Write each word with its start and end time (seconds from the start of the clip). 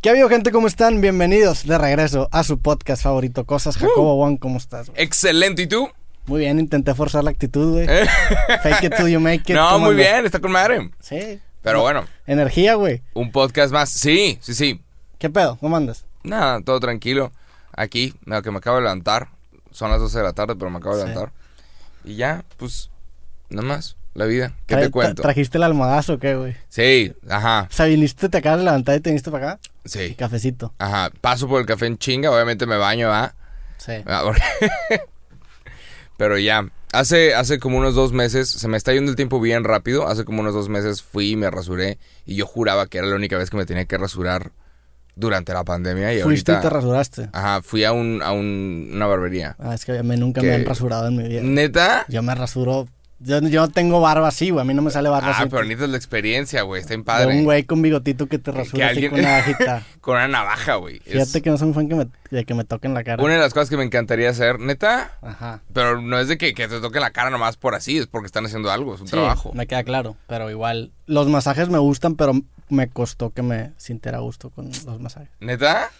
¿Qué 0.00 0.08
ha 0.08 0.12
habido, 0.12 0.28
gente? 0.28 0.52
¿Cómo 0.52 0.68
están? 0.68 1.00
Bienvenidos 1.00 1.66
de 1.66 1.76
regreso 1.76 2.28
a 2.30 2.44
su 2.44 2.58
podcast 2.60 3.02
favorito, 3.02 3.44
Cosas 3.44 3.76
Jacobo 3.76 4.16
Juan. 4.16 4.36
¿Cómo 4.36 4.58
estás? 4.58 4.90
güey? 4.90 5.02
Excelente, 5.02 5.62
¿y 5.62 5.66
tú? 5.66 5.88
Muy 6.26 6.40
bien, 6.40 6.60
intenté 6.60 6.94
forzar 6.94 7.24
la 7.24 7.30
actitud, 7.30 7.72
güey. 7.72 7.86
Fake 8.62 8.84
it 8.84 8.94
till 8.96 9.08
you 9.08 9.18
make 9.18 9.42
it. 9.50 9.54
no, 9.56 9.70
¿cómo 9.70 9.86
muy 9.86 9.96
bien, 9.96 10.24
está 10.24 10.38
con 10.40 10.52
madre. 10.52 10.90
Sí. 11.00 11.40
Pero 11.62 11.80
bueno, 11.80 12.04
Energía, 12.26 12.74
güey. 12.74 13.02
un 13.14 13.32
podcast 13.32 13.72
más. 13.72 13.90
Sí, 13.90 14.38
sí, 14.40 14.54
sí. 14.54 14.80
¿Qué 15.18 15.30
pedo? 15.30 15.56
¿Cómo 15.58 15.76
andas? 15.76 16.04
Nada, 16.22 16.60
todo 16.62 16.78
tranquilo. 16.78 17.32
Aquí, 17.72 18.14
lo 18.24 18.40
que 18.42 18.50
me 18.52 18.58
acabo 18.58 18.76
de 18.76 18.82
levantar. 18.84 19.28
Son 19.72 19.90
las 19.90 19.98
12 20.00 20.18
de 20.18 20.24
la 20.24 20.32
tarde, 20.32 20.54
pero 20.56 20.70
me 20.70 20.78
acabo 20.78 20.96
de 20.96 21.02
Sí. 21.02 21.08
levantar. 21.08 21.32
Y 22.04 22.14
ya, 22.16 22.44
pues, 22.56 22.90
nada 23.50 23.66
más. 23.66 23.96
La 24.14 24.24
vida. 24.24 24.52
¿Qué 24.66 24.74
Tra- 24.74 24.80
te 24.80 24.90
cuento? 24.90 25.22
tra- 25.22 25.26
¿Trajiste 25.26 25.58
el 25.58 25.62
almohadazo 25.64 26.14
o 26.14 26.18
qué, 26.18 26.34
güey? 26.34 26.56
Sí, 26.68 27.12
ajá, 27.28 27.68
O 27.70 27.72
sea, 27.72 27.86
viniste, 27.86 28.28
te 28.28 28.38
acabas 28.38 28.58
de 28.58 28.64
levantar 28.64 28.96
y 28.96 29.00
te 29.00 29.10
viniste 29.10 29.30
para 29.30 29.52
acá. 29.52 29.60
Sí. 29.88 30.14
Cafecito. 30.14 30.74
Ajá, 30.78 31.10
paso 31.20 31.48
por 31.48 31.60
el 31.60 31.66
café 31.66 31.86
en 31.86 31.98
chinga, 31.98 32.30
obviamente 32.30 32.66
me 32.66 32.76
baño, 32.76 33.10
¿ah? 33.12 33.34
Sí. 33.78 33.92
Ah, 34.06 34.22
porque- 34.24 34.42
Pero 36.16 36.36
ya, 36.38 36.68
hace, 36.92 37.34
hace 37.34 37.58
como 37.60 37.78
unos 37.78 37.94
dos 37.94 38.12
meses, 38.12 38.48
se 38.50 38.66
me 38.68 38.76
está 38.76 38.92
yendo 38.92 39.10
el 39.10 39.16
tiempo 39.16 39.40
bien 39.40 39.64
rápido, 39.64 40.08
hace 40.08 40.24
como 40.24 40.40
unos 40.40 40.52
dos 40.54 40.68
meses 40.68 41.02
fui 41.02 41.30
y 41.32 41.36
me 41.36 41.50
rasuré 41.50 41.98
y 42.26 42.34
yo 42.34 42.46
juraba 42.46 42.86
que 42.88 42.98
era 42.98 43.06
la 43.06 43.16
única 43.16 43.38
vez 43.38 43.50
que 43.50 43.56
me 43.56 43.66
tenía 43.66 43.84
que 43.84 43.96
rasurar 43.98 44.50
durante 45.14 45.52
la 45.52 45.64
pandemia 45.64 46.12
y 46.14 46.20
Fuiste 46.22 46.52
ahorita... 46.52 46.66
y 46.66 46.70
te 46.70 46.74
rasuraste. 46.74 47.28
Ajá, 47.32 47.62
fui 47.62 47.84
a, 47.84 47.92
un, 47.92 48.20
a 48.22 48.32
un- 48.32 48.90
una 48.92 49.06
barbería. 49.06 49.56
Ah, 49.58 49.74
es 49.74 49.84
que 49.84 50.02
mí 50.02 50.16
nunca 50.16 50.42
me 50.42 50.52
han 50.54 50.64
rasurado 50.64 51.06
en 51.08 51.16
mi 51.16 51.28
vida. 51.28 51.40
¿Neta? 51.42 52.04
Yo 52.08 52.22
me 52.22 52.34
rasuro. 52.34 52.88
Yo, 53.20 53.40
yo 53.40 53.62
no 53.62 53.68
tengo 53.68 54.00
barba 54.00 54.28
así, 54.28 54.50
güey. 54.50 54.60
A 54.62 54.64
mí 54.64 54.74
no 54.74 54.82
me 54.82 54.90
sale 54.92 55.08
barba 55.08 55.28
Ah, 55.30 55.40
así. 55.40 55.48
pero 55.50 55.62
necesitas 55.64 55.90
la 55.90 55.96
experiencia, 55.96 56.62
güey, 56.62 56.80
está 56.80 56.94
De 56.96 57.02
padre. 57.02 57.36
un 57.36 57.44
güey 57.44 57.64
con 57.64 57.82
bigotito 57.82 58.26
que 58.28 58.38
te 58.38 58.52
Que 58.52 58.58
rasura 58.58 58.86
así 58.86 58.94
alguien- 58.94 59.10
con 59.10 59.20
una 59.20 59.32
bajita. 59.32 59.82
Con 60.00 60.16
una 60.16 60.28
navaja, 60.28 60.76
güey. 60.76 61.02
Es 61.04 61.12
Fíjate 61.12 61.42
que 61.42 61.50
no 61.50 61.58
soy 61.58 61.68
un 61.68 61.74
fan 61.74 61.88
que 61.88 61.94
me, 61.94 62.06
de 62.30 62.44
que 62.44 62.54
me 62.54 62.64
toquen 62.64 62.94
la 62.94 63.04
cara. 63.04 63.22
Una 63.22 63.34
de 63.34 63.40
las 63.40 63.52
cosas 63.52 63.68
que 63.68 63.76
me 63.76 63.84
encantaría 63.84 64.30
hacer, 64.30 64.58
neta, 64.60 65.12
Ajá. 65.20 65.60
pero 65.74 66.00
no 66.00 66.18
es 66.18 66.28
de 66.28 66.38
que, 66.38 66.54
que 66.54 66.66
te 66.68 66.80
toquen 66.80 67.02
la 67.02 67.10
cara 67.10 67.28
nomás 67.28 67.56
por 67.58 67.74
así, 67.74 67.98
es 67.98 68.06
porque 68.06 68.26
están 68.26 68.46
haciendo 68.46 68.70
algo, 68.70 68.94
es 68.94 69.00
un 69.02 69.08
Sí, 69.08 69.12
trabajo. 69.12 69.52
me 69.52 69.66
queda 69.66 69.82
claro. 69.84 70.16
Pero 70.28 70.48
igual, 70.50 70.92
los 71.06 71.28
masajes 71.28 71.68
me 71.68 71.78
gustan, 71.78 72.14
pero 72.14 72.32
me 72.70 72.88
costó 72.88 73.30
que 73.30 73.42
me 73.42 73.72
sintiera 73.76 74.18
gusto 74.20 74.48
con 74.50 74.66
los 74.86 75.00
masajes. 75.00 75.28
¿Neta? 75.40 75.90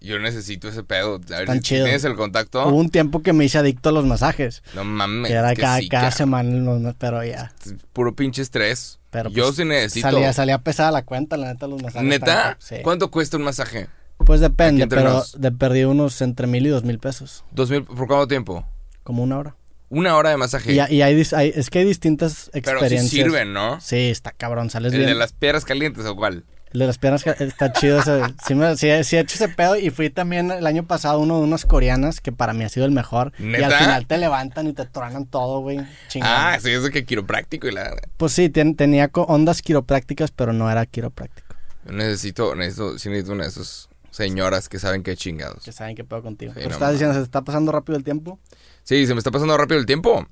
Yo 0.00 0.18
necesito 0.18 0.68
ese 0.68 0.84
pedo. 0.84 1.16
A 1.16 1.18
ver 1.18 1.40
Están 1.40 1.56
si 1.56 1.62
chidos. 1.62 1.84
tienes 1.84 2.04
el 2.04 2.14
contacto. 2.14 2.66
Hubo 2.68 2.76
un 2.76 2.90
tiempo 2.90 3.20
que 3.22 3.32
me 3.32 3.44
hice 3.44 3.58
adicto 3.58 3.88
a 3.88 3.92
los 3.92 4.04
masajes. 4.06 4.62
No 4.74 4.84
mames. 4.84 5.28
que 5.30 5.36
era 5.36 5.54
que 5.54 5.60
cada, 5.60 5.78
sí, 5.78 5.88
cada 5.88 6.10
semana, 6.12 6.94
pero 6.98 7.24
ya. 7.24 7.52
Puro 7.92 8.14
pinche 8.14 8.42
estrés. 8.42 8.98
Pero 9.10 9.30
Yo 9.30 9.44
pues, 9.44 9.56
sí 9.56 9.64
necesito. 9.64 10.08
Salía, 10.10 10.32
salía 10.32 10.58
pesada 10.58 10.90
la 10.92 11.02
cuenta, 11.02 11.36
la 11.36 11.52
neta, 11.52 11.66
los 11.66 11.82
masajes. 11.82 12.06
¿Neta? 12.08 12.56
Sí. 12.60 12.76
¿Cuánto 12.82 13.10
cuesta 13.10 13.36
un 13.38 13.42
masaje? 13.42 13.88
Pues 14.18 14.40
depende, 14.40 14.86
pero 14.86 15.22
de 15.36 15.52
perdí 15.52 15.84
unos 15.84 16.20
entre 16.22 16.46
mil 16.46 16.66
y 16.66 16.68
dos 16.68 16.84
mil 16.84 16.98
pesos. 16.98 17.44
¿Dos 17.52 17.70
mil? 17.70 17.84
¿Por 17.84 18.06
cuánto 18.06 18.28
tiempo? 18.28 18.66
Como 19.02 19.22
una 19.22 19.38
hora. 19.38 19.56
Una 19.90 20.16
hora 20.16 20.30
de 20.30 20.36
masaje. 20.36 20.72
Y, 20.74 20.94
y 20.94 21.02
hay, 21.02 21.18
es 21.18 21.70
que 21.70 21.78
hay 21.78 21.84
distintas 21.86 22.50
pero 22.52 22.64
sí 22.64 22.74
experiencias. 22.74 23.10
sirven, 23.10 23.52
¿no? 23.54 23.80
Sí, 23.80 24.10
está 24.10 24.32
cabrón, 24.32 24.68
sales 24.68 24.92
¿El 24.92 24.98
bien. 24.98 25.10
de 25.10 25.14
las 25.16 25.32
piedras 25.32 25.64
calientes 25.64 26.04
o 26.04 26.14
cuál? 26.14 26.44
El 26.72 26.80
de 26.80 26.86
las 26.86 26.98
piernas 26.98 27.26
está 27.26 27.72
chido 27.72 28.00
ese. 28.00 28.20
Sí, 28.46 28.54
me, 28.54 28.76
sí, 28.76 28.88
sí 29.04 29.16
he 29.16 29.20
hecho 29.20 29.34
ese 29.36 29.48
pedo 29.48 29.76
y 29.76 29.90
fui 29.90 30.10
también 30.10 30.50
el 30.50 30.66
año 30.66 30.84
pasado 30.86 31.18
uno 31.20 31.38
de 31.38 31.44
unas 31.44 31.64
coreanas 31.64 32.20
que 32.20 32.30
para 32.30 32.52
mí 32.52 32.64
ha 32.64 32.68
sido 32.68 32.84
el 32.84 32.92
mejor. 32.92 33.32
Y 33.38 33.62
al 33.62 33.72
final 33.72 34.06
te 34.06 34.18
levantan 34.18 34.66
y 34.66 34.72
te 34.74 34.84
truenan 34.84 35.24
todo, 35.26 35.60
güey. 35.60 35.78
Ah, 36.20 36.58
sí, 36.60 36.70
eso 36.70 36.90
que 36.90 37.04
quiropráctico 37.06 37.68
y 37.68 37.72
la... 37.72 37.96
Pues 38.18 38.32
sí, 38.32 38.50
ten- 38.50 38.76
tenía 38.76 39.10
ondas 39.14 39.62
quiroprácticas, 39.62 40.30
pero 40.30 40.52
no 40.52 40.70
era 40.70 40.84
quiropráctico. 40.86 41.54
Necesito, 41.86 42.54
necesito, 42.54 42.98
sí 42.98 43.08
necesito 43.08 43.32
una 43.32 43.44
de 43.44 43.50
esas 43.50 43.88
señoras 44.10 44.68
que 44.68 44.78
saben 44.78 45.02
qué 45.02 45.16
chingados. 45.16 45.64
Que 45.64 45.72
saben 45.72 45.96
qué 45.96 46.04
pedo 46.04 46.22
contigo. 46.22 46.52
Sí, 46.52 46.56
Pero 46.58 46.68
no 46.70 46.74
estás 46.74 46.92
diciendo, 46.92 47.14
se 47.14 47.22
está 47.22 47.42
pasando 47.42 47.72
rápido 47.72 47.96
el 47.96 48.04
tiempo. 48.04 48.38
Sí, 48.82 49.06
se 49.06 49.14
me 49.14 49.18
está 49.18 49.30
pasando 49.30 49.56
rápido 49.56 49.80
el 49.80 49.86
tiempo. 49.86 50.26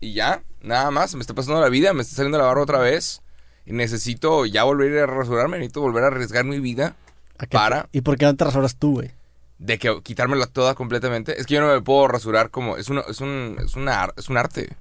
Y 0.00 0.14
ya, 0.14 0.42
nada 0.62 0.90
más, 0.90 1.14
me 1.14 1.20
está 1.20 1.34
pasando 1.34 1.60
la 1.60 1.68
vida, 1.68 1.92
me 1.92 2.00
está 2.00 2.16
saliendo 2.16 2.38
la 2.38 2.44
barba 2.44 2.62
otra 2.62 2.78
vez. 2.78 3.20
Necesito 3.66 4.46
ya 4.46 4.64
volver 4.64 4.98
a 4.98 5.06
rasurarme, 5.06 5.58
necesito 5.58 5.80
volver 5.80 6.04
a 6.04 6.06
arriesgar 6.08 6.44
mi 6.44 6.58
vida 6.60 6.96
¿A 7.38 7.46
qué- 7.46 7.56
Para. 7.56 7.88
¿Y 7.92 8.00
por 8.02 8.18
qué 8.18 8.24
no 8.26 8.34
te 8.36 8.44
rasuras 8.44 8.76
tú, 8.76 8.92
güey? 8.94 9.10
de 9.58 9.78
que 9.78 10.00
quitármela 10.02 10.46
toda 10.46 10.74
completamente. 10.74 11.38
Es 11.38 11.46
que 11.46 11.52
yo 11.54 11.60
no 11.60 11.68
me 11.68 11.82
puedo 11.82 12.08
rasurar 12.08 12.48
como 12.50 12.78
es 12.78 12.88
una, 12.88 13.02
es 13.02 13.20
un 13.20 13.56
es 13.62 13.74
una 13.76 14.08
es 14.16 14.30
un 14.30 14.38
arte 14.38 14.74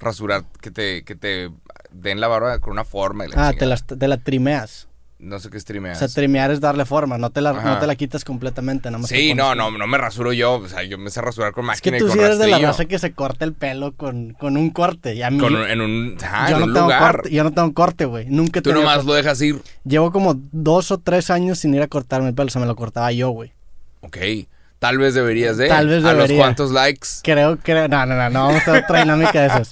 rasurar 0.00 0.42
que 0.60 0.72
te 0.72 1.04
que 1.04 1.14
te 1.14 1.50
den 1.92 2.18
la 2.20 2.26
barba 2.26 2.58
con 2.58 2.72
una 2.72 2.84
forma 2.84 3.24
y 3.24 3.28
la 3.28 3.48
Ah, 3.48 3.52
te 3.52 3.64
la, 3.64 3.76
te 3.76 4.08
la 4.08 4.16
trimeas. 4.18 4.88
No 5.24 5.40
sé 5.40 5.50
qué 5.50 5.58
streameas. 5.58 5.96
O 5.96 6.06
sea, 6.06 6.08
trimear 6.14 6.50
es 6.50 6.60
darle 6.60 6.84
forma, 6.84 7.18
no 7.18 7.30
te 7.30 7.40
la, 7.40 7.50
Ajá. 7.50 7.62
no 7.74 7.78
te 7.78 7.86
la 7.86 7.96
quitas 7.96 8.24
completamente, 8.24 8.88
nada 8.90 8.98
más 8.98 9.08
te 9.10 9.16
Sí, 9.16 9.34
no, 9.34 9.44
como- 9.50 9.54
no, 9.72 9.78
no 9.78 9.86
me 9.86 9.98
rasuro 9.98 10.32
yo, 10.32 10.54
o 10.54 10.68
sea, 10.68 10.82
yo 10.84 10.98
me 10.98 11.10
sé 11.10 11.20
rasurar 11.20 11.52
con 11.52 11.68
Es 11.70 11.80
que 11.80 11.90
máquina 11.90 11.98
tú 11.98 12.06
y 12.06 12.10
sí 12.12 12.16
con 12.18 12.26
eres 12.26 12.38
de 12.38 12.46
la 12.48 12.58
raza 12.58 12.84
que 12.84 12.98
se 12.98 13.12
corta 13.12 13.44
el 13.44 13.52
pelo 13.54 13.92
con, 13.94 14.34
con 14.34 14.56
un 14.56 14.70
corte. 14.70 15.14
Y 15.14 15.22
a 15.22 15.30
mí, 15.30 15.38
Con 15.38 15.54
un- 15.56 15.68
en 15.68 15.80
un, 15.80 16.16
yo, 16.18 16.26
en 16.26 16.58
no 16.60 16.66
un 16.66 16.72
tengo 16.74 16.80
lugar. 16.86 17.00
corte, 17.16 17.30
yo 17.30 17.42
no 17.44 17.52
tengo 17.52 17.72
corte, 17.74 18.04
güey. 18.04 18.26
Nunca 18.26 18.60
Tú 18.62 18.72
nomás 18.72 18.96
corte. 18.96 19.06
lo 19.08 19.14
dejas 19.14 19.40
ir. 19.42 19.62
Llevo 19.84 20.12
como 20.12 20.34
dos 20.52 20.90
o 20.90 20.98
tres 20.98 21.30
años 21.30 21.58
sin 21.58 21.74
ir 21.74 21.82
a 21.82 21.88
cortarme 21.88 22.28
el 22.28 22.34
pelo. 22.34 22.46
O 22.48 22.50
sea, 22.50 22.60
me 22.60 22.66
lo 22.66 22.76
cortaba 22.76 23.10
yo, 23.12 23.30
güey. 23.30 23.52
Ok. 24.02 24.18
Tal 24.78 24.98
vez 24.98 25.14
deberías 25.14 25.56
de. 25.56 25.68
Tal 25.68 25.86
vez 25.88 26.04
A 26.04 26.08
los 26.12 26.16
debería. 26.24 26.36
cuantos 26.36 26.70
likes. 26.70 27.08
Creo 27.22 27.58
que... 27.58 27.72
No, 27.88 28.04
no, 28.04 28.14
no, 28.14 28.28
no. 28.28 28.40
Vamos 28.48 28.56
a 28.56 28.58
hacer 28.58 28.84
otra 28.84 29.00
dinámica 29.00 29.40
de 29.40 29.46
esas. 29.46 29.70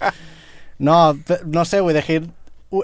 No, 0.78 1.18
no 1.44 1.64
sé, 1.66 1.80
güey. 1.80 1.94
Dejé 1.94 2.14
ir... 2.14 2.30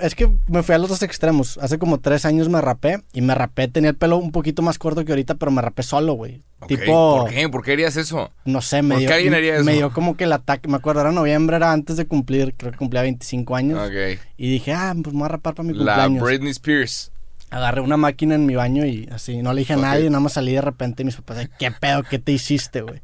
Es 0.01 0.15
que 0.15 0.31
me 0.49 0.63
fui 0.63 0.75
a 0.75 0.79
los 0.79 0.91
dos 0.91 1.03
extremos. 1.03 1.59
Hace 1.63 1.79
como 1.79 1.99
tres 1.99 2.25
años 2.25 2.49
me 2.49 2.61
rapé. 2.61 3.03
Y 3.13 3.23
me 3.23 3.35
rapé. 3.35 3.69
Tenía 3.69 3.91
el 3.91 3.97
pelo 3.97 4.19
un 4.19 4.33
poquito 4.33 4.61
más 4.63 4.79
corto 4.79 5.05
que 5.05 5.13
ahorita, 5.13 5.37
pero 5.37 5.51
me 5.51 5.63
rapé 5.63 5.83
solo, 5.83 6.13
güey. 6.15 6.43
Tipo... 6.67 7.21
¿Por 7.23 7.31
qué? 7.31 7.49
¿Por 7.49 7.65
qué 7.65 7.73
harías 7.73 7.97
eso? 7.97 8.31
No 8.45 8.61
sé, 8.61 8.83
me 8.83 8.95
¿Por 8.95 8.99
dio, 8.99 9.09
qué 9.09 9.15
alguien 9.15 9.35
haría 9.35 9.55
eso? 9.57 9.65
me 9.65 9.75
dio 9.75 9.93
como 9.93 10.17
que 10.17 10.25
el 10.25 10.33
ataque, 10.33 10.69
me 10.69 10.77
acuerdo, 10.77 11.01
era 11.03 11.13
noviembre, 11.13 11.57
era 11.57 11.73
antes 11.73 11.97
de 11.97 12.07
cumplir, 12.07 12.55
creo 12.57 12.73
que 12.73 12.79
cumplía 12.79 13.03
25 13.03 13.55
años. 13.57 13.91
Y 14.37 14.51
dije, 14.51 14.73
ah, 14.73 14.95
pues 15.03 15.15
me 15.15 15.21
voy 15.21 15.27
a 15.27 15.29
rapar 15.29 15.55
para 15.55 15.67
mi 15.67 15.73
La 15.73 15.95
cumpleaños. 15.95 16.23
Britney 16.25 16.51
Spears. 16.51 17.13
Agarré 17.51 17.81
una 17.81 17.97
máquina 17.97 18.35
en 18.35 18.45
mi 18.45 18.57
baño 18.57 18.85
y 18.85 19.09
así, 19.11 19.41
no 19.41 19.55
le 19.55 19.61
dije 19.61 19.73
a 19.73 19.77
nadie, 19.77 20.11
nada 20.11 20.21
más 20.21 20.35
salí 20.35 20.53
de 20.53 20.61
repente 20.61 21.03
y 21.03 21.07
mis 21.07 21.17
papás, 21.17 21.49
¿qué 21.59 21.71
pedo? 21.71 22.03
¿Qué 22.03 22.19
te 22.19 22.33
hiciste, 22.33 22.83
güey? 22.83 23.01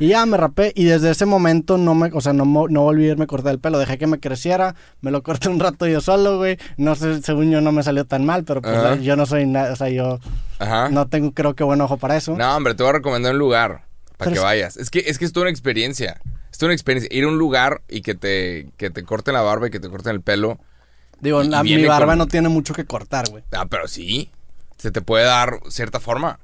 Y 0.00 0.08
ya 0.08 0.26
me 0.26 0.36
rapé 0.36 0.72
y 0.74 0.84
desde 0.84 1.10
ese 1.10 1.24
momento 1.24 1.78
no 1.78 1.94
me, 1.94 2.10
o 2.12 2.20
sea, 2.20 2.32
no, 2.32 2.44
no 2.44 2.82
volví 2.82 3.04
a 3.08 3.12
irme 3.12 3.24
a 3.24 3.26
cortar 3.28 3.52
el 3.52 3.60
pelo, 3.60 3.78
dejé 3.78 3.96
que 3.96 4.08
me 4.08 4.18
creciera, 4.18 4.74
me 5.00 5.10
lo 5.12 5.22
corté 5.22 5.48
un 5.48 5.60
rato 5.60 5.86
yo 5.86 6.00
solo, 6.00 6.36
güey. 6.38 6.58
No 6.76 6.96
sé, 6.96 7.22
según 7.22 7.50
yo 7.52 7.60
no 7.60 7.70
me 7.70 7.82
salió 7.84 8.04
tan 8.04 8.24
mal, 8.26 8.42
pero 8.44 8.60
pues 8.60 8.74
Ajá. 8.76 8.96
yo 8.96 9.14
no 9.14 9.24
soy 9.24 9.46
nada, 9.46 9.72
o 9.72 9.76
sea, 9.76 9.88
yo 9.90 10.18
Ajá. 10.58 10.88
no 10.88 11.06
tengo 11.06 11.32
creo 11.32 11.54
que 11.54 11.62
buen 11.62 11.80
ojo 11.80 11.96
para 11.96 12.16
eso. 12.16 12.34
No, 12.36 12.56
hombre, 12.56 12.74
te 12.74 12.82
voy 12.82 12.90
a 12.90 12.94
recomendar 12.94 13.32
un 13.34 13.38
lugar 13.38 13.84
Pero 14.04 14.18
para 14.18 14.30
que 14.32 14.36
es- 14.38 14.42
vayas. 14.42 14.76
Es 14.76 14.90
que 14.90 15.04
es 15.06 15.18
que 15.18 15.24
es 15.26 15.32
toda 15.32 15.44
una 15.44 15.50
experiencia. 15.50 16.20
Es 16.50 16.58
toda 16.58 16.68
una 16.68 16.74
experiencia. 16.74 17.08
Ir 17.16 17.24
a 17.24 17.28
un 17.28 17.38
lugar 17.38 17.82
y 17.88 18.02
que 18.02 18.14
te, 18.16 18.68
que 18.76 18.90
te 18.90 19.04
corten 19.04 19.34
la 19.34 19.42
barba 19.42 19.68
y 19.68 19.70
que 19.70 19.78
te 19.80 19.88
corten 19.88 20.12
el 20.12 20.20
pelo. 20.22 20.58
Digo, 21.20 21.40
la- 21.44 21.62
mi 21.62 21.84
barba 21.86 22.12
con- 22.12 22.18
no 22.18 22.26
tiene 22.26 22.48
mucho 22.48 22.74
que 22.74 22.84
cortar, 22.84 23.30
güey. 23.30 23.44
Ah, 23.52 23.66
pero 23.70 23.86
sí. 23.86 24.30
Se 24.76 24.90
te 24.90 25.00
puede 25.02 25.24
dar 25.24 25.60
cierta 25.68 26.00
forma. 26.00 26.40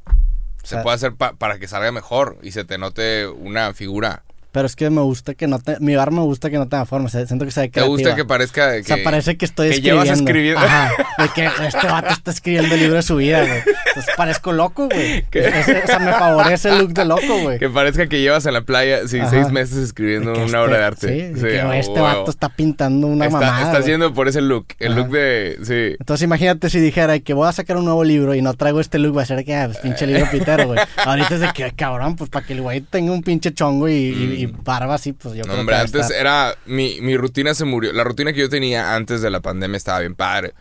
Se 0.62 0.76
puede 0.82 0.94
hacer 0.96 1.14
pa- 1.14 1.32
para 1.34 1.58
que 1.58 1.68
salga 1.68 1.90
mejor 1.92 2.38
y 2.42 2.52
se 2.52 2.64
te 2.64 2.78
note 2.78 3.26
una 3.28 3.72
figura. 3.74 4.22
Pero 4.52 4.66
es 4.66 4.74
que 4.74 4.90
me 4.90 5.00
gusta 5.00 5.34
que 5.34 5.46
no 5.46 5.60
te... 5.60 5.78
Mi 5.78 5.94
barba 5.94 6.16
me 6.16 6.22
gusta 6.22 6.50
que 6.50 6.58
no 6.58 6.66
tenga 6.68 6.84
forma. 6.84 7.08
Siento 7.08 7.44
que 7.44 7.52
se 7.52 7.60
ve 7.60 7.68
¿Te 7.68 7.82
gusta 7.82 8.16
que 8.16 8.24
parezca 8.24 8.72
que, 8.74 8.80
O 8.80 8.84
sea, 8.84 8.96
parece 9.04 9.36
que 9.36 9.44
estoy 9.44 9.68
que 9.68 9.74
escribiendo. 9.76 10.04
llevas 10.04 10.18
escribiendo? 10.18 10.60
Ajá. 10.60 10.90
De 11.18 11.28
que 11.34 11.50
este 11.66 11.86
vato 11.86 12.08
está 12.10 12.30
escribiendo 12.32 12.74
el 12.74 12.80
libro 12.80 12.96
de 12.96 13.02
su 13.02 13.16
vida, 13.16 13.40
güey. 13.46 13.60
Entonces 13.88 14.14
parezco 14.16 14.52
loco, 14.52 14.88
güey. 14.88 15.24
Ese- 15.32 15.82
O 15.84 15.86
sea, 15.86 15.98
me 16.00 16.12
favorece 16.12 16.68
el 16.70 16.78
look 16.78 16.92
de 16.94 17.04
loco, 17.04 17.38
güey. 17.42 17.58
que 17.60 17.68
parezca 17.68 18.08
que 18.08 18.20
llevas 18.20 18.44
en 18.46 18.54
la 18.54 18.62
playa 18.62 19.06
sí, 19.06 19.20
Ajá. 19.20 19.30
seis 19.30 19.50
meses 19.50 19.76
escribiendo 19.78 20.32
una 20.32 20.44
este- 20.44 20.56
obra 20.56 20.78
de 20.78 20.84
arte? 20.84 21.06
Sí, 21.34 21.40
de 21.40 21.48
que 21.48 21.78
este 21.78 22.00
vato 22.00 22.30
está 22.30 22.48
pintando 22.48 23.06
una 23.06 23.26
está, 23.26 23.38
mamada. 23.38 23.58
está 23.58 23.70
güey. 23.70 23.82
haciendo 23.82 24.12
por 24.14 24.26
ese 24.26 24.40
look. 24.40 24.66
El 24.80 24.92
Ajá. 24.92 25.00
look 25.00 25.10
de. 25.10 25.58
Sí. 25.62 25.96
Entonces 26.00 26.24
imagínate 26.24 26.70
si 26.70 26.80
dijera 26.80 27.18
que 27.20 27.34
voy 27.34 27.48
a 27.48 27.52
sacar 27.52 27.76
un 27.76 27.84
nuevo 27.84 28.02
libro 28.02 28.34
y 28.34 28.42
no 28.42 28.52
traigo 28.54 28.80
este 28.80 28.98
look, 28.98 29.16
va 29.16 29.22
a 29.22 29.26
ser 29.26 29.44
que, 29.44 29.54
ah, 29.54 29.66
pues, 29.66 29.78
pinche 29.78 30.08
libro 30.08 30.26
pitero, 30.32 30.66
güey. 30.66 30.80
Ahorita 31.04 31.34
es 31.36 31.40
de 31.40 31.52
que, 31.54 31.70
cabrón, 31.72 32.16
pues 32.16 32.28
para 32.30 32.44
que 32.44 32.54
el 32.54 32.62
güey 32.62 32.80
tenga 32.80 33.12
un 33.12 33.22
pinche 33.22 33.52
chongo 33.54 33.88
y, 33.88 33.92
y- 33.94 34.39
y 34.42 34.46
barba 34.46 34.94
así, 34.94 35.12
pues 35.12 35.34
yo. 35.34 35.40
No, 35.42 35.48
creo 35.48 35.60
hombre, 35.60 35.76
que 35.76 35.80
antes 35.82 36.00
estar- 36.06 36.16
era. 36.20 36.54
Mi, 36.66 37.00
mi 37.00 37.16
rutina 37.16 37.54
se 37.54 37.64
murió. 37.64 37.92
La 37.92 38.04
rutina 38.04 38.32
que 38.32 38.40
yo 38.40 38.48
tenía 38.48 38.94
antes 38.94 39.20
de 39.22 39.30
la 39.30 39.40
pandemia 39.40 39.76
estaba 39.76 40.00
bien 40.00 40.14
padre. 40.14 40.54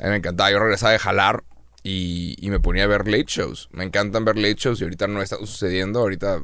A 0.00 0.04
mí 0.04 0.10
me 0.10 0.16
encantaba. 0.16 0.50
Yo 0.50 0.58
regresaba 0.58 0.92
de 0.92 0.98
jalar 0.98 1.44
y, 1.82 2.36
y 2.38 2.50
me 2.50 2.60
ponía 2.60 2.84
a 2.84 2.86
ver 2.86 3.06
late 3.08 3.26
shows. 3.28 3.68
Me 3.72 3.84
encantan 3.84 4.24
ver 4.24 4.36
late 4.36 4.54
shows 4.56 4.80
y 4.80 4.84
ahorita 4.84 5.06
no 5.06 5.22
está 5.22 5.36
sucediendo. 5.38 6.00
Ahorita 6.00 6.40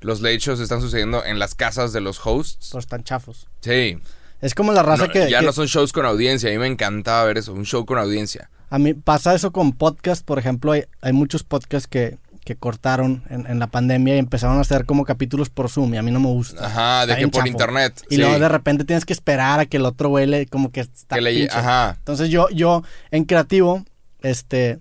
los 0.00 0.20
late 0.20 0.38
shows 0.38 0.60
están 0.60 0.80
sucediendo 0.80 1.24
en 1.24 1.38
las 1.38 1.54
casas 1.54 1.92
de 1.92 2.00
los 2.00 2.20
hosts. 2.24 2.68
Pues 2.72 2.84
están 2.84 3.02
chafos. 3.04 3.48
Sí. 3.60 3.98
Es 4.42 4.54
como 4.54 4.72
la 4.72 4.82
raza 4.82 5.06
No, 5.06 5.12
que... 5.12 5.30
ya 5.30 5.40
que- 5.40 5.46
no 5.46 5.52
son 5.52 5.66
shows 5.66 5.92
con 5.92 6.04
audiencia. 6.04 6.50
A 6.50 6.52
mí 6.52 6.58
me 6.58 6.66
encantaba 6.66 7.24
ver 7.24 7.38
eso. 7.38 7.52
Un 7.54 7.64
show 7.64 7.86
con 7.86 7.98
audiencia. 7.98 8.50
A 8.68 8.78
mí 8.78 8.94
pasa 8.94 9.34
eso 9.34 9.52
con 9.52 9.72
podcast, 9.72 10.24
por 10.26 10.38
ejemplo, 10.40 10.72
hay, 10.72 10.84
hay 11.00 11.12
muchos 11.12 11.44
podcasts 11.44 11.86
que, 11.88 12.18
que 12.46 12.54
cortaron 12.56 13.24
en, 13.28 13.46
en 13.46 13.58
la 13.58 13.66
pandemia 13.66 14.14
y 14.14 14.18
empezaron 14.18 14.56
a 14.56 14.60
hacer 14.60 14.86
como 14.86 15.04
capítulos 15.04 15.50
por 15.50 15.68
Zoom 15.68 15.92
y 15.94 15.96
a 15.98 16.02
mí 16.02 16.12
no 16.12 16.20
me 16.20 16.28
gusta. 16.28 16.64
Ajá, 16.64 17.04
de 17.04 17.12
Está 17.12 17.16
que 17.24 17.28
por 17.28 17.40
chafo. 17.40 17.46
internet. 17.48 18.02
Y 18.08 18.14
sí. 18.14 18.20
luego 18.20 18.38
de 18.38 18.48
repente 18.48 18.84
tienes 18.84 19.04
que 19.04 19.12
esperar 19.12 19.58
a 19.60 19.66
que 19.66 19.76
el 19.78 19.84
otro 19.84 20.08
güey 20.08 20.26
le, 20.26 20.46
como 20.46 20.70
que 20.70 20.80
está 20.80 21.16
Que 21.16 21.20
le- 21.20 21.48
ajá. 21.50 21.96
Entonces 21.98 22.30
yo, 22.30 22.48
yo 22.50 22.84
en 23.10 23.24
creativo, 23.24 23.84
este, 24.22 24.78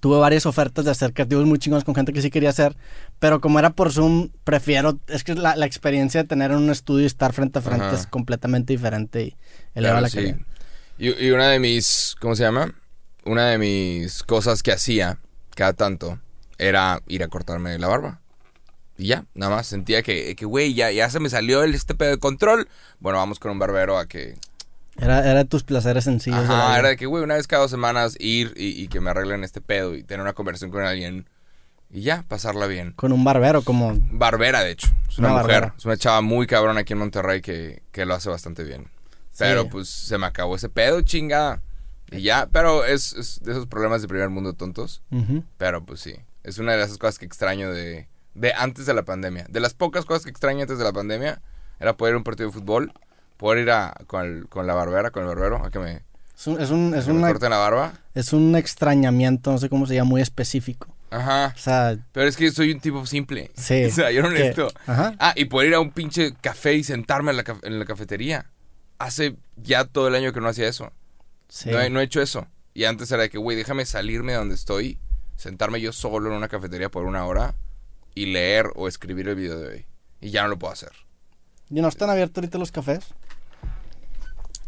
tuve 0.00 0.18
varias 0.18 0.46
ofertas 0.46 0.86
de 0.86 0.90
hacer 0.90 1.12
creativos 1.12 1.44
muy 1.44 1.58
chingones 1.58 1.84
con 1.84 1.94
gente 1.94 2.12
que 2.14 2.22
sí 2.22 2.30
quería 2.30 2.48
hacer, 2.50 2.74
pero 3.18 3.40
como 3.42 3.58
era 3.58 3.68
por 3.70 3.92
Zoom, 3.92 4.30
prefiero, 4.44 4.98
es 5.08 5.24
que 5.24 5.34
la, 5.34 5.56
la 5.56 5.66
experiencia 5.66 6.22
de 6.22 6.28
tener 6.28 6.52
en 6.52 6.56
un 6.56 6.70
estudio 6.70 7.02
y 7.04 7.06
estar 7.06 7.34
frente 7.34 7.58
a 7.58 7.62
frente 7.62 7.84
Ajá. 7.84 7.96
es 7.96 8.06
completamente 8.06 8.72
diferente 8.72 9.22
y 9.24 9.36
eleva 9.74 9.98
Claro, 9.98 10.00
la 10.00 10.08
sí. 10.08 10.34
y 10.98 11.30
una 11.30 11.48
de 11.48 11.58
mis, 11.58 12.16
¿cómo 12.18 12.34
se 12.34 12.44
llama? 12.44 12.72
Una 13.26 13.46
de 13.50 13.58
mis 13.58 14.22
cosas 14.22 14.62
que 14.62 14.72
hacía 14.72 15.18
cada 15.54 15.74
tanto 15.74 16.18
era 16.58 17.00
ir 17.06 17.22
a 17.22 17.28
cortarme 17.28 17.78
la 17.78 17.88
barba. 17.88 18.20
Y 18.96 19.06
ya, 19.06 19.24
nada 19.34 19.54
más 19.56 19.66
sentía 19.68 20.02
que, 20.02 20.34
que 20.34 20.44
güey, 20.44 20.74
ya, 20.74 20.90
ya 20.90 21.08
se 21.08 21.20
me 21.20 21.30
salió 21.30 21.62
el, 21.62 21.74
este 21.74 21.94
pedo 21.94 22.10
de 22.10 22.18
control. 22.18 22.68
Bueno, 22.98 23.18
vamos 23.18 23.38
con 23.38 23.52
un 23.52 23.58
barbero 23.58 23.96
a 23.96 24.06
que... 24.06 24.36
Era, 24.96 25.30
era 25.30 25.44
tus 25.44 25.62
placeres 25.62 26.02
sencillos. 26.04 26.40
Ajá, 26.40 26.76
era 26.76 26.88
de 26.88 26.96
que, 26.96 27.06
güey, 27.06 27.22
una 27.22 27.34
vez 27.34 27.46
cada 27.46 27.62
dos 27.62 27.70
semanas 27.70 28.16
ir 28.18 28.52
y, 28.56 28.82
y 28.82 28.88
que 28.88 29.00
me 29.00 29.10
arreglen 29.10 29.44
este 29.44 29.60
pedo 29.60 29.94
y 29.94 30.02
tener 30.02 30.20
una 30.20 30.32
conversación 30.32 30.72
con 30.72 30.82
alguien 30.84 31.28
y 31.90 32.02
ya, 32.02 32.24
pasarla 32.26 32.66
bien. 32.66 32.92
Con 32.96 33.12
un 33.12 33.22
barbero, 33.22 33.62
como... 33.62 33.96
Barbera, 34.10 34.62
de 34.64 34.72
hecho. 34.72 34.88
Es 35.08 35.18
una, 35.18 35.28
Una 35.28 35.42
mujer. 35.42 35.54
barbera. 35.60 35.74
Es 35.78 35.84
una 35.84 35.96
chava 35.96 36.20
muy 36.20 36.48
cabrón 36.48 36.76
aquí 36.76 36.92
en 36.92 36.98
Monterrey 36.98 37.40
que, 37.40 37.82
que 37.92 38.04
lo 38.04 38.14
hace 38.14 38.28
bastante 38.28 38.64
bien. 38.64 38.88
Pero 39.38 39.68
pues 39.68 39.88
se 39.88 40.18
me 40.18 40.26
acabó 40.26 40.56
ese 40.56 40.68
pedo, 40.68 41.00
chingada. 41.02 41.62
Y 42.10 42.22
ya, 42.22 42.48
pero 42.50 42.84
es, 42.84 43.12
es 43.12 43.40
de 43.44 43.52
esos 43.52 43.66
problemas 43.68 44.02
de 44.02 44.08
primer 44.08 44.28
mundo 44.30 44.54
tontos. 44.54 45.02
Pero 45.56 45.84
pues 45.86 46.00
sí, 46.00 46.16
es 46.44 46.58
una 46.58 46.74
de 46.76 46.82
esas 46.84 46.98
cosas 46.98 47.18
que 47.18 47.26
extraño 47.26 47.72
de, 47.72 48.08
de 48.34 48.52
antes 48.54 48.86
de 48.86 48.94
la 48.94 49.04
pandemia. 49.04 49.46
De 49.48 49.60
las 49.60 49.74
pocas 49.74 50.04
cosas 50.04 50.24
que 50.24 50.30
extraño 50.30 50.62
antes 50.62 50.78
de 50.78 50.84
la 50.84 50.92
pandemia 50.92 51.40
era 51.80 51.96
poder 51.96 52.12
ir 52.12 52.14
a 52.14 52.18
un 52.18 52.24
partido 52.24 52.48
de 52.48 52.52
fútbol, 52.54 52.92
poder 53.36 53.62
ir 53.64 53.70
a, 53.70 53.94
con, 54.06 54.24
el- 54.24 54.48
con 54.48 54.66
la 54.66 54.74
barbera, 54.74 55.10
con 55.10 55.22
el 55.22 55.28
barbero, 55.28 55.64
a 55.64 55.70
que 55.70 55.78
me, 55.78 56.02
Es 56.36 56.46
un, 56.46 56.60
es 56.60 56.70
un, 56.70 56.94
es 56.94 57.04
que 57.06 57.10
una- 57.12 57.28
corten 57.28 57.50
la 57.50 57.58
barba. 57.58 57.92
es 58.14 58.32
un 58.32 58.54
extrañamiento, 58.56 59.50
no 59.52 59.58
sé 59.58 59.68
cómo 59.68 59.86
se 59.86 59.94
llama, 59.94 60.10
muy 60.10 60.20
específico. 60.22 60.94
Ajá. 61.10 61.54
O 61.56 61.58
sea, 61.58 61.96
Pero 62.12 62.28
es 62.28 62.36
que 62.36 62.50
soy 62.50 62.70
un 62.72 62.80
tipo 62.80 63.04
simple. 63.06 63.50
sí. 63.54 63.84
O 63.86 63.90
sea, 63.90 64.10
yo 64.10 64.22
no 64.22 64.28
que- 64.28 64.34
necesito. 64.34 64.68
Ajá. 64.86 65.14
Ah, 65.18 65.32
y 65.36 65.46
poder 65.46 65.68
ir 65.68 65.74
a 65.74 65.80
un 65.80 65.90
pinche 65.90 66.34
café 66.40 66.74
y 66.74 66.84
sentarme 66.84 67.30
en 67.30 67.38
la, 67.38 67.44
en 67.62 67.78
la 67.78 67.84
cafetería. 67.84 68.46
Hace 68.98 69.36
ya 69.56 69.84
todo 69.84 70.08
el 70.08 70.14
año 70.14 70.32
que 70.32 70.40
no 70.40 70.48
hacía 70.48 70.68
eso. 70.68 70.92
Sí. 71.48 71.70
No, 71.70 71.80
he, 71.80 71.88
no 71.90 72.00
he 72.00 72.04
hecho 72.04 72.20
eso. 72.20 72.46
Y 72.74 72.84
antes 72.84 73.10
era 73.10 73.22
de 73.22 73.30
que, 73.30 73.38
güey, 73.38 73.56
déjame 73.56 73.86
salirme 73.86 74.32
de 74.32 74.38
donde 74.38 74.54
estoy, 74.54 74.98
sentarme 75.38 75.80
yo 75.80 75.92
solo 75.92 76.28
en 76.28 76.36
una 76.36 76.48
cafetería 76.48 76.90
por 76.90 77.06
una 77.06 77.24
hora 77.24 77.54
y 78.14 78.26
leer 78.26 78.66
o 78.74 78.88
escribir 78.88 79.28
el 79.28 79.36
video 79.36 79.58
de 79.58 79.68
hoy. 79.68 79.86
Y 80.20 80.30
ya 80.30 80.42
no 80.42 80.48
lo 80.48 80.58
puedo 80.58 80.72
hacer. 80.72 80.90
¿Y 81.70 81.80
no 81.80 81.88
están 81.88 82.10
abiertos 82.10 82.38
ahorita 82.38 82.58
los 82.58 82.72
cafés? 82.72 83.04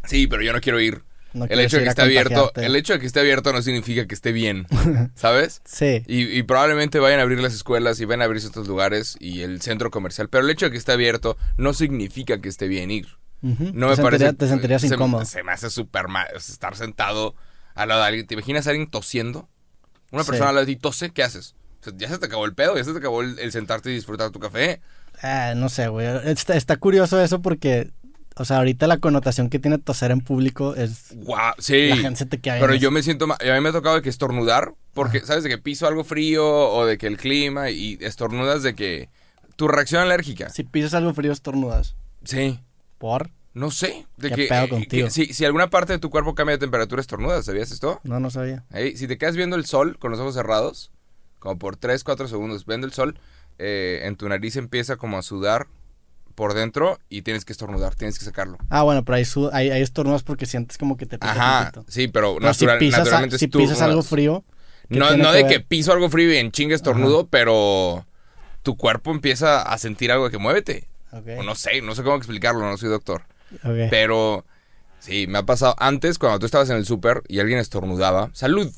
Sí, 0.04 0.26
pero 0.28 0.42
yo 0.42 0.52
no 0.52 0.60
quiero 0.60 0.80
ir. 0.80 1.02
No 1.32 1.44
el 1.44 1.60
hecho 1.60 1.76
de 1.76 1.84
que 1.84 1.88
esté 1.90 2.02
abierto, 2.02 2.52
el 2.56 2.74
hecho 2.74 2.92
de 2.92 3.00
que 3.00 3.06
esté 3.06 3.20
abierto 3.20 3.52
no 3.52 3.62
significa 3.62 4.06
que 4.06 4.14
esté 4.14 4.32
bien, 4.32 4.66
¿sabes? 5.14 5.60
Sí. 5.64 6.02
Y, 6.08 6.22
y 6.22 6.42
probablemente 6.42 6.98
vayan 6.98 7.20
a 7.20 7.22
abrir 7.22 7.40
las 7.40 7.54
escuelas 7.54 8.00
y 8.00 8.04
vayan 8.04 8.22
a 8.22 8.24
abrirse 8.24 8.48
otros 8.48 8.66
lugares 8.66 9.16
y 9.20 9.42
el 9.42 9.60
centro 9.60 9.90
comercial. 9.90 10.28
Pero 10.28 10.44
el 10.44 10.50
hecho 10.50 10.66
de 10.66 10.72
que 10.72 10.78
esté 10.78 10.92
abierto 10.92 11.36
no 11.56 11.72
significa 11.72 12.40
que 12.40 12.48
esté 12.48 12.66
bien 12.68 12.90
ir. 12.90 13.06
No 13.42 13.88
me 13.88 13.96
parece. 13.96 14.32
te 14.34 14.48
sentirías 14.48 14.82
se, 14.82 14.88
incómodo. 14.88 15.24
Se 15.24 15.42
me 15.42 15.52
hace 15.52 15.70
súper 15.70 16.08
mal 16.08 16.26
estar 16.36 16.76
sentado 16.76 17.34
al 17.74 17.88
lado 17.88 18.02
de 18.02 18.06
alguien. 18.08 18.26
¿Te 18.26 18.34
imaginas 18.34 18.66
a 18.66 18.70
alguien 18.70 18.90
tosiendo? 18.90 19.48
Una 20.10 20.24
Sí. 20.24 20.30
persona 20.30 20.52
de 20.60 20.66
ti 20.66 20.76
tose, 20.76 21.10
¿qué 21.10 21.22
haces? 21.22 21.54
O 21.80 21.84
sea, 21.84 21.92
ya 21.96 22.08
se 22.08 22.18
te 22.18 22.26
acabó 22.26 22.44
el 22.44 22.54
pedo, 22.54 22.76
ya 22.76 22.84
se 22.84 22.92
te 22.92 22.98
acabó 22.98 23.22
el, 23.22 23.38
el 23.38 23.52
sentarte 23.52 23.90
y 23.90 23.94
disfrutar 23.94 24.30
tu 24.30 24.38
café. 24.40 24.80
Ah, 25.22 25.54
no 25.56 25.68
sé, 25.68 25.88
güey. 25.88 26.06
Está, 26.24 26.56
está 26.56 26.76
curioso 26.76 27.20
eso 27.20 27.40
porque, 27.42 27.90
o 28.36 28.44
sea, 28.44 28.58
ahorita 28.58 28.86
la 28.86 28.98
connotación 28.98 29.48
que 29.50 29.58
tiene 29.58 29.78
toser 29.78 30.10
en 30.10 30.20
público 30.20 30.74
es... 30.74 31.08
Guau, 31.14 31.54
sí. 31.58 31.88
La 31.88 31.96
gente 31.96 32.18
se 32.18 32.26
te 32.26 32.38
queda 32.38 32.58
Pero 32.60 32.74
yo 32.74 32.90
me 32.90 33.02
siento 33.02 33.26
mal. 33.26 33.38
A 33.40 33.54
mí 33.54 33.60
me 33.60 33.68
ha 33.70 33.72
tocado 33.72 33.96
de 33.96 34.02
que 34.02 34.08
estornudar, 34.10 34.74
porque, 34.94 35.20
¿sabes? 35.20 35.42
De 35.44 35.50
que 35.50 35.58
piso 35.58 35.86
algo 35.86 36.04
frío 36.04 36.46
o 36.70 36.84
de 36.86 36.98
que 36.98 37.06
el 37.06 37.16
clima 37.16 37.70
y 37.70 37.98
estornudas 38.00 38.62
de 38.62 38.74
que 38.74 39.08
tu 39.56 39.68
reacción 39.68 40.02
alérgica. 40.02 40.48
Si 40.50 40.64
pisas 40.64 40.94
algo 40.94 41.12
frío, 41.14 41.32
estornudas. 41.32 41.96
Sí. 42.24 42.60
¿Por? 42.98 43.30
No 43.54 43.70
sé. 43.70 44.06
De 44.16 44.28
¿Qué 44.30 44.36
que, 44.36 44.46
pedo 44.46 44.64
eh, 44.64 44.68
contigo? 44.68 45.06
que 45.06 45.10
si, 45.10 45.26
si 45.32 45.44
alguna 45.44 45.70
parte 45.70 45.92
de 45.92 45.98
tu 45.98 46.10
cuerpo 46.10 46.34
cambia 46.34 46.56
de 46.56 46.60
temperatura, 46.60 47.00
estornudas. 47.00 47.44
¿Sabías 47.44 47.70
esto? 47.70 48.00
No, 48.04 48.20
no 48.20 48.30
sabía. 48.30 48.64
Si 48.96 49.06
te 49.08 49.18
quedas 49.18 49.36
viendo 49.36 49.56
el 49.56 49.66
sol 49.66 49.98
con 49.98 50.10
los 50.10 50.20
ojos 50.20 50.34
cerrados, 50.34 50.90
como 51.38 51.58
por 51.58 51.76
3, 51.76 52.04
4 52.04 52.28
segundos, 52.28 52.64
viendo 52.66 52.86
el 52.86 52.92
sol, 52.92 53.18
eh, 53.58 54.02
en 54.04 54.16
tu 54.16 54.28
nariz 54.28 54.56
empieza 54.56 54.96
como 54.96 55.18
a 55.18 55.22
sudar 55.22 55.66
por 56.34 56.54
dentro 56.54 56.98
y 57.08 57.22
tienes 57.22 57.44
que 57.44 57.52
estornudar, 57.52 57.94
tienes 57.96 58.18
que 58.18 58.24
sacarlo. 58.24 58.56
Ah, 58.70 58.82
bueno, 58.82 59.04
pero 59.04 59.16
ahí, 59.16 59.24
su- 59.24 59.50
ahí, 59.52 59.70
ahí 59.70 59.82
estornudas 59.82 60.22
porque 60.22 60.46
sientes 60.46 60.78
como 60.78 60.96
que 60.96 61.06
te 61.06 61.18
pica 61.18 61.32
Ajá, 61.34 61.64
tantito. 61.66 61.84
sí, 61.92 62.08
pero, 62.08 62.36
Pero 62.40 62.54
si 62.54 62.66
pisas, 62.66 62.98
a- 63.00 63.02
naturalmente 63.02 63.38
si 63.38 63.48
pisas 63.48 63.80
algo 63.82 64.02
frío... 64.02 64.44
¿qué 64.88 64.98
No, 64.98 65.16
no 65.16 65.32
de 65.32 65.42
ver? 65.42 65.52
que 65.52 65.60
piso 65.60 65.92
algo 65.92 66.08
frío 66.08 66.32
y 66.32 66.36
en 66.36 66.50
chinga 66.52 66.74
estornudo, 66.74 67.26
pero 67.28 68.06
tu 68.62 68.76
cuerpo 68.76 69.10
empieza 69.10 69.62
a 69.62 69.78
sentir 69.78 70.12
algo 70.12 70.26
de 70.26 70.30
que 70.30 70.38
muévete. 70.38 70.88
Ok, 71.12 71.26
O 71.38 71.42
no 71.42 71.54
sé, 71.54 71.82
no 71.82 71.94
sé 71.94 72.02
cómo 72.02 72.16
explicarlo, 72.16 72.60
no 72.60 72.76
soy 72.78 72.88
doctor. 72.88 73.22
Pero 73.90 74.44
sí, 74.98 75.26
me 75.26 75.38
ha 75.38 75.42
pasado 75.44 75.74
antes 75.78 76.18
cuando 76.18 76.38
tú 76.38 76.46
estabas 76.46 76.70
en 76.70 76.76
el 76.76 76.86
súper 76.86 77.22
y 77.28 77.40
alguien 77.40 77.58
estornudaba. 77.58 78.30
Salud. 78.32 78.70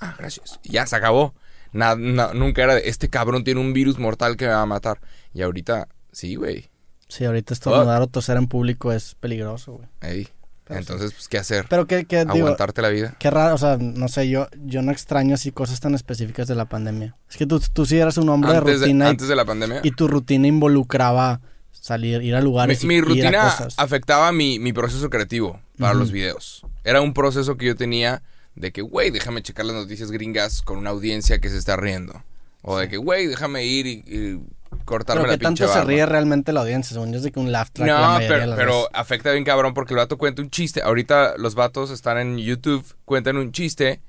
Ah, 0.00 0.14
gracias. 0.18 0.60
Y 0.62 0.72
ya 0.72 0.86
se 0.86 0.96
acabó. 0.96 1.34
Na- 1.72 1.96
na- 1.96 2.32
nunca 2.34 2.62
era 2.62 2.74
de, 2.74 2.88
este 2.88 3.10
cabrón 3.10 3.44
tiene 3.44 3.60
un 3.60 3.72
virus 3.72 3.98
mortal 3.98 4.36
que 4.36 4.46
me 4.46 4.52
va 4.52 4.62
a 4.62 4.66
matar. 4.66 5.00
Y 5.34 5.42
ahorita, 5.42 5.88
sí, 6.12 6.34
güey. 6.36 6.70
Sí, 7.08 7.24
ahorita 7.24 7.54
estornudar 7.54 8.02
o 8.02 8.06
toser 8.06 8.36
en 8.36 8.46
público 8.48 8.92
es 8.92 9.14
peligroso, 9.16 9.72
güey. 9.74 9.88
Ey. 10.00 10.28
Pero 10.64 10.80
Entonces, 10.80 11.12
pues, 11.14 11.28
¿qué 11.28 11.38
hacer? 11.38 11.64
Pero 11.70 11.86
que 11.86 12.04
digo, 12.04 12.30
Aguantarte 12.30 12.82
la 12.82 12.90
vida. 12.90 13.16
qué 13.18 13.30
raro, 13.30 13.54
o 13.54 13.58
sea, 13.58 13.78
no 13.80 14.06
sé, 14.08 14.28
yo, 14.28 14.48
yo 14.66 14.82
no 14.82 14.92
extraño 14.92 15.34
así 15.34 15.50
cosas 15.50 15.80
tan 15.80 15.94
específicas 15.94 16.46
de 16.46 16.54
la 16.54 16.66
pandemia. 16.66 17.16
Es 17.30 17.38
que 17.38 17.46
tú, 17.46 17.58
tú 17.72 17.86
sí 17.86 17.96
eras 17.98 18.18
un 18.18 18.28
hombre 18.28 18.52
de 18.52 18.58
Antes 18.58 18.80
de, 18.80 18.86
rutina 18.86 19.08
antes 19.08 19.28
de 19.28 19.34
la 19.36 19.46
pandemia. 19.46 19.80
y, 19.82 19.92
tu 19.92 20.08
rutina 20.08 20.46
involucraba 20.46 21.40
salir, 21.72 22.22
ir 22.22 22.34
a 22.34 22.38
Mi, 22.38 22.44
lugares 22.44 22.84
y 22.84 22.86
mi 22.86 22.94
ir 22.96 23.02
a 23.02 23.06
rutina 23.06 23.42
cosas. 23.44 23.74
afectaba 23.78 24.32
mi, 24.32 24.58
mi 24.58 24.72
proceso 24.72 25.10
creativo 25.10 25.60
para 25.78 25.94
los 25.94 26.12
videos. 26.12 26.64
Era 26.84 27.00
un 27.00 27.14
proceso 27.14 27.56
que 27.56 27.66
yo 27.66 27.76
tenía 27.76 28.22
de 28.54 28.72
que, 28.72 28.82
güey, 28.82 29.10
déjame 29.10 29.42
checar 29.42 29.66
las 29.66 29.76
noticias 29.76 30.10
gringas 30.10 30.62
con 30.62 30.78
una 30.78 30.90
audiencia 30.90 31.38
que 31.38 31.48
se 31.48 31.58
está 31.58 31.76
riendo. 31.76 32.22
O 32.62 32.78
de 32.78 32.88
que, 32.88 32.96
güey, 32.96 33.26
déjame 33.26 33.64
ir 33.64 33.86
y, 33.86 34.04
y 34.06 34.40
cortarme 34.84 35.22
Pero 35.22 35.32
la 35.32 35.38
que 35.38 35.44
tanto 35.44 35.72
se 35.72 35.84
ríe 35.84 36.04
realmente 36.06 36.52
la 36.52 36.60
audiencia, 36.60 36.94
según 36.94 37.12
yo 37.12 37.18
es 37.18 37.22
de 37.22 37.30
que 37.30 37.38
un 37.38 37.52
laugh 37.52 37.68
track 37.72 37.88
No, 37.88 38.18
pero, 38.18 38.56
pero 38.56 38.88
afecta 38.92 39.30
bien 39.32 39.44
cabrón 39.44 39.74
porque 39.74 39.94
el 39.94 39.98
vato 39.98 40.18
cuenta 40.18 40.42
un 40.42 40.50
chiste. 40.50 40.82
Ahorita 40.82 41.36
los 41.38 41.54
vatos 41.54 41.90
están 41.90 42.18
en 42.18 42.38
YouTube, 42.38 42.84
cuentan 43.04 43.36
un 43.36 43.52
chiste 43.52 44.00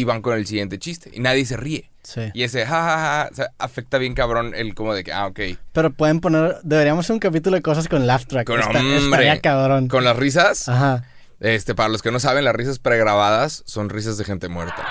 y 0.00 0.04
van 0.04 0.22
con 0.22 0.34
el 0.36 0.46
siguiente 0.46 0.78
chiste. 0.78 1.10
Y 1.12 1.20
nadie 1.20 1.44
se 1.46 1.56
ríe. 1.56 1.90
Sí. 2.02 2.20
Y 2.34 2.42
ese 2.42 2.66
jajaja 2.66 3.28
o 3.30 3.34
sea, 3.34 3.50
afecta 3.58 3.98
bien 3.98 4.14
cabrón 4.14 4.52
el 4.54 4.74
como 4.74 4.92
de 4.94 5.04
que, 5.04 5.12
ah, 5.12 5.26
ok. 5.26 5.40
Pero 5.72 5.92
pueden 5.92 6.20
poner, 6.20 6.58
deberíamos 6.62 7.06
hacer 7.06 7.14
un 7.14 7.20
capítulo 7.20 7.56
de 7.56 7.62
cosas 7.62 7.88
con 7.88 8.06
laugh 8.06 8.24
track. 8.26 8.46
Con 8.46 8.60
Está- 8.60 8.78
hombre. 8.78 8.96
estaría 9.04 9.40
cabrón. 9.40 9.88
Con 9.88 10.04
las 10.04 10.16
risas, 10.16 10.68
Ajá, 10.68 11.04
este, 11.40 11.74
para 11.74 11.88
los 11.88 12.02
que 12.02 12.10
no 12.10 12.20
saben, 12.20 12.44
las 12.44 12.54
risas 12.54 12.78
pregrabadas 12.78 13.62
son 13.66 13.88
risas 13.88 14.18
de 14.18 14.24
gente 14.24 14.48
muerta. 14.48 14.84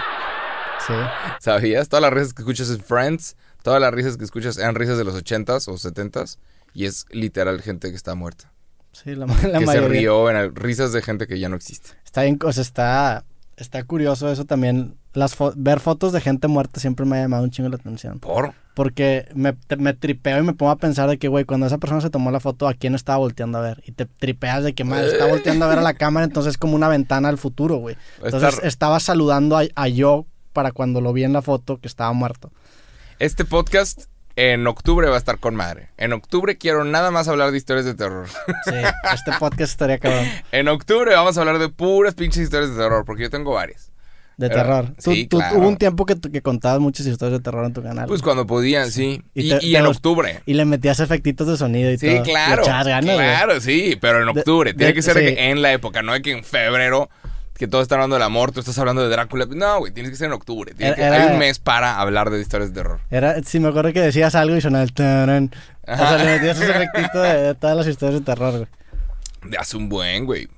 sí. 0.87 0.93
¿Sabías? 1.39 1.89
Todas 1.89 2.01
las 2.01 2.13
risas 2.13 2.33
que 2.33 2.41
escuchas 2.41 2.69
en 2.69 2.81
Friends, 2.81 3.35
todas 3.61 3.79
las 3.81 3.93
risas 3.93 4.17
que 4.17 4.23
escuchas 4.23 4.57
eran 4.57 4.75
risas 4.75 4.97
de 4.97 5.03
los 5.03 5.15
80s 5.15 5.67
o 5.67 5.73
70s. 5.77 6.37
Y 6.73 6.85
es 6.85 7.05
literal 7.11 7.61
gente 7.61 7.89
que 7.91 7.95
está 7.95 8.15
muerta. 8.15 8.51
Sí, 8.93 9.13
la, 9.15 9.25
la 9.27 9.59
que 9.59 9.67
se 9.67 9.81
rió 9.81 10.29
en 10.31 10.37
el- 10.37 10.55
risas 10.55 10.91
de 10.93 11.01
gente 11.03 11.27
que 11.27 11.39
ya 11.39 11.47
no 11.49 11.55
existe. 11.55 11.91
Está 12.03 12.23
bien, 12.23 12.39
o 12.43 12.51
sea, 12.51 12.61
está, 12.61 13.25
está 13.57 13.83
curioso 13.83 14.31
eso 14.31 14.45
también. 14.45 14.95
Las 15.13 15.37
fo- 15.37 15.53
ver 15.55 15.79
fotos 15.79 16.11
de 16.11 16.21
gente 16.21 16.47
muerta 16.47 16.79
siempre 16.79 17.05
me 17.05 17.17
ha 17.17 17.21
llamado 17.21 17.43
un 17.43 17.51
chingo 17.51 17.69
la 17.69 17.75
atención. 17.75 18.19
¿Por? 18.19 18.53
Porque 18.73 19.27
me, 19.35 19.53
te- 19.53 19.75
me 19.77 19.93
tripeo 19.93 20.39
y 20.39 20.43
me 20.43 20.53
pongo 20.53 20.71
a 20.71 20.77
pensar 20.77 21.07
de 21.07 21.19
que, 21.19 21.27
güey, 21.27 21.45
cuando 21.45 21.67
esa 21.67 21.77
persona 21.77 22.01
se 22.01 22.09
tomó 22.09 22.31
la 22.31 22.39
foto, 22.39 22.67
¿a 22.67 22.73
quién 22.73 22.95
estaba 22.95 23.17
volteando 23.19 23.59
a 23.59 23.61
ver? 23.61 23.83
Y 23.85 23.91
te 23.91 24.05
tripeas 24.07 24.63
de 24.63 24.73
que, 24.73 24.83
madre, 24.83 25.07
está 25.11 25.27
volteando 25.27 25.65
a 25.65 25.67
ver 25.67 25.77
a 25.77 25.83
la 25.83 25.93
cámara, 25.95 26.25
entonces 26.25 26.51
es 26.51 26.57
como 26.57 26.75
una 26.75 26.87
ventana 26.87 27.29
al 27.29 27.37
futuro, 27.37 27.75
güey. 27.77 27.95
Entonces 28.23 28.55
estar- 28.55 28.65
estaba 28.65 28.99
saludando 28.99 29.57
a, 29.57 29.63
a 29.75 29.87
yo 29.87 30.25
para 30.51 30.71
cuando 30.71 31.01
lo 31.01 31.13
vi 31.13 31.23
en 31.23 31.33
la 31.33 31.41
foto 31.43 31.77
que 31.79 31.87
estaba 31.87 32.11
muerto. 32.13 32.51
Este 33.19 33.45
podcast 33.45 34.05
en 34.35 34.65
octubre 34.67 35.07
va 35.09 35.15
a 35.15 35.17
estar 35.19 35.37
con 35.39 35.55
madre. 35.55 35.89
En 35.97 36.11
octubre 36.13 36.57
quiero 36.57 36.83
nada 36.83 37.11
más 37.11 37.27
hablar 37.27 37.51
de 37.51 37.57
historias 37.57 37.85
de 37.85 37.93
terror. 37.93 38.27
Sí, 38.65 38.71
este 39.13 39.31
podcast 39.39 39.71
estaría 39.73 39.99
cabrón. 39.99 40.25
en 40.51 40.67
octubre 40.67 41.13
vamos 41.13 41.37
a 41.37 41.41
hablar 41.41 41.59
de 41.59 41.69
puras 41.69 42.15
pinches 42.15 42.41
historias 42.43 42.71
de 42.71 42.77
terror, 42.77 43.05
porque 43.05 43.23
yo 43.23 43.29
tengo 43.29 43.53
varias. 43.53 43.91
De 44.35 44.49
Pero- 44.49 44.61
terror. 44.63 44.85
Tú- 45.03 45.11
sí, 45.11 45.27
tú- 45.27 45.37
claro. 45.37 45.59
Hubo 45.59 45.67
un 45.67 45.77
tiempo 45.77 46.07
que, 46.07 46.19
que 46.19 46.41
contabas 46.41 46.79
muchas 46.79 47.05
historias 47.05 47.37
de 47.39 47.43
terror 47.43 47.63
en 47.65 47.73
tu 47.73 47.83
canal. 47.83 48.07
Pues 48.07 48.23
cuando 48.23 48.47
podían, 48.47 48.89
sí. 48.91 49.21
Y 49.35 49.45
Y, 49.45 49.49
te- 49.49 49.65
y 49.67 49.71
te 49.73 49.77
en 49.77 49.83
los- 49.83 49.97
octubre. 49.97 50.41
Y 50.47 50.55
le 50.55 50.65
metías 50.65 50.99
efectitos 50.99 51.45
de 51.47 51.55
sonido 51.55 51.91
y 51.91 51.99
todo. 51.99 52.09
Sí, 52.09 52.31
claro. 52.31 52.63
echabas 52.63 52.87
ganas, 52.87 53.13
güey. 53.15 53.27
claro, 53.27 53.61
sí, 53.61 53.95
pero 54.01 54.27
en 54.27 54.33
De- 54.33 54.39
octubre. 54.39 54.73
Tiene 54.73 54.87
de- 54.87 54.93
que 54.95 55.01
ser 55.03 55.13
sí. 55.19 55.19
que 55.35 55.51
en 55.51 55.61
la 55.61 55.71
época, 55.73 56.01
no 56.01 56.13
de 56.13 56.23
que 56.23 56.31
en 56.31 56.43
febrero, 56.43 57.11
que 57.63 57.67
todos 57.69 57.83
están 57.83 57.99
hablando 57.99 58.15
del 58.17 58.23
amor, 58.23 58.51
tú 58.51 58.59
estás 58.59 58.77
hablando 58.77 59.01
de 59.03 59.07
Drácula. 59.09 59.45
No, 59.49 59.79
güey, 59.79 59.93
tienes 59.93 60.11
que 60.11 60.17
ser 60.17 60.27
en 60.27 60.33
octubre. 60.33 60.73
Era- 60.77 60.95
que- 60.95 61.03
Hay 61.05 61.31
un 61.31 61.39
mes 61.39 61.59
para 61.59 61.97
hablar 62.01 62.29
de 62.29 62.41
historias 62.41 62.73
de 62.73 62.75
terror. 62.81 62.99
Era, 63.09 63.41
sí, 63.43 63.61
me 63.61 63.69
acuerdo 63.69 63.93
que 63.93 64.01
decías 64.01 64.35
algo 64.35 64.57
y 64.57 64.59
sonaba 64.59 64.83
el 64.83 64.91
tarán. 64.93 65.49
O 65.87 65.95
sea, 65.95 66.17
le 66.17 66.25
metías 66.25 66.59
ese 66.59 66.71
efectito 66.71 67.21
de, 67.21 67.33
de 67.41 67.55
todas 67.55 67.77
las 67.77 67.87
historias 67.87 68.19
de 68.19 68.25
terror, 68.25 68.51
güey. 68.51 68.67
De 69.49 69.57
hace 69.57 69.77
un 69.77 69.87
buen, 69.87 70.25
güey. 70.25 70.49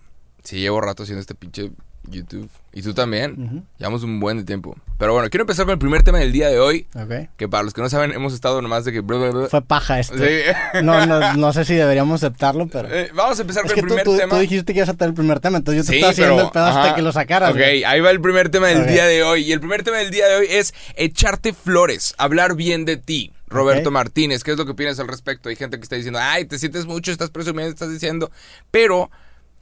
Sí, 0.44 0.58
llevo 0.58 0.82
rato 0.82 1.04
haciendo 1.04 1.22
este 1.22 1.36
pinche 1.36 1.70
YouTube. 2.10 2.50
Y 2.74 2.82
tú 2.82 2.94
también. 2.94 3.66
Llevamos 3.78 4.04
un 4.04 4.20
buen 4.20 4.38
de 4.38 4.44
tiempo. 4.44 4.76
Pero 4.98 5.14
bueno, 5.14 5.30
quiero 5.30 5.44
empezar 5.44 5.66
con 5.66 5.74
el 5.74 5.80
primer 5.80 6.04
tema 6.04 6.20
del 6.20 6.32
día 6.34 6.50
de 6.50 6.60
hoy. 6.60 6.88
Ok. 6.94 7.30
Que 7.38 7.48
para 7.48 7.64
los 7.64 7.74
que 7.74 7.82
no 7.82 7.90
saben, 7.90 8.12
hemos 8.12 8.34
estado 8.34 8.62
nomás 8.62 8.84
de 8.86 8.92
que... 8.92 9.00
bla, 9.02 9.18
bla, 9.18 9.30
bla. 9.30 9.48
Fue 9.50 9.62
paja 9.62 10.00
esto. 10.00 10.16
Sí. 10.18 10.82
No, 10.84 11.06
no, 11.06 11.34
no 11.36 11.54
sé 11.54 11.64
si 11.66 11.74
deberíamos 11.76 12.22
aceptarlo, 12.24 12.68
pero... 12.68 12.90
Eh, 12.94 13.10
vamos 13.14 13.38
a 13.40 13.42
empezar 13.44 13.66
Es 13.66 13.72
con 13.72 13.76
que 13.76 13.80
el 13.82 13.88
primer 13.88 14.04
tú- 14.04 14.18
tema. 14.18 14.36
tú 14.36 14.40
dijiste 14.42 14.74
que 14.74 14.80
ibas 14.80 14.90
a 14.90 14.94
tener 14.94 15.10
el 15.10 15.16
primer 15.16 15.40
tema, 15.40 15.58
entonces 15.58 15.84
yo 15.86 15.88
te 15.88 15.92
Sí, 15.94 15.96
estaba 16.00 16.12
haciendo 16.12 16.36
pero- 16.36 16.48
el 16.48 16.52
pedo 16.52 16.66
hasta 16.66 16.96
que 16.96 17.02
lo 17.02 17.12
sacaras. 17.14 17.52
Ok, 17.52 17.58
güey. 17.58 17.84
ahí 17.86 18.02
va 18.02 18.12
el 18.12 18.20
primer 18.22 18.50
tema 18.50 18.68
del 18.68 18.88
día 18.88 19.06
de 19.06 19.24
hoy. 19.24 19.44
Y 19.44 19.52
el 19.54 19.60
primer 19.60 19.84
tema 19.84 19.98
del 19.98 20.12
día 20.12 20.28
de 20.28 20.36
hoy 20.36 20.48
es 20.50 20.74
echarte 20.96 21.54
flores, 21.54 22.14
hablar 22.18 22.56
bien 22.56 22.84
de 22.86 22.98
ti. 22.98 23.32
Roberto. 23.48 23.90
Martínez, 23.92 24.44
¿qué 24.44 24.52
es 24.52 24.58
lo 24.58 24.66
que 24.66 24.72
opinas 24.72 25.00
al 25.00 25.08
respecto? 25.08 25.48
Hay 25.48 25.56
gente 25.56 25.78
que 25.78 25.84
está 25.84 25.96
diciendo, 25.96 26.20
ay, 26.22 26.44
te 26.46 26.60
sientes 26.60 26.86
mucho, 26.88 27.12
estás 27.12 27.30
presumiendo, 27.30 27.70
estás 27.72 27.90
diciendo. 27.92 28.30
Pero 28.72 29.12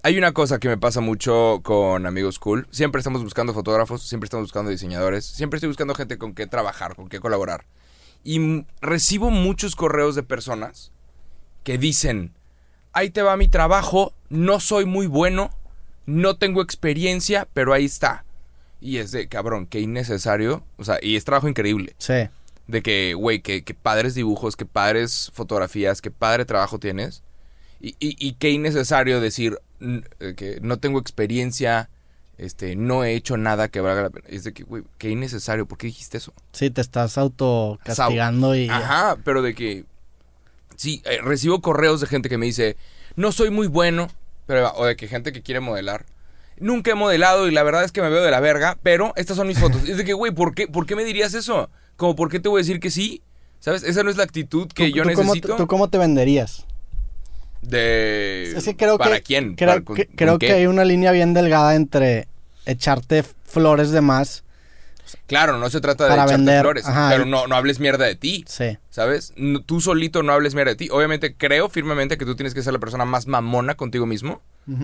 hay 0.06 0.18
una 0.18 0.34
cosa 0.34 0.60
que 0.60 0.68
me 0.68 0.78
pasa 0.78 1.00
mucho 1.00 1.62
con 1.64 2.06
amigos 2.06 2.38
cool. 2.38 2.68
Siempre 2.72 3.00
estamos 3.00 3.24
buscando 3.24 3.54
fotógrafos, 3.54 4.04
siempre 4.04 4.26
estamos 4.26 4.44
buscando 4.44 4.70
diseñadores, 4.70 5.26
siempre 5.26 5.58
estoy 5.58 5.70
buscando 5.70 5.96
gente 5.96 6.18
con 6.18 6.34
qué 6.34 6.46
trabajar, 6.46 6.98
con 6.98 7.08
qué 7.08 7.22
colaborar. 7.22 7.64
Y 8.26 8.66
recibo 8.82 9.30
muchos 9.30 9.78
correos 9.78 10.16
de 10.16 10.24
personas 10.24 10.92
que 11.64 11.78
dicen, 11.78 12.34
ahí 12.92 13.12
te 13.12 13.22
va 13.22 13.38
mi 13.38 13.48
trabajo, 13.48 14.14
no 14.28 14.60
soy 14.60 14.84
muy 14.84 15.08
bueno, 15.08 15.52
no 16.06 16.36
tengo 16.36 16.62
experiencia, 16.62 17.48
pero 17.54 17.72
ahí 17.72 17.86
está. 17.86 18.26
Y 18.82 18.98
es 18.98 19.14
de, 19.14 19.30
cabrón, 19.30 19.68
qué 19.68 19.80
innecesario. 19.80 20.66
O 20.76 20.84
sea, 20.84 21.00
y 21.02 21.16
es 21.16 21.24
trabajo 21.24 21.48
increíble. 21.48 21.96
Sí. 21.98 22.28
De 22.68 22.82
que, 22.82 23.14
güey, 23.14 23.42
que, 23.42 23.64
que 23.64 23.74
padres 23.74 24.16
dibujos, 24.16 24.58
que 24.58 24.66
padres 24.66 25.32
fotografías, 25.34 26.02
que 26.02 26.12
padre 26.12 26.44
trabajo 26.44 26.78
tienes. 26.78 27.24
Y, 27.80 27.96
y, 28.00 28.18
y 28.20 28.34
qué 28.34 28.50
innecesario 28.50 29.22
decir 29.22 29.60
que 30.36 30.60
no 30.62 30.78
tengo 30.78 31.00
experiencia, 31.00 31.90
este, 32.38 32.76
no 32.76 33.04
he 33.04 33.14
hecho 33.16 33.38
nada 33.38 33.68
que 33.68 33.80
valga 33.82 34.04
la 34.04 34.10
pena. 34.10 34.26
Es 34.30 34.44
de 34.44 34.54
que, 34.54 34.64
güey, 34.64 34.84
qué 34.98 35.10
innecesario. 35.10 35.66
¿Por 35.66 35.78
qué 35.78 35.88
dijiste 35.88 36.18
eso? 36.18 36.34
Sí, 36.52 36.70
te 36.70 36.82
estás 36.82 37.18
autocastigando 37.18 38.56
y... 38.56 38.70
Ajá, 38.70 39.18
pero 39.24 39.42
de 39.42 39.54
que. 39.56 39.86
Sí, 40.76 41.02
eh, 41.06 41.20
recibo 41.24 41.62
correos 41.62 42.02
de 42.02 42.08
gente 42.08 42.30
que 42.30 42.38
me 42.38 42.48
dice, 42.48 42.76
no 43.16 43.32
soy 43.32 43.52
muy 43.52 43.68
bueno, 43.68 44.08
pero, 44.48 44.74
o 44.74 44.86
de 44.86 44.96
que 44.96 45.08
gente 45.08 45.32
que 45.32 45.42
quiere 45.44 45.60
modelar. 45.60 46.06
Nunca 46.60 46.92
he 46.92 46.96
modelado 46.96 47.48
y 47.48 47.52
la 47.52 47.64
verdad 47.64 47.84
es 47.84 47.92
que 47.92 48.02
me 48.02 48.10
veo 48.10 48.24
de 48.24 48.32
la 48.32 48.40
verga, 48.40 48.78
pero 48.84 49.14
estas 49.16 49.38
son 49.38 49.48
mis 49.48 49.60
fotos. 49.60 49.88
es 49.88 49.98
de 49.98 50.04
que, 50.06 50.14
güey, 50.14 50.32
¿por 50.32 50.56
qué, 50.56 50.68
¿por 50.68 50.86
qué 50.88 50.96
me 50.96 51.04
dirías 51.04 51.34
eso? 51.36 51.70
Como, 51.96 52.16
¿por 52.16 52.30
qué 52.30 52.40
te 52.40 52.50
voy 52.50 52.60
a 52.60 52.64
decir 52.64 52.80
que 52.80 52.90
sí? 52.90 53.22
¿Sabes? 53.60 53.84
Esa 53.84 54.04
no 54.04 54.10
es 54.10 54.18
la 54.18 54.24
actitud 54.24 54.68
que 54.68 54.90
¿Tú- 54.90 54.96
yo 54.98 55.04
tú 55.04 55.10
cómo 55.10 55.16
te- 55.34 55.36
necesito. 55.38 55.56
¿Tú 55.56 55.68
cómo 55.68 55.88
te 55.90 55.98
venderías? 56.00 56.66
De. 57.64 58.54
Es 58.56 58.64
que 58.66 58.76
creo 58.76 58.98
¿Para 58.98 59.16
que, 59.18 59.24
quién? 59.24 59.56
Creo, 59.56 59.70
¿Para- 59.70 59.82
con- 59.84 59.96
que, 59.96 60.08
creo 60.08 60.38
que 60.40 60.52
hay 60.52 60.68
una 60.68 60.86
línea 60.86 61.12
bien 61.12 61.34
delgada 61.34 61.76
entre 61.76 62.28
echarte 62.66 63.24
flores 63.46 63.92
de 63.92 64.02
más. 64.02 64.44
Claro, 65.28 65.58
no 65.60 65.70
se 65.70 65.80
trata 65.82 66.06
de 66.08 66.14
echarte 66.14 66.34
vender, 66.34 66.62
flores, 66.62 66.86
ajá. 66.88 67.10
pero 67.12 67.26
no, 67.26 67.46
no 67.48 67.56
hables 67.56 67.80
mierda 67.80 68.06
de 68.06 68.16
ti. 68.16 68.46
Sí. 68.48 68.78
¿Sabes? 68.90 69.34
No- 69.36 69.62
tú 69.62 69.80
solito 69.82 70.24
no 70.24 70.32
hables 70.34 70.56
mierda 70.56 70.72
de 70.72 70.76
ti. 70.78 70.90
Obviamente 70.92 71.36
creo 71.36 71.70
firmemente 71.70 72.18
que 72.18 72.26
tú 72.26 72.36
tienes 72.36 72.54
que 72.54 72.64
ser 72.64 72.74
la 72.74 72.80
persona 72.80 73.06
más 73.06 73.28
mamona 73.28 73.76
contigo 73.76 74.06
mismo. 74.06 74.42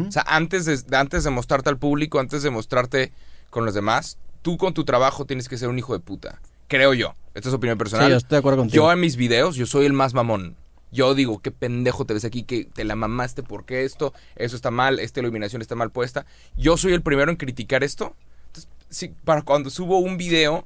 O 0.07 0.12
sea, 0.12 0.24
antes 0.27 0.65
de, 0.65 0.77
de- 0.77 0.98
antes 0.98 1.24
de 1.24 1.29
mostrarte 1.29 1.69
al 1.69 1.77
público, 1.77 2.19
antes 2.19 2.43
de 2.43 2.50
mostrarte 2.50 3.12
con 3.50 3.65
los 3.65 3.74
demás, 3.74 4.17
tú 4.41 4.57
con 4.57 4.74
tu 4.74 4.83
trabajo 4.83 5.25
tienes 5.25 5.48
que 5.48 5.57
ser 5.57 5.69
un 5.69 5.79
hijo 5.79 5.93
de 5.93 6.00
puta. 6.00 6.39
Creo 6.67 6.93
yo. 6.93 7.15
Esta 7.33 7.50
es 7.50 7.55
opinión 7.55 7.77
personal. 7.77 8.07
Sí, 8.07 8.12
yo 8.12 8.17
estoy 8.17 8.36
de 8.36 8.39
acuerdo 8.39 8.57
contigo. 8.59 8.83
Yo 8.86 8.91
en 8.91 9.00
mis 9.00 9.15
videos, 9.15 9.55
yo 9.55 9.65
soy 9.65 9.86
el 9.86 9.93
más 9.93 10.13
mamón. 10.13 10.55
Yo 10.91 11.13
digo, 11.13 11.39
qué 11.39 11.51
pendejo 11.51 12.05
te 12.05 12.13
ves 12.13 12.25
aquí, 12.25 12.43
que 12.43 12.65
te 12.65 12.84
la 12.84 12.96
mamaste, 12.96 13.43
¿por 13.43 13.65
qué 13.65 13.84
esto? 13.86 14.13
Eso 14.36 14.55
está 14.55 14.72
mal, 14.72 15.00
esta 15.00 15.19
iluminación 15.19 15.62
está 15.62 15.75
mal 15.75 15.91
puesta. 15.91 16.25
Yo 16.58 16.77
soy 16.77 16.93
el 16.93 17.01
primero 17.01 17.29
en 17.31 17.38
criticar 17.38 17.84
esto. 17.84 18.15
Entonces, 18.48 18.69
sí, 18.89 19.13
para 19.24 19.43
cuando 19.43 19.69
subo 19.69 20.00
un 20.00 20.17
video 20.17 20.65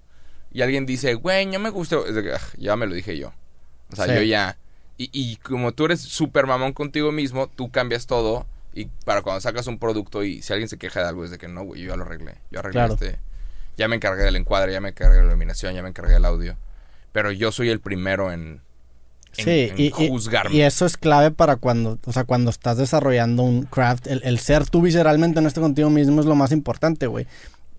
y 0.53 0.61
alguien 0.61 0.85
dice, 0.85 1.15
güey, 1.15 1.45
no 1.45 1.59
me 1.59 1.69
gustó, 1.69 2.05
es 2.07 2.15
de 2.15 2.23
que, 2.23 2.31
"Ah, 2.33 2.39
ya 2.57 2.75
me 2.75 2.85
lo 2.87 2.93
dije 2.95 3.17
yo. 3.17 3.33
O 3.91 3.95
sea, 3.95 4.05
Sí. 4.05 4.13
yo 4.15 4.21
ya... 4.21 4.57
Y, 4.97 5.09
y 5.11 5.35
como 5.37 5.71
tú 5.73 5.85
eres 5.85 5.99
súper 6.01 6.45
mamón 6.47 6.71
contigo 6.73 7.11
mismo, 7.11 7.47
tú 7.47 7.69
cambias 7.71 8.05
todo. 8.07 8.45
Y 8.75 8.85
para 9.05 9.21
cuando 9.23 9.41
sacas 9.41 9.67
un 9.67 9.77
producto 9.79 10.23
y 10.23 10.41
si 10.41 10.53
alguien 10.53 10.69
se 10.69 10.77
queja 10.77 11.01
de 11.01 11.07
algo, 11.09 11.25
es 11.25 11.31
de 11.31 11.37
que 11.37 11.47
no, 11.47 11.63
güey, 11.63 11.81
yo 11.81 11.89
ya 11.89 11.95
lo 11.97 12.03
arreglé. 12.05 12.35
Yo 12.51 12.59
arreglé 12.59 12.79
Claro. 12.79 12.93
este... 12.93 13.19
Ya 13.75 13.87
me 13.87 13.95
encargué 13.95 14.21
del 14.23 14.35
encuadre, 14.35 14.71
ya 14.71 14.79
me 14.81 14.89
encargué 14.89 15.15
de 15.15 15.21
la 15.23 15.27
iluminación, 15.29 15.73
ya 15.73 15.81
me 15.81 15.89
encargué 15.89 16.13
del 16.13 16.25
audio. 16.25 16.55
Pero 17.11 17.31
yo 17.31 17.51
soy 17.51 17.69
el 17.69 17.79
primero 17.79 18.31
en, 18.31 18.61
en- 19.37 19.45
Sí, 19.45 19.71
en 19.71 19.79
y, 19.79 19.89
juzgarme. 20.09 20.55
y 20.55 20.61
eso 20.61 20.85
es 20.85 20.97
clave 20.97 21.31
para 21.31 21.55
cuando, 21.55 21.97
o 22.05 22.13
sea, 22.13 22.23
cuando 22.23 22.49
estás 22.51 22.77
desarrollando 22.77 23.43
un 23.43 23.63
craft, 23.63 24.07
el, 24.07 24.21
el 24.23 24.39
ser 24.39 24.65
tú 24.69 24.81
visceralmente 24.81 25.39
honesto 25.39 25.61
contigo 25.61 25.89
mismo 25.89 26.19
es 26.21 26.25
lo 26.25 26.35
más 26.35 26.51
importante, 26.51 27.07
güey. 27.07 27.25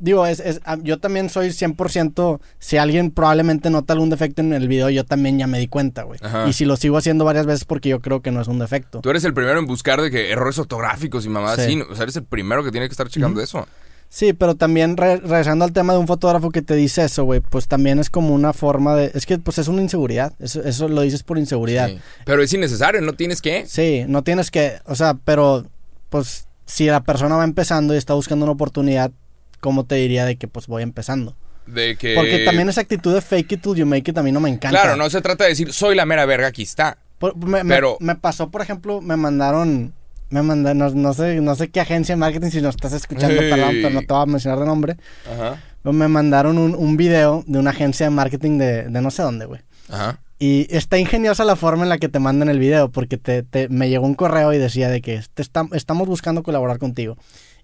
Digo, 0.00 0.26
es, 0.26 0.40
es- 0.40 0.60
ah, 0.64 0.76
yo 0.82 0.98
también 0.98 1.30
soy 1.30 1.52
100%, 1.52 2.40
si 2.58 2.76
alguien 2.76 3.10
probablemente 3.12 3.70
nota 3.70 3.92
algún 3.92 4.10
defecto 4.10 4.42
en 4.42 4.52
el 4.52 4.66
video, 4.66 4.90
yo 4.90 5.04
también 5.04 5.38
ya 5.38 5.46
me 5.46 5.58
di 5.58 5.68
cuenta, 5.68 6.02
güey. 6.02 6.18
Y 6.48 6.52
si 6.52 6.64
lo 6.64 6.76
sigo 6.76 6.96
haciendo 6.96 7.24
varias 7.24 7.46
veces 7.46 7.64
porque 7.64 7.88
yo 7.90 8.00
creo 8.00 8.20
que 8.20 8.32
no 8.32 8.40
es 8.40 8.48
un 8.48 8.58
defecto. 8.58 9.00
Tú 9.00 9.10
eres 9.10 9.24
el 9.24 9.32
primero 9.32 9.58
en 9.58 9.66
buscar 9.66 10.02
de 10.02 10.10
que 10.10 10.30
errores 10.32 10.58
ortográficos 10.58 11.24
y 11.24 11.28
mamadas 11.28 11.60
Sí. 11.64 11.80
así. 11.80 11.80
O 11.90 11.94
sea, 11.94 12.02
eres 12.02 12.16
el 12.16 12.24
primero 12.24 12.64
que 12.64 12.72
tiene 12.72 12.88
que 12.88 12.92
estar 12.92 13.08
checando 13.08 13.40
eso. 13.40 13.66
Sí, 14.14 14.32
pero 14.32 14.54
también 14.54 14.96
re- 14.96 15.16
regresando 15.16 15.64
al 15.64 15.72
tema 15.72 15.92
de 15.92 15.98
un 15.98 16.06
fotógrafo 16.06 16.50
que 16.50 16.62
te 16.62 16.76
dice 16.76 17.04
eso, 17.04 17.24
güey, 17.24 17.40
pues 17.40 17.66
también 17.66 17.98
es 17.98 18.10
como 18.10 18.32
una 18.32 18.52
forma 18.52 18.94
de... 18.94 19.10
Es 19.12 19.26
que 19.26 19.38
pues 19.38 19.58
es 19.58 19.66
una 19.66 19.82
inseguridad, 19.82 20.32
eso, 20.38 20.62
eso 20.62 20.86
lo 20.88 21.00
dices 21.00 21.24
por 21.24 21.36
inseguridad. 21.36 21.88
Sí. 21.88 21.98
Pero 22.24 22.40
es 22.40 22.52
innecesario, 22.52 23.00
no 23.00 23.14
tienes 23.14 23.42
que. 23.42 23.66
Sí, 23.66 24.04
no 24.06 24.22
tienes 24.22 24.52
que, 24.52 24.74
o 24.86 24.94
sea, 24.94 25.14
pero 25.24 25.66
pues 26.10 26.46
si 26.64 26.86
la 26.86 27.00
persona 27.02 27.34
va 27.34 27.42
empezando 27.42 27.92
y 27.92 27.96
está 27.96 28.14
buscando 28.14 28.44
una 28.44 28.52
oportunidad, 28.52 29.10
¿cómo 29.58 29.84
te 29.84 29.96
diría 29.96 30.24
de 30.24 30.36
que 30.36 30.46
pues 30.46 30.68
voy 30.68 30.84
empezando? 30.84 31.34
De 31.66 31.96
que... 31.96 32.14
Porque 32.14 32.44
también 32.44 32.68
esa 32.68 32.82
actitud 32.82 33.12
de 33.12 33.20
fake 33.20 33.50
it 33.50 33.62
till 33.62 33.74
you 33.74 33.84
make 33.84 34.08
it 34.08 34.16
a 34.16 34.22
mí 34.22 34.30
no 34.30 34.38
me 34.38 34.48
encanta. 34.48 34.80
Claro, 34.80 34.96
no 34.96 35.10
se 35.10 35.22
trata 35.22 35.42
de 35.42 35.50
decir, 35.50 35.72
soy 35.72 35.96
la 35.96 36.06
mera 36.06 36.24
verga, 36.24 36.46
aquí 36.46 36.62
está. 36.62 36.98
Por- 37.18 37.36
me, 37.36 37.64
me- 37.64 37.74
pero- 37.74 37.96
me 37.98 38.14
pasó, 38.14 38.48
por 38.48 38.62
ejemplo, 38.62 39.00
me 39.00 39.16
mandaron, 39.16 39.92
me 40.34 40.42
mandaron, 40.42 40.78
no, 40.78 40.90
no 40.90 41.14
sé, 41.14 41.40
no 41.40 41.54
sé 41.54 41.68
qué 41.68 41.80
agencia 41.80 42.14
de 42.14 42.18
marketing, 42.18 42.50
si 42.50 42.60
nos 42.60 42.74
estás 42.74 42.92
escuchando, 42.92 43.36
Hey. 43.40 43.50
perdón, 43.50 43.70
pero 43.82 43.90
no 43.90 44.00
te 44.00 44.06
voy 44.12 44.22
a 44.22 44.26
mencionar 44.26 44.58
de 44.60 44.66
nombre. 44.66 44.96
Ajá. 45.32 45.60
Me 45.84 46.08
mandaron 46.08 46.58
un, 46.58 46.74
un 46.74 46.96
video 46.96 47.44
de 47.46 47.58
una 47.58 47.70
agencia 47.70 48.06
de 48.06 48.10
marketing 48.10 48.58
de, 48.58 48.82
de 48.84 49.00
no 49.00 49.10
sé 49.10 49.22
dónde, 49.22 49.44
güey. 49.46 49.60
Ajá. 49.90 50.18
Y 50.38 50.66
está 50.74 50.98
ingeniosa 50.98 51.44
la 51.44 51.56
forma 51.56 51.84
en 51.84 51.88
la 51.88 51.98
que 51.98 52.08
te 52.08 52.18
mandan 52.18 52.48
el 52.48 52.58
video, 52.58 52.90
porque 52.90 53.16
te, 53.16 53.42
te- 53.42 53.68
me 53.68 53.88
llegó 53.88 54.04
un 54.06 54.14
correo 54.14 54.52
y 54.52 54.58
decía 54.58 54.88
de 54.88 55.00
que 55.00 55.22
te 55.34 55.42
está- 55.42 55.68
estamos 55.72 56.08
buscando 56.08 56.42
colaborar 56.42 56.78
contigo. 56.78 57.16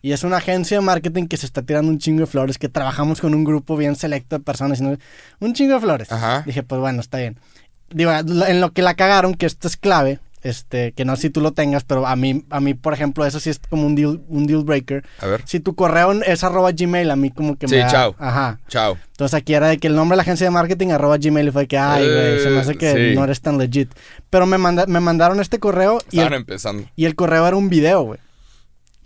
Y 0.02 0.12
es 0.12 0.22
una 0.22 0.36
agencia 0.38 0.78
de 0.78 0.82
marketing 0.84 1.26
que 1.26 1.36
se 1.36 1.46
está 1.46 1.62
tirando 1.62 1.90
un 1.90 1.98
chingo 1.98 2.20
de 2.20 2.26
flores, 2.26 2.56
que 2.58 2.68
trabajamos 2.68 3.20
con 3.20 3.34
un 3.34 3.44
grupo 3.44 3.76
bien 3.76 3.96
selecto 3.96 4.38
de 4.38 4.44
personas. 4.44 4.80
un 4.80 5.54
chingo 5.54 5.74
de 5.74 5.80
flores. 5.80 6.12
Ajá. 6.12 6.42
Dije, 6.46 6.62
pues 6.62 6.80
bueno, 6.80 7.00
está 7.00 7.18
bien. 7.18 7.38
Digo, 7.92 8.12
en 8.12 8.60
lo 8.60 8.72
que 8.72 8.82
la 8.82 8.94
cagaron, 8.94 9.34
que 9.34 9.46
esto 9.46 9.66
es 9.66 9.76
clave, 9.76 10.20
este, 10.42 10.92
que 10.92 11.04
no 11.04 11.16
sé 11.16 11.22
si 11.22 11.30
tú 11.30 11.40
lo 11.40 11.52
tengas, 11.52 11.84
pero 11.84 12.06
a 12.06 12.16
mí, 12.16 12.44
a 12.50 12.60
mí, 12.60 12.74
por 12.74 12.92
ejemplo, 12.94 13.26
eso 13.26 13.40
sí 13.40 13.50
es 13.50 13.58
como 13.68 13.86
un 13.86 13.94
deal, 13.94 14.22
un 14.28 14.46
deal 14.46 14.64
breaker. 14.64 15.04
A 15.20 15.26
ver. 15.26 15.42
Si 15.46 15.60
tu 15.60 15.74
correo 15.74 16.12
es 16.12 16.42
arroba 16.44 16.72
gmail, 16.72 17.10
a 17.10 17.16
mí 17.16 17.30
como 17.30 17.56
que 17.56 17.68
Sí, 17.68 17.74
me 17.74 17.80
da- 17.82 17.88
chao. 17.88 18.16
Ajá. 18.18 18.58
Chao. 18.68 18.96
Entonces 19.12 19.34
aquí 19.34 19.54
era 19.54 19.68
de 19.68 19.78
que 19.78 19.86
el 19.88 19.94
nombre 19.94 20.14
de 20.14 20.16
la 20.18 20.22
agencia 20.22 20.46
de 20.46 20.50
marketing 20.50 20.88
arroba 20.88 21.18
gmail 21.18 21.48
y 21.48 21.50
fue 21.50 21.66
que, 21.66 21.76
ay, 21.78 22.04
güey, 22.04 22.40
se 22.42 22.50
me 22.50 22.58
hace 22.60 22.74
que 22.76 22.90
Eh, 22.90 23.10
sí. 23.10 23.16
no 23.16 23.24
eres 23.24 23.40
tan 23.40 23.58
legit. 23.58 23.90
Pero 24.30 24.46
me, 24.46 24.56
manda- 24.58 24.86
me 24.86 25.00
mandaron 25.00 25.40
este 25.40 25.58
correo 25.58 25.98
y 26.10 26.20
el, 26.20 26.32
empezando. 26.32 26.84
y 26.96 27.04
el 27.04 27.14
correo 27.14 27.46
era 27.46 27.56
un 27.56 27.68
video, 27.68 28.02
güey. 28.02 28.18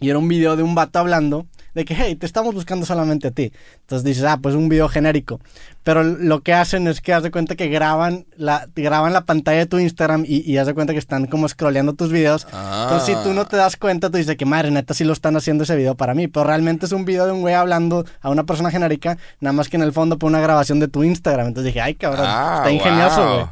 Y 0.00 0.10
era 0.10 0.18
un 0.18 0.28
video 0.28 0.56
de 0.56 0.62
un 0.62 0.74
vato 0.74 0.98
hablando 0.98 1.46
de 1.74 1.84
que, 1.84 1.94
hey, 1.94 2.14
te 2.16 2.24
estamos 2.26 2.54
buscando 2.54 2.86
solamente 2.86 3.28
a 3.28 3.30
ti. 3.30 3.52
Entonces 3.80 4.04
dices, 4.04 4.24
ah, 4.24 4.38
pues 4.40 4.54
un 4.54 4.68
video 4.68 4.88
genérico. 4.88 5.40
Pero 5.82 6.02
lo 6.02 6.40
que 6.42 6.54
hacen 6.54 6.86
es 6.88 7.00
que 7.00 7.12
haz 7.12 7.22
de 7.22 7.30
cuenta 7.30 7.56
que 7.56 7.68
graban 7.68 8.26
la, 8.36 8.68
graban 8.74 9.12
la 9.12 9.24
pantalla 9.26 9.58
de 9.58 9.66
tu 9.66 9.78
Instagram 9.78 10.24
y, 10.26 10.50
y 10.50 10.56
haz 10.58 10.66
de 10.66 10.74
cuenta 10.74 10.92
que 10.92 10.98
están 10.98 11.26
como 11.26 11.48
scrolleando 11.48 11.92
tus 11.94 12.10
videos. 12.10 12.46
Ah. 12.52 12.84
Entonces, 12.88 13.16
si 13.16 13.22
tú 13.24 13.34
no 13.34 13.44
te 13.46 13.56
das 13.56 13.76
cuenta, 13.76 14.08
tú 14.10 14.16
dices 14.18 14.36
que 14.36 14.46
madre, 14.46 14.70
neta, 14.70 14.94
sí 14.94 15.04
lo 15.04 15.12
están 15.12 15.36
haciendo 15.36 15.64
ese 15.64 15.76
video 15.76 15.94
para 15.94 16.14
mí. 16.14 16.28
Pero 16.28 16.44
realmente 16.46 16.86
es 16.86 16.92
un 16.92 17.04
video 17.04 17.26
de 17.26 17.32
un 17.32 17.40
güey 17.42 17.54
hablando 17.54 18.04
a 18.20 18.30
una 18.30 18.44
persona 18.44 18.70
genérica, 18.70 19.18
nada 19.40 19.52
más 19.52 19.68
que 19.68 19.76
en 19.76 19.82
el 19.82 19.92
fondo 19.92 20.18
pone 20.18 20.36
una 20.36 20.42
grabación 20.42 20.80
de 20.80 20.88
tu 20.88 21.04
Instagram. 21.04 21.48
Entonces 21.48 21.66
dije, 21.74 21.80
ay, 21.80 21.94
cabrón, 21.96 22.24
Ah, 22.28 22.54
está 22.58 22.70
ingenioso, 22.72 23.22
wow. 23.24 23.34
güey. 23.34 23.46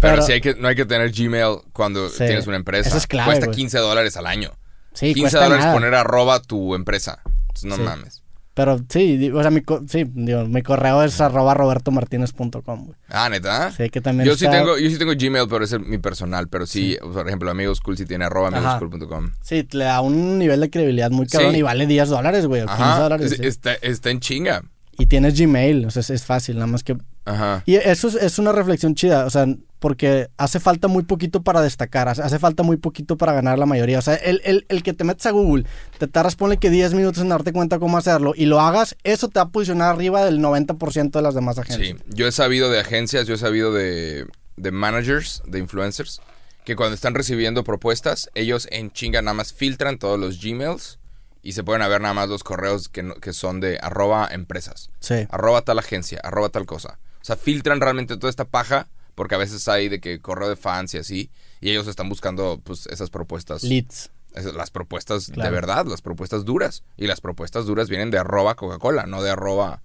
Pero, 0.00 0.14
Pero- 0.14 0.22
sí 0.22 0.32
hay 0.32 0.40
que, 0.40 0.54
no 0.54 0.68
hay 0.68 0.74
que 0.74 0.86
tener 0.86 1.12
Gmail 1.12 1.58
cuando 1.72 2.08
Sí. 2.08 2.24
tienes 2.24 2.46
una 2.46 2.56
empresa. 2.56 2.88
Eso 2.88 2.96
es 2.98 3.06
clave, 3.06 3.26
Cuesta 3.26 3.46
güey. 3.46 3.56
15 3.56 3.78
dólares 3.78 4.16
al 4.16 4.26
año. 4.26 4.52
Sí, 4.94 5.06
15 5.14 5.20
cuesta 5.22 5.44
dólares 5.44 5.64
nada. 5.64 5.74
poner 5.74 5.94
arroba 5.94 6.40
tu 6.42 6.74
empresa. 6.74 7.20
Entonces, 7.54 7.64
no 7.70 7.76
Sí. 7.76 7.82
mames. 7.82 8.22
Pero 8.54 8.78
sí, 8.86 9.30
o 9.30 9.40
sea, 9.40 9.50
mi, 9.50 9.62
co- 9.62 9.80
sí, 9.88 10.04
digo, 10.12 10.44
mi 10.46 10.60
correo 10.60 11.02
es 11.02 11.18
arroba 11.22 11.54
robertomartinez.com, 11.54 12.84
güey. 12.84 12.96
Ah, 13.08 13.28
neta. 13.30 13.70
Sí, 13.72 13.88
que 13.88 14.00
también 14.00 14.28
Yo 14.28 14.36
sí, 14.36 14.46
tengo, 14.50 14.76
yo 14.78 14.90
sí 14.90 14.98
tengo 14.98 15.12
Gmail, 15.16 15.48
pero 15.48 15.64
es 15.64 15.78
mi 15.80 15.96
personal. 15.98 16.48
Pero 16.48 16.66
sí, 16.66 16.98
por 17.00 17.26
ejemplo, 17.26 17.50
amigos 17.50 17.80
cool 17.80 17.96
sí 17.96 18.04
tiene 18.04 18.26
arroba 18.26 18.48
amigoscool.com. 18.48 19.30
Sí, 19.40 19.66
le 19.72 19.84
da 19.84 20.00
un 20.02 20.38
nivel 20.38 20.60
de 20.60 20.68
credibilidad 20.70 21.10
muy 21.10 21.26
cabrón 21.26 21.52
Sí. 21.52 21.58
y 21.58 21.62
vale 21.62 21.86
10 21.86 22.08
dólares, 22.10 22.46
güey, 22.46 22.62
o 22.62 22.66
15 22.66 22.82
Ajá. 22.82 22.98
dólares. 23.00 23.32
es- 23.32 23.38
sí. 23.38 23.46
está, 23.46 23.72
está 23.74 24.10
en 24.10 24.20
chinga. 24.20 24.62
Y 24.98 25.06
tienes 25.06 25.38
Gmail, 25.40 25.86
o 25.86 25.90
sea, 25.90 26.00
es, 26.00 26.10
es 26.10 26.24
fácil, 26.26 26.56
nada 26.56 26.66
más 26.66 26.84
que... 26.84 26.96
Ajá. 27.24 27.62
Y 27.64 27.76
eso 27.76 28.08
es, 28.08 28.14
es 28.16 28.38
una 28.38 28.52
reflexión 28.52 28.94
chida, 28.94 29.24
o 29.24 29.30
sea, 29.30 29.46
porque 29.82 30.28
hace 30.36 30.60
falta 30.60 30.86
muy 30.86 31.02
poquito 31.02 31.42
para 31.42 31.60
destacar, 31.60 32.08
hace, 32.08 32.38
falta 32.38 32.62
muy 32.62 32.76
poquito 32.76 33.16
para 33.18 33.32
ganar 33.32 33.58
la 33.58 33.66
mayoría. 33.66 33.98
O 33.98 34.02
sea, 34.02 34.14
el, 34.14 34.40
el- 34.44 34.64
el 34.68 34.84
que 34.84 34.92
te 34.94 35.02
metes 35.02 35.26
a 35.26 35.32
Google, 35.32 35.64
te 35.98 36.06
tardas, 36.06 36.36
ponle 36.36 36.56
que 36.56 36.70
10 36.70 36.94
minutos 36.94 37.20
en 37.20 37.28
darte 37.30 37.52
cuenta 37.52 37.80
cómo 37.80 37.98
hacerlo 37.98 38.32
y 38.36 38.46
lo 38.46 38.60
hagas, 38.60 38.96
eso 39.02 39.28
te 39.28 39.40
va 39.40 39.46
a 39.46 39.48
posicionar 39.48 39.92
arriba 39.92 40.24
del 40.24 40.38
90% 40.38 41.10
de 41.10 41.22
las 41.22 41.34
demás 41.34 41.58
agencias. 41.58 41.98
Sí, 41.98 42.04
yo 42.14 42.28
he 42.28 42.32
sabido 42.32 42.70
de 42.70 42.78
agencias, 42.78 43.26
yo 43.26 43.34
he 43.34 43.38
sabido 43.38 43.72
de, 43.72 44.26
de 44.56 44.70
managers, 44.70 45.42
de 45.46 45.58
influencers, 45.58 46.20
que 46.64 46.76
cuando 46.76 46.94
están 46.94 47.14
recibiendo 47.14 47.64
propuestas, 47.64 48.30
ellos 48.34 48.68
en 48.70 48.92
chinga 48.92 49.20
nada 49.20 49.34
más 49.34 49.52
filtran 49.52 49.98
todos 49.98 50.16
los 50.16 50.40
Gmails 50.40 51.00
y 51.42 51.54
se 51.54 51.64
pueden 51.64 51.86
ver 51.88 52.00
nada 52.00 52.14
más 52.14 52.28
los 52.28 52.44
correos 52.44 52.88
que, 52.88 53.02
no- 53.02 53.16
que 53.16 53.32
son 53.32 53.58
de 53.58 53.80
arroba 53.82 54.28
empresas, 54.30 54.90
Sí. 55.00 55.26
arroba 55.30 55.62
tal 55.62 55.80
agencia, 55.80 56.20
arroba 56.22 56.50
tal 56.50 56.66
cosa. 56.66 57.00
O 57.20 57.24
sea, 57.24 57.34
filtran 57.36 57.80
realmente 57.80 58.16
toda 58.16 58.30
esta 58.30 58.44
paja 58.44 58.86
porque 59.14 59.34
a 59.34 59.38
veces 59.38 59.66
hay 59.68 59.88
de 59.88 60.00
que 60.00 60.20
correo 60.20 60.48
de 60.48 60.56
fans 60.56 60.94
y 60.94 60.98
así, 60.98 61.30
y 61.60 61.70
ellos 61.70 61.86
están 61.88 62.08
buscando 62.08 62.60
pues 62.62 62.86
esas 62.86 63.10
propuestas. 63.10 63.62
Leads. 63.62 64.10
Las 64.54 64.70
propuestas 64.70 65.26
de 65.28 65.50
verdad, 65.50 65.84
las 65.86 66.00
propuestas 66.00 66.44
duras. 66.46 66.82
Y 66.96 67.06
las 67.06 67.20
propuestas 67.20 67.66
duras 67.66 67.90
vienen 67.90 68.10
de 68.10 68.18
arroba 68.18 68.54
Coca-Cola, 68.54 69.04
no 69.06 69.22
de 69.22 69.30
arroba 69.30 69.82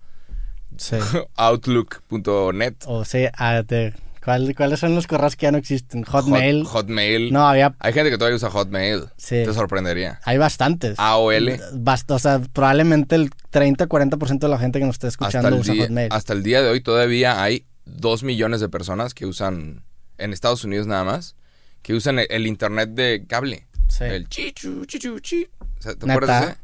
Sí. 0.77 0.96
outlook.net. 1.36 2.75
O 2.86 3.03
sea, 3.05 3.63
de- 3.63 3.93
¿cuál- 4.24 4.53
¿cuáles 4.55 4.79
son 4.79 4.96
los 4.96 5.07
correos 5.07 5.36
que 5.36 5.46
ya 5.48 5.51
no 5.51 5.57
existen? 5.57 6.03
Hotmail. 6.03 6.63
Hot- 6.63 6.72
Hotmail. 6.84 7.34
No, 7.34 7.48
había. 7.48 7.75
Hay 7.79 7.93
gente 7.93 8.10
que 8.10 8.17
todavía 8.17 8.38
usa 8.38 8.50
Hotmail. 8.50 9.05
Sí. 9.17 9.43
Te 9.43 9.53
sorprendería. 9.53 10.19
Hay 10.24 10.38
bastantes. 10.38 10.98
AOL. 11.00 11.60
Bast- 11.74 12.12
o 12.13 12.19
sea, 12.19 12.39
probablemente 12.53 13.15
el 13.15 13.29
30-40% 13.51 14.39
de 14.39 14.48
la 14.50 14.60
gente 14.60 14.79
que 14.79 14.86
nos 14.86 14.96
Hasta 14.96 15.07
escuchando 15.07 15.55
usa 15.57 15.74
día, 15.74 15.84
Hotmail. 15.84 16.10
hasta 16.12 16.34
el 16.34 16.43
día 16.43 16.62
de 16.62 16.69
hoy 16.69 16.81
todavía 16.81 17.41
hay 17.41 17.65
dos 17.96 18.24
millones 18.24 18.60
de 18.62 18.70
personas 18.70 19.13
que 19.13 19.25
usan, 19.25 19.84
en 20.17 20.34
Estados 20.34 20.63
Unidos 20.63 20.88
nada 20.88 21.03
más, 21.03 21.36
que 21.82 21.94
usan 21.94 22.20
el, 22.20 22.27
el 22.29 22.48
internet 22.48 22.89
de 22.89 23.25
cable. 23.27 23.67
Sí. 23.89 24.03
El 24.03 24.27
chichu, 24.27 24.86
chichu, 24.86 25.20
chi. 25.20 25.48
O 25.62 25.82
sea, 25.82 25.94
¿Te 25.94 26.06
¿Neta? 26.06 26.13
acuerdas 26.13 26.41
de 26.46 26.51
ese? 26.51 26.58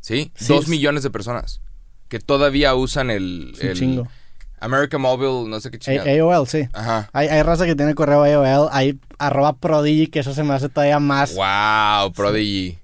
Sí, 0.00 0.32
Sí, 0.36 0.52
dos 0.52 0.64
es- 0.64 0.68
millones 0.70 1.02
de 1.02 1.10
personas 1.10 1.60
que 2.08 2.20
todavía 2.20 2.74
usan 2.74 3.10
el, 3.10 3.54
el 3.60 3.74
chingo. 3.76 4.08
American 4.60 5.00
Mobile, 5.00 5.48
no 5.48 5.60
sé 5.60 5.70
qué 5.70 5.78
chingada. 5.78 6.10
AOL, 6.10 6.46
sí. 6.48 6.68
Ajá. 6.72 7.08
Hay, 7.12 7.28
hay 7.28 7.42
raza 7.42 7.64
que 7.66 7.76
tiene 7.76 7.94
correo 7.94 8.24
AOL, 8.24 8.68
hay 8.72 8.98
arroba 9.18 9.56
Prodigy, 9.56 10.08
que 10.08 10.20
eso 10.20 10.34
se 10.34 10.42
me 10.42 10.52
hace 10.54 10.68
todavía 10.68 10.98
más. 10.98 11.34
Wow, 11.34 12.12
Prodigy. 12.12 12.70
Sí. 12.72 12.78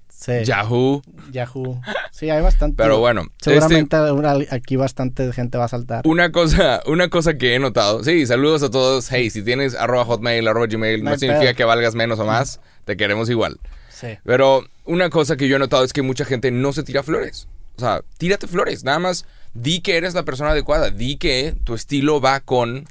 Yahoo. 0.45 1.01
Yahoo. 1.31 1.81
Sí, 2.11 2.29
hay 2.29 2.41
bastante. 2.41 2.81
Pero 2.81 2.99
bueno, 2.99 3.23
este- 3.37 3.51
Seguramente 3.59 4.11
una- 4.11 4.35
aquí 4.51 4.75
bastante 4.75 5.31
gente 5.33 5.57
va 5.57 5.65
a 5.65 5.69
saltar. 5.69 6.01
Una 6.05 6.31
cosa, 6.31 6.81
una 6.87 7.09
cosa 7.09 7.37
que 7.37 7.55
he 7.55 7.59
notado. 7.59 8.03
Sí, 8.03 8.25
saludos 8.25 8.63
a 8.63 8.69
todos. 8.71 9.11
Hey, 9.11 9.29
si 9.29 9.43
tienes 9.43 9.75
arroba 9.75 10.05
hotmail, 10.05 10.47
arroba 10.47 10.67
gmail, 10.67 11.03
No 11.03 11.17
significa 11.17 11.41
pedo. 11.47 11.55
que 11.55 11.63
valgas 11.63 11.95
menos 11.95 12.19
o 12.19 12.25
más. 12.25 12.59
Te 12.85 12.97
queremos 12.97 13.29
igual. 13.29 13.59
Sí. 13.89 14.17
Pero 14.23 14.65
una 14.85 15.09
cosa 15.09 15.37
que 15.37 15.47
yo 15.47 15.55
he 15.55 15.59
notado 15.59 15.83
es 15.83 15.93
que 15.93 16.01
mucha 16.01 16.25
gente 16.25 16.51
no 16.51 16.73
se 16.73 16.83
tira 16.83 17.03
flores. 17.03 17.47
O 17.77 17.79
sea, 17.79 18.01
tírate 18.17 18.47
flores. 18.47 18.83
Nada 18.83 18.99
más 18.99 19.25
di 19.53 19.81
que 19.81 19.97
eres 19.97 20.13
la 20.13 20.23
persona 20.23 20.51
adecuada. 20.51 20.89
Di 20.91 21.17
que 21.17 21.55
tu 21.63 21.73
estilo 21.75 22.21
va 22.21 22.39
con. 22.39 22.85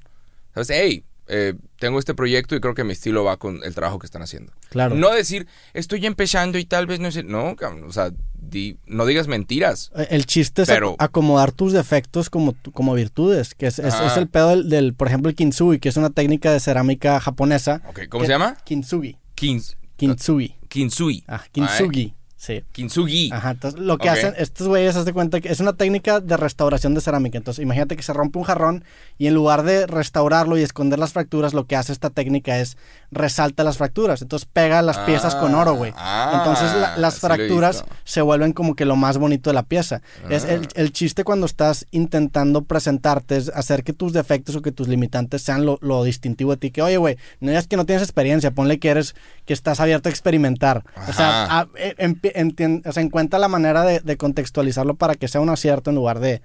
¿Sabes? 0.55 0.71
Hey, 0.71 1.05
eh, 1.27 1.55
tengo 1.79 1.99
este 1.99 2.15
proyecto 2.15 2.55
y 2.55 2.61
creo 2.61 2.75
que 2.75 2.85
mi 2.85 2.93
estilo 2.93 3.25
va 3.25 3.37
con 3.39 3.61
el 3.65 3.75
trabajo 3.75 3.99
que 3.99 4.07
están 4.07 4.23
haciendo. 4.23 4.53
Claro. 4.71 4.95
No 4.95 5.11
decir, 5.11 5.47
estoy 5.73 6.05
empezando 6.07 6.59
y 6.59 6.65
tal 6.65 6.87
vez 6.87 7.01
no 7.01 7.11
sé. 7.11 7.23
No, 7.23 7.55
o 7.87 7.93
sea, 7.93 8.11
di- 8.35 8.77
no 8.87 9.07
digas 9.07 9.27
mentiras. 9.27 9.91
Eh, 9.97 10.07
El 10.11 10.27
chiste 10.27 10.63
es 10.63 10.69
Pero- 10.69 10.97
acomodar 10.99 11.53
tus 11.53 11.73
defectos 11.73 12.29
como, 12.31 12.55
como 12.73 12.95
virtudes, 12.95 13.55
que 13.55 13.67
es, 13.67 13.79
es- 13.79 13.95
el 14.17 14.29
pedo 14.29 14.51
del, 14.51 14.69
del, 14.69 14.95
por 14.95 15.09
ejemplo, 15.09 15.31
el 15.31 15.35
kintsugi, 15.37 15.79
que 15.79 15.89
es 15.89 15.97
una 15.97 16.11
técnica 16.11 16.53
de 16.53 16.61
cerámica 16.61 17.19
japonesa. 17.21 17.81
¿cómo 18.11 18.23
que- 18.23 18.27
se 18.27 18.33
llama? 18.33 18.57
Kintsugi. 18.65 19.17
Kins, 19.35 19.77
Kintsugi. 19.97 20.57
Kinsui. 20.69 21.25
Ah, 21.29 21.43
kintsugi. 21.53 22.15
Sí. 22.45 22.63
Kintsugi. 22.73 23.31
Ajá, 23.33 23.53
entonces 23.53 23.81
lo 23.81 23.97
que 23.97 24.09
hacen 24.11 24.35
estos 24.37 24.69
güeyes, 24.69 24.95
haz 24.97 25.07
de 25.07 25.15
cuenta 25.15 25.41
que 25.41 25.49
es 25.51 25.61
una 25.61 25.73
técnica 25.73 26.21
de 26.21 26.37
restauración 26.37 26.93
de 26.95 27.01
cerámica. 27.01 27.39
Entonces, 27.39 27.63
imagínate 27.63 27.97
que 27.97 28.03
se 28.03 28.13
rompe 28.13 28.39
un 28.39 28.45
jarrón 28.45 28.85
y 29.17 29.29
en 29.29 29.35
lugar 29.35 29.63
de 29.63 29.87
restaurarlo 29.87 30.59
y 30.59 30.63
esconder 30.63 30.99
las 30.99 31.13
fracturas, 31.15 31.55
lo 31.55 31.65
que 31.67 31.77
hace 31.77 31.93
esta 31.93 32.11
técnica 32.11 32.59
es 32.59 32.77
resalta 33.11 33.65
las 33.65 33.79
fracturas. 33.79 34.21
Entonces, 34.21 34.47
pega 34.53 34.83
las 34.83 34.99
piezas 34.99 35.35
con 35.37 35.55
oro, 35.55 35.75
güey. 35.75 35.93
Ah, 35.97 36.35
Entonces, 36.39 36.71
la- 36.79 36.99
las 36.99 37.19
fracturas 37.21 37.85
se 38.05 38.21
vuelven 38.21 38.53
como 38.53 38.75
que 38.75 38.85
lo 38.85 38.97
más 38.97 39.17
bonito 39.17 39.49
de 39.49 39.55
la 39.55 39.63
pieza. 39.63 40.03
Es 40.29 40.45
el, 40.45 40.69
el 40.75 40.93
chiste 40.93 41.25
cuando 41.25 41.47
estás 41.47 41.87
intentando 41.93 42.63
presentarte 42.63 43.37
es 43.39 43.49
hacer 43.55 43.85
que 43.85 43.93
tus 43.95 44.13
defectos 44.13 44.55
o 44.57 44.61
que 44.63 44.71
tus 44.73 44.89
limitantes 44.89 45.41
sean 45.43 45.65
lo, 45.65 45.79
lo 45.81 46.05
distintivo 46.05 46.51
de 46.51 46.57
ti. 46.59 46.71
Que, 46.71 46.83
oye, 46.83 46.99
güey, 46.99 47.17
no 47.41 47.49
digas 47.51 47.67
que 47.67 47.77
no 47.79 47.87
tienes 47.87 48.03
experiencia, 48.03 48.51
ponle 48.51 48.79
que 48.79 48.91
eres, 48.91 49.15
que 49.47 49.55
estás 49.55 49.81
abierto 49.81 50.09
a 50.09 50.13
experimentar. 50.13 50.85
O 51.09 51.13
sea, 51.13 51.45
a- 51.61 51.69
eh, 51.77 51.95
empie- 52.35 52.55
entien- 52.57 52.87
o 52.87 52.93
sea, 52.93 53.03
encuentra 53.03 53.39
la 53.39 53.49
manera 53.49 53.85
de, 53.85 54.01
de 54.01 54.17
contextualizarlo 54.17 54.95
para 54.95 55.15
que 55.15 55.29
sea 55.29 55.41
un 55.41 55.49
acierto 55.51 55.91
en 55.91 55.97
lugar 55.97 56.21
de, 56.21 56.41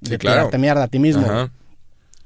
de 0.00 0.10
Sí, 0.10 0.18
claro. 0.18 0.36
tirarte 0.42 0.58
mierda 0.58 0.84
a 0.84 0.88
ti 0.88 0.98
mismo. 0.98 1.26
Ajá. 1.26 1.50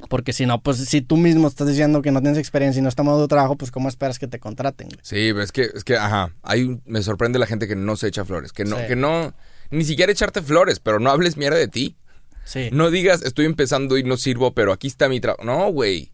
Porque 0.08 0.32
si 0.32 0.46
no, 0.46 0.62
pues 0.62 0.78
si 0.78 1.02
tú 1.02 1.18
mismo 1.18 1.46
estás 1.46 1.68
diciendo 1.68 2.00
que 2.00 2.10
no 2.10 2.22
tienes 2.22 2.38
experiencia 2.38 2.80
y 2.80 2.82
no 2.82 2.88
está 2.88 3.02
modo 3.02 3.20
de 3.20 3.28
trabajo, 3.28 3.56
pues 3.56 3.70
¿cómo 3.70 3.88
esperas 3.90 4.18
que 4.18 4.26
te 4.26 4.38
contraten? 4.38 4.88
güey? 4.88 4.98
Sí, 5.02 5.30
pero 5.32 5.42
es 5.42 5.52
que, 5.52 5.68
es 5.74 5.84
que, 5.84 5.96
ajá, 5.98 6.32
hay 6.42 6.80
me 6.86 7.02
sorprende 7.02 7.38
la 7.38 7.44
gente 7.46 7.68
que 7.68 7.76
no 7.76 7.96
se 7.96 8.08
echa 8.08 8.24
flores, 8.24 8.52
que 8.54 8.64
no, 8.64 8.76
Sí. 8.78 8.86
que 8.88 8.96
no, 8.96 9.34
ni 9.70 9.84
siquiera 9.84 10.10
echarte 10.10 10.40
flores, 10.40 10.80
pero 10.80 11.00
no 11.00 11.10
hables 11.10 11.36
mierda 11.36 11.58
de 11.58 11.68
ti. 11.68 11.96
Sí. 12.44 12.70
No 12.72 12.90
digas, 12.90 13.20
estoy 13.22 13.44
empezando 13.44 13.98
y 13.98 14.02
no 14.02 14.16
sirvo, 14.16 14.54
pero 14.54 14.72
aquí 14.72 14.86
está 14.86 15.08
mi 15.10 15.20
trabajo. 15.20 15.44
No, 15.44 15.70
güey. 15.70 16.12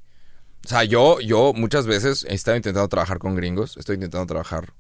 O 0.64 0.68
sea, 0.68 0.82
yo, 0.82 1.20
yo 1.20 1.52
muchas 1.54 1.86
veces 1.86 2.26
he 2.28 2.34
estado 2.34 2.56
intentando 2.56 2.88
trabajar 2.88 3.18
con 3.20 3.36
gringos, 3.36 3.76
estoy 3.76 3.94
intentando 3.94 4.26
trabajar 4.26 4.72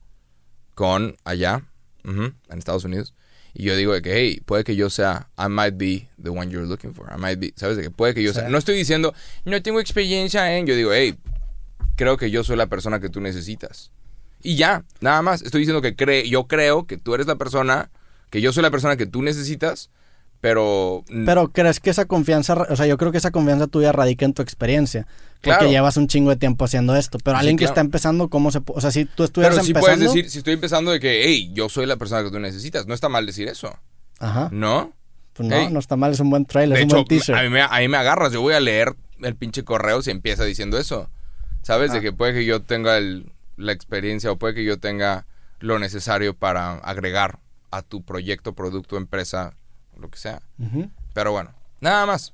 con 0.74 1.14
allá, 1.24 1.62
ujú, 2.06 2.32
en 2.48 2.58
Estados 2.58 2.84
Unidos. 2.84 3.12
Y 3.54 3.64
yo 3.64 3.74
digo 3.76 3.92
de 3.94 4.02
que, 4.02 4.14
hey, 4.14 4.42
puede 4.44 4.64
que 4.64 4.76
yo 4.76 4.90
sea, 4.90 5.28
I 5.38 5.48
might 5.48 5.76
be 5.78 6.08
the 6.22 6.28
one 6.30 6.50
you're 6.50 6.66
looking 6.66 6.92
for. 6.92 7.06
I 7.10 7.18
might 7.18 7.38
be, 7.38 7.52
¿sabes? 7.56 7.76
De 7.78 7.82
que 7.84 7.90
puede 7.90 8.14
que 8.14 8.22
yo 8.22 8.32
Sí. 8.32 8.40
sea. 8.40 8.48
No 8.50 8.58
estoy 8.58 8.76
diciendo, 8.76 9.14
no 9.44 9.60
tengo 9.62 9.80
experiencia 9.80 10.56
en. 10.58 10.66
Yo 10.66 10.76
digo, 10.76 10.92
hey, 10.92 11.16
creo 11.96 12.16
que 12.18 12.30
yo 12.30 12.44
soy 12.44 12.56
la 12.56 12.66
persona 12.66 13.00
que 13.00 13.08
tú 13.08 13.20
necesitas. 13.20 13.90
Y 14.42 14.56
ya, 14.56 14.84
nada 15.00 15.22
más. 15.22 15.40
Estoy 15.42 15.60
diciendo 15.60 15.80
que 15.82 15.96
cre 15.96 16.28
yo 16.28 16.46
creo 16.46 16.86
que 16.86 16.98
tú 16.98 17.14
eres 17.14 17.26
la 17.26 17.36
persona, 17.36 17.90
que 18.30 18.40
yo 18.42 18.52
soy 18.52 18.62
la 18.62 18.70
persona 18.70 18.96
que 18.96 19.06
tú 19.06 19.22
necesitas, 19.22 19.88
pero... 20.40 21.04
Pero 21.24 21.52
crees 21.52 21.80
que 21.80 21.90
esa 21.90 22.04
confianza, 22.06 22.54
o 22.54 22.76
sea, 22.76 22.86
yo 22.86 22.96
creo 22.98 23.12
que 23.12 23.18
esa 23.18 23.30
confianza 23.30 23.66
tuya 23.66 23.92
radica 23.92 24.24
en 24.24 24.32
tu 24.34 24.42
experiencia. 24.42 25.06
Porque 25.36 25.58
Claro. 25.58 25.68
llevas 25.70 25.96
un 25.96 26.08
chingo 26.08 26.30
de 26.30 26.36
tiempo 26.36 26.64
haciendo 26.64 26.96
esto. 26.96 27.18
Pero 27.22 27.36
Sí, 27.36 27.40
alguien 27.40 27.56
que 27.58 27.64
está 27.66 27.80
empezando, 27.80 28.28
¿cómo 28.28 28.50
se 28.50 28.60
puede? 28.60 28.78
O 28.78 28.80
sea, 28.80 28.90
si 28.90 29.04
tú 29.04 29.24
estuvieras 29.24 29.56
Pero 29.56 29.66
empezando. 29.66 29.96
puedes 29.96 30.14
decir, 30.14 30.30
si 30.30 30.38
estoy 30.38 30.54
empezando 30.54 30.90
de 30.92 31.00
que, 31.00 31.24
hey, 31.24 31.50
yo 31.54 31.68
soy 31.68 31.86
la 31.86 31.96
persona 31.96 32.22
que 32.24 32.30
tú 32.30 32.38
necesitas. 32.40 32.86
No 32.86 32.94
está 32.94 33.08
mal 33.08 33.26
decir 33.26 33.48
eso, 33.48 33.76
Ajá. 34.18 34.48
¿no? 34.52 34.92
Pues 35.34 35.48
no, 35.48 35.54
Hey. 35.56 35.68
no 35.70 35.78
está 35.78 35.96
mal, 35.96 36.12
es 36.12 36.20
un 36.20 36.30
buen 36.30 36.46
trailer, 36.46 36.76
De 36.78 36.82
es 36.82 36.84
un 36.84 36.90
hecho, 36.90 36.96
buen 36.96 37.06
teaser. 37.08 37.34
a 37.36 37.42
mí, 37.42 37.50
me, 37.50 37.60
a 37.62 37.78
mí 37.78 37.88
me 37.88 37.96
agarras. 37.98 38.32
Yo 38.32 38.40
voy 38.40 38.54
a 38.54 38.60
leer 38.60 38.94
el 39.22 39.34
pinche 39.36 39.64
correo 39.64 40.00
si 40.02 40.10
empieza 40.10 40.44
diciendo 40.44 40.78
eso. 40.78 41.10
¿Sabes? 41.62 41.92
De 41.92 42.00
que 42.00 42.12
puede 42.12 42.32
que 42.32 42.44
yo 42.44 42.62
tenga 42.62 42.96
el- 42.96 43.32
la 43.56 43.72
experiencia 43.72 44.30
o 44.30 44.36
puede 44.36 44.54
que 44.54 44.64
yo 44.64 44.78
tenga 44.78 45.26
lo 45.58 45.78
necesario 45.78 46.34
para 46.34 46.74
agregar 46.78 47.40
a 47.70 47.82
tu 47.82 48.02
proyecto, 48.04 48.54
producto, 48.54 48.96
empresa, 48.96 49.54
lo 50.00 50.10
que 50.10 50.18
sea. 50.18 50.42
Pero 51.14 51.32
bueno, 51.32 51.54
nada 51.80 52.06
más. 52.06 52.32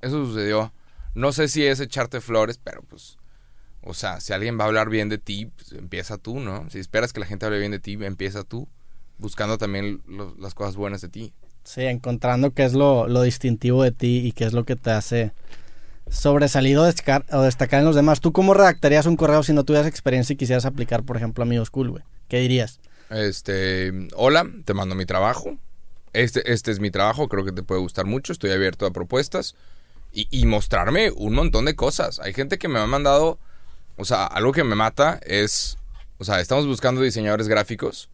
Eso 0.00 0.24
sucedió. 0.26 0.72
No 1.14 1.32
sé 1.32 1.48
si 1.48 1.64
es 1.64 1.80
echarte 1.80 2.20
flores, 2.20 2.58
pero 2.62 2.82
pues... 2.82 3.18
O 3.84 3.94
sea, 3.94 4.20
si 4.20 4.32
alguien 4.32 4.58
va 4.58 4.64
a 4.64 4.66
hablar 4.68 4.88
bien 4.90 5.08
de 5.08 5.18
ti, 5.18 5.46
pues 5.46 5.72
empieza 5.72 6.16
tú, 6.16 6.38
¿no? 6.38 6.70
Si 6.70 6.78
esperas 6.78 7.12
que 7.12 7.18
la 7.20 7.26
gente 7.26 7.46
hable 7.46 7.58
bien 7.58 7.72
de 7.72 7.80
ti, 7.80 7.98
empieza 8.00 8.44
tú. 8.44 8.68
Buscando 9.18 9.58
también 9.58 10.02
lo- 10.06 10.34
las 10.38 10.54
cosas 10.54 10.76
buenas 10.76 11.00
de 11.00 11.08
ti. 11.08 11.32
Sí, 11.64 11.82
encontrando 11.82 12.52
qué 12.52 12.64
es 12.64 12.74
lo, 12.74 13.08
lo 13.08 13.22
distintivo 13.22 13.82
de 13.82 13.90
ti 13.92 14.18
y 14.24 14.32
qué 14.32 14.44
es 14.44 14.52
lo 14.52 14.64
que 14.64 14.76
te 14.76 14.90
hace 14.90 15.32
sobresalir 16.10 16.78
o 16.78 16.84
destacar, 16.84 17.24
o 17.32 17.42
destacar 17.42 17.80
en 17.80 17.86
los 17.86 17.96
demás. 17.96 18.20
¿Tú 18.20 18.32
cómo 18.32 18.54
redactarías 18.54 19.06
un 19.06 19.16
correo 19.16 19.42
si 19.42 19.52
no 19.52 19.64
tuvieras 19.64 19.88
experiencia 19.88 20.34
y 20.34 20.36
quisieras 20.36 20.64
aplicar, 20.66 21.02
por 21.04 21.16
ejemplo, 21.16 21.42
Amigos 21.42 21.70
Cool, 21.70 21.90
güey? 21.90 22.04
¿Qué 22.28 22.38
dirías? 22.40 22.80
Este, 23.10 23.92
hola, 24.16 24.46
te 24.64 24.74
mando 24.74 24.94
mi 24.94 25.06
trabajo. 25.06 25.56
Este, 26.12 26.52
este 26.52 26.70
es 26.70 26.80
mi 26.80 26.90
trabajo, 26.90 27.28
creo 27.28 27.44
que 27.44 27.52
te 27.52 27.62
puede 27.62 27.80
gustar 27.80 28.06
mucho. 28.06 28.32
Estoy 28.32 28.50
abierto 28.50 28.86
a 28.86 28.90
propuestas 28.92 29.54
y, 30.12 30.28
y 30.30 30.46
mostrarme 30.46 31.10
un 31.10 31.34
montón 31.34 31.64
de 31.64 31.74
cosas. 31.74 32.20
Hay 32.20 32.34
gente 32.34 32.58
que 32.58 32.68
me 32.68 32.78
ha 32.78 32.86
mandado, 32.86 33.38
o 33.96 34.04
sea, 34.04 34.26
algo 34.26 34.52
que 34.52 34.64
me 34.64 34.74
mata 34.74 35.18
es, 35.24 35.78
o 36.18 36.24
sea, 36.24 36.40
estamos 36.40 36.66
buscando 36.66 37.00
diseñadores 37.00 37.48
gráficos 37.48 38.10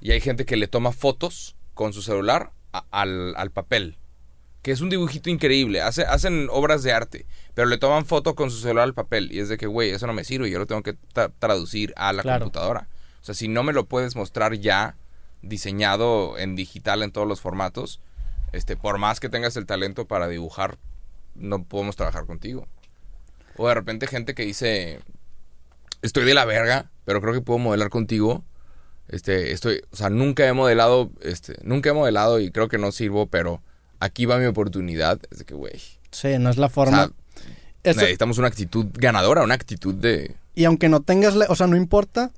y 0.00 0.12
hay 0.12 0.20
gente 0.20 0.44
que 0.46 0.56
le 0.56 0.68
toma 0.68 0.92
fotos 0.92 1.54
con 1.74 1.92
su 1.92 2.00
celular 2.02 2.50
a- 2.72 2.84
al, 2.90 3.34
al 3.36 3.50
papel, 3.50 3.96
que 4.62 4.70
es 4.72 4.80
un 4.80 4.88
dibujito 4.88 5.28
increíble. 5.28 5.82
Hace, 5.82 6.04
hacen 6.04 6.48
obras 6.50 6.82
de 6.82 6.92
arte, 6.92 7.26
pero 7.54 7.68
le 7.68 7.76
toman 7.76 8.06
foto 8.06 8.34
con 8.34 8.50
su 8.50 8.58
celular 8.58 8.84
al 8.84 8.94
papel 8.94 9.30
y 9.30 9.40
es 9.40 9.48
de 9.50 9.58
que, 9.58 9.66
güey, 9.66 9.90
eso 9.90 10.06
no 10.06 10.14
me 10.14 10.24
sirve, 10.24 10.50
yo 10.50 10.58
lo 10.58 10.66
tengo 10.66 10.82
que 10.82 10.94
tra- 11.14 11.30
traducir 11.38 11.92
a 11.96 12.12
la 12.14 12.22
Claro. 12.22 12.44
computadora. 12.46 12.88
O 13.20 13.24
sea, 13.24 13.34
si 13.34 13.48
no 13.48 13.62
me 13.62 13.72
lo 13.74 13.84
puedes 13.84 14.16
mostrar 14.16 14.54
ya 14.54 14.96
diseñado 15.48 16.38
en 16.38 16.56
digital 16.56 17.02
en 17.02 17.12
todos 17.12 17.26
los 17.28 17.40
formatos, 17.40 18.00
este, 18.52 18.76
por 18.76 18.98
más 18.98 19.20
que 19.20 19.28
tengas 19.28 19.56
el 19.56 19.66
talento 19.66 20.06
para 20.06 20.28
dibujar, 20.28 20.78
no 21.34 21.64
podemos 21.64 21.96
trabajar 21.96 22.26
contigo. 22.26 22.66
O 23.56 23.68
de 23.68 23.74
repente 23.74 24.06
gente 24.06 24.34
que 24.34 24.44
dice, 24.44 25.00
estoy 26.02 26.24
de 26.24 26.34
la 26.34 26.44
verga, 26.44 26.90
pero 27.04 27.20
creo 27.20 27.32
que 27.34 27.40
puedo 27.40 27.58
modelar 27.58 27.88
contigo. 27.90 28.44
Este, 29.08 29.52
estoy, 29.52 29.82
o 29.90 29.96
sea, 29.96 30.10
nunca 30.10 30.46
he 30.46 30.52
modelado, 30.52 31.10
este, 31.20 31.56
nunca 31.62 31.90
he 31.90 31.92
modelado 31.92 32.40
y 32.40 32.50
creo 32.50 32.68
que 32.68 32.78
no 32.78 32.90
sirvo, 32.92 33.26
pero 33.26 33.62
aquí 34.00 34.24
va 34.24 34.38
mi 34.38 34.46
oportunidad. 34.46 35.20
Es 35.30 35.38
de 35.40 35.44
que, 35.44 35.54
güey, 35.54 35.80
Sí, 36.10 36.38
no 36.38 36.48
es 36.50 36.56
la 36.56 36.66
o 36.66 36.70
forma. 36.70 37.06
sea, 37.82 37.92
necesitamos 37.92 38.38
una 38.38 38.48
actitud 38.48 38.86
ganadora, 38.92 39.42
una 39.42 39.54
actitud 39.54 39.94
de... 39.94 40.36
y 40.54 40.64
aunque 40.64 40.88
no 40.88 41.00
tengas, 41.02 41.34
la- 41.34 41.46
o 41.48 41.56
sea, 41.56 41.66
no 41.66 41.76
importa 41.76 42.30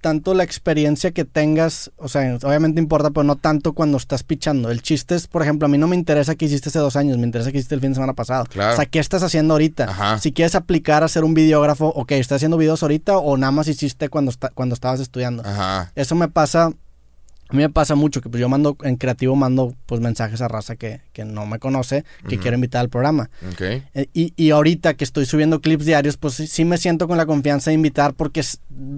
tanto 0.00 0.34
la 0.34 0.44
experiencia 0.44 1.10
que 1.10 1.24
tengas, 1.24 1.90
o 1.96 2.08
sea, 2.08 2.36
obviamente 2.42 2.80
importa, 2.80 3.10
pero 3.10 3.24
no 3.24 3.36
tanto 3.36 3.72
cuando 3.72 3.96
estás 3.96 4.22
pichando. 4.22 4.70
El 4.70 4.82
chiste 4.82 5.14
es, 5.14 5.26
por 5.26 5.42
ejemplo, 5.42 5.66
a 5.66 5.68
mí 5.68 5.78
no 5.78 5.88
me 5.88 5.96
interesa 5.96 6.34
qué 6.34 6.44
hiciste 6.44 6.68
hace 6.68 6.78
dos 6.78 6.96
años, 6.96 7.18
me 7.18 7.24
interesa 7.24 7.50
qué 7.52 7.58
hiciste 7.58 7.74
el 7.74 7.80
fin 7.80 7.90
de 7.90 7.94
semana 7.96 8.12
pasado. 8.12 8.44
Claro. 8.46 8.72
O 8.74 8.76
sea, 8.76 8.86
¿qué 8.86 8.98
estás 8.98 9.22
haciendo 9.22 9.54
ahorita? 9.54 9.84
Ajá. 9.84 10.18
Si 10.18 10.32
quieres 10.32 10.54
aplicar 10.54 11.02
a 11.02 11.08
ser 11.08 11.24
un 11.24 11.34
videógrafo, 11.34 11.86
ok, 11.88 12.12
¿estás 12.12 12.36
haciendo 12.36 12.56
videos 12.56 12.82
ahorita 12.82 13.18
o 13.18 13.36
nada 13.36 13.50
más 13.50 13.68
hiciste 13.68 14.08
cuando, 14.08 14.30
esta- 14.30 14.50
cuando 14.50 14.74
estabas 14.74 15.00
estudiando? 15.00 15.42
Ajá. 15.44 15.92
Eso 15.94 16.14
me 16.14 16.28
pasa, 16.28 16.70
a 17.48 17.52
mí 17.54 17.62
me 17.62 17.70
pasa 17.70 17.94
mucho, 17.94 18.20
que 18.20 18.28
pues 18.28 18.40
yo 18.40 18.48
mando, 18.48 18.76
en 18.82 18.96
creativo 18.96 19.36
mando 19.36 19.74
pues 19.86 20.00
mensajes 20.00 20.40
a 20.40 20.48
raza 20.48 20.76
que, 20.76 21.00
que 21.12 21.24
no 21.24 21.46
me 21.46 21.58
conoce, 21.58 22.04
que 22.28 22.34
Ujú. 22.34 22.42
quiero 22.42 22.54
invitar 22.56 22.80
al 22.80 22.88
programa. 22.88 23.30
Eh, 23.94 24.08
Y, 24.12 24.32
y 24.36 24.50
ahorita 24.50 24.94
que 24.94 25.04
estoy 25.04 25.26
subiendo 25.26 25.60
clips 25.60 25.84
diarios, 25.86 26.16
pues 26.16 26.34
sí, 26.34 26.46
sí 26.46 26.64
me 26.64 26.78
siento 26.78 27.06
con 27.08 27.16
la 27.16 27.26
confianza 27.26 27.70
de 27.70 27.74
invitar 27.74 28.14
porque, 28.14 28.42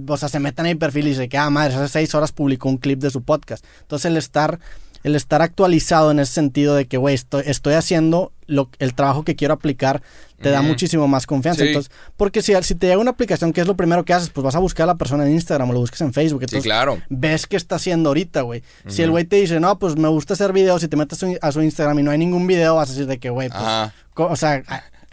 o 0.08 0.16
sea, 0.16 0.28
se 0.28 0.40
meten 0.40 0.66
a 0.66 0.68
mi 0.70 0.74
perfil 0.76 1.06
y 1.06 1.10
dicen 1.10 1.28
que, 1.28 1.36
ah, 1.38 1.50
madre, 1.50 1.74
hace 1.74 1.88
seis 1.88 2.14
horas 2.14 2.32
publicó 2.32 2.68
un 2.68 2.78
clip 2.78 3.00
de 3.00 3.10
su 3.10 3.22
podcast. 3.22 3.64
Entonces 3.82 4.10
el 4.10 4.16
estar, 4.16 4.58
el 5.04 5.14
estar 5.16 5.42
actualizado 5.42 6.10
en 6.10 6.18
ese 6.20 6.32
sentido 6.32 6.74
de 6.74 6.86
que, 6.86 6.96
güey, 6.96 7.14
estoy, 7.14 7.42
estoy 7.46 7.74
haciendo 7.74 8.32
lo, 8.46 8.70
el 8.78 8.94
trabajo 8.94 9.24
que 9.24 9.36
quiero 9.36 9.54
aplicar, 9.54 10.02
te 10.40 10.50
da 10.50 10.62
muchísimo 10.62 11.08
más 11.08 11.26
confianza. 11.26 11.62
Sí. 11.62 11.68
Entonces, 11.68 11.92
porque 12.16 12.42
si, 12.42 12.54
si 12.62 12.74
te 12.76 12.86
llega 12.86 12.98
una 13.00 13.10
aplicación, 13.10 13.52
¿qué 13.52 13.60
es 13.60 13.66
lo 13.66 13.76
primero 13.76 14.04
que 14.04 14.12
haces? 14.14 14.30
Pues 14.30 14.44
vas 14.44 14.54
a 14.54 14.58
buscar 14.60 14.84
a 14.84 14.86
la 14.88 14.94
persona 14.94 15.26
en 15.26 15.32
Instagram 15.32 15.70
o 15.70 15.72
lo 15.72 15.80
buscas 15.80 16.00
en 16.00 16.12
Facebook. 16.12 16.40
Sí, 16.40 16.44
Entonces, 16.44 16.64
claro. 16.64 16.98
ves 17.08 17.46
qué 17.46 17.56
está 17.56 17.76
haciendo 17.76 18.10
ahorita, 18.10 18.42
güey. 18.42 18.62
Si 18.86 19.02
el 19.02 19.10
güey 19.10 19.24
te 19.24 19.36
dice, 19.36 19.58
no, 19.60 19.78
pues 19.78 19.96
me 19.96 20.08
gusta 20.08 20.34
hacer 20.34 20.52
videos 20.52 20.82
y 20.82 20.88
te 20.88 20.96
metes 20.96 21.22
a 21.22 21.26
su- 21.26 21.38
a 21.40 21.52
su 21.52 21.62
Instagram 21.62 21.98
y 21.98 22.02
no 22.04 22.10
hay 22.12 22.18
ningún 22.18 22.46
video, 22.46 22.76
vas 22.76 22.88
a 22.88 22.92
decir 22.92 23.06
de 23.06 23.18
que, 23.18 23.30
güey, 23.30 23.48
pues, 23.50 24.28
o 24.30 24.36
sea, 24.36 24.62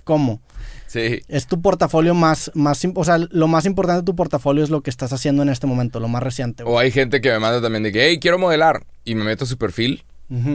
¿cómo? 0.03 0.39
Sí. 0.95 1.21
Es 1.27 1.47
tu 1.47 1.61
portafolio 1.61 2.13
más, 2.13 2.49
más, 2.53 2.81
o 2.95 3.03
sea, 3.03 3.17
lo 3.17 3.47
más 3.47 3.65
importante 3.65 4.01
de 4.01 4.05
tu 4.05 4.15
portafolio 4.15 4.63
es 4.63 4.69
lo 4.69 4.81
que 4.81 4.89
estás 4.89 5.11
haciendo 5.13 5.43
en 5.43 5.49
este 5.49 5.67
momento, 5.67 5.99
lo 5.99 6.07
más 6.07 6.23
reciente, 6.23 6.63
güey. 6.63 6.75
O 6.75 6.79
hay 6.79 6.91
gente 6.91 7.21
que 7.21 7.29
me 7.31 7.39
manda 7.39 7.61
también 7.61 7.83
de 7.83 7.91
que, 7.91 8.07
hey, 8.07 8.19
quiero 8.19 8.39
modelar. 8.39 8.85
Y 9.03 9.13
me 9.15 9.23
meto 9.23 9.43
a 9.43 9.47
su 9.47 9.57
perfil 9.57 10.03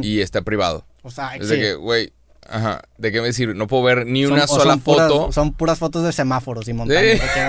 y 0.02 0.20
está 0.20 0.42
privado. 0.42 0.84
O 1.02 1.10
sea, 1.10 1.36
Es 1.36 1.46
sí. 1.48 1.54
de 1.54 1.60
que, 1.60 1.74
güey, 1.74 2.12
ajá, 2.48 2.82
¿de 2.98 3.12
qué 3.12 3.20
me 3.20 3.32
sirve? 3.32 3.54
No 3.54 3.66
puedo 3.68 3.82
ver 3.84 4.06
ni 4.06 4.24
Son- 4.24 4.32
una 4.32 4.46
sola 4.46 4.72
son 4.72 4.80
puras- 4.80 5.08
foto. 5.08 5.32
son 5.32 5.52
puras 5.52 5.78
fotos 5.78 6.04
de 6.04 6.12
semáforos 6.12 6.66
y 6.68 6.72
montañas. 6.72 7.20
Sí. 7.20 7.40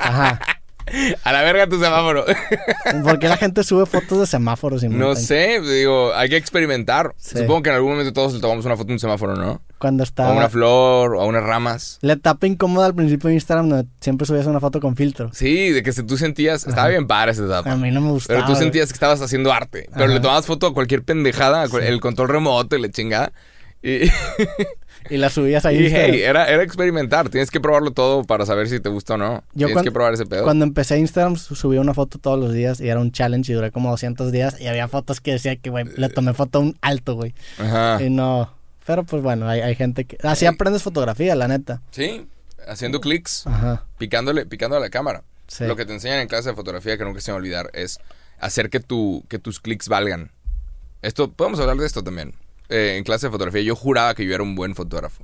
Ajá. 0.00 0.40
A 1.24 1.32
la 1.32 1.42
verga 1.42 1.66
tu 1.68 1.80
semáforo. 1.80 2.24
¿Por 3.02 3.18
qué 3.18 3.28
la 3.28 3.36
gente 3.36 3.64
sube 3.64 3.86
fotos 3.86 4.20
de 4.20 4.26
semáforos 4.26 4.82
y 4.84 4.88
no 4.88 5.16
sé, 5.16 5.60
digo, 5.60 6.14
hay 6.14 6.28
que 6.28 6.36
experimentar. 6.36 7.14
Sí. 7.18 7.38
Supongo 7.38 7.62
que 7.62 7.70
en 7.70 7.76
algún 7.76 7.92
momento 7.92 8.12
todos 8.12 8.34
le 8.34 8.40
tomamos 8.40 8.64
una 8.64 8.76
foto 8.76 8.88
de 8.88 8.92
un 8.94 8.98
semáforo, 9.00 9.34
¿no? 9.34 9.62
Cuando 9.78 10.02
O 10.02 10.04
está... 10.04 10.30
una 10.30 10.48
flor, 10.48 11.16
o 11.16 11.26
unas 11.26 11.42
ramas. 11.42 11.98
La 12.00 12.14
etapa 12.14 12.46
incómoda 12.46 12.86
al 12.86 12.94
principio 12.94 13.28
de 13.28 13.34
Instagram 13.34 13.68
donde 13.68 13.88
siempre 14.00 14.26
subías 14.26 14.46
una 14.46 14.60
foto 14.60 14.80
con 14.80 14.96
filtro. 14.96 15.30
Sí, 15.32 15.70
de 15.70 15.82
que 15.82 15.92
si 15.92 16.02
tú 16.04 16.16
sentías, 16.16 16.66
estaba 16.66 16.88
bien 16.88 17.06
padre 17.06 17.32
esa 17.32 17.44
etapa. 17.44 17.72
A 17.72 17.76
mí 17.76 17.90
no 17.90 18.00
me 18.00 18.10
gustaba. 18.10 18.40
Pero 18.40 18.52
tú 18.52 18.56
sentías 18.58 18.88
que 18.88 18.94
estabas 18.94 19.20
haciendo 19.20 19.52
arte. 19.52 19.88
Pero 19.92 20.04
Ajá. 20.06 20.14
le 20.14 20.20
tomabas 20.20 20.46
foto 20.46 20.68
a 20.68 20.72
cualquier 20.74 21.02
pendejada, 21.02 21.62
a 21.64 21.78
el 21.84 22.00
control 22.00 22.28
remoto 22.28 22.76
y 22.76 22.82
la 22.82 22.90
chingada. 22.90 23.32
Y, 23.82 24.08
Y 25.10 25.16
la 25.16 25.30
subías 25.30 25.64
ahí. 25.66 25.76
y, 25.86 25.90
hey, 25.90 26.20
era, 26.22 26.46
era 26.48 26.62
experimentar. 26.62 27.28
Tienes 27.28 27.50
que 27.50 27.60
probarlo 27.60 27.90
todo 27.92 28.24
para 28.24 28.46
saber 28.46 28.68
si 28.68 28.80
te 28.80 28.88
gusta 28.88 29.14
o 29.14 29.16
no. 29.16 29.42
Yo 29.52 29.66
Tienes 29.66 29.72
cuan- 29.74 29.84
que 29.84 29.92
probar 29.92 30.14
ese 30.14 30.26
pedo. 30.26 30.44
Cuando 30.44 30.64
empecé 30.64 30.98
Instagram 30.98 31.36
su- 31.36 31.54
subía 31.54 31.80
una 31.80 31.94
foto 31.94 32.18
todos 32.18 32.38
los 32.38 32.52
días 32.52 32.80
y 32.80 32.88
era 32.88 33.00
un 33.00 33.12
challenge 33.12 33.50
y 33.52 33.54
duré 33.54 33.70
como 33.70 33.90
200 33.90 34.32
días 34.32 34.60
y 34.60 34.66
había 34.66 34.88
fotos 34.88 35.20
que 35.20 35.32
decía 35.32 35.56
que, 35.56 35.70
güey, 35.70 35.84
le 35.96 36.08
tomé 36.08 36.32
foto 36.34 36.58
a 36.58 36.62
un 36.62 36.76
alto, 36.80 37.14
güey. 37.14 37.34
Ajá. 37.58 38.02
Y 38.02 38.10
no... 38.10 38.52
Pero 38.86 39.02
pues 39.02 39.20
bueno, 39.22 39.48
hay, 39.48 39.60
hay 39.62 39.74
gente 39.74 40.04
que... 40.04 40.16
Así 40.22 40.46
aprendes 40.46 40.82
fotografía, 40.84 41.34
la 41.34 41.48
neta. 41.48 41.82
Sí, 41.90 42.26
haciendo 42.68 43.00
clics, 43.00 43.44
Ajá. 43.46 43.84
picándole, 43.98 44.46
picando 44.46 44.76
a 44.76 44.80
la 44.80 44.90
cámara. 44.90 45.24
Sí. 45.48 45.64
Lo 45.64 45.74
que 45.74 45.84
te 45.84 45.92
enseñan 45.92 46.20
en 46.20 46.28
clase 46.28 46.50
de 46.50 46.54
fotografía 46.54 46.96
que 46.96 47.04
nunca 47.04 47.20
se 47.20 47.30
me 47.30 47.32
va 47.32 47.38
a 47.38 47.40
olvidar 47.40 47.70
es 47.72 47.98
hacer 48.38 48.70
que, 48.70 48.78
tu, 48.80 49.24
que 49.28 49.38
tus 49.40 49.58
clics 49.60 49.88
valgan. 49.88 50.30
Esto, 51.02 51.30
podemos 51.32 51.58
hablar 51.60 51.76
de 51.76 51.86
esto 51.86 52.02
también. 52.04 52.34
Eh, 52.68 52.96
en 52.98 53.04
clase 53.04 53.26
de 53.26 53.30
fotografía 53.30 53.62
yo 53.62 53.76
juraba 53.76 54.14
que 54.14 54.24
yo 54.26 54.34
era 54.34 54.42
un 54.42 54.54
buen 54.54 54.74
fotógrafo. 54.74 55.22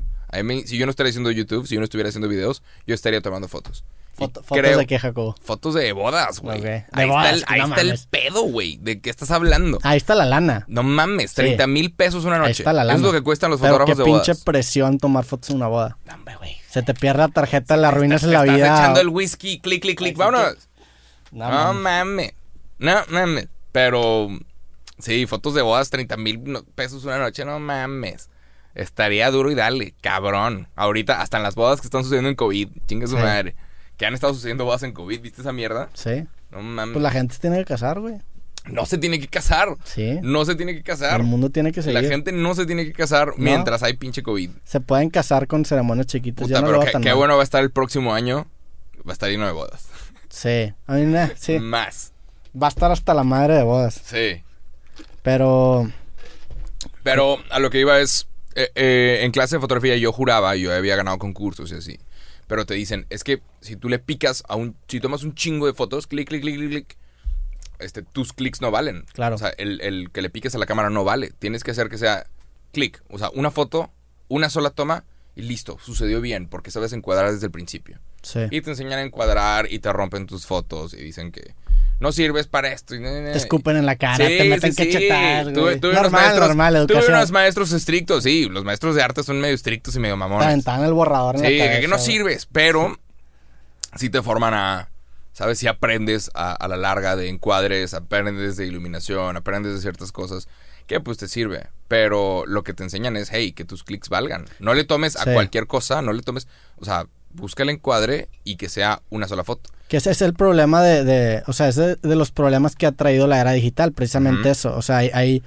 Si 0.64 0.78
yo 0.78 0.86
no 0.86 0.90
estaría 0.90 1.10
haciendo 1.10 1.30
YouTube, 1.30 1.66
si 1.66 1.74
yo 1.74 1.80
no 1.80 1.84
estuviera 1.84 2.08
haciendo 2.08 2.28
videos, 2.28 2.62
yo 2.86 2.94
estaría 2.94 3.20
tomando 3.20 3.48
fotos. 3.48 3.84
Foto- 4.14 4.42
fotos 4.42 4.58
creo- 4.58 4.78
de 4.78 4.86
qué, 4.86 4.98
Jacobo. 4.98 5.34
Fotos 5.42 5.74
de 5.74 5.90
bodas, 5.92 6.40
güey. 6.40 6.62
Ahí, 6.92 7.08
bodas, 7.08 7.34
está, 7.38 7.54
el, 7.54 7.60
ahí 7.62 7.68
está 7.70 7.80
el 7.80 7.98
pedo, 8.10 8.42
güey. 8.42 8.76
¿De 8.78 9.00
qué 9.00 9.08
estás 9.10 9.30
hablando? 9.30 9.78
Ahí 9.82 9.96
está 9.96 10.14
la 10.14 10.24
lana. 10.26 10.64
No 10.68 10.82
mames, 10.82 11.32
30 11.34 11.66
mil 11.66 11.92
pesos 11.92 12.24
una 12.24 12.36
Ahí 12.36 12.40
noche. 12.42 12.52
está 12.62 12.72
la 12.72 12.84
lana. 12.84 12.96
Es 12.96 13.02
lo 13.02 13.10
que 13.12 13.22
cuestan 13.22 13.50
los 13.50 13.60
Pero 13.60 13.74
fotógrafos 13.74 13.98
de 13.98 14.04
pinche 14.04 14.32
bodas. 14.32 14.44
presión 14.44 14.98
tomar 14.98 15.24
fotos 15.24 15.50
en 15.50 15.56
una 15.56 15.66
boda. 15.66 15.96
No, 16.06 16.14
hombre, 16.14 16.36
güey. 16.36 16.56
Se 16.70 16.82
te 16.82 16.94
pierde 16.94 17.18
la 17.20 17.28
tarjeta, 17.28 17.76
la 17.76 17.88
arruinas 17.88 18.22
en 18.22 18.32
la 18.32 18.40
Estás 18.40 18.56
vida. 18.56 18.66
echando 18.78 19.00
el 19.00 19.08
whisky, 19.08 19.60
clic, 19.60 19.80
clic, 19.82 19.98
clic. 19.98 20.16
Vámonos. 20.16 20.56
No, 21.30 21.72
mames. 21.74 22.32
No 22.78 22.94
mames. 23.08 23.48
Pero 23.72 24.28
sí, 25.02 25.26
fotos 25.26 25.54
de 25.54 25.62
bodas, 25.62 25.90
30 25.90 26.16
mil 26.16 26.40
pesos 26.74 27.04
una 27.04 27.18
noche, 27.18 27.44
no 27.44 27.58
mames. 27.58 28.30
Estaría 28.74 29.30
duro 29.30 29.50
y 29.50 29.54
dale, 29.54 29.94
cabrón. 30.00 30.68
Ahorita, 30.76 31.20
hasta 31.20 31.36
en 31.36 31.42
las 31.42 31.54
bodas 31.54 31.80
que 31.80 31.86
están 31.86 32.04
sucediendo 32.04 32.30
en 32.30 32.36
COVID, 32.36 32.68
chingue 32.86 33.06
su 33.06 33.16
Sí. 33.16 33.22
madre. 33.22 33.54
Que 33.98 34.06
han 34.06 34.14
estado 34.14 34.32
sucediendo 34.32 34.64
bodas 34.64 34.82
en 34.82 34.92
COVID, 34.92 35.20
¿viste 35.20 35.42
esa 35.42 35.52
mierda? 35.52 35.90
Sí. 35.92 36.24
No 36.50 36.62
mames. 36.62 36.94
Pues 36.94 37.02
la 37.02 37.10
gente 37.10 37.34
se 37.34 37.40
tiene 37.40 37.58
que 37.58 37.64
casar, 37.66 38.00
güey. 38.00 38.14
No 38.66 38.86
se 38.86 38.96
tiene 38.96 39.18
que 39.18 39.26
casar. 39.28 39.76
Sí. 39.84 40.20
No 40.22 40.44
se 40.44 40.54
tiene 40.54 40.74
que 40.74 40.82
casar. 40.82 41.20
El 41.20 41.26
mundo 41.26 41.50
tiene 41.50 41.72
que 41.72 41.82
seguir. 41.82 42.00
La 42.00 42.08
gente 42.08 42.30
no 42.32 42.54
se 42.54 42.64
tiene 42.64 42.84
que 42.84 42.92
casar 42.92 43.32
mientras 43.36 43.82
hay 43.82 43.94
pinche 43.94 44.22
COVID. 44.22 44.50
Se 44.64 44.80
pueden 44.80 45.10
casar 45.10 45.46
con 45.48 45.64
ceremonias 45.64 46.06
chiquitas. 46.06 46.46
Puta, 46.46 46.54
ya 46.54 46.60
no 46.60 46.68
pero 46.68 46.80
qué, 46.80 47.00
qué 47.02 47.12
bueno 47.12 47.34
va 47.34 47.40
a 47.42 47.44
estar 47.44 47.62
el 47.62 47.70
próximo 47.72 48.14
año. 48.14 48.46
Va 49.06 49.10
a 49.10 49.12
estar 49.14 49.28
lleno 49.28 49.46
de 49.46 49.52
bodas. 49.52 49.88
Sí. 50.28 50.72
A 50.86 50.94
mí, 50.94 51.06
nah, 51.06 51.28
sí. 51.36 51.58
Más. 51.58 52.12
Va 52.60 52.68
a 52.68 52.70
estar 52.70 52.90
hasta 52.92 53.14
la 53.14 53.24
madre 53.24 53.54
de 53.54 53.62
bodas. 53.64 54.00
Sí. 54.04 54.42
Pero. 55.22 55.90
Pero 57.02 57.38
a 57.50 57.58
lo 57.58 57.70
que 57.70 57.80
iba 57.80 58.00
es, 58.00 58.26
eh, 58.54 58.70
eh, 58.74 59.20
en 59.22 59.32
clase 59.32 59.56
de 59.56 59.60
fotografía 59.60 59.96
yo 59.96 60.12
juraba, 60.12 60.56
yo 60.56 60.72
había 60.72 60.96
ganado 60.96 61.18
concursos 61.18 61.72
y 61.72 61.76
así. 61.76 61.98
Pero 62.46 62.66
te 62.66 62.74
dicen, 62.74 63.06
es 63.08 63.24
que 63.24 63.40
si 63.60 63.76
tú 63.76 63.88
le 63.88 63.98
picas 63.98 64.42
a 64.48 64.56
un, 64.56 64.76
si 64.88 65.00
tomas 65.00 65.22
un 65.22 65.34
chingo 65.34 65.66
de 65.66 65.74
fotos, 65.74 66.06
clic, 66.06 66.28
clic, 66.28 66.42
clic, 66.42 66.56
clic, 66.56 66.68
clic, 66.70 66.96
este, 67.78 68.02
tus 68.02 68.32
clics 68.32 68.60
no 68.60 68.70
valen. 68.70 69.04
Claro. 69.12 69.36
O 69.36 69.38
sea, 69.38 69.48
el, 69.50 69.80
el 69.80 70.10
que 70.10 70.22
le 70.22 70.30
piques 70.30 70.54
a 70.54 70.58
la 70.58 70.66
cámara 70.66 70.90
no 70.90 71.04
vale. 71.04 71.32
Tienes 71.38 71.64
que 71.64 71.70
hacer 71.70 71.88
que 71.88 71.98
sea 71.98 72.26
clic. 72.72 73.02
O 73.10 73.18
sea, 73.18 73.30
una 73.34 73.50
foto, 73.50 73.90
una 74.28 74.50
sola 74.50 74.70
toma 74.70 75.04
y 75.34 75.42
listo, 75.42 75.78
sucedió 75.80 76.20
bien, 76.20 76.46
porque 76.48 76.70
sabes 76.70 76.92
encuadrar 76.92 77.32
desde 77.32 77.46
el 77.46 77.52
principio. 77.52 77.98
Sí. 78.22 78.40
Y 78.50 78.60
te 78.60 78.70
enseñan 78.70 78.98
a 78.98 79.02
encuadrar 79.02 79.72
y 79.72 79.78
te 79.78 79.92
rompen 79.92 80.26
tus 80.26 80.46
fotos 80.46 80.94
y 80.94 80.98
dicen 80.98 81.32
que 81.32 81.54
no 82.00 82.12
sirves 82.12 82.46
para 82.48 82.72
esto. 82.72 82.94
Te 82.96 83.36
escupen 83.36 83.76
en 83.76 83.86
la 83.86 83.96
cara, 83.96 84.26
Sí, 84.26 84.36
te 84.38 84.44
meten 84.44 84.72
sí, 84.72 84.84
sí. 84.84 84.92
cachetadas, 84.92 85.52
Tuve, 85.52 85.90
unos 85.90 86.10
maestros, 86.10 86.48
normal, 86.48 86.86
tuve 86.88 87.06
unos 87.08 87.30
maestros 87.30 87.72
estrictos, 87.72 88.24
sí. 88.24 88.48
Los 88.48 88.64
maestros 88.64 88.94
de 88.94 89.02
arte 89.02 89.22
son 89.22 89.40
medio 89.40 89.54
estrictos 89.54 89.94
y 89.96 90.00
medio 90.00 90.14
Te 90.14 90.18
mamones. 90.18 90.46
aventaban 90.46 90.84
el 90.84 90.92
borrador 90.92 91.36
en 91.36 91.40
Sí, 91.40 91.44
la 91.44 91.50
que, 91.50 91.58
cabeza. 91.58 91.80
que 91.80 91.88
no 91.88 91.98
sirves, 91.98 92.48
pero 92.50 92.98
sí 93.96 94.10
te 94.10 94.22
forman 94.22 94.54
a, 94.54 94.88
¿sabes? 95.32 95.58
Si 95.58 95.66
aprendes 95.68 96.30
a, 96.34 96.52
a 96.52 96.68
la 96.68 96.76
larga 96.76 97.14
de 97.16 97.28
encuadres, 97.28 97.94
aprendes 97.94 98.56
de 98.56 98.66
iluminación, 98.66 99.36
aprendes 99.36 99.74
de 99.74 99.80
ciertas 99.80 100.10
cosas 100.12 100.48
que 100.86 100.98
pues 101.00 101.18
te 101.18 101.28
sirve. 101.28 101.68
Pero 101.88 102.44
lo 102.46 102.64
que 102.64 102.74
te 102.74 102.82
enseñan 102.82 103.16
es, 103.16 103.28
hey, 103.30 103.52
que 103.52 103.64
tus 103.64 103.84
clics 103.84 104.08
valgan. 104.08 104.46
No 104.58 104.74
le 104.74 104.84
tomes 104.84 105.14
a 105.16 105.24
Sí. 105.24 105.32
cualquier 105.32 105.66
cosa, 105.66 106.02
no 106.02 106.12
le 106.12 106.22
tomes, 106.22 106.48
o 106.78 106.84
sea, 106.84 107.06
busca 107.34 107.62
el 107.62 107.70
encuadre 107.70 108.28
y 108.44 108.56
que 108.56 108.68
sea 108.68 109.02
una 109.10 109.28
sola 109.28 109.44
foto. 109.44 109.70
Que 109.88 109.98
ese 109.98 110.10
es 110.10 110.22
el 110.22 110.34
problema 110.34 110.82
de, 110.82 111.04
de- 111.04 111.42
o 111.46 111.52
sea, 111.52 111.68
es 111.68 111.76
de, 111.76 111.96
de 111.96 112.16
los 112.16 112.30
problemas 112.30 112.76
que 112.76 112.86
ha 112.86 112.92
traído 112.92 113.26
la 113.26 113.40
era 113.40 113.52
digital, 113.52 113.92
precisamente 113.92 114.50
eso. 114.50 114.74
O 114.76 114.82
sea, 114.82 114.98
hay, 114.98 115.10
hay, 115.12 115.42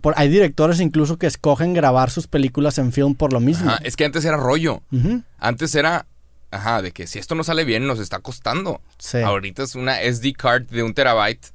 por- 0.00 0.14
hay 0.16 0.28
directores 0.28 0.80
incluso 0.80 1.18
que 1.18 1.26
escogen 1.26 1.74
grabar 1.74 2.10
sus 2.10 2.26
películas 2.28 2.78
en 2.78 2.92
film 2.92 3.14
por 3.14 3.32
lo 3.32 3.40
mismo. 3.40 3.70
Ajá, 3.70 3.80
es 3.82 3.96
que 3.96 4.04
antes 4.04 4.24
era 4.24 4.36
rollo. 4.36 4.82
Ujú. 4.92 5.22
Antes 5.38 5.74
era, 5.74 6.06
ajá, 6.52 6.80
de 6.82 6.92
que 6.92 7.06
si 7.08 7.18
esto 7.18 7.34
no 7.34 7.42
sale 7.42 7.64
bien 7.64 7.86
nos 7.86 7.98
está 7.98 8.20
costando. 8.20 8.80
Sí. 8.98 9.18
Ahorita 9.18 9.64
es 9.64 9.74
una 9.74 9.96
SD 10.00 10.32
card 10.34 10.66
de 10.68 10.82
un 10.84 10.94
terabyte. 10.94 11.46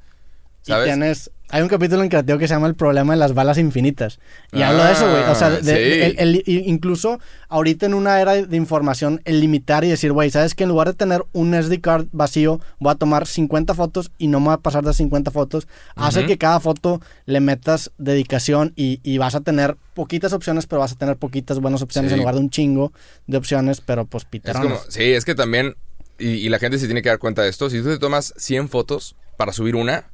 Y 0.65 0.71
¿Sabes? 0.71 0.87
tienes, 0.87 1.31
hay 1.49 1.61
un 1.61 1.67
capítulo 1.67 2.01
en 2.03 2.09
creativo 2.09 2.37
que 2.39 2.47
se 2.47 2.53
llama 2.53 2.67
El 2.67 2.75
problema 2.75 3.13
de 3.13 3.19
las 3.19 3.33
balas 3.33 3.57
infinitas. 3.57 4.19
Y 4.51 4.61
Ah, 4.61 4.69
hablo 4.69 4.83
de 4.83 4.91
eso, 4.93 5.09
güey. 5.09 5.23
O 5.23 5.35
sea, 5.35 5.49
de- 5.51 5.61
de- 5.61 5.75
sí. 6.09 6.15
el- 6.17 6.35
el- 6.47 6.67
incluso 6.67 7.19
ahorita 7.49 7.85
en 7.85 7.93
una 7.93 8.19
era 8.19 8.33
de 8.33 8.57
información, 8.57 9.21
el 9.25 9.39
limitar 9.39 9.83
y 9.83 9.89
decir, 9.89 10.11
güey, 10.11 10.31
¿sabes 10.31 10.55
que 10.55 10.63
En 10.63 10.69
lugar 10.69 10.87
de 10.87 10.93
tener 10.95 11.23
un 11.33 11.53
SD 11.53 11.79
card 11.81 12.07
vacío, 12.11 12.59
voy 12.79 12.91
a 12.91 12.95
tomar 12.95 13.27
50 13.27 13.73
fotos 13.75 14.11
y 14.17 14.27
no 14.27 14.39
me 14.39 14.47
voy 14.47 14.53
a 14.55 14.57
pasar 14.57 14.83
de 14.83 14.93
50 14.93 15.29
fotos, 15.31 15.67
hace 15.95 16.19
Ujú. 16.19 16.27
que 16.29 16.37
cada 16.37 16.59
foto 16.59 16.99
le 17.25 17.39
metas 17.39 17.91
dedicación 17.97 18.73
y, 18.75 18.99
y 19.03 19.17
vas 19.19 19.35
a 19.35 19.41
tener 19.41 19.77
poquitas 19.93 20.33
opciones, 20.33 20.65
pero 20.67 20.79
vas 20.79 20.93
a 20.93 20.95
tener 20.95 21.17
poquitas 21.17 21.59
buenas 21.59 21.81
opciones 21.81 22.09
Sí. 22.09 22.13
en 22.15 22.19
lugar 22.19 22.35
de 22.35 22.41
un 22.41 22.49
chingo 22.49 22.91
de 23.27 23.37
opciones, 23.37 23.81
pero 23.81 24.05
pues 24.05 24.23
Es 24.23 24.29
piterones. 24.29 24.79
sí, 24.89 25.03
es 25.13 25.25
que 25.25 25.35
también 25.35 25.75
y, 26.17 26.27
y 26.29 26.49
la 26.49 26.59
gente 26.59 26.77
se 26.79 26.85
tiene 26.85 27.01
que 27.01 27.09
dar 27.09 27.19
cuenta 27.19 27.41
de 27.43 27.49
esto, 27.49 27.69
si 27.69 27.79
tú 27.81 27.89
te 27.89 27.99
tomas 27.99 28.33
100 28.37 28.69
fotos 28.69 29.15
para 29.37 29.51
subir 29.51 29.75
una, 29.75 30.05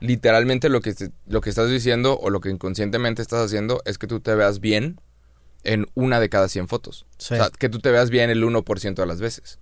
literalmente 0.00 0.68
lo 0.68 0.80
que, 0.80 0.94
lo 1.26 1.40
que 1.40 1.50
estás 1.50 1.70
diciendo 1.70 2.18
o 2.18 2.30
lo 2.30 2.40
que 2.40 2.50
inconscientemente 2.50 3.22
estás 3.22 3.44
haciendo 3.44 3.82
es 3.84 3.98
que 3.98 4.06
tú 4.06 4.20
te 4.20 4.34
veas 4.34 4.60
bien 4.60 5.00
en 5.62 5.86
una 5.94 6.20
de 6.20 6.28
cada 6.28 6.48
100 6.48 6.68
fotos. 6.68 7.06
Sí. 7.18 7.34
O 7.34 7.36
sea, 7.36 7.50
que 7.50 7.68
tú 7.68 7.78
te 7.80 7.90
veas 7.90 8.10
bien 8.10 8.30
el 8.30 8.42
1% 8.42 8.94
de 8.94 9.06
las 9.06 9.20
veces. 9.20 9.58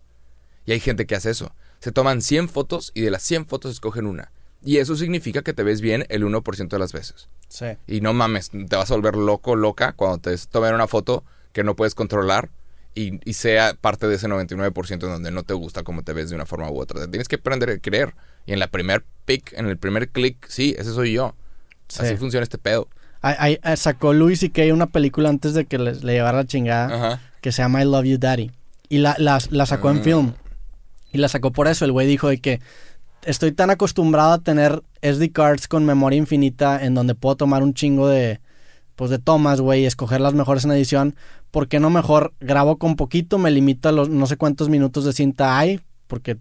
Y 0.64 0.72
hay 0.72 0.80
gente 0.80 1.06
que 1.06 1.16
hace 1.16 1.30
eso. 1.30 1.52
Se 1.80 1.92
toman 1.92 2.22
100 2.22 2.48
fotos 2.48 2.92
y 2.94 3.02
de 3.02 3.10
las 3.10 3.22
100 3.22 3.46
fotos 3.46 3.72
escogen 3.72 4.06
una. 4.06 4.32
Y 4.62 4.78
eso 4.78 4.96
significa 4.96 5.42
que 5.42 5.52
te 5.52 5.62
ves 5.62 5.80
bien 5.80 6.04
el 6.08 6.24
1% 6.24 6.68
de 6.68 6.78
las 6.78 6.92
veces. 6.92 7.28
Sí. 7.48 7.66
Y 7.86 8.00
no 8.00 8.12
mames, 8.12 8.50
te 8.50 8.76
vas 8.76 8.90
a 8.90 8.94
volver 8.94 9.16
loco, 9.16 9.56
loca 9.56 9.92
cuando 9.92 10.18
te 10.18 10.36
tomen 10.50 10.74
una 10.74 10.88
foto 10.88 11.24
que 11.52 11.64
no 11.64 11.76
puedes 11.76 11.94
controlar 11.94 12.50
y, 12.94 13.20
y 13.28 13.34
sea 13.34 13.74
parte 13.74 14.08
de 14.08 14.16
ese 14.16 14.28
99% 14.28 14.90
en 14.90 14.98
donde 14.98 15.30
no 15.30 15.44
te 15.44 15.54
gusta 15.54 15.84
cómo 15.84 16.02
te 16.02 16.12
ves 16.12 16.30
de 16.30 16.34
una 16.34 16.46
forma 16.46 16.70
u 16.70 16.80
otra. 16.80 17.00
Te 17.00 17.08
tienes 17.08 17.28
que 17.28 17.36
aprender 17.36 17.70
a 17.70 17.78
creer. 17.78 18.14
Y 18.48 18.54
en 18.54 18.58
la 18.60 18.66
primer 18.68 19.04
pick, 19.26 19.52
en 19.58 19.66
el 19.66 19.76
primer 19.76 20.08
click, 20.08 20.46
sí, 20.48 20.74
ese 20.78 20.92
soy 20.94 21.12
yo. 21.12 21.34
Sí. 21.88 22.00
Así 22.02 22.16
funciona 22.16 22.42
este 22.44 22.56
pedo. 22.56 22.88
Ahí, 23.20 23.58
eh, 23.62 23.76
sacó 23.76 24.14
Louis 24.14 24.42
y 24.42 24.48
Kay 24.48 24.70
una 24.70 24.86
película 24.86 25.28
antes 25.28 25.52
de 25.52 25.66
que 25.66 25.76
le, 25.76 25.94
le 25.96 26.12
llevara 26.14 26.38
la 26.38 26.46
chingada 26.46 26.86
Ajá. 26.94 27.20
que 27.42 27.52
se 27.52 27.60
llama 27.60 27.82
I 27.82 27.84
Love 27.84 28.04
You 28.06 28.18
Daddy. 28.18 28.50
Y 28.88 28.98
la, 28.98 29.16
la, 29.18 29.38
la 29.50 29.66
sacó 29.66 29.90
en 29.90 29.98
Ah. 29.98 30.02
film. 30.02 30.32
Y 31.12 31.18
la 31.18 31.28
sacó 31.28 31.52
por 31.52 31.68
eso. 31.68 31.84
El 31.84 31.92
güey 31.92 32.06
dijo 32.06 32.28
de 32.28 32.38
que 32.40 32.60
estoy 33.22 33.52
tan 33.52 33.68
acostumbrado 33.68 34.32
a 34.32 34.38
tener 34.38 34.82
SD 35.02 35.30
cards 35.32 35.68
con 35.68 35.84
memoria 35.84 36.16
infinita 36.16 36.82
en 36.82 36.94
donde 36.94 37.14
puedo 37.14 37.36
tomar 37.36 37.62
un 37.62 37.74
chingo 37.74 38.08
de 38.08 38.40
pues 38.96 39.10
de 39.10 39.18
tomas, 39.18 39.60
güey, 39.60 39.82
y 39.82 39.86
escoger 39.86 40.20
las 40.20 40.32
mejores 40.34 40.64
en 40.64 40.72
edición. 40.72 41.14
¿Por 41.52 41.68
qué 41.68 41.78
no 41.80 41.88
mejor 41.90 42.32
grabo 42.40 42.78
con 42.78 42.96
poquito? 42.96 43.38
Me 43.38 43.50
limita 43.52 43.92
los 43.92 44.08
no 44.08 44.26
sé 44.26 44.36
cuántos 44.36 44.68
minutos 44.70 45.04
de 45.04 45.12
cinta 45.12 45.56
hay, 45.58 45.80
porque 46.08 46.38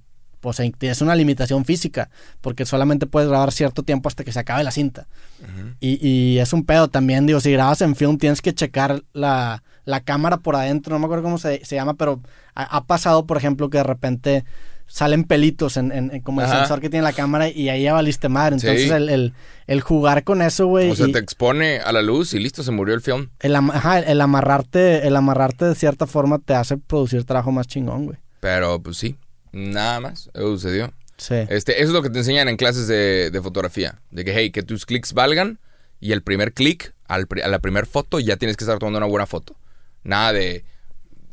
pues 0.53 0.71
es 0.81 1.01
una 1.01 1.15
limitación 1.15 1.65
física, 1.65 2.09
porque 2.41 2.65
solamente 2.65 3.05
puedes 3.07 3.29
grabar 3.29 3.51
cierto 3.51 3.83
tiempo 3.83 4.07
hasta 4.07 4.23
que 4.23 4.31
se 4.31 4.39
acabe 4.39 4.63
la 4.63 4.71
cinta. 4.71 5.07
Y, 5.79 5.99
y 6.07 6.39
es 6.39 6.53
un 6.53 6.63
pedo 6.65 6.87
también, 6.87 7.25
digo, 7.25 7.39
si 7.39 7.51
grabas 7.51 7.81
en 7.81 7.95
film 7.95 8.17
tienes 8.17 8.41
que 8.41 8.53
checar 8.53 9.03
la, 9.13 9.63
la 9.85 9.99
cámara 10.01 10.37
por 10.37 10.55
adentro, 10.55 10.93
no 10.93 10.99
me 10.99 11.05
acuerdo 11.05 11.23
cómo 11.23 11.37
se, 11.37 11.63
se 11.65 11.75
llama, 11.75 11.93
pero 11.95 12.21
ha, 12.55 12.63
ha 12.77 12.85
pasado, 12.85 13.25
por 13.25 13.37
ejemplo, 13.37 13.69
que 13.69 13.77
de 13.79 13.83
repente 13.83 14.45
salen 14.89 15.25
pelitos 15.25 15.75
en, 15.75 15.91
en- 15.91 16.11
en 16.15 16.21
como 16.21 16.41
el 16.41 16.47
sensor 16.47 16.79
que 16.79 16.89
tiene 16.89 17.03
la 17.03 17.11
cámara 17.11 17.49
y 17.49 17.67
ahí 17.67 17.83
ya 17.83 17.91
valiste 17.93 18.29
madre. 18.29 18.55
Entonces 18.55 18.83
Sí. 18.83 18.89
el, 18.89 19.09
el, 19.09 19.33
el 19.67 19.81
jugar 19.81 20.23
con 20.23 20.41
eso, 20.41 20.65
güey, 20.67 20.89
O 20.91 20.95
sea, 20.95 21.07
y 21.07 21.11
te 21.11 21.19
expone 21.19 21.79
a 21.79 21.91
la 21.91 22.01
luz 22.01 22.33
y 22.33 22.39
listo, 22.39 22.63
se 22.63 22.71
murió 22.71 22.95
el 22.95 23.01
film. 23.01 23.27
el, 23.41 23.53
ajá, 23.57 23.99
el 23.99 24.21
amarrarte, 24.21 25.05
el 25.05 25.15
amarrarte 25.17 25.65
de 25.65 25.75
cierta 25.75 26.07
forma 26.07 26.39
te 26.39 26.55
hace 26.55 26.77
producir 26.77 27.25
trabajo 27.25 27.51
más 27.51 27.67
chingón, 27.67 28.05
güey. 28.05 28.17
Pero 28.39 28.81
pues 28.81 28.95
sí, 28.97 29.17
nada 29.51 29.99
más. 29.99 30.29
Eso 30.33 30.47
sucedió. 30.57 30.93
Sí. 31.17 31.35
Este, 31.49 31.81
eso 31.81 31.87
es 31.87 31.93
lo 31.93 32.03
que 32.03 32.09
te 32.09 32.19
enseñan 32.19 32.47
en 32.47 32.57
clases 32.57 32.87
de, 32.87 33.31
de 33.31 33.41
fotografía. 33.41 33.99
De 34.11 34.23
que, 34.23 34.33
hey, 34.33 34.51
que 34.51 34.63
tus 34.63 34.85
clics 34.85 35.13
valgan 35.13 35.59
y 35.99 36.11
el 36.11 36.21
primer 36.21 36.53
clic 36.53 36.93
a 37.07 37.19
la 37.19 37.59
primera 37.59 37.85
foto 37.85 38.19
ya 38.19 38.37
tienes 38.37 38.57
que 38.57 38.63
estar 38.63 38.79
tomando 38.79 38.97
una 38.97 39.07
buena 39.07 39.25
foto. 39.25 39.55
Nada 40.03 40.33
de 40.33 40.65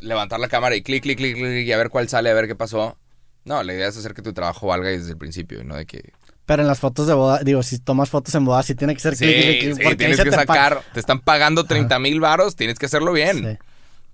levantar 0.01 0.41
la 0.41 0.49
cámara 0.49 0.77
y 0.77 0.83
clic, 0.83 1.03
clic, 1.03 1.19
clic, 1.19 1.35
clic 1.35 1.67
y 1.67 1.73
a 1.73 1.77
ver 1.77 1.91
cuál 1.91 2.09
sale, 2.09 2.31
a 2.31 2.35
ver 2.35 2.47
qué 2.47 2.55
pasó. 2.55 2.97
No, 3.45 3.63
la 3.63 3.75
idea 3.75 3.89
es 3.89 3.97
hacer 3.97 4.15
que 4.15 4.23
tu 4.23 4.33
trabajo 4.33 4.67
valga 4.69 4.89
desde 4.89 5.11
el 5.11 5.19
principio 5.19 5.61
y 5.61 5.65
no 5.65 5.77
de 5.77 5.87
que... 5.87 6.13
Pero 6.47 6.63
en 6.63 6.69
las 6.69 6.79
fotos 6.79 7.07
de 7.07 7.15
boda, 7.15 7.41
digo, 7.43 7.63
si 7.63 7.79
tomas 7.79 8.11
fotos 8.11 8.35
en 8.35 8.45
boda, 8.45 8.63
sí 8.63 8.75
tiene 8.75 8.95
que 8.95 9.01
ser 9.01 9.17
Sí, 9.17 9.25
clic, 9.25 9.61
clic, 9.61 9.77
clic, 9.77 9.89
sí, 9.91 9.97
tienes 9.97 10.17
que 10.19 10.31
te 10.31 10.37
sacar... 10.37 10.83
Te 10.93 11.01
están 11.01 11.21
pagando 11.21 11.65
30 11.65 11.99
mil 11.99 12.21
varos, 12.21 12.57
tienes 12.57 12.79
que 12.79 12.87
hacerlo 12.87 13.13
bien. 13.13 13.39
Sí. 13.39 13.67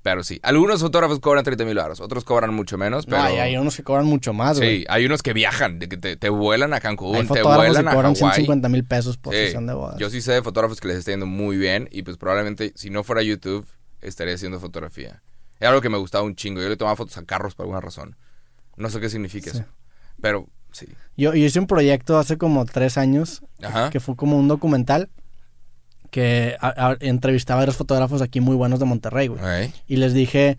Pero 0.02 0.24
sí, 0.24 0.40
algunos 0.42 0.80
fotógrafos 0.80 1.20
cobran 1.20 1.44
30 1.44 1.64
mil 1.66 1.74
varos, 1.76 2.00
otros 2.00 2.24
cobran 2.24 2.54
mucho 2.54 2.78
menos, 2.78 3.06
No, 3.06 3.16
pero... 3.16 3.22
hay, 3.24 3.36
hay 3.36 3.56
unos 3.58 3.76
que 3.76 3.82
cobran 3.82 4.06
mucho 4.06 4.32
más, 4.32 4.56
güey. 4.58 4.80
Sí, 4.80 4.86
hay 4.88 5.04
unos 5.04 5.22
que 5.22 5.34
viajan, 5.34 5.78
que 5.78 5.88
te, 5.98 6.16
te 6.16 6.28
vuelan 6.30 6.72
a 6.72 6.80
Cancún, 6.80 7.16
Hay 7.16 7.26
te 7.26 7.42
vuelan 7.42 7.84
que 7.84 7.90
a 7.90 7.94
cobran 7.94 8.14
Hawái. 8.14 8.16
150 8.16 8.68
mil 8.70 8.84
pesos 8.84 9.18
por 9.18 9.34
Sí, 9.34 9.40
sesión 9.40 9.66
de 9.66 9.74
bodas. 9.74 9.98
Yo 9.98 10.08
sí 10.08 10.22
sé 10.22 10.32
de 10.32 10.42
fotógrafos 10.42 10.80
que 10.80 10.88
les 10.88 10.96
está 10.96 11.10
yendo 11.10 11.26
muy 11.26 11.58
bien 11.58 11.86
y 11.92 12.02
pues 12.02 12.16
probablemente 12.16 12.72
si 12.76 12.88
no 12.88 13.04
fuera 13.04 13.22
YouTube 13.22 13.66
estaría 14.00 14.34
haciendo 14.34 14.58
fotografía. 14.58 15.22
Era 15.58 15.68
algo 15.70 15.82
que 15.82 15.90
me 15.90 15.98
gustaba 15.98 16.24
un 16.24 16.34
chingo. 16.34 16.62
Yo 16.62 16.70
le 16.70 16.78
tomaba 16.78 16.96
fotos 16.96 17.18
a 17.18 17.24
carros 17.24 17.54
por 17.54 17.64
alguna 17.64 17.82
razón. 17.82 18.16
No 18.78 18.88
sé 18.88 19.00
qué 19.00 19.10
significa 19.10 19.50
Sí. 19.50 19.58
eso. 19.58 19.66
Pero 20.22 20.46
sí. 20.72 20.86
Yo, 21.18 21.34
yo 21.34 21.44
hice 21.44 21.58
un 21.60 21.66
proyecto 21.66 22.18
hace 22.18 22.38
como 22.38 22.64
tres 22.64 22.96
años 22.96 23.42
Ajá. 23.62 23.90
que 23.90 24.00
fue 24.00 24.16
como 24.16 24.38
un 24.38 24.48
documental 24.48 25.10
que 26.10 26.56
a- 26.60 26.90
a- 26.90 26.96
entrevistaba 27.00 27.60
a 27.60 27.62
varios 27.62 27.76
fotógrafos 27.76 28.22
aquí 28.22 28.40
muy 28.40 28.56
buenos 28.56 28.78
de 28.80 28.84
Monterrey, 28.86 29.28
güey. 29.28 29.72
Y 29.86 29.96
les 29.96 30.12
dije, 30.14 30.58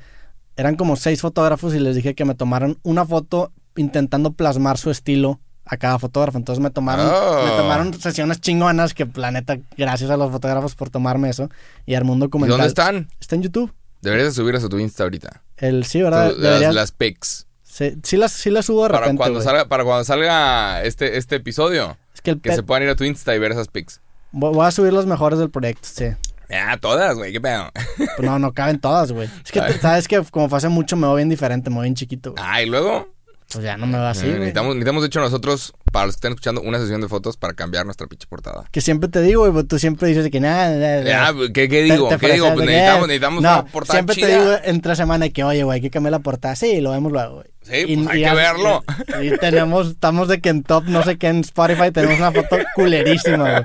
eran 0.58 0.76
como 0.76 0.96
seis 0.96 1.22
fotógrafos 1.22 1.74
y 1.76 1.80
les 1.80 1.96
dije 1.96 2.16
que 2.16 2.26
me 2.26 2.36
tomaran 2.36 2.78
una 2.84 3.06
foto 3.06 3.52
intentando 3.76 4.34
plasmar 4.34 4.78
su 4.78 4.92
estilo 4.92 5.40
a 5.66 5.78
cada 5.78 6.00
fotógrafo. 6.00 6.38
Entonces 6.38 6.62
me 6.62 6.70
tomaron, 6.72 7.08
Oh. 7.14 7.44
me 7.46 7.52
tomaron 7.52 7.94
sesiones 7.94 8.42
chingonas 8.42 8.94
que 8.94 9.06
planeta, 9.06 9.58
gracias 9.78 10.10
a 10.10 10.18
los 10.18 10.32
fotógrafos 10.32 10.76
por 10.76 10.90
tomarme 10.90 11.30
eso. 11.30 11.50
Y 11.86 11.94
armé 11.96 12.12
un 12.12 12.18
¿Y 12.18 12.22
documental. 12.22 12.58
dónde 12.58 12.68
están? 12.68 13.10
Está 13.20 13.36
en 13.36 13.44
YouTube. 13.44 13.74
Deberías 14.02 14.30
de 14.30 14.34
subirlas 14.34 14.64
a 14.64 14.70
tu 14.70 14.80
Insta 14.80 15.04
ahorita. 15.04 15.44
El 15.58 15.86
sí, 15.86 16.02
¿verdad? 16.02 16.34
Deberías- 16.36 16.62
las, 16.62 16.76
las 16.76 16.92
pics. 16.92 17.46
sí, 17.64 17.96
sí 18.04 18.18
las, 18.18 18.32
sí 18.32 18.50
las 18.50 18.66
subo 18.66 18.84
de 18.84 18.90
Para 18.90 19.02
repente, 19.02 19.18
cuando, 19.20 19.42
salga, 19.42 19.68
para 19.68 19.84
cuando 19.84 20.04
salga 20.04 20.82
este, 20.84 21.18
este 21.18 21.36
episodio. 21.36 21.98
Es 22.14 22.22
que 22.22 22.32
el 22.32 22.42
Que 22.42 22.54
se 22.56 22.64
puedan 22.64 22.84
ir 22.84 22.90
a 22.90 22.96
tu 22.96 23.04
Insta 23.04 23.34
y 23.36 23.40
ver 23.40 23.52
esas 23.52 23.68
pics. 23.68 24.02
Voy 24.32 24.54
voy 24.54 24.66
a 24.66 24.72
subir 24.72 24.94
los 24.94 25.06
mejores 25.06 25.40
del 25.40 25.50
proyecto, 25.50 25.88
sí. 25.92 26.06
Ah, 26.54 26.78
todas, 26.80 27.16
güey. 27.16 27.32
¿Qué 27.32 27.40
pedo? 27.40 27.70
Pues 27.98 28.20
no, 28.22 28.38
no 28.40 28.54
caben 28.54 28.80
todas, 28.80 29.12
güey. 29.12 29.30
Es 29.46 29.52
que, 29.52 29.62
sabes 29.80 30.08
que 30.08 30.22
como 30.32 30.50
fue 30.50 30.58
hace 30.58 30.68
mucho 30.70 30.96
me 30.98 31.08
veo 31.08 31.16
bien 31.16 31.30
diferente, 31.30 31.70
me 31.70 31.78
veo 31.78 31.84
bien 31.84 31.96
chiquito, 31.96 32.32
güey. 32.34 32.44
Ah, 32.46 32.62
y 32.62 32.66
luego... 32.66 33.08
Pues 33.54 33.66
ya 33.66 33.76
no 33.76 33.86
me 33.86 33.98
veo 33.98 34.08
así, 34.08 34.26
eh, 34.28 34.30
güey. 34.30 34.40
necesitamos, 34.40 34.76
necesitamos, 34.76 35.02
de 35.04 35.08
hecho, 35.08 35.20
nosotros, 35.20 35.74
para 35.92 36.06
los 36.06 36.16
que 36.16 36.20
están 36.20 36.32
escuchando, 36.32 36.62
una 36.62 36.80
sesión 36.80 37.02
de 37.02 37.10
fotos 37.10 37.36
para 37.36 37.54
cambiar 37.54 37.84
nuestra 37.84 38.08
pinche 38.08 38.26
portada. 38.28 38.64
Que 38.72 38.80
siempre 38.80 39.10
te 39.10 39.22
digo, 39.22 39.42
güey, 39.42 39.52
pero 39.52 39.66
tú 39.66 39.78
siempre 39.78 40.08
dices 40.08 40.30
que 40.32 40.40
nada, 40.40 41.04
Ya, 41.04 41.32
nada. 41.34 41.34
¿qué, 41.54 41.68
qué 41.68 41.84
digo? 41.84 42.08
te 42.08 42.18
¿Qué 42.18 42.32
digo? 42.32 42.54
Pues 42.54 42.66
necesitamos, 42.66 43.08
necesitamos 43.08 43.44
no, 43.44 43.50
una 43.52 43.66
portada 43.66 43.98
siempre 43.98 44.16
chida. 44.16 44.28
te 44.28 44.34
digo 44.40 44.52
entre 44.64 44.96
semana 44.96 45.28
que, 45.30 45.44
oye, 45.44 45.64
güey, 45.64 45.76
hay 45.76 45.82
que 45.82 45.90
cambiar 45.90 46.12
la 46.12 46.20
portada. 46.20 46.56
Sí, 46.56 46.80
lo 46.80 46.92
vemos 46.92 47.12
luego, 47.12 47.36
güey. 47.36 47.48
Sí, 47.64 47.94
pues 47.94 48.08
hay 48.08 48.14
que 48.20 48.22
ya- 48.22 48.34
verlo. 48.34 48.84
Y, 49.22 49.34
y 49.34 49.38
tenemos, 49.38 49.88
estamos 49.90 50.30
de 50.30 50.40
que 50.40 50.48
en 50.48 50.64
top, 50.64 50.86
no 50.86 51.04
sé 51.04 51.18
qué, 51.18 51.28
en 51.28 51.42
Spotify 51.42 51.92
tenemos 51.92 52.20
una 52.20 52.32
foto 52.32 52.58
culerísima, 52.76 53.52
güey. 53.52 53.64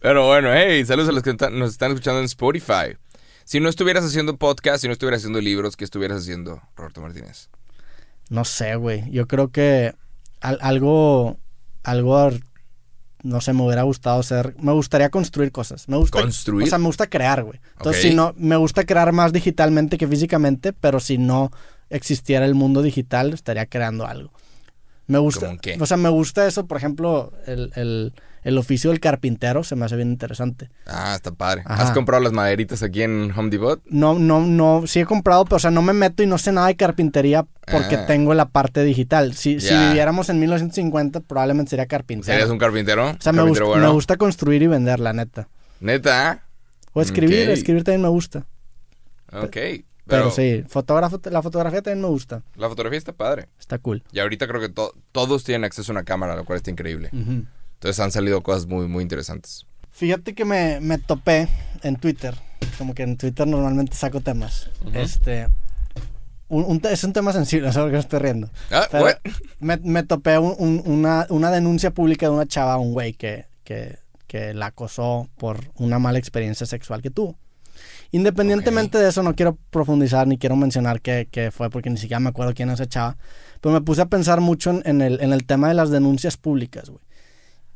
Pero 0.00 0.26
bueno, 0.26 0.50
hey, 0.52 0.84
saludos 0.84 1.08
a 1.10 1.12
los 1.12 1.22
que 1.22 1.32
nos 1.52 1.70
están 1.72 1.90
escuchando 1.92 2.20
en 2.20 2.24
Spotify. 2.26 2.96
Si 3.44 3.60
no 3.60 3.68
estuvieras 3.68 4.04
haciendo 4.04 4.36
podcast, 4.36 4.80
si 4.82 4.86
no 4.86 4.92
estuvieras 4.92 5.20
haciendo 5.20 5.40
libros, 5.40 5.76
¿qué 5.76 5.84
estuvieras 5.84 6.22
haciendo, 6.22 6.62
Roberto 6.76 7.00
Martínez? 7.00 7.48
No 8.28 8.44
sé, 8.44 8.76
güey. 8.76 9.10
Yo 9.10 9.26
creo 9.26 9.48
que 9.48 9.92
al- 10.40 10.58
algo, 10.62 11.36
algo, 11.82 12.30
no 13.24 13.40
sé, 13.40 13.52
me 13.52 13.64
hubiera 13.64 13.82
gustado 13.82 14.20
hacer. 14.20 14.54
Me 14.60 14.72
gustaría 14.72 15.10
construir 15.10 15.50
cosas. 15.50 15.88
Me 15.88 15.96
gusta, 15.96 16.20
¿Construir? 16.20 16.66
O 16.68 16.70
sea, 16.70 16.78
me 16.78 16.86
gusta 16.86 17.08
crear, 17.08 17.42
güey. 17.42 17.58
Entonces, 17.76 18.02
si 18.02 18.14
no, 18.14 18.34
me 18.36 18.56
gusta 18.56 18.84
crear 18.84 19.10
más 19.12 19.32
digitalmente 19.32 19.98
que 19.98 20.06
físicamente, 20.06 20.72
pero 20.72 21.00
si 21.00 21.18
no 21.18 21.50
existiera 21.90 22.44
el 22.44 22.54
mundo 22.54 22.82
digital, 22.82 23.32
estaría 23.32 23.66
creando 23.66 24.06
algo. 24.06 24.30
Me 25.10 25.18
gusta, 25.18 25.56
o 25.80 25.86
sea, 25.86 25.96
me 25.96 26.08
gusta 26.08 26.46
eso, 26.46 26.66
por 26.66 26.76
ejemplo, 26.76 27.32
el, 27.46 27.72
el, 27.74 28.12
el 28.44 28.58
oficio 28.58 28.90
del 28.90 29.00
carpintero 29.00 29.64
se 29.64 29.76
me 29.76 29.84
hace 29.84 29.96
bien 29.96 30.10
interesante. 30.10 30.70
Ah, 30.86 31.14
está 31.16 31.32
padre. 31.32 31.62
Ajá. 31.66 31.82
¿Has 31.82 31.90
comprado 31.90 32.22
las 32.22 32.32
maderitas 32.32 32.82
aquí 32.82 33.02
en 33.02 33.32
Home 33.36 33.50
Depot? 33.50 33.80
No, 33.86 34.18
no, 34.18 34.40
no, 34.46 34.84
sí 34.86 35.00
he 35.00 35.04
comprado, 35.04 35.44
pero 35.44 35.56
o 35.56 35.58
sea, 35.58 35.70
no 35.70 35.82
me 35.82 35.92
meto 35.92 36.22
y 36.22 36.26
no 36.26 36.38
sé 36.38 36.52
nada 36.52 36.68
de 36.68 36.76
carpintería 36.76 37.44
porque 37.70 37.96
Ah. 37.96 38.06
tengo 38.06 38.32
la 38.34 38.48
parte 38.48 38.82
digital. 38.84 39.34
Si, 39.34 39.60
si 39.60 39.68
Ya. 39.70 39.88
viviéramos 39.88 40.28
en 40.28 40.38
1950, 40.40 41.20
probablemente 41.20 41.70
sería 41.70 41.86
carpintero. 41.86 42.32
¿Serías 42.32 42.50
un 42.50 42.58
carpintero? 42.58 43.10
O 43.10 43.16
sea, 43.20 43.32
me, 43.32 43.38
¿Carpintero 43.38 43.46
gusta, 43.48 43.64
bueno? 43.64 43.86
me 43.88 43.92
gusta 43.92 44.16
construir 44.16 44.62
y 44.62 44.66
vender, 44.68 45.00
la 45.00 45.12
neta. 45.12 45.48
Neta. 45.80 46.44
O 46.92 47.02
escribir, 47.02 47.50
escribir 47.50 47.84
también 47.84 48.02
me 48.02 48.08
gusta. 48.08 48.46
Ok. 49.32 49.56
Pero, 50.10 50.24
Pero, 50.24 50.30
sí, 50.34 50.64
fotógrafo, 50.68 51.20
la 51.30 51.40
fotografía 51.42 51.80
también 51.82 52.02
me 52.02 52.08
gusta. 52.08 52.42
la 52.56 52.68
fotografía 52.68 52.98
está 52.98 53.12
padre. 53.12 53.48
Está 53.58 53.78
cool. 53.78 54.02
Y 54.12 54.18
ahorita 54.18 54.46
creo 54.48 54.60
que 54.60 54.68
to- 54.68 54.92
todos 55.12 55.44
tienen 55.44 55.64
acceso 55.64 55.92
a 55.92 55.94
una 55.94 56.04
cámara, 56.04 56.36
lo 56.36 56.44
cual 56.44 56.56
está 56.56 56.70
increíble. 56.70 57.08
Ujú. 57.12 57.44
Entonces 57.74 58.00
han 58.00 58.10
salido 58.12 58.42
cosas 58.42 58.66
muy, 58.66 58.86
muy 58.88 59.02
interesantes. 59.02 59.66
Fíjate 59.90 60.34
que 60.34 60.44
me, 60.44 60.80
me 60.80 60.98
topé 60.98 61.48
en 61.82 61.96
Twitter. 61.96 62.34
Como 62.76 62.94
que 62.94 63.04
en 63.04 63.16
Twitter 63.16 63.46
normalmente 63.46 63.96
saco 63.96 64.20
temas. 64.20 64.68
Ujú. 64.84 64.98
Este. 64.98 65.48
un- 66.48 66.64
un 66.64 66.80
es 66.90 67.04
un 67.04 67.12
tema 67.12 67.32
sensible, 67.32 67.66
no 67.68 67.72
sé 67.72 67.78
por 67.80 67.88
qué 67.88 67.94
me 67.94 68.00
estoy 68.00 68.18
riendo. 68.18 68.50
Ah, 68.70 68.88
Pero 68.90 69.06
me, 69.60 69.76
me 69.78 70.02
topé 70.02 70.36
un- 70.38 70.56
un- 70.58 70.82
una, 70.84 71.26
una 71.30 71.50
denuncia 71.50 71.92
pública 71.92 72.26
de 72.26 72.32
una 72.32 72.46
chava, 72.46 72.76
un 72.78 72.92
güey 72.92 73.12
que, 73.14 73.46
que, 73.64 73.98
que 74.26 74.52
la 74.54 74.66
acosó 74.66 75.28
por 75.38 75.60
una 75.76 75.98
mala 75.98 76.18
experiencia 76.18 76.66
sexual 76.66 77.00
que 77.02 77.10
tuvo. 77.10 77.38
Independientemente 78.12 78.98
de 78.98 79.08
eso, 79.08 79.22
no 79.22 79.34
quiero 79.34 79.56
profundizar 79.70 80.26
ni 80.26 80.36
quiero 80.38 80.56
mencionar 80.56 81.00
qué, 81.00 81.28
qué 81.30 81.50
fue 81.50 81.70
porque 81.70 81.90
ni 81.90 81.96
siquiera 81.96 82.18
me 82.20 82.30
acuerdo 82.30 82.54
quién 82.54 82.68
es 82.70 82.74
esa 82.74 82.88
chava. 82.88 83.16
Pero 83.60 83.72
me 83.72 83.80
puse 83.82 84.02
a 84.02 84.06
pensar 84.06 84.40
mucho 84.40 84.70
en, 84.70 84.82
en 84.84 85.00
el, 85.02 85.20
en 85.20 85.32
el 85.32 85.44
tema 85.44 85.68
de 85.68 85.74
las 85.74 85.90
denuncias 85.90 86.36
públicas, 86.36 86.88
güey. 86.90 87.02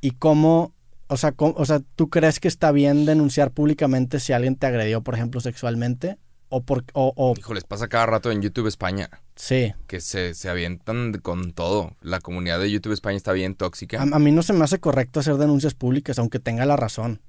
Y 0.00 0.10
cómo, 0.12 0.72
o 1.06 1.16
sea, 1.16 1.32
cómo- 1.32 1.54
o 1.56 1.64
sea, 1.64 1.80
¿tú 1.94 2.10
crees 2.10 2.40
que 2.40 2.48
está 2.48 2.72
bien 2.72 3.06
denunciar 3.06 3.52
públicamente 3.52 4.18
si 4.20 4.32
alguien 4.32 4.56
te 4.56 4.66
agredió, 4.66 5.02
por 5.02 5.14
ejemplo, 5.14 5.40
sexualmente? 5.40 6.18
o 6.50 6.60
por 6.62 6.84
o, 6.92 7.12
o- 7.16 7.34
Hijo, 7.36 7.52
les 7.52 7.64
pasa 7.64 7.88
cada 7.88 8.06
rato 8.06 8.30
en 8.30 8.40
YouTube 8.40 8.68
España. 8.68 9.08
sí. 9.34 9.72
Que 9.88 10.00
se, 10.00 10.34
se 10.34 10.48
avientan 10.48 11.12
con 11.14 11.52
todo. 11.52 11.96
La 12.00 12.20
comunidad 12.20 12.60
de 12.60 12.70
YouTube 12.70 12.92
España 12.92 13.16
está 13.16 13.32
bien 13.32 13.54
tóxica. 13.56 13.98
A, 14.00 14.02
a 14.02 14.18
mí 14.20 14.30
no 14.30 14.42
se 14.42 14.52
me 14.52 14.62
hace 14.62 14.78
correcto 14.78 15.18
hacer 15.18 15.34
denuncias 15.36 15.74
públicas, 15.74 16.16
aunque 16.20 16.38
tenga 16.38 16.64
la 16.64 16.76
razón. 16.76 17.20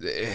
Eh, 0.00 0.32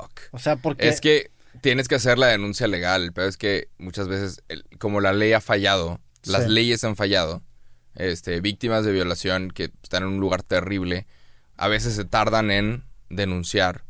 fuck. 0.00 0.20
O 0.32 0.38
sea, 0.38 0.56
porque 0.56 0.88
Es 0.88 1.00
que 1.00 1.30
tienes 1.60 1.88
que 1.88 1.94
hacer 1.94 2.18
la 2.18 2.26
denuncia 2.28 2.66
legal, 2.66 3.12
pero 3.14 3.28
es 3.28 3.36
que 3.36 3.68
muchas 3.78 4.08
veces, 4.08 4.42
el- 4.48 4.64
como 4.78 5.00
la 5.00 5.12
ley 5.12 5.32
ha 5.32 5.40
fallado, 5.40 6.00
las 6.24 6.48
leyes 6.48 6.82
han 6.84 6.96
fallado, 6.96 7.42
este, 7.94 8.40
víctimas 8.40 8.84
de 8.84 8.92
violación 8.92 9.50
que 9.50 9.70
están 9.82 10.02
en 10.02 10.08
un 10.10 10.20
lugar 10.20 10.42
terrible, 10.42 11.06
a 11.56 11.68
veces 11.68 11.94
se 11.94 12.04
tardan 12.04 12.50
en 12.50 12.84
denunciar, 13.08 13.84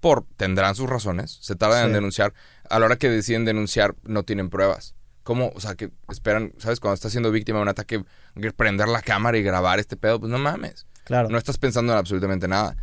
por, 0.00 0.26
tendrán 0.36 0.74
sus 0.74 0.88
razones, 0.90 1.38
se 1.40 1.56
tardan 1.56 1.86
en 1.86 1.92
denunciar, 1.94 2.34
a 2.68 2.78
la 2.78 2.86
hora 2.86 2.96
que 2.96 3.08
deciden 3.08 3.44
denunciar 3.44 3.94
no 4.02 4.22
tienen 4.24 4.50
pruebas. 4.50 4.94
¿Cómo? 5.22 5.50
O 5.56 5.60
sea, 5.60 5.74
que 5.74 5.90
esperan, 6.08 6.52
¿sabes? 6.58 6.78
Cuando 6.78 6.94
estás 6.94 7.10
siendo 7.10 7.32
víctima 7.32 7.58
de 7.58 7.62
un 7.62 7.68
ataque, 7.68 8.04
que 8.40 8.52
prender 8.52 8.86
la 8.88 9.02
cámara 9.02 9.36
y 9.38 9.42
grabar 9.42 9.80
este 9.80 9.96
pedo, 9.96 10.20
pues 10.20 10.30
no 10.30 10.38
mames. 10.38 10.86
claro. 11.04 11.28
No 11.30 11.38
estás 11.38 11.56
pensando 11.58 11.92
en 11.92 11.98
absolutamente 11.98 12.46
nada. 12.46 12.76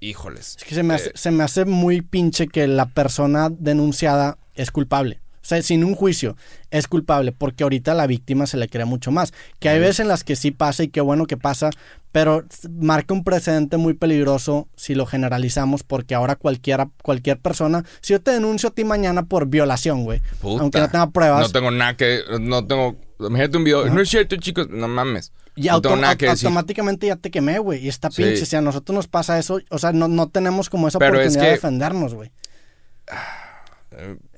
Híjoles. 0.00 0.56
Es 0.58 0.64
que 0.64 0.74
se 0.74 0.82
me, 0.82 0.94
hace, 0.94 1.12
se 1.14 1.30
me 1.30 1.44
hace 1.44 1.64
muy 1.64 2.02
pinche 2.02 2.46
que 2.48 2.66
la 2.68 2.86
persona 2.86 3.50
denunciada 3.50 4.38
es 4.54 4.70
culpable. 4.70 5.20
O 5.40 5.46
sea, 5.48 5.62
sin 5.62 5.82
un 5.82 5.94
juicio, 5.94 6.36
es 6.70 6.88
culpable, 6.88 7.32
porque 7.32 7.62
ahorita 7.62 7.92
a 7.92 7.94
la 7.94 8.06
víctima 8.06 8.46
se 8.46 8.58
le 8.58 8.68
cree 8.68 8.84
mucho 8.84 9.10
más. 9.10 9.32
Que 9.58 9.70
hay 9.70 9.78
veces 9.78 10.00
en 10.00 10.08
las 10.08 10.22
que 10.22 10.36
sí 10.36 10.50
pasa 10.50 10.82
y 10.82 10.88
qué 10.88 11.00
bueno 11.00 11.24
que 11.24 11.38
pasa, 11.38 11.70
pero 12.12 12.44
marca 12.70 13.14
un 13.14 13.24
precedente 13.24 13.78
muy 13.78 13.94
peligroso 13.94 14.68
si 14.76 14.94
lo 14.94 15.06
generalizamos, 15.06 15.84
porque 15.84 16.14
ahora 16.14 16.36
cualquiera, 16.36 16.90
cualquier 17.02 17.38
persona, 17.38 17.84
si 18.02 18.12
yo 18.12 18.20
te 18.20 18.32
denuncio 18.32 18.68
a 18.68 18.72
ti 18.72 18.84
mañana 18.84 19.22
por 19.24 19.46
violación, 19.46 20.04
güey, 20.04 20.20
aunque 20.42 20.80
no 20.80 20.90
tenga 20.90 21.10
pruebas, 21.10 21.40
No 21.40 21.48
tengo 21.50 21.70
nada 21.70 21.96
que. 21.96 22.20
No 22.40 22.66
tengo. 22.66 22.96
Imagínate 23.18 23.56
un 23.56 23.64
video. 23.64 23.84
Ajá. 23.84 23.94
No 23.94 24.02
es 24.02 24.08
cierto, 24.10 24.36
chicos. 24.36 24.68
No 24.68 24.86
mames. 24.86 25.32
Y 25.64 25.68
no 25.68 25.74
auto- 25.74 25.90
automáticamente 25.90 27.06
ya 27.06 27.16
te 27.16 27.30
quemé, 27.30 27.58
güey, 27.58 27.84
y 27.84 27.88
está 27.88 28.10
Sí. 28.10 28.22
pinche. 28.22 28.46
Si 28.46 28.56
a 28.56 28.60
nosotros 28.60 28.94
nos 28.94 29.08
pasa 29.08 29.38
eso, 29.38 29.60
o 29.70 29.78
sea, 29.78 29.92
no, 29.92 30.08
no 30.08 30.28
tenemos 30.28 30.70
como 30.70 30.88
esa 30.88 30.98
Pero 30.98 31.14
es 31.20 31.20
oportunidad 31.20 31.40
que- 31.42 31.46
de 31.48 31.52
defendernos, 31.54 32.14
güey. 32.14 32.30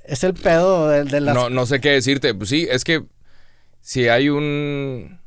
Es 0.05 0.25
el 0.25 0.35
pedo 0.35 0.89
de, 0.89 1.05
de 1.05 1.21
las 1.21 1.35
No, 1.35 1.51
no 1.51 1.67
sé 1.67 1.81
qué 1.81 1.91
decirte. 1.91 2.35
Pues 2.35 2.49
sí, 2.49 2.67
es 2.71 2.85
que. 2.85 3.05
Si 3.81 4.09
hay 4.09 4.29
un. 4.29 5.19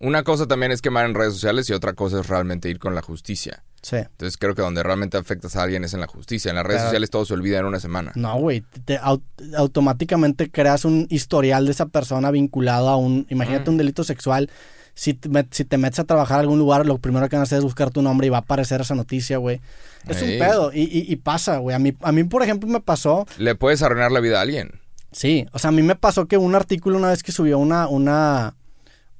Una 0.00 0.24
cosa 0.24 0.46
también 0.46 0.72
es 0.72 0.82
quemar 0.82 1.06
en 1.06 1.14
redes 1.14 1.32
sociales 1.32 1.70
y 1.70 1.72
otra 1.72 1.92
cosa 1.92 2.20
es 2.20 2.26
realmente 2.26 2.68
ir 2.68 2.80
con 2.80 2.94
la 2.94 3.02
justicia. 3.02 3.62
Sí. 3.82 3.96
Entonces 3.96 4.36
creo 4.36 4.54
que 4.56 4.62
donde 4.62 4.82
realmente 4.82 5.16
afectas 5.16 5.54
a 5.56 5.62
alguien 5.62 5.84
es 5.84 5.94
en 5.94 6.00
la 6.00 6.08
justicia. 6.08 6.50
En 6.50 6.56
las 6.56 6.64
redes 6.66 6.80
Pero- 6.80 6.88
sociales 6.90 7.10
todo 7.10 7.24
se 7.24 7.34
olvida 7.34 7.58
en 7.60 7.66
una 7.66 7.78
semana. 7.78 8.10
No, 8.16 8.36
güey. 8.38 8.62
te- 8.62 8.80
te 8.80 8.98
au- 9.00 9.22
automáticamente 9.56 10.50
creas 10.50 10.84
un 10.84 11.06
historial 11.08 11.66
de 11.66 11.72
esa 11.72 11.86
persona 11.86 12.30
vinculado 12.32 12.88
a 12.88 12.96
un. 12.96 13.26
Imagínate 13.30 13.70
Mm. 13.70 13.74
un 13.74 13.78
delito 13.78 14.02
sexual. 14.04 14.50
Si 14.94 15.14
te, 15.14 15.28
met- 15.30 15.48
si 15.52 15.64
te 15.64 15.78
metes 15.78 15.98
a 16.00 16.04
trabajar 16.04 16.36
a 16.38 16.40
algún 16.40 16.58
lugar, 16.58 16.84
lo 16.86 16.98
primero 16.98 17.28
que 17.28 17.36
van 17.36 17.40
a 17.40 17.44
hacer 17.44 17.58
es 17.58 17.64
buscar 17.64 17.90
tu 17.90 18.02
nombre 18.02 18.26
y 18.26 18.30
va 18.30 18.38
a 18.38 18.40
aparecer 18.40 18.80
esa 18.82 18.94
noticia, 18.94 19.38
güey. 19.38 19.60
Es 20.06 20.20
un 20.22 20.28
pedo. 20.38 20.72
Y, 20.72 20.82
y- 20.82 21.10
y 21.12 21.16
pasa, 21.16 21.58
güey. 21.58 21.74
A 21.74 21.78
mí, 21.78 21.94
a 22.02 22.12
mí, 22.12 22.24
por 22.24 22.42
ejemplo, 22.42 22.68
me 22.68 22.80
pasó. 22.80 23.26
Le 23.38 23.54
puedes 23.54 23.82
arruinar 23.82 24.12
la 24.12 24.20
vida 24.20 24.38
a 24.38 24.42
alguien. 24.42 24.80
Sí, 25.12 25.46
o 25.52 25.58
sea, 25.58 25.68
a 25.68 25.72
mí 25.72 25.82
me 25.82 25.94
pasó 25.94 26.26
que 26.26 26.36
un 26.38 26.54
artículo 26.54 26.96
una 26.98 27.08
vez 27.10 27.22
que 27.22 27.32
subió 27.32 27.58
una, 27.58 27.86
una, 27.88 28.54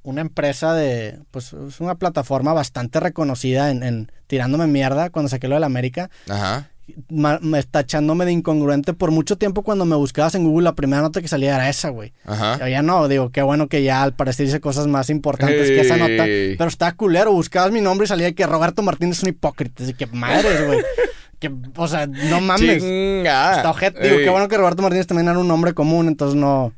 una 0.03 0.21
empresa 0.21 0.73
de, 0.73 1.19
pues 1.31 1.53
es 1.53 1.79
una 1.79 1.95
plataforma 1.95 2.51
bastante 2.53 2.99
reconocida 2.99 3.69
en, 3.71 3.83
en 3.83 4.11
tirándome 4.27 4.65
mierda 4.67 5.09
cuando 5.11 5.29
saqué 5.29 5.47
lo 5.47 5.53
de 5.55 5.59
la 5.61 5.67
América, 5.67 6.09
Ajá. 6.29 6.69
Ma- 7.09 7.39
me 7.41 7.59
está 7.59 7.81
echándome 7.81 8.25
de 8.25 8.31
incongruente 8.31 8.93
por 8.93 9.11
mucho 9.11 9.37
tiempo 9.37 9.63
cuando 9.63 9.85
me 9.85 9.95
buscabas 9.95 10.35
en 10.35 10.43
Google 10.43 10.65
la 10.65 10.75
primera 10.75 11.01
nota 11.01 11.21
que 11.21 11.27
salía 11.27 11.55
era 11.55 11.69
esa, 11.69 11.89
güey. 11.89 12.13
Ajá. 12.25 12.67
Ya 12.69 12.81
no, 12.81 13.07
digo, 13.07 13.29
qué 13.29 13.41
bueno 13.41 13.67
que 13.67 13.83
ya 13.83 14.03
al 14.03 14.13
parecer 14.13 14.47
hice 14.47 14.59
cosas 14.59 14.87
más 14.87 15.09
importantes 15.09 15.69
que 15.69 15.81
esa 15.81 15.97
nota, 15.97 16.23
pero 16.57 16.67
está 16.67 16.91
culero, 16.93 17.31
buscabas 17.31 17.71
mi 17.71 17.81
nombre 17.81 18.05
y 18.05 18.07
salía 18.07 18.31
que 18.33 18.45
Roberto 18.45 18.81
Martínez 18.83 19.17
es 19.17 19.23
un 19.23 19.29
hipócrita, 19.29 19.83
así 19.83 19.93
que 19.93 20.07
madres, 20.07 20.65
güey. 20.65 20.79
que, 21.39 21.51
o 21.75 21.87
sea, 21.87 22.07
no 22.07 22.39
mames. 22.41 22.81
Chinga. 22.81 23.55
Está 23.57 23.69
ojete. 23.71 23.99
Digo, 24.01 24.15
Ey. 24.17 24.23
qué 24.23 24.29
bueno 24.29 24.47
que 24.47 24.57
Roberto 24.57 24.81
Martínez 24.81 25.07
también 25.07 25.27
era 25.27 25.37
un 25.39 25.47
nombre 25.47 25.73
común, 25.73 26.07
entonces 26.07 26.35
no. 26.39 26.73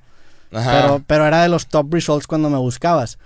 Ajá. 0.52 0.72
Pero, 0.82 1.04
pero 1.06 1.26
era 1.28 1.42
de 1.44 1.50
los 1.50 1.68
top 1.68 1.94
results 1.94 2.28
cuando 2.28 2.50
me 2.50 2.58
buscabas. 2.58 3.18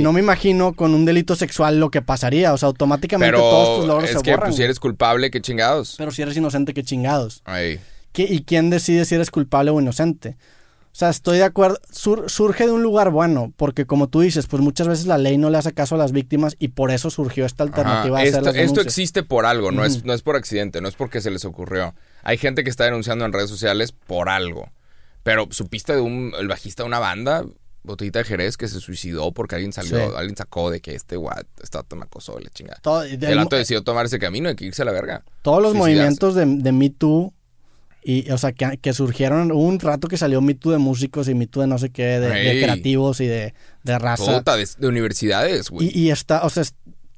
No 0.00 0.12
me 0.12 0.20
imagino 0.20 0.74
con 0.74 0.94
un 0.94 1.04
delito 1.04 1.36
sexual 1.36 1.78
lo 1.80 1.90
que 1.90 2.00
pasaría. 2.02 2.52
O 2.54 2.58
sea, 2.58 2.68
automáticamente 2.68 3.30
Pero 3.32 3.40
todos 3.42 3.78
tus 3.80 3.86
logros 3.86 4.10
es 4.10 4.16
se 4.16 4.22
que 4.22 4.30
borran. 4.30 4.48
pues, 4.48 4.56
si 4.56 4.62
eres 4.62 4.80
culpable, 4.80 5.30
qué 5.30 5.40
chingados. 5.40 5.94
Pero 5.98 6.10
si 6.10 6.22
eres 6.22 6.36
inocente, 6.36 6.72
qué 6.74 6.82
chingados. 6.82 7.42
Ay. 7.44 7.78
¿Qué- 8.12 8.26
¿Y 8.28 8.42
quién 8.42 8.70
decide 8.70 9.04
si 9.04 9.14
eres 9.14 9.30
culpable 9.30 9.70
o 9.70 9.80
inocente? 9.80 10.36
O 10.92 10.96
sea, 11.00 11.08
estoy 11.10 11.38
de 11.38 11.44
acuerdo. 11.44 11.78
Sur- 11.92 12.28
surge 12.28 12.64
de 12.66 12.72
un 12.72 12.82
lugar 12.82 13.10
bueno, 13.10 13.52
porque 13.56 13.86
como 13.86 14.08
tú 14.08 14.22
dices, 14.22 14.46
pues 14.48 14.60
muchas 14.60 14.88
veces 14.88 15.06
la 15.06 15.18
ley 15.18 15.38
no 15.38 15.48
le 15.48 15.58
hace 15.58 15.72
caso 15.72 15.94
a 15.94 15.98
las 15.98 16.10
víctimas 16.10 16.56
y 16.58 16.68
por 16.68 16.90
eso 16.90 17.10
surgió 17.10 17.46
esta 17.46 17.62
alternativa 17.62 18.16
Ajá. 18.16 18.24
de 18.24 18.28
hacer 18.30 18.40
Esto, 18.40 18.52
las 18.52 18.56
esto 18.64 18.80
existe 18.80 19.22
por 19.22 19.46
algo, 19.46 19.70
no, 19.70 19.84
es, 19.84 20.04
no 20.04 20.12
es 20.12 20.22
por 20.22 20.34
accidente, 20.34 20.80
no 20.80 20.88
es 20.88 20.96
porque 20.96 21.20
se 21.20 21.30
les 21.30 21.44
ocurrió. 21.44 21.94
Hay 22.24 22.38
gente 22.38 22.64
que 22.64 22.70
está 22.70 22.84
denunciando 22.86 23.24
en 23.24 23.32
redes 23.32 23.48
sociales 23.50 23.92
por 23.92 24.28
algo. 24.28 24.68
Pero 25.22 25.46
supiste 25.50 25.92
de 25.94 26.00
un, 26.00 26.32
el 26.38 26.48
bajista 26.48 26.82
de 26.82 26.88
una 26.88 26.98
banda, 26.98 27.44
Botellita 27.82 28.18
de 28.20 28.24
Jerez, 28.26 28.56
que 28.56 28.68
se 28.68 28.78
suicidó 28.80 29.32
porque 29.32 29.54
alguien 29.54 29.72
salió, 29.72 29.96
Sí. 29.98 30.14
alguien 30.16 30.36
sacó 30.36 30.70
de 30.70 30.80
que 30.80 30.94
este 30.94 31.16
guat 31.16 31.46
está 31.62 31.82
me 31.96 32.02
acosó 32.02 32.38
y 32.38 32.44
la 32.44 32.50
chingada. 32.50 32.78
Todo- 32.82 33.02
el 33.04 33.18
vato 33.36 33.56
decidió 33.56 33.82
tomar 33.82 34.06
ese 34.06 34.18
camino 34.18 34.50
y 34.50 34.54
que 34.56 34.66
irse 34.66 34.82
a 34.82 34.84
la 34.84 34.92
verga. 34.92 35.24
todos 35.42 35.62
los 35.62 35.72
suicidarse. 35.72 35.94
movimientos 35.96 36.34
de, 36.34 36.46
de 36.46 36.72
Me 36.72 36.90
Too, 36.90 37.32
y, 38.02 38.30
o 38.30 38.38
sea, 38.38 38.52
que, 38.52 38.78
que 38.78 38.92
surgieron, 38.94 39.52
hubo 39.52 39.62
un 39.62 39.78
rato 39.80 40.08
que 40.08 40.16
salió 40.16 40.40
Me 40.40 40.54
Too 40.54 40.72
de 40.72 40.78
músicos 40.78 41.28
y 41.28 41.34
Me 41.34 41.46
Too 41.46 41.62
de 41.62 41.66
no 41.66 41.78
sé 41.78 41.90
qué, 41.90 42.18
de, 42.20 42.30
creativos 42.62 43.20
y 43.20 43.26
de, 43.26 43.54
de 43.82 43.98
raza. 43.98 44.38
Puta, 44.38 44.56
de, 44.56 44.66
de 44.78 44.86
universidades, 44.88 45.70
güey. 45.70 45.88
Y, 45.88 46.06
y 46.06 46.10
está, 46.10 46.42
o 46.44 46.50
sea, 46.50 46.64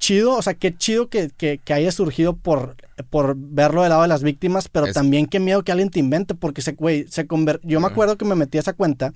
chido, 0.02 0.34
o 0.34 0.42
sea, 0.42 0.54
qué 0.54 0.76
chido 0.76 1.08
que, 1.08 1.30
que, 1.36 1.58
que 1.64 1.72
haya 1.72 1.92
surgido 1.92 2.34
por, 2.34 2.74
por 3.08 3.36
verlo 3.36 3.82
del 3.82 3.90
lado 3.90 4.02
de 4.02 4.08
las 4.08 4.24
víctimas, 4.24 4.68
pero 4.68 4.86
Es- 4.86 4.94
también 4.94 5.26
qué 5.26 5.38
miedo 5.38 5.62
que 5.62 5.70
alguien 5.70 5.90
te 5.90 6.00
invente, 6.00 6.34
porque 6.34 6.60
se, 6.60 6.72
güey, 6.72 7.06
se 7.08 7.28
conver... 7.28 7.60
Yo 7.62 7.78
me 7.78 7.86
acuerdo 7.86 8.18
que 8.18 8.24
me 8.24 8.34
metí 8.34 8.58
a 8.58 8.62
esa 8.62 8.72
cuenta 8.72 9.12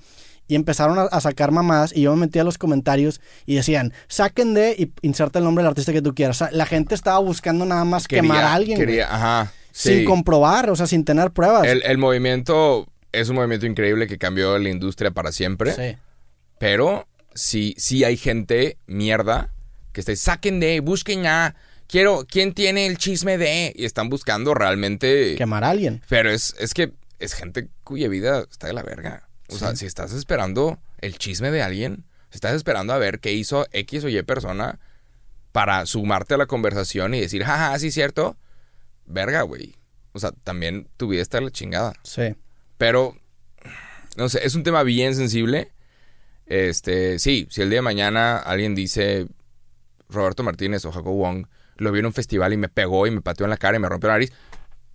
y 0.46 0.54
empezaron 0.54 0.96
a, 1.00 1.02
a 1.02 1.20
sacar 1.20 1.50
mamadas 1.50 1.90
y 1.92 2.02
yo 2.02 2.14
me 2.14 2.20
metí 2.26 2.38
a 2.38 2.44
los 2.44 2.56
comentarios 2.56 3.20
y 3.46 3.56
decían, 3.56 3.92
saquen 4.06 4.54
de 4.54 4.76
y 4.78 4.92
inserta 5.04 5.40
el 5.40 5.44
nombre 5.44 5.64
del 5.64 5.70
artista 5.70 5.92
que 5.92 6.02
tú 6.02 6.14
quieras. 6.14 6.36
O 6.36 6.46
sea, 6.46 6.56
la 6.56 6.66
gente 6.66 6.94
estaba 6.94 7.18
buscando 7.18 7.64
nada 7.64 7.84
más 7.84 8.06
quemar 8.06 8.44
a 8.44 8.54
alguien, 8.54 8.78
quería, 8.78 9.12
ajá. 9.12 9.52
sin 9.72 10.04
comprobar, 10.04 10.70
o 10.70 10.76
sea, 10.76 10.86
sin 10.86 11.04
tener 11.04 11.32
pruebas. 11.32 11.66
El, 11.66 11.82
el 11.82 11.98
movimiento 11.98 12.86
es 13.10 13.28
un 13.28 13.34
movimiento 13.34 13.66
increíble 13.66 14.06
que 14.06 14.18
cambió 14.18 14.56
la 14.56 14.68
industria 14.70 15.10
para 15.10 15.32
siempre. 15.32 15.72
Sí. 15.72 15.98
Pero 16.60 17.08
sí, 17.34 17.74
sí 17.76 18.04
hay 18.04 18.16
gente 18.16 18.78
mierda 18.86 19.52
que 19.96 20.00
está, 20.00 20.14
saquen 20.14 20.60
de, 20.60 20.80
busquen 20.80 21.22
ya. 21.22 21.54
Quiero, 21.86 22.26
¿quién 22.28 22.52
tiene 22.52 22.86
el 22.86 22.98
chisme 22.98 23.38
de? 23.38 23.72
Y 23.74 23.86
están 23.86 24.10
buscando 24.10 24.52
realmente. 24.52 25.36
Quemar 25.36 25.64
a 25.64 25.70
alguien. 25.70 26.02
Pero 26.10 26.30
es, 26.30 26.54
es 26.58 26.74
que 26.74 26.92
es 27.18 27.32
gente 27.32 27.70
cuya 27.82 28.06
vida 28.08 28.44
está 28.50 28.66
de 28.66 28.74
la 28.74 28.82
verga. 28.82 29.26
O 29.48 29.56
sea, 29.56 29.74
si 29.74 29.86
estás 29.86 30.12
esperando 30.12 30.78
el 30.98 31.16
chisme 31.16 31.50
de 31.50 31.62
alguien, 31.62 32.04
si 32.28 32.36
estás 32.36 32.54
esperando 32.54 32.92
a 32.92 32.98
ver 32.98 33.20
qué 33.20 33.32
hizo 33.32 33.66
X 33.72 34.04
o 34.04 34.08
Y 34.08 34.22
persona 34.22 34.80
para 35.52 35.86
sumarte 35.86 36.34
a 36.34 36.36
la 36.36 36.46
conversación 36.46 37.14
y 37.14 37.20
decir, 37.20 37.44
jaja, 37.44 37.78
sí, 37.78 37.90
cierto. 37.90 38.36
Verga, 39.06 39.42
güey. 39.42 39.76
O 40.12 40.18
sea, 40.18 40.32
también 40.44 40.88
tu 40.98 41.08
vida 41.08 41.22
está 41.22 41.38
de 41.38 41.44
la 41.44 41.50
chingada. 41.50 41.94
Sí. 42.02 42.34
Pero, 42.76 43.16
no 44.18 44.28
sé, 44.28 44.44
es 44.44 44.56
un 44.56 44.62
tema 44.62 44.82
bien 44.82 45.14
sensible. 45.14 45.72
Este, 46.44 47.18
sí, 47.18 47.46
si 47.50 47.62
el 47.62 47.70
día 47.70 47.78
de 47.78 47.82
mañana 47.82 48.36
alguien 48.36 48.74
dice 48.74 49.28
Roberto 50.08 50.42
Martínez 50.42 50.84
o 50.84 50.92
Jacob 50.92 51.14
Wong 51.14 51.46
lo 51.76 51.92
vi 51.92 52.00
en 52.00 52.06
un 52.06 52.12
festival 52.12 52.52
y 52.52 52.56
me 52.56 52.68
pegó 52.68 53.06
y 53.06 53.10
me 53.10 53.20
pateó 53.20 53.44
en 53.44 53.50
la 53.50 53.56
cara 53.56 53.76
y 53.76 53.80
me 53.80 53.88
rompió 53.88 54.08
la 54.08 54.14
nariz, 54.14 54.32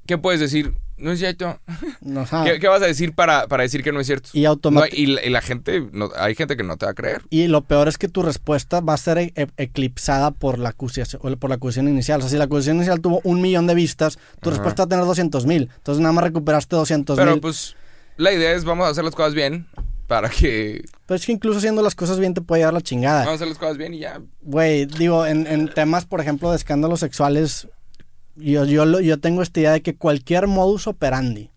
¿qué 0.07 0.17
puedes 0.17 0.39
decir? 0.39 0.73
No 0.97 1.11
es 1.11 1.19
cierto. 1.19 1.59
No. 2.01 2.25
¿Qué, 2.45 2.59
qué 2.59 2.67
vas 2.67 2.81
a 2.81 2.85
decir 2.85 3.13
para, 3.13 3.47
para 3.47 3.63
decir 3.63 3.83
que 3.83 3.91
no 3.91 3.99
es 3.99 4.07
cierto? 4.07 4.29
Y 4.33 4.41
No, 4.43 4.49
automáticamente. 4.49 5.01
y, 5.01 5.05
la, 5.15 5.25
y 5.25 5.29
la 5.31 5.41
gente, 5.41 5.87
no, 5.91 6.09
hay 6.15 6.35
gente 6.35 6.55
que 6.57 6.63
no 6.63 6.77
te 6.77 6.85
va 6.85 6.91
a 6.91 6.95
creer. 6.95 7.21
Y 7.31 7.47
lo 7.47 7.61
peor 7.63 7.87
es 7.87 7.97
que 7.97 8.07
tu 8.07 8.21
respuesta 8.21 8.81
va 8.81 8.93
a 8.93 8.97
ser 8.97 9.17
e- 9.17 9.33
e- 9.35 9.47
eclipsada 9.57 10.29
por 10.31 10.59
la 10.59 10.69
acusación, 10.69 11.21
por 11.39 11.49
la 11.49 11.55
acusación 11.55 11.87
inicial. 11.87 12.19
O 12.19 12.21
sea, 12.21 12.29
si 12.29 12.37
la 12.37 12.43
acusación 12.43 12.77
inicial 12.77 13.01
tuvo 13.01 13.19
un 13.23 13.41
millón 13.41 13.65
de 13.67 13.73
vistas, 13.75 14.17
tu 14.41 14.49
Ajá. 14.49 14.57
respuesta 14.57 14.83
va 14.83 14.85
a 14.85 14.89
tener 14.89 15.05
200 15.05 15.45
mil. 15.47 15.69
Entonces 15.75 16.01
nada 16.01 16.13
más 16.13 16.23
recuperaste 16.23 16.75
200 16.75 17.17
Pero 17.17 17.31
mil. 17.31 17.41
pues, 17.41 17.75
la 18.17 18.31
idea 18.31 18.53
es 18.53 18.63
vamos 18.63 18.85
a 18.85 18.89
hacer 18.89 19.03
las 19.03 19.15
cosas 19.15 19.33
bien 19.33 19.67
para 20.11 20.27
que... 20.27 20.83
Pero 21.05 21.15
es 21.15 21.25
que 21.25 21.31
incluso 21.31 21.59
haciendo 21.59 21.81
las 21.81 21.95
cosas 21.95 22.19
bien 22.19 22.33
te 22.33 22.41
puede 22.41 22.59
llevar 22.59 22.73
la 22.73 22.81
chingada. 22.81 23.19
Vamos 23.19 23.31
a 23.31 23.35
hacer 23.35 23.47
las 23.47 23.57
cosas 23.57 23.77
bien 23.77 23.93
y 23.93 23.99
ya. 23.99 24.19
Güey, 24.41 24.85
digo, 24.85 25.25
en, 25.25 25.47
en 25.47 25.69
temas, 25.69 26.03
por 26.03 26.19
ejemplo, 26.19 26.49
de 26.51 26.57
escándalos 26.57 26.99
sexuales, 26.99 27.69
yo, 28.35 28.65
yo, 28.65 28.99
yo 28.99 29.19
tengo 29.21 29.41
esta 29.41 29.61
idea 29.61 29.71
de 29.71 29.81
que 29.81 29.95
cualquier 29.95 30.47
modus 30.47 30.85
operandi 30.87 31.49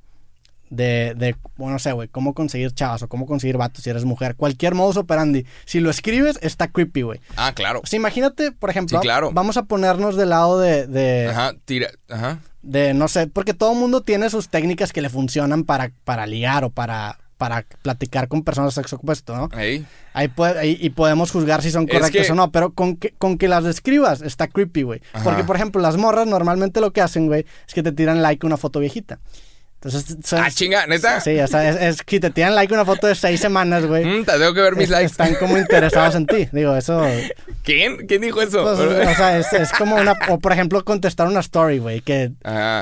de, 0.70 1.14
de 1.16 1.34
bueno, 1.56 1.72
no 1.72 1.78
sé, 1.80 1.90
güey, 1.90 2.06
cómo 2.06 2.32
conseguir 2.32 2.72
chavas 2.72 3.02
o 3.02 3.08
cómo 3.08 3.26
conseguir 3.26 3.56
vatos 3.56 3.82
si 3.82 3.90
eres 3.90 4.04
mujer. 4.04 4.36
Cualquier 4.36 4.76
modus 4.76 4.98
operandi. 4.98 5.44
Si 5.64 5.80
lo 5.80 5.90
escribes, 5.90 6.38
está 6.40 6.68
creepy, 6.68 7.02
güey. 7.02 7.20
Ah, 7.34 7.54
claro. 7.56 7.80
Sea, 7.82 7.96
imagínate, 7.96 8.52
por 8.52 8.70
ejemplo, 8.70 9.00
Sí, 9.00 9.02
claro. 9.02 9.30
vamos 9.32 9.56
a 9.56 9.64
ponernos 9.64 10.14
del 10.16 10.28
lado 10.28 10.60
de, 10.60 10.86
de, 10.86 11.26
Ajá, 11.28 11.54
tira. 11.64 11.88
Ajá. 12.08 12.38
de, 12.62 12.94
no 12.94 13.08
sé, 13.08 13.26
porque 13.26 13.52
todo 13.52 13.74
mundo 13.74 14.00
tiene 14.02 14.30
sus 14.30 14.48
técnicas 14.48 14.92
que 14.92 15.02
le 15.02 15.08
funcionan 15.08 15.64
para, 15.64 15.90
para 16.04 16.24
ligar 16.28 16.62
o 16.62 16.70
para, 16.70 17.18
para 17.36 17.66
platicar 17.82 18.28
con 18.28 18.42
personas 18.44 18.74
de 18.74 18.80
sexo 18.82 18.96
opuesto, 18.96 19.36
¿no? 19.36 19.48
Ahí. 19.52 19.84
Ahí 20.12 20.28
puede- 20.28 20.58
ahí- 20.58 20.78
y 20.80 20.90
podemos 20.90 21.30
juzgar 21.32 21.62
si 21.62 21.70
son 21.70 21.84
Es 21.88 21.90
correctas 21.98 22.26
que- 22.26 22.32
o 22.32 22.34
no, 22.34 22.52
pero 22.52 22.72
con 22.72 22.96
que, 22.96 23.10
con 23.18 23.38
que 23.38 23.48
las 23.48 23.64
describas 23.64 24.22
está 24.22 24.46
creepy, 24.48 24.82
güey. 24.82 25.00
Porque, 25.24 25.42
por 25.44 25.56
ejemplo, 25.56 25.82
las 25.82 25.96
morras 25.96 26.26
normalmente 26.26 26.80
lo 26.80 26.92
que 26.92 27.00
hacen, 27.00 27.26
güey, 27.26 27.44
es 27.66 27.74
que 27.74 27.82
te 27.82 27.92
tiran 27.92 28.22
like 28.22 28.44
a 28.44 28.46
una 28.46 28.56
foto 28.56 28.78
viejita. 28.80 29.18
Entonces, 29.84 30.16
son- 30.24 30.40
Ah, 30.40 30.50
chinga, 30.50 30.86
¿neta? 30.86 31.20
Sí, 31.20 31.38
o 31.38 31.46
sea, 31.46 31.68
es, 31.68 31.76
es- 31.80 32.02
si 32.06 32.18
te 32.20 32.30
tiran 32.30 32.54
like 32.54 32.72
una 32.72 32.84
foto 32.84 33.06
de 33.06 33.14
seis 33.14 33.38
semanas, 33.40 33.84
güey, 33.86 34.04
Mm, 34.04 34.24
te 34.24 34.32
tengo 34.32 34.54
que 34.54 34.60
ver 34.62 34.74
mis 34.76 34.84
es- 34.84 34.90
likes. 34.90 35.06
están 35.06 35.34
como 35.34 35.58
interesados 35.58 36.14
en 36.14 36.26
ti. 36.26 36.48
Digo, 36.52 36.74
eso... 36.74 37.02
¿Quién? 37.62 38.06
¿Quién 38.06 38.22
dijo 38.22 38.40
eso? 38.42 38.62
pues, 38.62 38.78
o 38.78 39.14
sea, 39.14 39.38
es, 39.38 39.52
es 39.52 39.72
como 39.72 39.96
una... 39.96 40.14
O, 40.28 40.38
por 40.38 40.52
ejemplo, 40.52 40.84
contestar 40.84 41.26
una 41.28 41.40
story, 41.40 41.78
güey, 41.78 42.00
que, 42.00 42.32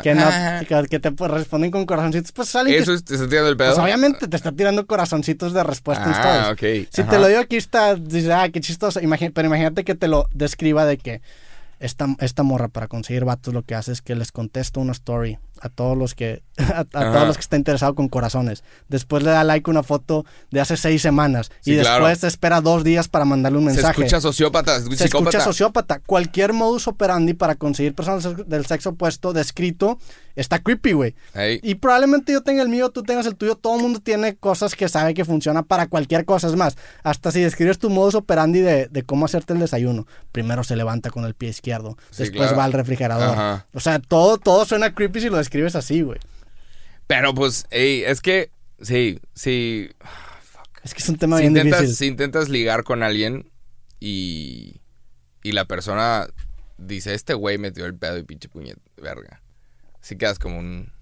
que, 0.03 0.15
no, 0.15 0.29
que, 0.69 0.87
que 0.89 0.99
te 1.01 1.13
pues, 1.13 1.31
responden 1.31 1.71
con 1.71 1.87
corazoncitos. 1.87 2.33
Pues 2.33 2.49
sale 2.49 2.77
Eso 2.77 2.93
es, 2.95 3.05
te 3.05 3.15
está 3.15 3.29
tirando 3.29 3.49
el 3.51 3.57
pedo. 3.57 3.69
Pues 3.75 3.79
obviamente 3.85 4.29
te 4.29 4.37
está 4.37 4.53
tirando 4.53 4.87
corazoncitos 4.87 5.53
de 5.53 5.63
respuesta 5.65 6.05
en 6.05 6.11
Ah, 6.15 6.53
stories. 6.55 6.85
ok. 6.85 6.89
Si 6.95 7.03
Ajá. 7.03 7.11
te 7.11 7.19
lo 7.19 7.27
digo 7.29 7.41
aquí 7.41 7.57
está, 7.57 7.95
dices, 7.97 8.31
ah, 8.31 8.49
qué 8.53 8.61
chistoso. 8.61 9.01
Pero 9.01 9.47
imagínate 9.47 9.85
que 9.85 9.95
te 9.95 10.09
lo 10.09 10.29
describa 10.33 10.85
de 10.85 10.99
que 10.99 11.21
esta, 11.81 12.07
esta 12.21 12.43
morra 12.45 12.69
para 12.69 12.87
conseguir 12.87 13.25
vatos 13.25 13.53
lo 13.55 13.63
que 13.63 13.75
hace 13.75 13.91
es 13.93 14.03
que 14.03 14.15
les 14.15 14.31
contesta 14.33 14.79
una 14.81 14.93
story 14.93 15.39
a 15.65 15.69
todos 15.69 15.97
los 15.97 16.15
que 16.15 16.43
a, 16.59 16.81
a 16.81 16.85
todos 16.85 17.27
los 17.27 17.37
que 17.37 17.41
está 17.43 17.57
interesado 17.57 17.95
con 17.95 18.09
corazones. 18.09 18.63
Después 18.89 19.23
le 19.23 19.31
da 19.31 19.43
like 19.45 19.71
una 19.71 19.83
foto 19.83 20.27
de 20.51 20.61
hace 20.61 20.77
seis 20.77 21.01
semanas 21.01 21.51
Sí, 21.61 21.73
y 21.75 21.79
claro. 21.81 22.07
después 22.07 22.25
espera 22.25 22.61
dos 22.61 22.85
días 22.85 23.09
para 23.09 23.25
mandarle 23.25 23.59
un 23.59 23.65
Se 23.69 23.75
mensaje. 23.77 24.01
escucha 24.03 24.21
sociópata, 24.21 24.79
se 24.81 24.85
Se 24.97 25.05
psicópata. 25.05 25.31
escucha 25.39 25.41
sociópata. 25.45 26.01
Cualquier 26.05 26.53
modus 26.53 26.89
operandi 26.89 27.33
para 27.35 27.55
conseguir 27.55 27.95
personas 27.95 28.29
del- 28.47 28.67
sexo 28.67 28.91
opuesto 28.91 29.33
descrito 29.33 29.99
está 30.35 30.59
creepy, 30.61 30.93
güey. 30.93 31.15
Ahí. 31.35 31.61
Y 31.63 31.77
probablemente 31.77 32.33
yo 32.33 32.43
tenga 32.43 32.63
el 32.63 32.69
mío, 32.69 32.91
tú 32.91 33.03
tengas 33.03 33.27
el 33.27 33.37
tuyo. 33.37 33.55
Todo 33.55 33.77
el 33.77 33.83
mundo 33.83 34.01
tiene 34.01 34.35
cosas 34.37 34.75
que 34.75 34.89
sabe 34.89 35.15
que 35.15 35.25
funciona 35.25 35.63
para 35.63 35.87
cualquier 35.89 36.25
cosa. 36.25 36.47
Es 36.49 36.57
más, 36.57 36.77
hasta 37.03 37.31
si 37.31 37.41
describes 37.41 37.79
tu 37.79 37.89
modus 37.91 38.15
operandi 38.15 38.61
de, 38.61 38.89
de 38.89 39.03
cómo 39.05 39.27
hacerte 39.27 39.53
el 39.53 39.59
desayuno. 39.61 40.07
Primero 40.33 40.65
se 40.65 40.75
levanta 40.77 41.11
con 41.11 41.25
el 41.25 41.35
pie 41.35 41.51
izquierdo. 41.51 41.97
Sí, 42.11 42.25
después 42.25 42.43
claro. 42.49 42.57
va 42.57 42.65
al 42.65 42.73
refrigerador. 42.73 43.29
Ajá. 43.31 43.67
O 43.75 43.81
sea, 43.81 43.99
todo, 44.01 44.39
todo 44.39 44.65
suena 44.65 44.95
creepy 44.95 45.21
si 45.21 45.29
lo 45.29 45.37
describes 45.37 45.52
así, 45.75 46.03
güey. 46.03 46.19
Pero 47.07 47.35
pues, 47.35 47.67
ey, 47.71 48.05
es 48.05 48.21
que, 48.21 48.51
sí, 48.81 49.21
sí. 49.35 49.91
Es 50.83 50.95
que 50.95 51.01
es 51.01 51.09
un 51.09 51.17
tema 51.19 51.37
Si 51.37 51.43
bien 51.43 51.57
intentas, 51.57 51.81
difícil. 51.81 51.97
si 51.97 52.07
intentas 52.07 52.49
ligar 52.49 52.85
con 52.85 53.03
alguien 53.03 53.51
y, 54.01 54.81
y 55.43 55.53
la 55.53 55.67
persona 55.67 56.27
dice, 56.79 57.15
este 57.15 57.35
güey 57.35 57.59
metió 57.59 57.87
el 57.87 57.95
pedo 57.95 58.19
y 58.19 58.25
pinche 58.25 58.49
puñet, 58.49 58.79
verga. 59.01 59.43
Si 60.01 60.17
quedas 60.17 60.39
como 60.39 60.59
un... 60.59 60.93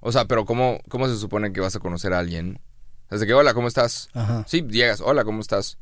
O 0.00 0.12
sea, 0.12 0.26
pero 0.26 0.44
¿cómo, 0.44 0.80
¿cómo 0.88 1.08
se 1.08 1.16
supone 1.16 1.52
que 1.52 1.60
vas 1.60 1.76
a 1.76 1.80
conocer 1.80 2.12
a 2.12 2.18
alguien? 2.18 2.60
Desde 3.10 3.26
que, 3.26 3.32
hola, 3.32 3.54
¿cómo 3.54 3.68
estás? 3.68 4.08
Ajá. 4.12 4.44
Sí, 4.46 4.62
llegas, 4.68 5.00
hola, 5.00 5.24
¿cómo 5.24 5.40
estás? 5.40 5.78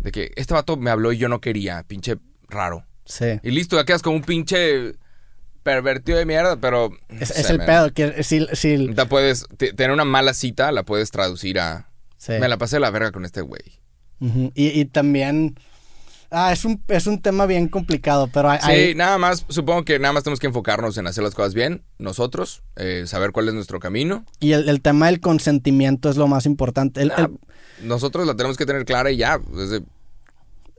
De 0.00 0.12
que 0.12 0.32
este 0.36 0.52
vato 0.52 0.76
me 0.76 0.90
habló 0.90 1.12
y 1.12 1.18
yo 1.18 1.28
no 1.28 1.40
quería, 1.40 1.82
pinche 1.84 2.18
raro. 2.48 2.84
Sí. 3.06 3.40
Y 3.42 3.50
listo, 3.52 3.76
ya 3.76 3.84
quedas 3.84 4.02
como 4.02 4.16
un 4.16 4.22
pinche 4.22 4.96
pervertido 5.64 6.16
de 6.18 6.26
mierda, 6.26 6.56
pero... 6.60 6.90
Es, 7.08 7.50
el 7.50 7.58
pedo. 7.58 7.92
Que 7.92 8.22
si, 8.22 8.46
si- 8.52 8.86
puedes 9.08 9.46
te- 9.56 9.72
tener 9.72 9.90
una 9.90 10.04
mala 10.04 10.32
cita, 10.34 10.70
la 10.70 10.84
puedes 10.84 11.10
traducir 11.10 11.58
a... 11.58 11.88
sí. 12.18 12.34
Me 12.38 12.46
la 12.46 12.56
pasé 12.58 12.76
de 12.76 12.80
la 12.80 12.90
verga 12.90 13.10
con 13.10 13.24
este 13.24 13.40
güey. 13.40 13.80
Y, 14.20 14.68
y 14.80 14.84
también. 14.84 15.56
Ah, 16.30 16.52
es 16.52 16.64
un, 16.64 16.82
es 16.88 17.06
un 17.06 17.20
tema 17.20 17.46
bien 17.46 17.68
complicado, 17.68 18.28
pero 18.32 18.50
hay. 18.50 18.58
Sí, 18.60 18.70
hay- 18.70 18.94
nada 18.94 19.18
más, 19.18 19.44
supongo 19.48 19.84
que 19.84 19.98
nada 19.98 20.12
más 20.12 20.22
tenemos 20.24 20.40
que 20.40 20.46
enfocarnos 20.46 20.96
en 20.98 21.06
hacer 21.06 21.22
las 21.24 21.34
cosas 21.34 21.54
bien, 21.54 21.82
nosotros, 21.98 22.62
eh, 22.76 23.04
saber 23.06 23.32
cuál 23.32 23.48
es 23.48 23.54
nuestro 23.54 23.80
camino. 23.80 24.24
y 24.40 24.52
el, 24.52 24.68
el 24.68 24.80
tema 24.80 25.06
del 25.06 25.20
consentimiento 25.20 26.08
es 26.10 26.16
lo 26.16 26.26
más 26.28 26.46
importante. 26.46 27.02
El- 27.02 27.10
Ah, 27.12 27.28
el- 27.80 27.86
nosotros 27.88 28.26
la 28.26 28.34
tenemos 28.36 28.56
que 28.56 28.66
tener 28.66 28.84
clara 28.84 29.10
y 29.10 29.16
ya. 29.18 29.38
desde- 29.38 29.82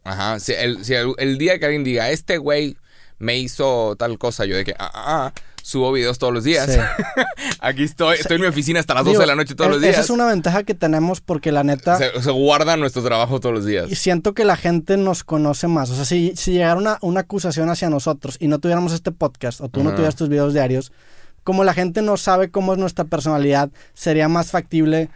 Ajá, 0.04 0.40
si, 0.40 0.54
el, 0.54 0.84
si 0.86 0.94
el 0.94 1.38
día 1.38 1.58
que 1.60 1.66
alguien 1.66 1.84
diga, 1.84 2.10
este 2.12 2.38
güey 2.38 2.78
me 3.20 3.38
hizo 3.38 3.96
tal 3.98 4.18
cosa, 4.18 4.46
yo 4.46 4.56
de 4.56 4.66
que, 4.66 4.74
ah, 4.78 4.92
ah, 4.94 5.26
ah, 5.28 5.34
subo 5.64 5.92
videos 5.92 6.20
todos 6.20 6.34
los 6.34 6.44
días. 6.44 6.70
Sí. 6.72 6.80
Aquí 7.60 7.84
estoy, 7.84 8.18
estoy 8.18 8.36
en 8.36 8.42
mi 8.42 8.48
oficina 8.48 8.80
hasta 8.80 8.94
las 8.94 9.04
digo, 9.06 9.14
12 9.16 9.24
de 9.24 9.28
la 9.28 9.36
noche 9.36 9.56
todos 9.56 9.70
es- 9.70 9.74
los 9.74 9.82
días. 9.82 9.94
Esa 9.94 10.02
es 10.02 10.10
una 10.10 10.26
ventaja 10.28 10.64
que 10.64 10.74
tenemos 10.76 11.22
porque 11.22 11.52
la 11.52 11.64
neta. 11.64 11.98
se, 11.98 12.22
se 12.22 12.32
guarda 12.32 12.78
nuestro 12.78 13.04
trabajo 13.04 13.40
todos 13.40 13.56
los 13.56 13.66
días. 13.66 13.90
Y 13.92 13.96
siento 13.96 14.34
que 14.34 14.46
la 14.46 14.58
gente 14.58 14.98
nos 14.98 15.24
conoce 15.24 15.68
más. 15.68 15.90
O 15.90 15.96
sea, 15.96 16.06
si, 16.06 16.34
si 16.36 16.52
llegara 16.54 16.76
una, 16.76 16.98
una 17.02 17.22
acusación 17.22 17.70
hacia 17.70 17.90
nosotros 17.90 18.38
y 18.40 18.48
no 18.48 18.60
tuviéramos 18.60 18.94
este 18.94 19.12
podcast 19.12 19.62
o 19.62 19.70
tú 19.70 19.84
no 19.84 19.92
tuvieras 19.92 20.16
tus 20.16 20.30
videos 20.30 20.54
diarios, 20.54 20.92
como 21.44 21.64
la 21.64 21.74
gente 21.74 22.02
no 22.02 22.18
sabe 22.18 22.50
cómo 22.52 22.74
es 22.74 22.80
nuestra 22.80 23.06
personalidad, 23.06 23.70
sería 23.94 24.28
más 24.28 24.52
factible 24.52 25.10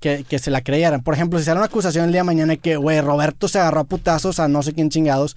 que, 0.00 0.24
que 0.28 0.38
se 0.38 0.50
la 0.50 0.60
creyeran. 0.60 1.02
Por 1.02 1.14
ejemplo, 1.14 1.38
si 1.40 1.44
sale 1.44 1.58
una 1.58 1.66
acusación 1.66 2.04
el 2.06 2.12
día 2.12 2.20
de 2.20 2.24
mañana 2.26 2.52
de 2.52 2.58
que, 2.58 2.76
güey, 2.76 3.00
Roberto 3.00 3.48
se 3.48 3.58
agarró 3.58 3.80
a 3.80 3.84
putazos 3.84 4.38
a 4.38 4.46
no 4.48 4.62
sé 4.62 4.72
quién 4.74 4.90
chingados. 4.90 5.36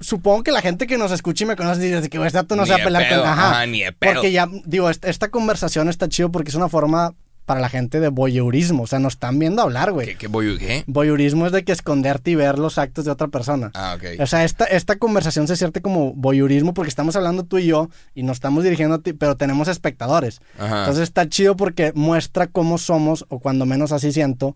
Supongo 0.00 0.42
que 0.42 0.50
la 0.52 0.60
gente 0.62 0.86
que 0.86 0.98
nos 0.98 1.12
escucha 1.12 1.44
y 1.44 1.46
me 1.46 1.56
conoce 1.56 1.80
dice 1.80 2.08
que, 2.08 2.24
este 2.26 2.38
vato 2.38 2.56
no 2.56 2.64
se 2.66 2.70
va 2.72 2.76
a 2.76 2.78
de 2.78 2.84
pelear 2.84 3.08
pedo, 3.08 3.20
con... 3.22 3.30
Ajá. 3.30 3.50
ajá, 3.50 3.66
ni 3.66 3.82
de 3.82 3.92
pedo. 3.92 4.14
Porque 4.14 4.32
ya, 4.32 4.48
digo, 4.64 4.90
est- 4.90 5.04
esta 5.04 5.28
conversación 5.28 5.88
está 5.88 6.08
chido 6.08 6.30
porque 6.32 6.48
es 6.50 6.54
una 6.56 6.68
forma 6.68 7.14
para 7.44 7.60
la 7.60 7.68
gente 7.68 8.00
de 8.00 8.08
voyeurismo. 8.08 8.84
O 8.84 8.86
sea, 8.86 8.98
nos 8.98 9.14
están 9.14 9.38
viendo 9.38 9.62
hablar, 9.62 9.92
güey. 9.92 10.16
¿Qué, 10.16 10.28
qué 10.28 10.56
qué? 10.58 10.84
Voyeurismo 10.86 11.46
es 11.46 11.52
de 11.52 11.64
que 11.64 11.72
esconderte 11.72 12.30
y 12.30 12.34
ver 12.36 12.58
los 12.58 12.78
actos 12.78 13.04
de 13.04 13.10
otra 13.10 13.28
persona. 13.28 13.70
Ah, 13.74 13.96
ok. 13.96 14.20
O 14.20 14.26
sea, 14.26 14.44
esta, 14.44 14.64
esta 14.64 14.96
conversación 14.96 15.46
se 15.48 15.56
siente 15.56 15.82
como 15.82 16.14
voyeurismo 16.14 16.72
porque 16.72 16.88
estamos 16.88 17.16
hablando 17.16 17.44
tú 17.44 17.58
y 17.58 17.66
yo 17.66 17.88
y 18.14 18.22
nos 18.22 18.36
estamos 18.36 18.62
dirigiendo 18.64 18.94
a 18.96 18.98
ti, 19.02 19.12
pero 19.12 19.36
tenemos 19.36 19.68
espectadores. 19.68 20.40
Ajá. 20.58 20.80
Entonces 20.80 21.02
está 21.02 21.28
chido 21.28 21.56
porque 21.56 21.92
muestra 21.94 22.46
cómo 22.46 22.78
somos, 22.78 23.24
o 23.28 23.40
cuando 23.40 23.66
menos 23.66 23.90
así 23.92 24.12
siento, 24.12 24.54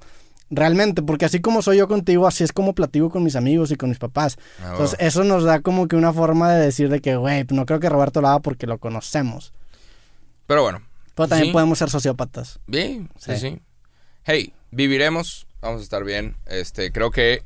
realmente. 0.50 1.02
Porque 1.02 1.24
así 1.24 1.40
como 1.40 1.62
soy 1.62 1.78
yo 1.78 1.88
contigo, 1.88 2.26
así 2.26 2.44
es 2.44 2.52
como 2.52 2.74
platico 2.74 3.10
con 3.10 3.22
mis 3.24 3.36
amigos 3.36 3.70
y 3.70 3.76
con 3.76 3.88
mis 3.88 3.98
papás. 3.98 4.36
Ah, 4.62 4.70
Entonces 4.72 4.96
eso 5.00 5.24
nos 5.24 5.44
da 5.44 5.60
como 5.60 5.88
que 5.88 5.96
una 5.96 6.12
forma 6.12 6.52
de 6.52 6.64
decir 6.64 6.88
de 6.88 7.00
que, 7.00 7.16
güey, 7.16 7.44
no 7.50 7.66
creo 7.66 7.80
que 7.80 7.88
Roberto 7.88 8.20
lo 8.20 8.28
haga 8.28 8.40
porque 8.40 8.66
lo 8.66 8.78
conocemos. 8.78 9.52
Pero 10.46 10.62
bueno, 10.62 10.82
Pero 11.14 11.28
también 11.28 11.48
Sí. 11.48 11.52
podemos 11.52 11.78
ser 11.78 11.88
sociópatas. 11.90 12.60
Bien, 12.66 13.08
sí, 13.18 13.32
Sí. 13.34 13.38
sí. 13.40 13.60
Hey, 14.24 14.52
viviremos, 14.70 15.46
vamos 15.62 15.80
a 15.80 15.82
estar 15.84 16.04
bien. 16.04 16.36
Este, 16.46 16.92
creo 16.92 17.10
que 17.10 17.42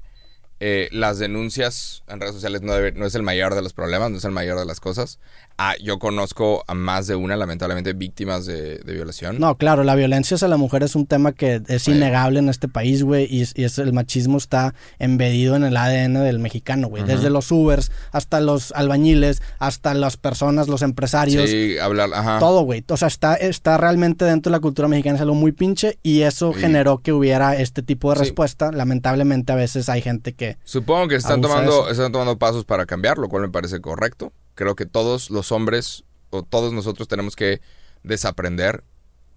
eh, 0.62 0.88
las 0.92 1.18
denuncias 1.18 2.02
en 2.06 2.20
redes 2.20 2.34
sociales 2.34 2.60
no, 2.60 2.74
debe- 2.74 2.92
no 2.92 3.06
es 3.06 3.14
el 3.14 3.22
mayor 3.22 3.54
de 3.54 3.62
los 3.62 3.72
problemas, 3.72 4.10
no 4.10 4.18
es 4.18 4.24
el 4.26 4.30
mayor 4.32 4.58
de 4.58 4.66
las 4.66 4.78
cosas. 4.80 5.18
Ah, 5.62 5.74
yo 5.82 5.98
conozco 5.98 6.64
a 6.66 6.72
más 6.72 7.06
de 7.06 7.16
una, 7.16 7.36
lamentablemente, 7.36 7.92
víctimas 7.92 8.46
de, 8.46 8.78
de 8.78 8.92
violación. 8.94 9.38
No, 9.38 9.58
claro, 9.58 9.84
la 9.84 9.94
violencia 9.94 10.36
hacia 10.36 10.48
la 10.48 10.56
mujer 10.56 10.82
es 10.82 10.94
un 10.94 11.04
tema 11.06 11.32
que 11.32 11.60
es 11.68 11.86
innegable 11.86 12.38
en 12.38 12.48
este 12.48 12.66
país, 12.66 13.02
güey, 13.02 13.26
y, 13.26 13.44
y 13.54 13.64
es, 13.64 13.78
el 13.78 13.92
machismo 13.92 14.38
está 14.38 14.74
embedido 14.98 15.56
en 15.56 15.64
el 15.64 15.76
ADN 15.76 16.14
del 16.24 16.38
mexicano, 16.38 16.88
güey. 16.88 17.04
Desde 17.04 17.28
los 17.28 17.52
Ubers 17.52 17.92
hasta 18.10 18.40
los 18.40 18.72
albañiles, 18.72 19.42
hasta 19.58 19.92
las 19.92 20.16
personas, 20.16 20.66
los 20.66 20.80
empresarios, 20.80 21.50
Sí, 21.50 21.76
hablar, 21.76 22.08
ajá. 22.14 22.38
todo, 22.38 22.62
güey. 22.62 22.82
O 22.88 22.96
sea, 22.96 23.08
está, 23.08 23.34
está 23.34 23.76
realmente 23.76 24.24
dentro 24.24 24.50
de 24.50 24.56
la 24.56 24.60
cultura 24.60 24.88
mexicana, 24.88 25.16
es 25.16 25.20
algo 25.20 25.34
muy 25.34 25.52
pinche, 25.52 25.98
y 26.02 26.22
eso 26.22 26.54
Sí. 26.54 26.60
generó 26.60 26.98
que 27.02 27.12
hubiera 27.12 27.54
este 27.54 27.82
tipo 27.82 28.08
de 28.08 28.16
Sí. 28.16 28.20
respuesta. 28.20 28.72
Lamentablemente 28.72 29.52
a 29.52 29.56
veces 29.56 29.90
hay 29.90 30.00
gente 30.00 30.32
que... 30.32 30.56
Supongo 30.64 31.08
que 31.08 31.16
están 31.16 31.42
tomando, 31.42 31.90
están 31.90 32.12
tomando 32.12 32.38
pasos 32.38 32.64
para 32.64 32.86
cambiar, 32.86 33.18
lo 33.18 33.28
cual 33.28 33.42
me 33.42 33.50
parece 33.50 33.82
correcto. 33.82 34.32
Creo 34.60 34.76
que 34.76 34.84
todos 34.84 35.30
los 35.30 35.52
hombres 35.52 36.04
o 36.28 36.42
todos 36.42 36.74
nosotros 36.74 37.08
tenemos 37.08 37.34
que 37.34 37.62
desaprender 38.02 38.84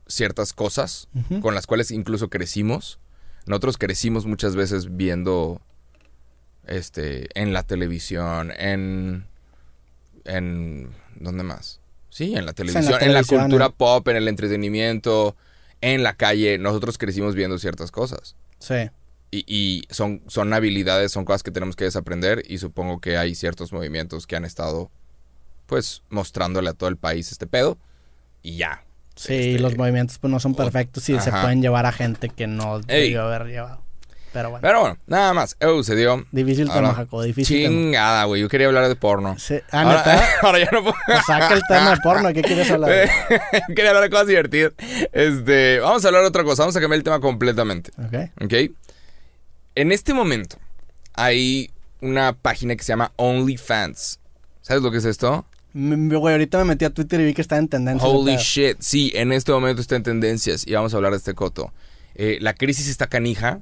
ciertas 0.06 0.52
cosas 0.52 1.08
con 1.42 1.56
las 1.56 1.66
cuales 1.66 1.92
incluso 1.92 2.30
crecimos. 2.30 3.00
Nosotros 3.46 3.78
crecimos 3.78 4.26
muchas 4.26 4.58
veces 4.58 4.98
viendo 4.98 5.62
este 6.68 7.30
en 7.42 7.54
la 7.54 7.64
televisión, 7.64 8.52
en 8.58 9.26
en 10.26 10.92
¿dónde 11.16 11.44
más? 11.44 11.80
Sí, 12.10 12.36
en 12.36 12.46
la 12.46 12.52
televisión, 12.52 12.84
en 12.84 12.92
la, 12.92 13.00
televisión, 13.00 13.44
cultura 13.44 13.70
pop, 13.70 14.06
en 14.10 14.18
el 14.18 14.28
entretenimiento, 14.28 15.38
en 15.80 16.04
la 16.04 16.18
calle, 16.18 16.58
nosotros 16.58 16.98
crecimos 16.98 17.34
viendo 17.34 17.58
ciertas 17.60 17.92
cosas. 17.92 18.36
Sí. 18.60 18.90
Y, 19.32 19.46
y 19.48 19.84
son, 19.90 20.22
son 20.28 20.52
habilidades, 20.52 21.14
son 21.14 21.24
cosas 21.24 21.44
que 21.44 21.52
tenemos 21.52 21.78
que 21.78 21.86
desaprender 21.86 22.44
y 22.46 22.58
supongo 22.58 23.00
que 23.00 23.16
hay 23.16 23.36
ciertos 23.36 23.72
movimientos 23.72 24.28
que 24.28 24.36
han 24.36 24.44
estado 24.44 24.92
pues 25.66 26.04
mostrándole 26.10 26.70
a 26.70 26.74
todo 26.74 26.90
el 26.90 26.98
país 26.98 27.32
este 27.32 27.48
pedo 27.48 27.78
y 28.42 28.58
ya. 28.58 28.84
Sí, 29.16 29.34
Este, 29.34 29.60
los 29.60 29.78
movimientos 29.78 30.18
pues 30.18 30.32
no 30.32 30.40
son 30.40 30.56
perfectos 30.56 31.08
y 31.10 31.20
se 31.20 31.32
pueden 31.32 31.62
llevar 31.62 31.86
a 31.86 31.92
gente 31.92 32.30
que 32.30 32.48
no 32.48 32.78
Ey. 32.88 33.04
debió 33.12 33.24
haber 33.24 33.46
llevado. 33.48 33.82
Pero 34.34 34.50
bueno. 34.50 34.62
Pero 34.64 34.80
bueno, 34.80 34.98
nada 35.06 35.32
más. 35.36 35.56
Eso 35.60 35.76
sucedió. 35.76 36.26
Difícil 36.32 36.68
Ahora, 36.68 36.82
tema, 36.82 36.94
Jacobo, 36.96 37.22
difícil. 37.22 37.68
Chingada, 37.68 38.24
güey. 38.24 38.42
Yo 38.42 38.50
quería 38.50 38.66
hablar 38.66 38.88
de 38.88 38.96
porno. 38.96 39.36
Sí. 39.38 39.60
Ah, 39.72 39.82
ahora, 39.84 39.98
¿neta? 40.00 40.28
ahora 40.42 40.58
ya 40.60 40.70
no 40.72 40.82
puedo. 40.82 40.96
Pues 41.06 41.26
saca 41.28 41.54
el 41.54 41.62
tema 41.68 41.92
de 41.92 41.98
porno, 41.98 42.34
¿qué 42.34 42.42
quieres 42.42 42.72
hablar? 42.72 42.90
Quería 43.68 43.90
hablar 43.90 44.04
de 44.04 44.10
cosas 44.10 44.26
divertidas. 44.26 44.74
Este, 45.12 45.80
vamos 45.82 46.04
a 46.04 46.08
hablar 46.08 46.24
de 46.24 46.30
otra 46.30 46.44
cosa. 46.44 46.64
Vamos 46.64 46.76
a 46.76 46.82
cambiar 46.82 46.98
el 46.98 47.04
tema 47.04 47.20
completamente. 47.20 47.92
Ok. 48.04 48.44
¿Ok? 48.44 48.54
En 49.76 49.92
este 49.92 50.16
momento 50.16 50.58
hay 51.14 51.70
una 52.02 52.34
página 52.34 52.76
que 52.76 52.84
se 52.84 52.92
llama 52.92 53.12
OnlyFans. 53.18 54.20
¿Sabes 54.64 54.82
lo 54.82 54.90
que 54.90 54.98
es 54.98 55.06
esto? 55.06 55.46
Güey, 55.74 56.34
ahorita 56.34 56.60
me 56.60 56.66
metí 56.66 56.86
a 56.86 56.92
Twitter 56.92 57.20
y 57.22 57.26
vi 57.26 57.34
que 57.34 57.42
está 57.42 57.58
en 57.58 57.68
tendencia. 57.68 58.08
Holy 58.08 58.36
shit. 58.38 58.78
Sí, 58.80 59.12
en 59.16 59.32
este 59.32 59.52
momento 59.52 59.82
está 59.82 59.96
en 59.96 60.04
tendencias 60.04 60.68
y 60.68 60.74
vamos 60.74 60.94
a 60.94 60.98
hablar 60.98 61.12
de 61.14 61.18
este 61.18 61.34
coto. 61.34 61.74
Eh, 62.16 62.38
la 62.42 62.54
crisis 62.54 62.88
está 62.88 63.08
canija. 63.08 63.62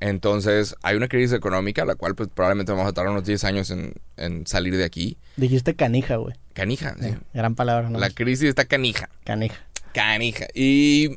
Entonces, 0.00 0.74
hay 0.82 0.96
una 0.96 1.08
crisis 1.08 1.32
económica, 1.32 1.84
la 1.86 1.94
cual 1.94 2.14
pues 2.14 2.28
probablemente 2.28 2.70
vamos 2.72 2.86
a 2.86 2.92
tardar 2.92 3.12
unos 3.12 3.24
10 3.24 3.44
años 3.44 3.70
en, 3.70 3.94
en 4.18 4.46
salir 4.46 4.76
de 4.76 4.84
aquí. 4.84 5.16
Dijiste 5.36 5.74
canija, 5.74 6.16
güey. 6.16 6.34
Canija, 6.52 6.94
sí. 7.00 7.06
Eh, 7.08 7.18
Gran 7.32 7.54
palabra, 7.54 7.88
¿no? 7.88 7.98
La 7.98 8.10
crisis 8.10 8.48
está 8.48 8.64
canija. 8.66 9.08
Canija. 9.24 9.56
Canija. 9.94 10.46
Y 10.54 11.16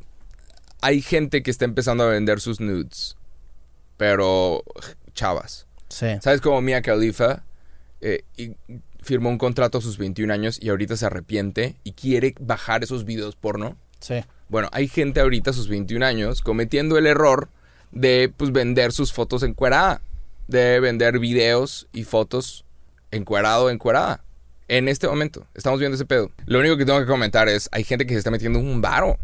hay 0.82 1.02
gente 1.02 1.44
que 1.44 1.52
está 1.52 1.66
empezando 1.66 2.04
a 2.06 2.08
vender 2.08 2.40
sus 2.40 2.60
nudes. 2.62 3.18
Pero 3.98 4.64
chavas. 5.14 5.66
Sí. 5.90 6.08
¿Sabes 6.22 6.40
cómo 6.40 6.62
Mia 6.62 6.82
Khalifa 6.82 7.44
eh, 8.02 8.24
y- 8.38 8.52
firmó 9.10 9.30
un 9.30 9.40
contrato 9.40 9.80
a 9.80 9.82
sus 9.82 9.98
21 9.98 10.32
años 10.32 10.60
y 10.62 10.70
ahorita 10.70 10.96
se 10.96 11.08
arrepiente 11.08 11.76
y 11.84 11.94
quiere 11.94 12.36
bajar 12.40 12.84
esos 12.84 13.06
videos 13.06 13.36
porno? 13.36 13.76
Sí. 14.00 14.24
Bueno, 14.50 14.70
hay 14.72 14.88
gente 14.88 15.20
ahorita 15.20 15.50
a 15.50 15.54
sus 15.54 15.68
21 15.68 16.06
años 16.06 16.42
cometiendo 16.44 16.96
el 16.96 17.08
error 17.08 17.50
de 17.92 18.32
pues 18.38 18.52
vender 18.52 18.92
sus 18.92 19.12
fotos 19.12 19.42
encuerada, 19.42 20.02
de 20.48 20.80
vender 20.80 21.18
videos 21.18 21.88
y 21.92 22.04
fotos 22.04 22.66
encuerado 23.10 23.72
encuerada. 23.72 24.24
En 24.68 24.88
este 24.88 25.08
momento, 25.08 25.48
estamos 25.56 25.80
viendo 25.80 25.96
ese 25.96 26.06
pedo. 26.06 26.30
Lo 26.46 26.60
único 26.60 26.78
que 26.78 26.86
tengo 26.86 27.00
que 27.00 27.08
comentar 27.08 27.50
es, 27.50 27.68
hay 27.72 27.84
gente 27.84 28.06
que 28.06 28.14
se 28.14 28.20
está 28.20 28.30
metiendo 28.30 28.60
un 28.60 28.80
varo. 28.80 29.18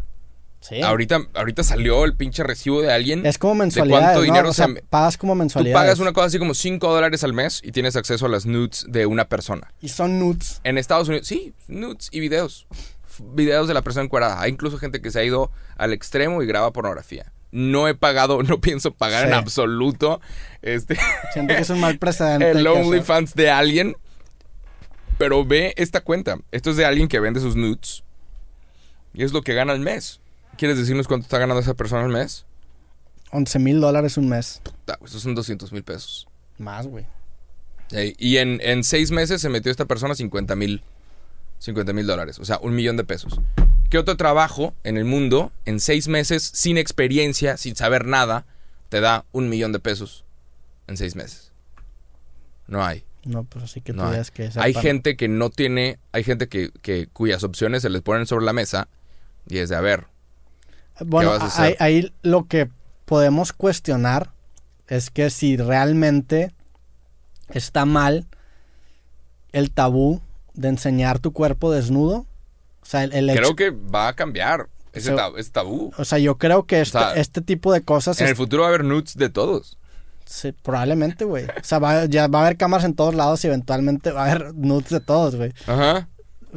Sí. 0.68 0.82
Ahorita, 0.82 1.20
ahorita 1.34 1.62
salió 1.62 2.04
el 2.04 2.16
pinche 2.16 2.42
recibo 2.42 2.82
de 2.82 2.92
alguien. 2.92 3.24
Es 3.24 3.38
como 3.38 3.52
de 3.54 3.58
mensualidad. 3.60 3.98
cuánto 4.00 4.18
¿no? 4.18 4.24
dinero 4.24 4.48
O 4.48 4.52
sea, 4.52 4.66
se... 4.66 4.82
pagas 4.90 5.16
como 5.16 5.32
Tú 5.34 5.38
mensualidad. 5.38 5.74
pagas 5.74 5.98
una 6.00 6.12
cosa 6.12 6.26
así 6.26 6.38
como 6.38 6.54
5 6.54 6.92
dólares 6.92 7.22
al 7.24 7.32
mes 7.32 7.60
y 7.62 7.72
tienes 7.72 7.94
acceso 7.96 8.26
a 8.26 8.28
las 8.28 8.46
nudes 8.46 8.84
de 8.88 9.06
una 9.06 9.28
persona. 9.28 9.72
Y 9.80 9.88
son 9.90 10.18
nudes. 10.18 10.60
En 10.64 10.78
Estados 10.78 11.08
Unidos, 11.08 11.26
sí, 11.26 11.54
nudes 11.68 12.08
y 12.10 12.20
videos. 12.20 12.66
Videos 13.20 13.68
de 13.68 13.74
la 13.74 13.82
persona 13.82 14.04
encuadrada. 14.04 14.40
Hay 14.40 14.50
incluso 14.50 14.78
gente 14.78 15.00
que 15.00 15.10
se 15.10 15.20
ha 15.20 15.24
ido 15.24 15.50
al 15.76 15.92
extremo 15.92 16.42
y 16.42 16.46
graba 16.46 16.72
pornografía. 16.72 17.32
No 17.52 17.86
he 17.88 17.94
pagado, 17.94 18.42
no 18.42 18.60
pienso 18.60 18.92
pagar 18.92 19.22
Sí. 19.22 19.28
en 19.28 19.34
absoluto 19.34 20.20
este, 20.62 20.96
Siento 21.32 21.54
que 21.54 21.60
es 21.60 21.70
un 21.70 21.80
mal 21.80 21.98
precedente. 22.00 22.50
el. 22.50 22.66
OnlyFans 22.66 23.34
de 23.34 23.50
alguien. 23.50 23.96
Pero 25.18 25.44
ve 25.46 25.72
esta 25.76 26.00
cuenta. 26.02 26.36
Esto 26.50 26.70
es 26.70 26.76
de 26.76 26.84
alguien 26.84 27.08
que 27.08 27.20
vende 27.20 27.40
sus 27.40 27.56
nudes. 27.56 28.02
Y 29.14 29.22
es 29.24 29.32
lo 29.32 29.40
que 29.42 29.54
gana 29.54 29.72
al 29.72 29.80
mes. 29.80 30.20
¿Quieres 30.56 30.78
decirnos 30.78 31.06
cuánto 31.08 31.24
está 31.24 31.38
ganando 31.38 31.60
esa 31.60 31.74
persona 31.74 32.04
al 32.04 32.10
mes? 32.10 32.46
11 33.32 33.58
mil 33.58 33.80
dólares 33.80 34.16
un 34.16 34.28
mes. 34.28 34.62
Ta, 34.84 34.98
Estos 35.04 35.22
son 35.22 35.34
200 35.34 35.72
mil 35.72 35.82
pesos. 35.82 36.28
Más, 36.58 36.86
güey. 36.86 37.06
Ey, 37.90 38.14
Y 38.18 38.38
en, 38.38 38.60
en 38.62 38.82
seis 38.84 39.10
meses 39.10 39.40
se 39.40 39.48
metió 39.48 39.70
esta 39.70 39.84
persona 39.84 40.14
50 40.14 40.56
mil 40.56 40.82
50 41.58 41.92
mil 41.94 42.06
dólares, 42.06 42.38
o 42.38 42.44
sea, 42.44 42.58
un 42.60 42.74
millón 42.74 42.96
de 42.96 43.04
pesos. 43.04 43.40
¿Qué 43.88 43.98
otro 43.98 44.16
trabajo 44.16 44.74
en 44.84 44.96
el 44.98 45.04
mundo, 45.04 45.52
en 45.64 45.80
seis 45.80 46.06
meses, 46.08 46.42
sin 46.42 46.76
experiencia, 46.76 47.56
sin 47.56 47.76
saber 47.76 48.04
nada, 48.06 48.44
te 48.90 49.00
da 49.00 49.24
un 49.32 49.48
millón 49.48 49.72
de 49.72 49.78
pesos 49.80 50.24
en 50.86 50.96
seis 50.98 51.16
meses? 51.16 51.52
No 52.66 52.84
hay. 52.84 53.04
No, 53.24 53.44
pues 53.44 53.64
así 53.64 53.80
que 53.80 53.92
tú 53.92 53.98
No 53.98 54.04
hay. 54.06 54.12
digas 54.12 54.30
que 54.30 54.50
Hay 54.56 54.74
gente 54.74 55.16
que 55.16 55.28
no 55.28 55.48
tiene, 55.50 55.98
hay 56.12 56.24
gente 56.24 56.48
que, 56.48 56.70
que 56.82 57.06
cuyas 57.12 57.42
opciones 57.42 57.82
se 57.82 57.88
les 57.90 58.02
ponen 58.02 58.26
sobre 58.26 58.44
la 58.44 58.52
mesa 58.52 58.88
y 59.48 59.58
es 59.58 59.68
de, 59.70 59.76
a 59.76 59.80
ver, 59.80 60.06
Bueno, 61.04 61.32
¿Qué 61.32 61.38
vas 61.38 61.58
a 61.58 61.62
ahí, 61.64 61.74
ahí 61.78 62.12
lo 62.22 62.46
que 62.46 62.70
podemos 63.04 63.52
cuestionar 63.52 64.30
es 64.88 65.10
que 65.10 65.30
si 65.30 65.56
realmente 65.56 66.52
está 67.50 67.84
mal 67.84 68.26
el 69.52 69.70
tabú 69.70 70.20
de 70.54 70.68
enseñar 70.68 71.18
tu 71.18 71.32
cuerpo 71.32 71.70
desnudo. 71.70 72.26
O 72.82 72.86
sea, 72.86 73.04
el, 73.04 73.12
el 73.12 73.30
hecho- 73.30 73.40
creo 73.40 73.56
que 73.56 73.70
va 73.70 74.08
a 74.08 74.12
cambiar 74.14 74.68
ese, 74.92 75.10
So- 75.10 75.16
tab- 75.16 75.38
ese 75.38 75.50
tabú. 75.50 75.92
o 75.98 76.04
sea, 76.04 76.18
yo 76.18 76.38
creo 76.38 76.66
que 76.66 76.80
este, 76.80 76.98
sea, 76.98 77.14
este 77.14 77.40
tipo 77.40 77.72
de 77.72 77.82
cosas 77.82 78.18
En 78.20 78.26
es- 78.26 78.30
el 78.30 78.36
futuro 78.36 78.62
va 78.62 78.68
a 78.68 78.70
haber 78.70 78.84
nudes 78.84 79.16
de 79.16 79.28
todos. 79.28 79.78
sí, 80.24 80.52
probablemente, 80.52 81.24
güey. 81.24 81.44
O 81.44 81.50
sea, 81.64 81.78
va, 81.78 82.04
ya 82.06 82.26
va 82.28 82.40
a 82.40 82.46
haber 82.46 82.56
cámaras 82.56 82.84
en 82.84 82.94
todos 82.94 83.14
lados 83.14 83.44
y 83.44 83.48
eventualmente 83.48 84.10
va 84.12 84.24
a 84.26 84.30
haber 84.30 84.54
nudes 84.54 84.88
de 84.90 85.00
todos, 85.00 85.36
güey. 85.36 85.52
Ajá. 85.66 86.08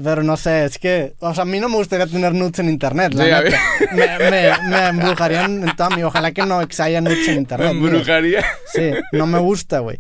Pero 0.02 0.24
no 0.24 0.38
sé, 0.38 0.66
es 0.66 0.78
que, 0.78 1.14
o 1.20 1.34
sea, 1.34 1.42
a 1.42 1.46
mí 1.46 1.60
no 1.60 1.68
me 1.68 1.76
gustaría 1.76 2.08
tener 2.08 2.34
nudes 2.34 2.60
en 2.60 2.70
internet. 2.70 3.14
La 3.16 3.42
Sí, 3.42 3.46
neta. 3.46 3.60
me, 3.94 4.30
me, 4.30 4.70
me 4.70 4.88
embrujarían 4.88 5.68
en 5.68 5.76
toda 5.76 5.90
mi. 5.90 6.04
Ojalá 6.04 6.32
que 6.32 6.46
no 6.46 6.60
haya 6.60 7.02
nudes 7.02 7.28
en 7.28 7.34
Me 7.36 7.40
internet. 7.42 7.74
míos. 7.74 7.86
embrujaría. 7.92 8.46
Sí, 8.74 8.92
no 9.12 9.28
me 9.28 9.40
gusta, 9.40 9.80
güey. 9.80 10.00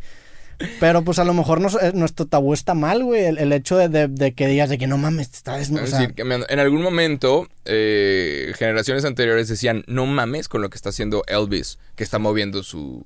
Pero 0.81 1.03
pues 1.03 1.19
a 1.19 1.23
lo 1.23 1.33
mejor 1.33 1.61
nos- 1.61 1.81
eh, 1.81 1.91
nuestro 1.93 2.25
tabú 2.27 2.53
está 2.53 2.73
mal, 2.73 3.03
güey. 3.03 3.25
El, 3.25 3.37
el 3.37 3.51
hecho 3.53 3.77
de, 3.77 3.87
de- 3.89 4.07
de 4.09 4.33
que 4.33 4.45
digas 4.47 4.69
de 4.69 4.77
que 4.77 4.87
no 4.87 4.97
mames, 4.97 5.29
está 5.33 5.55
desnudo. 5.57 5.83
Es 5.83 5.89
o 5.89 5.91
sea, 5.91 5.99
decir, 6.01 6.15
cambiando. 6.15 6.45
en 6.49 6.59
algún 6.59 6.81
momento, 6.81 7.47
eh, 7.65 8.53
generaciones 8.57 9.05
anteriores 9.05 9.47
decían, 9.47 9.83
no 9.87 10.05
mames 10.05 10.47
con 10.49 10.61
lo 10.61 10.69
que 10.69 10.75
está 10.75 10.89
haciendo 10.89 11.23
Elvis, 11.27 11.79
que 11.95 12.03
está 12.03 12.19
moviendo 12.19 12.61
su, 12.63 13.05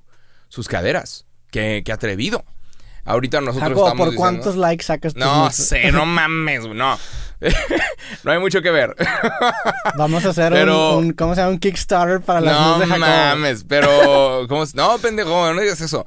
sus 0.50 0.68
caderas. 0.68 1.26
Qué, 1.52 1.84
qué 1.86 1.92
atrevido. 1.92 2.44
Ahorita 3.06 3.42
nosotros 3.42 3.70
Jacobo, 3.70 3.88
estamos 3.88 4.06
¿por 4.06 4.12
diciendo, 4.14 4.22
cuántos 4.44 4.56
likes 4.56 4.84
sacas 4.86 5.16
No 5.16 5.52
sé, 5.52 5.92
no 5.92 6.06
mames, 6.08 6.68
no. 6.68 6.98
no 8.24 8.32
hay 8.32 8.40
mucho 8.40 8.62
que 8.62 8.72
ver. 8.72 8.96
Vamos 9.98 10.26
a 10.26 10.30
hacer 10.30 10.54
Pero- 10.54 10.98
un, 10.98 11.06
un- 11.08 11.14
¿cómo 11.14 11.36
se 11.36 11.42
llama? 11.42 11.52
Un 11.52 11.60
Kickstarter 11.60 12.22
para 12.22 12.40
las 12.42 12.54
no 12.60 12.80
de 12.80 12.86
Jacobo. 12.88 13.00
mames, 13.06 13.66
pero... 13.68 14.46
¿cómo 14.48 14.66
se- 14.66 14.78
No, 14.78 14.98
pendejo, 15.00 15.54
no 15.54 15.60
digas 15.62 15.82
eso. 15.82 16.06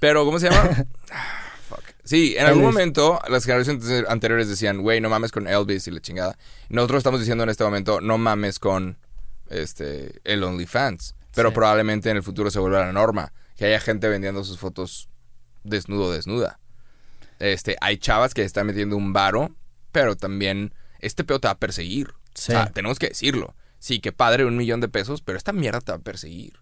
Pero, 0.00 0.24
¿cómo 0.24 0.38
se 0.38 0.48
llama? 0.48 0.86
Ah, 1.10 1.26
fuck. 1.68 1.82
Sí, 2.04 2.34
en 2.38 2.46
algún 2.46 2.62
momento 2.62 3.20
las 3.28 3.44
generaciones 3.44 3.84
anteriores 4.08 4.48
decían, 4.48 4.80
güey, 4.80 5.00
no 5.02 5.10
mames 5.10 5.30
con 5.32 5.46
Elvis 5.46 5.86
y 5.88 5.90
la 5.90 6.00
chingada. 6.00 6.38
Nosotros 6.70 6.98
estamos 7.00 7.20
diciendo 7.20 7.44
en 7.44 7.50
este 7.50 7.64
momento, 7.64 8.00
no 8.00 8.16
mames 8.16 8.58
con 8.58 8.96
este 9.50 10.20
el 10.24 10.42
OnlyFans. 10.44 11.14
Pero 11.34 11.50
Sí. 11.50 11.54
probablemente 11.54 12.08
en 12.10 12.16
el 12.16 12.22
futuro 12.22 12.50
se 12.50 12.58
vuelva 12.58 12.80
la 12.86 12.92
norma. 12.92 13.32
Que 13.56 13.66
haya 13.66 13.80
gente 13.80 14.08
vendiendo 14.08 14.42
sus 14.44 14.58
fotos 14.58 15.08
desnudo 15.64 16.12
desnuda. 16.12 16.58
Este, 17.38 17.76
hay 17.80 17.98
chavas 17.98 18.34
que 18.34 18.42
están 18.42 18.66
metiendo 18.66 18.96
un 18.96 19.12
varo, 19.12 19.54
pero 19.92 20.16
también 20.16 20.74
este 21.00 21.24
pedo 21.24 21.40
te 21.40 21.48
va 21.48 21.52
a 21.52 21.58
perseguir. 21.58 22.14
Sí. 22.34 22.52
O 22.52 22.54
sea, 22.54 22.66
tenemos 22.66 22.98
que 22.98 23.08
decirlo. 23.08 23.54
Sí, 23.78 24.00
que 24.00 24.12
padre, 24.12 24.44
un 24.44 24.56
millón 24.56 24.80
de 24.80 24.88
pesos, 24.88 25.22
pero 25.22 25.38
esta 25.38 25.52
mierda 25.52 25.80
te 25.80 25.92
va 25.92 25.98
a 25.98 26.02
perseguir. 26.02 26.58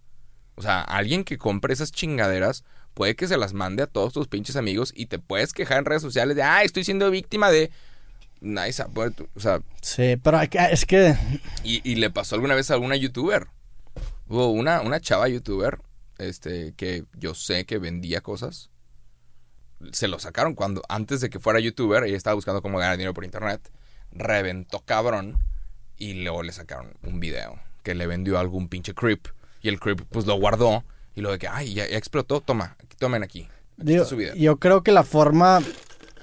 O 0.55 0.63
sea, 0.63 0.83
alguien 0.83 1.25
que 1.25 1.39
compre 1.39 1.73
esas 1.73 1.93
chingaderas 1.93 2.65
puede 2.95 3.15
que 3.15 3.29
se 3.29 3.37
las 3.37 3.53
mande 3.53 3.83
a 3.83 3.87
todos 3.87 4.13
tus 4.13 4.29
pinches 4.29 4.57
amigos 4.57 4.93
y 4.95 5.07
te 5.07 5.19
puedes 5.19 5.53
quejar 5.53 5.79
en 5.79 5.85
redes 5.85 6.03
sociales 6.03 6.37
de, 6.37 6.43
ah, 6.43 6.63
estoy 6.63 6.85
siendo 6.85 7.11
víctima 7.11 7.51
de... 7.51 7.71
Nice, 8.41 8.83
o 8.83 9.41
sea, 9.41 9.61
Sí, 9.81 10.17
pero 10.23 10.41
es 10.41 10.85
que... 10.85 11.17
y, 11.65 11.81
y 11.91 11.97
le 11.97 12.11
pasó 12.11 12.35
alguna 12.35 12.55
vez 12.55 12.71
a 12.71 12.75
alguna 12.75 12.97
youtuber. 12.97 13.49
Hubo 14.29 14.51
una, 14.51 14.83
una 14.83 15.01
chava 15.01 15.29
youtuber 15.29 15.79
este, 16.19 16.75
que 16.75 17.05
yo 17.15 17.35
sé 17.35 17.65
que 17.65 17.79
vendía 17.79 18.21
cosas. 18.21 18.71
Se 19.93 20.09
lo 20.09 20.19
sacaron 20.19 20.55
cuando, 20.55 20.83
antes 20.89 21.21
de 21.21 21.31
que 21.31 21.39
fuera 21.39 21.61
youtuber, 21.61 22.05
ella 22.05 22.17
estaba 22.17 22.35
buscando 22.35 22.63
cómo 22.63 22.79
ganar 22.79 22.97
dinero 22.97 23.15
por 23.15 23.25
internet. 23.25 23.61
Reventó 24.13 24.81
cabrón. 24.81 25.39
Y 25.99 26.13
luego 26.25 26.43
le 26.43 26.53
sacaron 26.53 26.93
un 27.03 27.21
video 27.21 27.59
que 27.83 27.95
le 27.95 28.07
vendió 28.07 28.37
a 28.37 28.41
algún 28.41 28.69
pinche 28.69 28.93
creep. 28.95 29.29
Y 29.63 29.69
el 29.69 29.81
creep 29.81 30.03
pues 30.11 30.27
lo 30.27 30.35
guardó. 30.35 30.85
Y 31.15 31.21
luego 31.23 31.33
de 31.33 31.39
que, 31.39 31.49
ay, 31.49 31.73
ya, 31.73 31.89
ya 31.89 31.97
explotó. 31.97 32.41
Toma, 32.41 32.77
tomen 32.99 33.23
aquí. 33.23 33.43
Aquí 33.43 33.51
Digo, 33.79 34.03
está 34.03 34.11
su 34.11 34.17
video. 34.17 34.35
yo 34.35 34.59
creo 34.59 34.83
que 34.83 34.93
la 34.93 35.05
forma... 35.05 35.63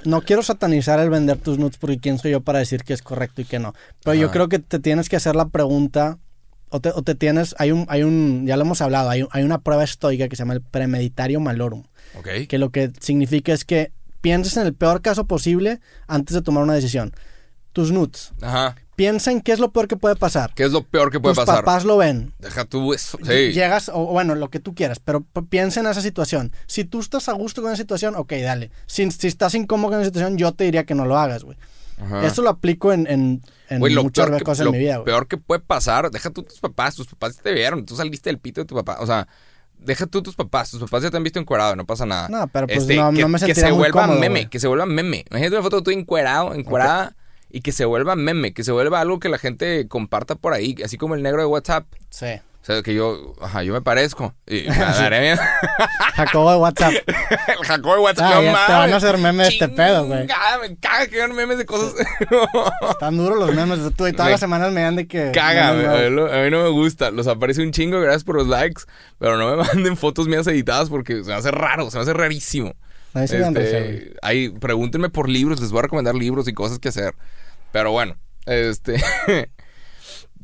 No 0.05 0.21
quiero 0.21 0.43
satanizar 0.43 0.99
el 0.99 1.09
vender 1.09 1.37
tus 1.37 1.57
nudes 1.57 1.77
porque 1.77 1.97
quién 1.97 2.19
soy 2.19 2.31
yo 2.31 2.41
para 2.41 2.59
decir 2.59 2.83
que 2.83 2.93
es 2.93 3.01
correcto 3.01 3.41
y 3.41 3.45
que 3.45 3.57
no. 3.57 3.73
Pero 4.03 4.15
yo 4.15 4.31
creo 4.31 4.49
que 4.49 4.59
te 4.59 4.79
tienes 4.79 5.07
que 5.07 5.15
hacer 5.15 5.33
la 5.33 5.47
pregunta 5.47 6.19
o 6.69 6.81
te, 6.81 6.89
o 6.89 7.01
te 7.03 7.15
tienes... 7.15 7.55
Hay 7.57 7.71
un, 7.71 7.85
hay 7.87 8.03
un... 8.03 8.45
Ya 8.45 8.57
lo 8.57 8.63
hemos 8.63 8.81
hablado. 8.81 9.09
Hay, 9.09 9.25
hay 9.31 9.43
una 9.43 9.59
prueba 9.61 9.83
estoica 9.83 10.27
que 10.27 10.35
se 10.35 10.41
llama 10.41 10.55
el 10.55 10.61
premeditario 10.61 11.39
malorum. 11.39 11.83
Que 12.47 12.57
lo 12.57 12.69
que 12.69 12.91
significa 12.99 13.53
es 13.53 13.65
que 13.65 13.91
pienses 14.21 14.57
en 14.57 14.65
el 14.67 14.73
peor 14.73 15.01
caso 15.01 15.25
posible 15.25 15.79
antes 16.07 16.33
de 16.35 16.41
tomar 16.41 16.63
una 16.63 16.73
decisión. 16.73 17.13
Tus 17.73 17.91
nudes. 17.91 18.31
Ajá. 18.41 18.75
Piensa 18.95 19.31
en 19.31 19.41
qué 19.41 19.51
es 19.51 19.59
lo 19.59 19.71
peor 19.71 19.87
que 19.87 19.97
puede 19.97 20.15
pasar. 20.15 20.53
¿Qué 20.53 20.63
es 20.63 20.71
lo 20.71 20.83
peor 20.83 21.09
que 21.11 21.19
puede 21.19 21.33
Tus 21.33 21.43
pasar? 21.43 21.63
papás 21.65 21.83
lo 21.83 21.97
ven. 21.97 22.31
Deja 22.37 22.65
tú 22.65 22.93
eso. 22.93 23.17
Sí. 23.23 23.51
Llegas, 23.51 23.89
o 23.91 24.05
bueno, 24.05 24.35
lo 24.35 24.51
que 24.51 24.59
tú 24.59 24.75
quieras, 24.75 24.99
pero 24.99 25.25
piensa 25.49 25.79
en 25.79 25.87
esa 25.87 26.01
situación. 26.01 26.51
Si 26.67 26.83
tú 26.85 26.99
estás 26.99 27.27
a 27.27 27.33
gusto 27.33 27.63
con 27.63 27.71
esa 27.71 27.81
situación, 27.81 28.15
ok, 28.15 28.31
dale. 28.43 28.69
Si, 28.85 29.09
si 29.09 29.27
estás 29.27 29.55
incómodo 29.55 29.91
con 29.93 30.01
esa 30.01 30.09
situación, 30.09 30.37
yo 30.37 30.51
te 30.51 30.65
diría 30.65 30.83
que 30.83 30.93
no 30.93 31.05
lo 31.05 31.17
hagas, 31.17 31.43
güey. 31.43 31.57
Ajá. 31.99 32.25
Eso 32.27 32.43
lo 32.43 32.49
aplico 32.49 32.93
en, 32.93 33.07
en, 33.07 33.41
en 33.69 33.95
lo 33.95 34.03
muchas 34.03 34.27
peor, 34.27 34.37
que, 34.37 34.43
cosas 34.43 34.59
en 34.59 34.65
lo 34.65 34.71
mi 34.73 34.77
vida, 34.79 34.97
güey. 34.97 35.05
peor 35.05 35.27
que 35.27 35.37
puede 35.37 35.61
pasar, 35.61 36.11
deja 36.11 36.29
tú 36.29 36.43
tus 36.43 36.59
papás, 36.59 36.93
tus 36.95 37.07
papás 37.07 37.37
te 37.37 37.51
vieron, 37.51 37.85
tú 37.85 37.95
saliste 37.95 38.29
del 38.29 38.37
pito 38.37 38.61
de 38.61 38.65
tu 38.65 38.75
papá. 38.75 38.97
O 38.99 39.07
sea, 39.07 39.27
Deja 39.83 40.05
tú 40.07 40.21
tus 40.21 40.35
papás. 40.35 40.71
Tus 40.71 40.79
papás 40.79 41.03
ya 41.03 41.11
te 41.11 41.17
han 41.17 41.23
visto 41.23 41.39
encuerado, 41.39 41.75
no 41.75 41.85
pasa 41.85 42.05
nada. 42.05 42.29
No, 42.29 42.47
pero 42.47 42.67
pues 42.67 42.79
Este, 42.79 42.95
no, 42.95 43.11
que, 43.11 43.21
no 43.21 43.27
me 43.27 43.39
que 43.39 43.55
se 43.55 43.69
muy 43.69 43.79
vuelva 43.79 44.03
cómodo, 44.03 44.19
meme, 44.19 44.49
que 44.49 44.59
se 44.59 44.67
vuelva 44.67 44.85
meme. 44.85 45.25
Imagínate 45.29 45.55
una 45.55 45.63
foto 45.63 45.77
de 45.77 45.83
tú 45.83 45.91
encuerado, 45.91 46.53
encuerada, 46.53 47.15
y 47.49 47.61
que 47.61 47.71
se 47.71 47.85
vuelva 47.85 48.15
meme, 48.15 48.53
que 48.53 48.63
se 48.63 48.71
vuelva 48.71 48.99
algo 48.99 49.19
que 49.19 49.29
la 49.29 49.37
gente 49.37 49.87
comparta 49.87 50.35
por 50.35 50.53
ahí, 50.53 50.75
así 50.83 50.97
como 50.97 51.15
el 51.15 51.23
negro 51.23 51.41
de 51.41 51.47
WhatsApp. 51.47 51.85
Sí. 52.09 52.39
O 52.63 52.65
sea, 52.65 52.81
que 52.81 52.93
yo, 52.93 53.33
ajá, 53.41 53.61
yo 53.63 53.73
me 53.73 53.81
parezco. 53.81 54.33
Y 54.47 54.61
me 54.69 54.77
daré 54.77 55.19
bien. 55.19 55.37
Jacobo 56.15 56.49
de 56.51 56.57
WhatsApp. 56.59 56.93
el 57.59 57.65
Jacobo 57.67 57.95
de 57.95 57.99
WhatsApp, 58.01 58.25
Ah, 58.25 58.35
no 58.35 58.51
mames. 58.53 58.65
te 58.67 58.71
van 58.71 58.93
a 58.93 58.95
hacer 58.95 59.17
meme 59.17 59.43
de 59.43 59.49
este 59.49 59.67
pedo, 59.67 60.05
güey. 60.05 60.21
Me 60.21 60.27
caga 60.77 61.07
que 61.07 61.21
hagan 61.21 61.35
memes 61.35 61.57
de 61.57 61.65
cosas. 61.65 61.93
Están 62.89 63.17
duros 63.17 63.37
los 63.37 63.53
memes. 63.53 63.79
Tú, 63.97 64.07
y 64.07 64.13
todas 64.13 64.27
Me 64.27 64.31
las 64.31 64.39
semanas 64.39 64.71
me 64.71 64.81
dan 64.81 64.95
de 64.95 65.07
que. 65.07 65.31
Caga, 65.33 65.73
memes 65.73 65.89
güey. 65.91 66.05
a, 66.05 66.09
no- 66.09 66.25
a 66.27 66.41
mí 66.43 66.49
no 66.51 66.63
me 66.63 66.69
gusta. 66.69 67.11
Los 67.11 67.27
aparece 67.27 67.61
un 67.61 67.71
chingo, 67.71 67.99
gracias 67.99 68.23
por 68.23 68.35
los 68.37 68.47
likes. 68.47 68.83
Pero 69.19 69.35
no 69.37 69.57
me 69.57 69.63
manden 69.63 69.97
fotos 69.97 70.29
mías 70.29 70.47
editadas 70.47 70.89
porque 70.89 71.21
se 71.21 71.29
me 71.29 71.33
hace 71.33 71.51
raro, 71.51 71.91
se 71.91 71.97
me 71.97 72.03
hace 72.03 72.13
rarísimo. 72.13 72.73
A 73.13 73.19
mí 73.19 73.27
sí 73.27 73.35
me 73.35 73.41
dan 73.41 73.57
Este, 73.57 74.13
ahí, 74.21 74.49
pregúntenme 74.49 75.09
por 75.09 75.27
libros, 75.27 75.59
les 75.59 75.69
voy 75.71 75.79
a 75.79 75.81
recomendar 75.83 76.15
libros 76.15 76.47
y 76.47 76.53
cosas 76.53 76.79
que 76.79 76.87
hacer. 76.87 77.13
Pero 77.73 77.91
bueno, 77.91 78.15
este. 78.45 79.03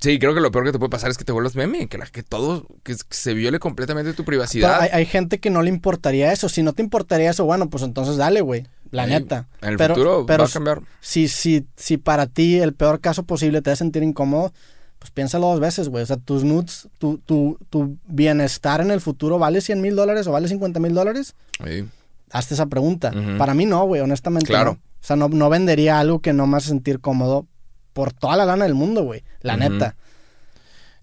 Sí, 0.02 0.20
creo 0.20 0.34
que 0.34 0.42
lo 0.42 0.52
peor 0.52 0.66
que 0.66 0.72
te 0.72 0.80
puede 0.80 0.90
pasar 0.90 1.10
es 1.10 1.18
que 1.18 1.24
te 1.24 1.32
vuelvas 1.32 1.56
meme, 1.56 1.88
que, 1.88 1.98
la, 1.98 2.06
que 2.06 2.24
todo, 2.24 2.66
que, 2.84 2.94
que 2.94 3.16
se 3.16 3.34
viole 3.34 3.60
completamente 3.60 4.14
tu 4.14 4.26
privacidad. 4.26 4.82
hay, 4.82 4.90
hay 4.92 5.06
gente 5.06 5.40
que 5.40 5.50
no 5.50 5.62
le 5.62 5.70
importaría 5.70 6.32
eso. 6.32 6.50
Si 6.50 6.64
no 6.64 6.74
te 6.74 6.82
importaría 6.82 7.30
eso, 7.30 7.46
bueno, 7.46 7.70
pues 7.70 7.84
entonces 7.84 8.18
dale, 8.18 8.42
güey. 8.42 8.66
La 8.92 9.06
neta. 9.06 9.48
En 9.62 9.70
el 9.70 9.78
pero, 9.78 9.94
futuro 9.94 10.26
pero 10.26 10.44
va 10.44 10.50
a 10.50 10.52
cambiar. 10.52 10.82
Si, 11.00 11.28
si, 11.28 11.66
si 11.76 11.98
para 11.98 12.28
ti 12.28 12.60
el 12.60 12.74
peor 12.74 13.00
caso 13.00 13.24
posible 13.24 13.62
te 13.62 13.70
hace 13.70 13.80
sentir 13.80 14.04
incómodo, 14.04 14.52
pues 14.98 15.12
piénsalo 15.12 15.48
dos 15.48 15.60
veces, 15.60 15.90
güey. 15.90 16.04
O 16.04 16.08
sea, 16.08 16.18
tus 16.18 16.44
nudes, 16.44 16.88
tu, 16.98 17.20
tu, 17.20 17.58
tu 17.70 17.98
bienestar 18.06 18.82
en 18.82 18.92
el 18.92 19.02
futuro 19.02 19.40
vale 19.40 19.62
100 19.62 19.82
mil 19.82 19.96
dólares 19.96 20.28
o 20.28 20.32
vale 20.32 20.48
50 20.48 20.80
mil 20.80 20.94
dólares. 20.94 21.36
Sí. 21.64 21.86
Hazte 22.32 22.54
esa 22.54 22.68
pregunta. 22.68 23.12
Para 23.38 23.54
mí 23.54 23.66
no, 23.66 23.86
güey, 23.86 24.02
honestamente. 24.02 24.48
Claro. 24.48 24.74
no. 24.74 24.80
O 25.02 25.06
sea, 25.06 25.16
no, 25.16 25.30
no 25.30 25.50
vendería 25.50 26.00
algo 26.00 26.20
que 26.20 26.34
no 26.34 26.46
me 26.46 26.58
hace 26.58 26.70
sentir 26.70 27.00
cómodo 27.00 27.48
por 28.00 28.14
toda 28.14 28.38
la 28.38 28.46
lana 28.46 28.64
del 28.64 28.76
mundo, 28.76 29.04
güey. 29.04 29.26
La 29.42 29.58
neta. 29.58 29.98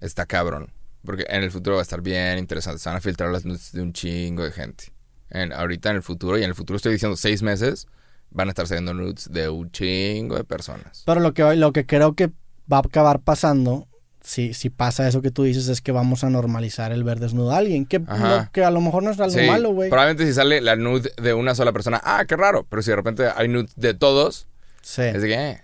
Está 0.01 0.25
cabrón. 0.25 0.71
Porque 1.05 1.27
en 1.29 1.43
el 1.43 1.51
futuro 1.51 1.77
va 1.77 1.83
a 1.83 1.83
estar 1.83 2.01
bien 2.01 2.39
interesante. 2.39 2.79
Se 2.79 2.89
van 2.89 2.97
a 2.97 3.01
filtrar 3.03 3.31
las 3.31 3.45
nudes 3.45 3.71
de 3.73 3.83
un 3.83 3.93
chingo 3.93 4.45
de 4.45 4.51
gente. 4.51 4.85
En, 5.29 5.53
ahorita 5.53 5.91
en 5.91 5.97
el 5.97 6.03
futuro, 6.03 6.39
y 6.39 6.43
en 6.43 6.49
el 6.49 6.55
futuro 6.55 6.79
estoy 6.79 6.93
diciendo 6.95 7.15
seis 7.19 7.43
meses, 7.43 7.87
van 8.31 8.49
a 8.49 8.53
estar 8.53 8.67
saliendo 8.67 8.95
nudes 8.95 9.29
de 9.31 9.51
un 9.51 9.71
chingo 9.71 10.37
de 10.37 10.45
personas. 10.45 11.03
Pero 11.05 11.21
lo 11.21 11.35
que, 11.35 11.55
lo 11.57 11.73
que 11.75 11.85
creo 11.85 12.15
que 12.15 12.29
va 12.73 12.79
a 12.79 12.81
acabar 12.81 13.21
pasando, 13.21 13.87
si, 14.23 14.55
si 14.55 14.71
pasa 14.71 15.07
eso 15.07 15.21
que 15.21 15.31
tú 15.31 15.43
dices, 15.43 15.69
es 15.69 15.83
que 15.83 15.93
vamos 15.93 16.25
a 16.25 16.31
normalizar 16.31 16.93
el 16.93 17.05
ver 17.05 17.21
desnudo 17.21 17.51
a 17.53 17.59
alguien. 17.59 17.85
Que, 17.85 17.99
lo 17.99 18.49
que 18.53 18.65
a 18.65 18.71
lo 18.71 18.81
mejor 18.81 19.03
no 19.03 19.11
es 19.11 19.21
algo 19.21 19.39
Sí, 19.39 19.47
malo, 19.47 19.73
güey. 19.73 19.91
Probablemente 19.91 20.25
si 20.27 20.33
sale 20.33 20.63
la 20.63 20.77
nude 20.77 21.13
de 21.21 21.35
una 21.35 21.55
sola 21.55 21.73
persona, 21.73 22.01
ah, 22.03 22.25
qué 22.27 22.37
raro. 22.37 22.67
Pero 22.71 22.81
si 22.81 22.89
de 22.89 22.97
repente 22.97 23.29
hay 23.37 23.49
nudes 23.49 23.73
de 23.77 23.93
todos, 23.93 24.47
Sí. 24.81 25.03
es 25.03 25.21
de 25.21 25.29
que, 25.29 25.35
eh, 25.51 25.61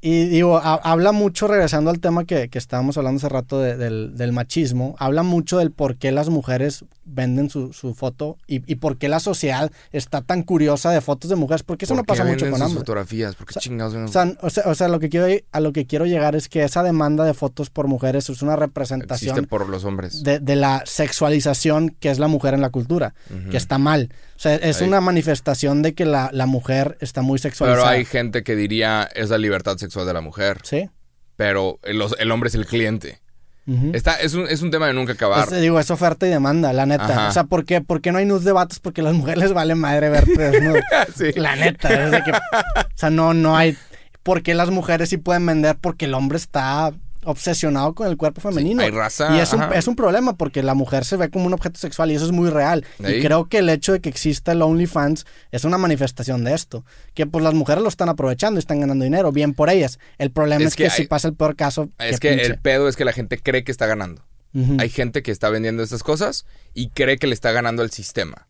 Y 0.00 0.26
digo, 0.26 0.58
ha- 0.58 0.74
habla 0.74 1.12
mucho, 1.12 1.48
regresando 1.48 1.90
al 1.90 2.00
tema 2.00 2.24
que, 2.24 2.48
que 2.48 2.58
estábamos 2.58 2.96
hablando 2.98 3.18
hace 3.18 3.28
rato 3.28 3.60
de- 3.60 3.76
del, 3.76 4.16
del 4.16 4.32
machismo, 4.32 4.94
habla 4.98 5.22
mucho 5.22 5.58
del 5.58 5.72
por 5.72 5.96
qué 5.96 6.12
las 6.12 6.28
mujeres 6.28 6.84
venden 7.06 7.48
su, 7.50 7.72
su 7.72 7.94
foto 7.94 8.36
y, 8.46 8.62
y 8.70 8.76
por 8.76 8.98
qué 8.98 9.08
la 9.08 9.20
sociedad 9.20 9.70
está 9.92 10.22
tan 10.22 10.42
curiosa 10.42 10.90
de 10.90 11.00
fotos 11.00 11.30
de 11.30 11.36
mujeres, 11.36 11.62
porque 11.62 11.84
eso 11.84 11.94
¿por 11.94 12.02
no 12.02 12.04
pasa 12.04 12.24
mucho 12.24 12.50
con 12.50 12.60
hombres. 12.60 12.78
fotografías? 12.78 13.34
¿Por 13.36 13.46
qué 13.46 13.54
chingados 13.60 13.94
O 13.94 14.08
sea, 14.08 14.34
o 14.42 14.50
sea, 14.50 14.64
o 14.66 14.74
sea, 14.74 14.88
lo 14.88 14.98
que 15.00 15.08
quiero, 15.08 15.26
a 15.52 15.60
lo 15.60 15.72
que 15.72 15.86
quiero 15.86 16.04
llegar 16.06 16.34
es 16.36 16.48
que 16.48 16.64
esa 16.64 16.82
demanda 16.82 17.24
de 17.24 17.32
fotos 17.34 17.70
por 17.70 17.86
mujeres 17.88 18.28
es 18.28 18.42
una 18.42 18.56
representación 18.56 19.30
Existe 19.36 19.48
por 19.48 19.68
los 19.68 19.84
hombres. 19.84 20.22
de, 20.24 20.40
de 20.40 20.56
la 20.56 20.82
sexualización 20.84 21.90
que 22.00 22.10
es 22.10 22.18
la 22.18 22.28
mujer 22.28 22.54
en 22.54 22.60
la 22.60 22.70
cultura, 22.70 23.14
que 23.50 23.56
está 23.56 23.78
mal. 23.78 24.10
O 24.36 24.38
sea, 24.38 24.54
es 24.56 24.82
Ahí. 24.82 24.88
una 24.88 25.00
manifestación 25.00 25.82
de 25.82 25.94
que 25.94 26.04
la, 26.04 26.28
la 26.32 26.46
mujer 26.46 26.98
está 27.00 27.22
muy 27.22 27.38
Pero 27.38 27.42
sexualizada. 27.50 27.90
hay 27.90 28.04
gente 28.04 28.42
que 28.42 28.54
diría 28.56 29.08
es 29.14 29.30
la 29.30 29.38
libertad 29.38 29.76
sexual 29.78 30.06
de 30.06 30.12
la 30.12 30.20
mujer. 30.20 30.58
Sí. 30.64 30.90
Pero 31.36 31.78
el, 31.82 32.02
el 32.18 32.30
hombre 32.30 32.48
es 32.48 32.54
el 32.54 32.66
cliente. 32.66 33.20
Está, 33.94 34.14
es, 34.16 34.34
un, 34.34 34.46
es 34.48 34.62
un 34.62 34.70
tema 34.70 34.86
de 34.86 34.92
nunca 34.92 35.14
acabar. 35.14 35.48
Es, 35.52 35.60
digo, 35.60 35.80
es 35.80 35.90
oferta 35.90 36.26
y 36.26 36.30
demanda, 36.30 36.72
la 36.72 36.86
neta. 36.86 37.04
Ajá. 37.04 37.28
O 37.28 37.32
sea, 37.32 37.44
¿por 37.44 37.64
qué, 37.64 37.80
¿por 37.80 38.00
qué 38.00 38.12
no 38.12 38.18
hay 38.18 38.24
nudes 38.24 38.44
de 38.44 38.52
vatos? 38.52 38.78
Porque 38.78 39.02
las 39.02 39.14
mujeres 39.14 39.42
les 39.42 39.52
vale 39.52 39.74
madre 39.74 40.08
verte 40.08 40.36
desnudo. 40.38 40.76
Sí. 41.16 41.32
La 41.34 41.56
neta. 41.56 41.88
es 42.04 42.10
de 42.12 42.22
que- 42.22 42.30
o 42.32 42.36
sea, 42.94 43.10
no, 43.10 43.34
no 43.34 43.56
hay... 43.56 43.76
¿Por 44.22 44.42
qué 44.42 44.54
las 44.54 44.70
mujeres 44.70 45.08
sí 45.08 45.16
pueden 45.18 45.46
vender? 45.46 45.76
Porque 45.80 46.04
el 46.06 46.14
hombre 46.14 46.36
está 46.36 46.92
obsesionado 47.26 47.94
con 47.94 48.06
el 48.08 48.16
cuerpo 48.16 48.40
femenino. 48.40 48.82
hay 48.82 48.90
raza, 48.90 49.36
Y 49.36 49.40
es 49.40 49.52
un, 49.52 49.62
es 49.74 49.86
un 49.86 49.96
problema 49.96 50.36
porque 50.36 50.62
la 50.62 50.74
mujer 50.74 51.04
se 51.04 51.16
ve 51.16 51.28
como 51.30 51.46
un 51.46 51.52
objeto 51.52 51.78
sexual 51.78 52.10
y 52.10 52.14
eso 52.14 52.24
es 52.24 52.32
muy 52.32 52.50
real. 52.50 52.84
Y 53.00 53.20
creo 53.20 53.48
que 53.48 53.58
el 53.58 53.68
hecho 53.68 53.92
de 53.92 54.00
que 54.00 54.08
exista 54.08 54.52
el 54.52 54.62
OnlyFans 54.62 55.26
es 55.50 55.64
una 55.64 55.78
manifestación 55.78 56.44
de 56.44 56.54
esto. 56.54 56.84
Que 57.14 57.26
pues 57.26 57.44
las 57.44 57.54
mujeres 57.54 57.82
lo 57.82 57.88
están 57.88 58.08
aprovechando 58.08 58.58
y 58.58 58.60
están 58.60 58.80
ganando 58.80 59.04
dinero. 59.04 59.32
Bien 59.32 59.54
por 59.54 59.68
ellas. 59.68 59.98
El 60.18 60.30
problema 60.30 60.62
Es 60.62 60.68
es, 60.68 60.76
que, 60.76 60.84
que 60.84 60.90
si 60.90 61.06
pasa 61.06 61.28
el 61.28 61.34
peor 61.34 61.56
caso... 61.56 61.90
Es 61.98 62.20
que 62.20 62.30
pinche. 62.30 62.46
el 62.46 62.58
pedo 62.58 62.88
es 62.88 62.96
que 62.96 63.04
la 63.04 63.12
gente 63.12 63.38
cree 63.38 63.64
que 63.64 63.72
está 63.72 63.86
ganando. 63.86 64.24
Hay 64.78 64.88
gente 64.88 65.22
que 65.22 65.32
está 65.32 65.50
vendiendo 65.50 65.82
estas 65.82 66.02
cosas 66.02 66.46
y 66.72 66.88
cree 66.88 67.18
que 67.18 67.26
le 67.26 67.34
está 67.34 67.52
ganando 67.52 67.82
al 67.82 67.90
sistema. 67.90 68.48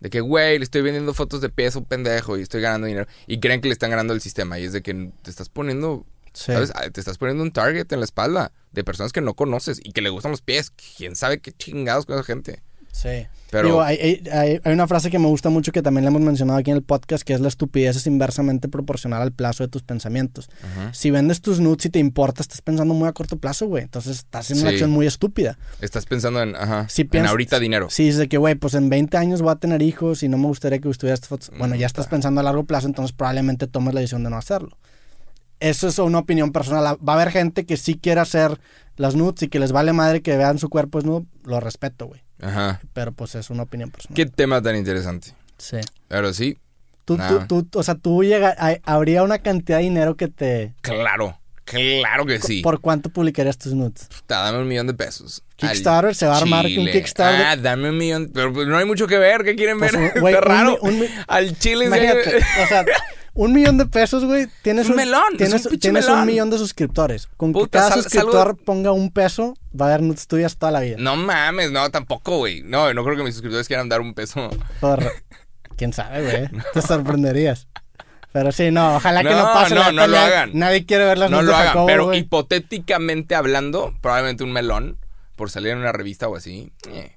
De 0.00 0.08
que, 0.08 0.20
güey, 0.20 0.58
le 0.58 0.64
estoy 0.64 0.80
vendiendo 0.82 1.12
fotos 1.14 1.40
de 1.42 1.50
pies 1.50 1.76
a 1.76 1.80
un 1.80 1.84
pendejo 1.84 2.38
y 2.38 2.42
estoy 2.42 2.62
ganando 2.62 2.86
dinero. 2.86 3.06
Y 3.26 3.40
creen 3.40 3.60
que 3.60 3.68
le 3.68 3.74
están 3.74 3.90
ganando 3.90 4.14
al 4.14 4.20
sistema. 4.22 4.58
Y 4.58 4.64
es 4.64 4.72
de 4.72 4.82
que 4.82 5.10
te 5.22 5.30
estás 5.30 5.48
poniendo, 5.50 6.06
Sí. 6.34 6.52
¿sabes? 6.52 6.72
Ah, 6.74 6.90
Te 6.92 7.00
estás 7.00 7.16
poniendo 7.18 7.42
un 7.42 7.52
target 7.52 7.90
en 7.92 8.00
la 8.00 8.04
espalda 8.04 8.52
de 8.72 8.84
personas 8.84 9.12
que 9.12 9.20
no 9.20 9.34
conoces 9.34 9.80
y 9.82 9.92
que 9.92 10.02
le 10.02 10.10
gustan 10.10 10.32
los 10.32 10.42
pies. 10.42 10.70
¿Quién 10.96 11.16
sabe 11.16 11.38
qué 11.40 11.52
chingados 11.52 12.06
con 12.06 12.16
esa 12.16 12.24
gente? 12.24 12.62
Sí. 12.92 13.26
Pero- 13.50 13.66
Digo, 13.68 13.82
hay, 13.82 14.22
hay- 14.32 14.60
hay- 14.64 14.72
una 14.72 14.86
frase 14.88 15.10
que 15.10 15.18
me 15.18 15.26
gusta 15.26 15.48
mucho 15.48 15.70
que 15.72 15.82
también 15.82 16.04
le 16.04 16.08
hemos 16.10 16.22
mencionado 16.22 16.58
aquí 16.60 16.70
en 16.70 16.76
el 16.76 16.82
podcast, 16.82 17.22
que 17.24 17.34
es 17.34 17.40
la 17.40 17.48
estupidez 17.48 17.96
es 17.96 18.06
inversamente 18.06 18.68
proporcional 18.68 19.20
al 19.22 19.32
plazo 19.32 19.62
de 19.64 19.68
tus 19.68 19.82
pensamientos. 19.82 20.48
Si 20.92 21.10
vendes 21.10 21.40
tus 21.40 21.58
nudes 21.60 21.86
y 21.86 21.90
te 21.90 21.98
importa, 22.00 22.42
estás 22.42 22.62
pensando 22.62 22.94
muy 22.94 23.08
a 23.08 23.12
corto 23.12 23.36
plazo, 23.36 23.66
güey. 23.66 23.82
Entonces 23.84 24.18
estás 24.18 24.50
en 24.52 24.58
una 24.58 24.70
Sí. 24.70 24.74
acción 24.76 24.90
muy 24.90 25.06
estúpida. 25.06 25.58
Estás 25.80 26.06
pensando 26.06 26.40
en, 26.42 26.54
ajá, 26.56 26.88
Si 26.88 27.08
en 27.12 27.26
ahorita 27.26 27.58
dinero. 27.60 27.88
Si 27.90 28.04
dices 28.04 28.18
de 28.18 28.28
que, 28.28 28.38
güey, 28.38 28.54
pues 28.56 28.74
en 28.74 28.88
20 28.88 29.16
años 29.16 29.42
voy 29.42 29.52
a 29.52 29.56
tener 29.56 29.82
hijos 29.82 30.22
y 30.24 30.28
no 30.28 30.38
me 30.38 30.46
gustaría 30.46 30.78
que 30.80 30.88
estuvieras 30.88 31.20
fotos. 31.20 31.50
Bueno, 31.58 31.74
ya 31.76 31.86
estás 31.86 32.06
pensando 32.08 32.40
a 32.40 32.44
largo 32.44 32.64
plazo, 32.64 32.86
entonces 32.86 33.12
probablemente 33.14 33.66
tomes 33.66 33.94
la 33.94 34.00
decisión 34.00 34.22
de 34.24 34.30
no 34.30 34.36
hacerlo. 34.36 34.76
Eso 35.60 35.88
es 35.88 35.98
una 35.98 36.18
opinión 36.18 36.52
personal. 36.52 36.84
Va 37.06 37.12
a 37.12 37.16
haber 37.16 37.30
gente 37.30 37.64
que 37.64 37.76
sí 37.76 37.94
quiere 37.96 38.20
hacer 38.20 38.60
las 38.96 39.14
nudes 39.14 39.42
y 39.42 39.48
que 39.48 39.58
les 39.58 39.72
vale 39.72 39.92
madre 39.92 40.20
que 40.22 40.36
vean 40.36 40.58
su 40.58 40.68
cuerpo 40.68 40.98
desnudo. 40.98 41.24
Lo 41.44 41.60
respeto, 41.60 42.06
güey. 42.06 42.22
Ajá. 42.42 42.80
Pero 42.92 43.12
pues 43.12 43.34
es 43.34 43.50
una 43.50 43.62
opinión 43.62 43.90
personal. 43.90 44.14
Qué 44.16 44.26
tema 44.26 44.60
tan 44.60 44.76
interesante. 44.76 45.28
Sí. 45.58 45.78
Pero 46.08 46.32
sí, 46.32 46.58
Tú, 47.06 47.18
Nah. 47.18 47.46
tú, 47.46 47.62
tú, 47.64 47.78
o 47.78 47.82
sea, 47.82 47.96
tú 47.96 48.24
llega, 48.24 48.54
hay- 48.58 48.78
habría 48.84 49.22
una 49.22 49.38
cantidad 49.38 49.76
de 49.76 49.84
dinero 49.84 50.16
que 50.16 50.28
te... 50.28 50.74
claro. 50.80 51.38
Claro 51.66 52.26
que 52.26 52.40
sí. 52.40 52.60
¿Por 52.60 52.80
cuánto 52.80 53.08
publicarías 53.08 53.56
tus 53.56 53.72
nudes? 53.72 54.06
Puta, 54.14 54.42
dame 54.42 54.58
un 54.58 54.68
millón 54.68 54.86
de 54.86 54.92
pesos. 54.92 55.42
Kickstarter, 55.56 56.10
Al 56.10 56.14
se 56.14 56.26
va 56.26 56.34
a 56.34 56.38
armar 56.38 56.66
un. 56.66 56.86
Kickstarter. 56.86 57.46
Ah, 57.46 57.56
dame 57.56 57.88
un 57.88 57.96
millón. 57.96 58.30
Pero 58.34 58.52
pues, 58.52 58.68
no 58.68 58.76
hay 58.76 58.84
mucho 58.84 59.06
que 59.06 59.16
ver. 59.16 59.44
¿Qué 59.44 59.56
quieren 59.56 59.78
Pues, 59.78 59.92
ver? 59.92 60.04
Está 60.14 60.20
un 60.28 60.34
raro. 60.42 60.78
un 60.82 61.06
Al 61.26 61.58
chile. 61.58 61.86
Imagínate, 61.86 62.36
o 62.36 62.66
sea, 62.68 62.84
un 63.34 63.52
millón 63.52 63.78
de 63.78 63.86
pesos, 63.86 64.24
güey, 64.24 64.46
tienes 64.62 64.84
Es 64.84 64.90
un 64.90 64.96
melón, 64.96 65.22
es 65.38 65.68
tienes, 65.80 66.08
un 66.08 66.24
millón 66.26 66.50
de 66.50 66.58
suscriptores. 66.58 67.28
Con 67.36 67.52
que 67.52 67.68
cada 67.68 67.90
sal- 67.90 68.02
suscriptor 68.02 68.56
ponga 68.56 68.92
un 68.92 69.10
peso, 69.10 69.54
va 69.78 69.86
a 69.86 69.88
haber 69.90 70.02
nudes 70.02 70.26
tuyas 70.28 70.56
toda 70.56 70.72
la 70.72 70.80
vida. 70.80 70.96
No 70.98 71.16
mames, 71.16 71.70
no, 71.72 71.90
tampoco, 71.90 72.38
güey. 72.38 72.62
No, 72.62 72.92
no 72.94 73.04
creo 73.04 73.16
que 73.16 73.24
mis 73.24 73.34
suscriptores 73.34 73.66
quieran 73.66 73.88
dar 73.88 74.00
un 74.00 74.14
peso. 74.14 74.50
Por- 74.80 75.12
quién 75.76 75.92
sabe, 75.92 76.22
güey. 76.22 76.62
Te 76.72 76.80
sorprenderías. 76.82 77.66
Pero 78.32 78.50
sí, 78.50 78.70
no, 78.72 78.96
ojalá 78.96 79.22
que 79.22 79.30
no 79.30 79.38
No, 79.46 79.52
pase. 79.52 79.74
no, 79.74 79.84
no 79.84 79.90
neta, 79.92 80.06
lo 80.08 80.16
nadie- 80.16 80.26
hagan. 80.26 80.50
Nadie 80.54 80.86
quiere 80.86 81.04
ver 81.04 81.18
las 81.18 81.30
No 81.30 81.42
lo 81.42 81.54
hagan. 81.54 81.66
Jacobo, 81.68 81.86
pero 81.86 82.14
hipotéticamente 82.14 83.34
hablando, 83.36 83.94
probablemente 84.00 84.42
un 84.44 84.52
melón 84.52 84.98
por 85.36 85.50
salir 85.50 85.70
en 85.72 85.78
una 85.78 85.92
revista 85.92 86.28
o 86.28 86.36
así. 86.36 86.72
eh. 86.88 87.16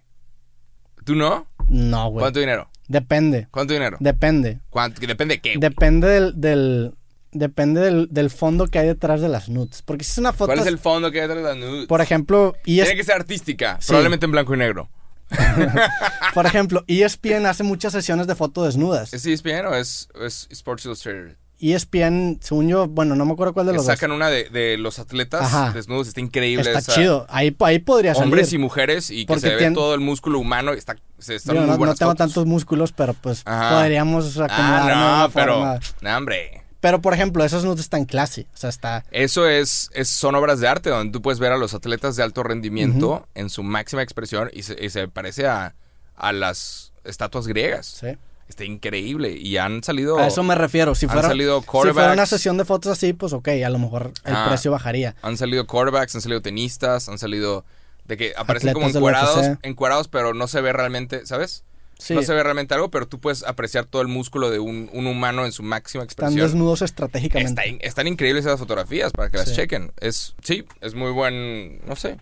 ¿Tú 1.05 1.15
no? 1.15 1.47
No, 1.70 2.09
güey. 2.09 2.22
¿Cuánto 2.22 2.39
dinero? 2.39 2.70
Depende. 2.88 3.47
¿Cuánto 3.51 3.73
dinero? 3.73 3.97
Depende. 3.99 4.59
¿Cuánto? 4.69 5.01
Depende 5.01 5.35
de 5.35 5.41
qué. 5.41 5.49
güey? 5.55 5.59
Depende 5.59 6.07
del, 6.07 6.33
del- 6.39 6.93
depende 7.31 7.81
del, 7.81 8.07
del 8.09 8.29
fondo 8.29 8.67
que 8.67 8.79
hay 8.79 8.88
detrás 8.88 9.21
de 9.21 9.29
las 9.29 9.49
nudes. 9.49 9.81
Porque 9.83 10.03
si 10.03 10.11
es 10.11 10.17
una 10.17 10.31
foto, 10.33 10.47
¿Cuál 10.47 10.59
es 10.59 10.67
el 10.67 10.77
fondo 10.79 11.11
que 11.11 11.21
hay 11.21 11.27
detrás 11.27 11.43
de 11.43 11.49
las 11.49 11.57
nudes? 11.57 11.88
por 11.88 12.01
ejemplo, 12.01 12.55
y 12.65 12.75
Tiene 12.75 12.95
que 12.95 13.03
ser 13.03 13.15
artística, 13.15 13.77
Sí. 13.81 13.88
probablemente 13.89 14.25
en 14.25 14.31
blanco 14.31 14.53
y 14.55 14.57
negro. 14.57 14.89
por 16.33 16.45
ejemplo, 16.45 16.83
ESPN 16.88 17.45
hace 17.47 17.63
muchas 17.63 17.91
sesiones 17.93 18.27
de 18.27 18.35
fotos 18.35 18.65
desnudas. 18.65 19.13
¿Es 19.13 19.25
ESPN 19.25 19.65
o 19.67 19.75
es, 19.75 20.07
es 20.21 20.47
Sports 20.51 20.85
Illustrated? 20.85 21.35
ESPN, 21.59 22.39
según 22.41 22.67
yo, 22.67 22.87
bueno, 22.87 23.15
no 23.15 23.25
me 23.25 23.33
acuerdo 23.33 23.53
cuál 23.53 23.65
de 23.67 23.71
Que 23.73 23.77
los 23.77 23.85
dos. 23.85 23.93
sacan 23.95 24.11
una 24.11 24.29
de, 24.29 24.49
de 24.49 24.77
los 24.77 24.99
atletas 24.99 25.41
Ajá. 25.41 25.71
desnudos, 25.71 26.07
está 26.07 26.21
increíble. 26.21 26.61
Está 26.67 26.79
esa. 26.79 26.93
chido. 26.93 27.25
Ahí, 27.29 27.55
ahí 27.61 27.79
podría 27.79 28.13
salir. 28.13 28.25
Hombres 28.25 28.53
y 28.53 28.57
mujeres 28.57 29.09
y 29.09 29.21
que 29.21 29.27
Porque 29.27 29.41
se 29.41 29.55
ve 29.55 29.71
todo 29.71 29.93
el 29.95 29.99
músculo 30.01 30.39
humano. 30.39 30.73
Está, 30.73 30.95
se 31.17 31.35
están 31.35 31.55
muy 31.57 31.65
no, 31.65 31.71
no 31.77 31.95
tengo 31.95 32.11
fotos. 32.11 32.17
tantos 32.17 32.45
músculos, 32.45 32.91
pero 32.91 33.13
pues 33.13 33.41
Ajá. 33.45 33.79
podríamos 33.81 34.37
acomodarnos 34.37 34.85
de 34.87 34.93
Ah, 34.93 35.23
no, 35.27 35.33
pero... 35.33 35.53
forma. 35.55 35.79
No, 36.01 36.17
hombre. 36.17 36.63
Pero, 36.79 37.01
por 37.01 37.15
ejemplo, 37.15 37.43
esos 37.43 37.65
nudes 37.65 37.79
están 37.81 38.05
classy. 38.05 38.47
O 38.53 38.57
sea, 38.57 38.69
está... 38.69 39.03
Eso 39.11 39.47
es, 39.47 39.89
es- 39.93 40.09
son 40.09 40.35
obras 40.35 40.59
de 40.59 40.67
arte 40.67 40.91
donde 40.91 41.11
tú 41.11 41.23
puedes 41.23 41.39
ver 41.39 41.51
a 41.51 41.57
los 41.57 41.73
atletas 41.73 42.15
de 42.15 42.21
alto 42.23 42.43
rendimiento 42.43 43.27
en 43.33 43.49
su 43.49 43.63
máxima 43.63 44.03
expresión 44.03 44.51
y 44.53 44.61
se, 44.61 44.77
y 44.85 44.91
se 44.91 45.07
parece 45.07 45.47
a, 45.47 45.73
a 46.15 46.31
las 46.33 46.93
estatuas 47.03 47.47
griegas. 47.47 47.87
Sí. 47.87 48.07
Está 48.47 48.63
increíble 48.63 49.31
y 49.31 49.57
han 49.57 49.83
salido... 49.83 50.17
A 50.19 50.27
eso 50.27 50.41
me 50.41 50.55
refiero. 50.55 50.95
Si 50.95 51.05
Han 51.05 51.11
fuera, 51.11 51.27
salido 51.27 51.59
si 51.61 51.67
fuera 51.93 52.13
una 52.13 52.25
sesión 52.25 52.57
de 52.57 52.63
fotos 52.65 52.91
así, 52.91 53.11
pues 53.13 53.33
ok, 53.33 53.47
a 53.65 53.69
lo 53.69 53.77
mejor 53.77 54.11
el 54.23 54.33
Ah. 54.35 54.45
precio 54.47 54.71
bajaría. 54.71 55.15
Han 55.21 55.35
salido 55.37 55.67
quarterbacks, 55.67 56.15
han 56.15 56.21
salido 56.21 56.41
tenistas, 56.41 57.09
han 57.09 57.17
salido 57.19 57.65
de 58.05 58.15
que 58.15 58.33
aparecen 58.37 58.71
como 58.73 58.85
Atletas 58.85 59.35
UFC. 59.35 59.59
encuerados, 59.63 60.07
pero 60.07 60.33
no 60.33 60.47
se 60.47 60.61
ve 60.61 60.71
realmente, 60.71 61.25
¿sabes? 61.25 61.65
Sí, 61.99 62.13
No 62.13 62.21
se 62.21 62.33
ve 62.33 62.43
realmente 62.43 62.73
algo, 62.75 62.89
pero 62.91 63.07
tú 63.07 63.19
puedes 63.19 63.43
apreciar 63.43 63.85
todo 63.85 64.01
el 64.03 64.07
músculo 64.07 64.49
de 64.51 64.59
un, 64.59 64.87
un 64.93 65.07
humano 65.07 65.45
en 65.45 65.51
su 65.51 65.63
máxima 65.63 66.03
están 66.03 66.27
expresión. 66.27 66.47
desnudos 66.51 66.83
estratégicamente. 66.83 67.49
Está 67.49 67.65
in- 67.65 67.79
están 67.81 68.07
increíbles 68.07 68.45
esas 68.45 68.59
fotografías 68.59 69.11
para 69.11 69.29
que 69.29 69.37
las 69.37 69.49
Sí. 69.49 69.55
chequen. 69.55 69.91
Es, 69.99 70.35
sí, 70.43 70.63
es 70.81 70.93
muy 70.93 71.11
buen, 71.11 71.85
no 71.87 71.95
sé, 71.95 72.17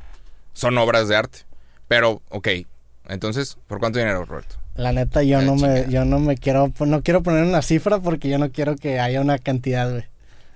son 0.54 0.78
obras 0.78 1.08
de 1.10 1.18
arte. 1.18 1.40
Pero, 1.90 2.22
ok, 2.30 2.48
entonces, 3.10 3.58
¿por 3.68 3.80
cuánto 3.80 4.00
dinero, 4.00 4.24
Roberto? 4.26 4.56
La 4.76 4.92
neta, 4.92 5.24
yo 5.24 5.40
Ah, 5.40 5.42
no 5.42 5.56
me, 5.56 5.86
yo 5.90 6.04
no 6.06 6.20
me 6.20 6.36
quiero, 6.38 6.72
no 6.80 7.02
quiero 7.02 7.24
poner 7.24 7.44
una 7.46 7.62
cifra 7.62 8.00
porque 8.00 8.28
yo 8.30 8.38
no 8.38 8.52
quiero 8.52 8.76
que 8.76 9.00
haya 9.00 9.22
una 9.22 9.38
cantidad, 9.38 9.90
güey. 9.90 10.04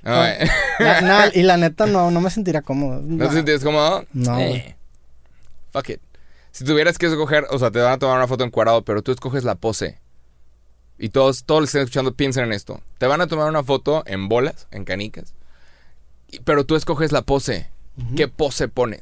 No, 0.04 1.02
na- 1.02 1.30
y 1.34 1.44
la 1.44 1.58
neta 1.58 1.86
no, 1.86 2.10
no 2.12 2.22
me 2.22 2.30
sentiría 2.30 2.62
cómodo. 2.62 3.02
¿No 3.04 3.26
te 3.28 3.34
sientes 3.34 3.64
cómodo? 3.64 4.06
No, 4.14 4.40
Eh, 4.40 4.76
fuck 5.72 5.90
it. 5.90 6.02
Si 6.52 6.64
tuvieras 6.66 6.98
que 6.98 7.06
escoger, 7.08 7.46
o 7.50 7.60
sea, 7.60 7.70
te 7.72 7.80
van 7.80 7.94
a 7.94 7.98
tomar 8.00 8.18
una 8.18 8.28
foto 8.28 8.44
encuadrado, 8.44 8.84
pero 8.84 9.02
tú 9.02 9.12
escoges 9.12 9.44
la 9.44 9.56
pose. 9.56 10.00
Y 10.98 11.10
todos, 11.10 11.44
todos 11.46 11.62
los 11.62 11.70
que 11.70 11.78
estén 11.78 11.84
escuchando 11.84 12.14
piensen 12.14 12.46
en 12.46 12.52
esto. 12.54 12.82
Te 12.98 13.08
van 13.08 13.22
a 13.22 13.28
tomar 13.28 13.48
una 13.50 13.64
foto 13.64 14.04
en 14.06 14.28
bolas, 14.28 14.68
en 14.72 14.84
canicas. 14.84 15.34
Pero 16.44 16.66
tú 16.66 16.76
escoges 16.76 17.12
la 17.14 17.22
pose. 17.22 17.70
¿Qué 18.16 18.28
pose 18.28 18.68
pones? 18.68 19.02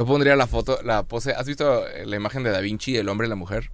Yo 0.00 0.06
pondría 0.06 0.34
la 0.34 0.46
foto, 0.46 0.78
la 0.82 1.02
pose. 1.02 1.32
¿Has 1.32 1.46
visto 1.46 1.86
eh, 1.86 2.06
la 2.06 2.16
imagen 2.16 2.42
de 2.42 2.48
Da 2.48 2.60
Vinci, 2.60 2.96
el 2.96 3.06
hombre 3.10 3.26
y 3.26 3.28
la 3.28 3.36
mujer? 3.36 3.64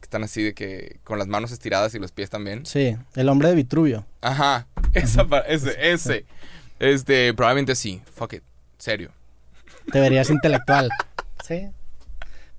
Que 0.00 0.04
están 0.04 0.22
así 0.22 0.42
de 0.42 0.52
que 0.52 0.98
con 1.02 1.18
las 1.18 1.28
manos 1.28 1.50
estiradas 1.50 1.94
y 1.94 1.98
los 1.98 2.12
pies 2.12 2.28
también. 2.28 2.66
Sí, 2.66 2.94
el 3.14 3.28
hombre 3.30 3.48
de 3.48 3.54
Vitruvio. 3.54 4.04
Ajá, 4.20 4.66
esa, 4.92 5.22
ese, 5.48 5.92
ese. 5.92 6.26
Este, 6.78 7.32
probablemente 7.32 7.74
sí. 7.74 8.02
Fuck 8.14 8.34
it. 8.34 8.42
Serio. 8.76 9.12
Te 9.90 9.98
verías 9.98 10.28
intelectual. 10.28 10.90
Sí. 11.42 11.70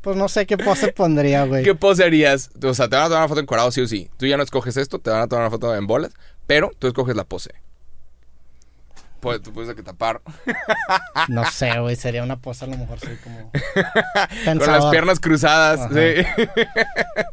Pues 0.01 0.17
no 0.17 0.27
sé 0.27 0.45
qué 0.47 0.57
pose 0.57 0.91
pondría, 0.91 1.45
güey. 1.45 1.63
¿Qué 1.63 1.75
pose 1.75 2.03
harías? 2.03 2.49
O 2.63 2.73
sea, 2.73 2.89
te 2.89 2.95
van 2.95 3.05
a 3.05 3.09
tomar 3.09 3.21
una 3.21 3.29
foto 3.29 3.41
encuadrado 3.41 3.71
sí 3.71 3.79
o 3.79 3.87
sí. 3.87 4.09
Tú 4.17 4.25
ya 4.25 4.37
no 4.37 4.43
escoges 4.43 4.75
esto, 4.75 4.97
te 4.97 5.11
van 5.11 5.21
a 5.21 5.27
tomar 5.27 5.43
una 5.43 5.51
foto 5.51 5.73
en 5.75 5.85
bolas, 5.85 6.13
pero 6.47 6.71
tú 6.79 6.87
escoges 6.87 7.15
la 7.15 7.23
pose. 7.25 7.51
Pues, 9.23 9.41
tú 9.41 9.53
puedes 9.53 9.69
de 9.69 9.75
que 9.75 9.81
tapar. 9.83 10.21
No 11.29 11.43
sé, 11.49 11.79
güey. 11.79 11.95
Sería 11.95 12.21
una 12.23 12.37
pose 12.37 12.65
a 12.65 12.67
lo 12.67 12.77
mejor 12.77 12.99
sí 12.99 13.07
como... 13.23 13.51
Con 14.45 14.59
las 14.71 14.85
piernas 14.87 15.19
cruzadas. 15.19 15.79
Ajá. 15.79 15.89
Sí. 15.93 16.43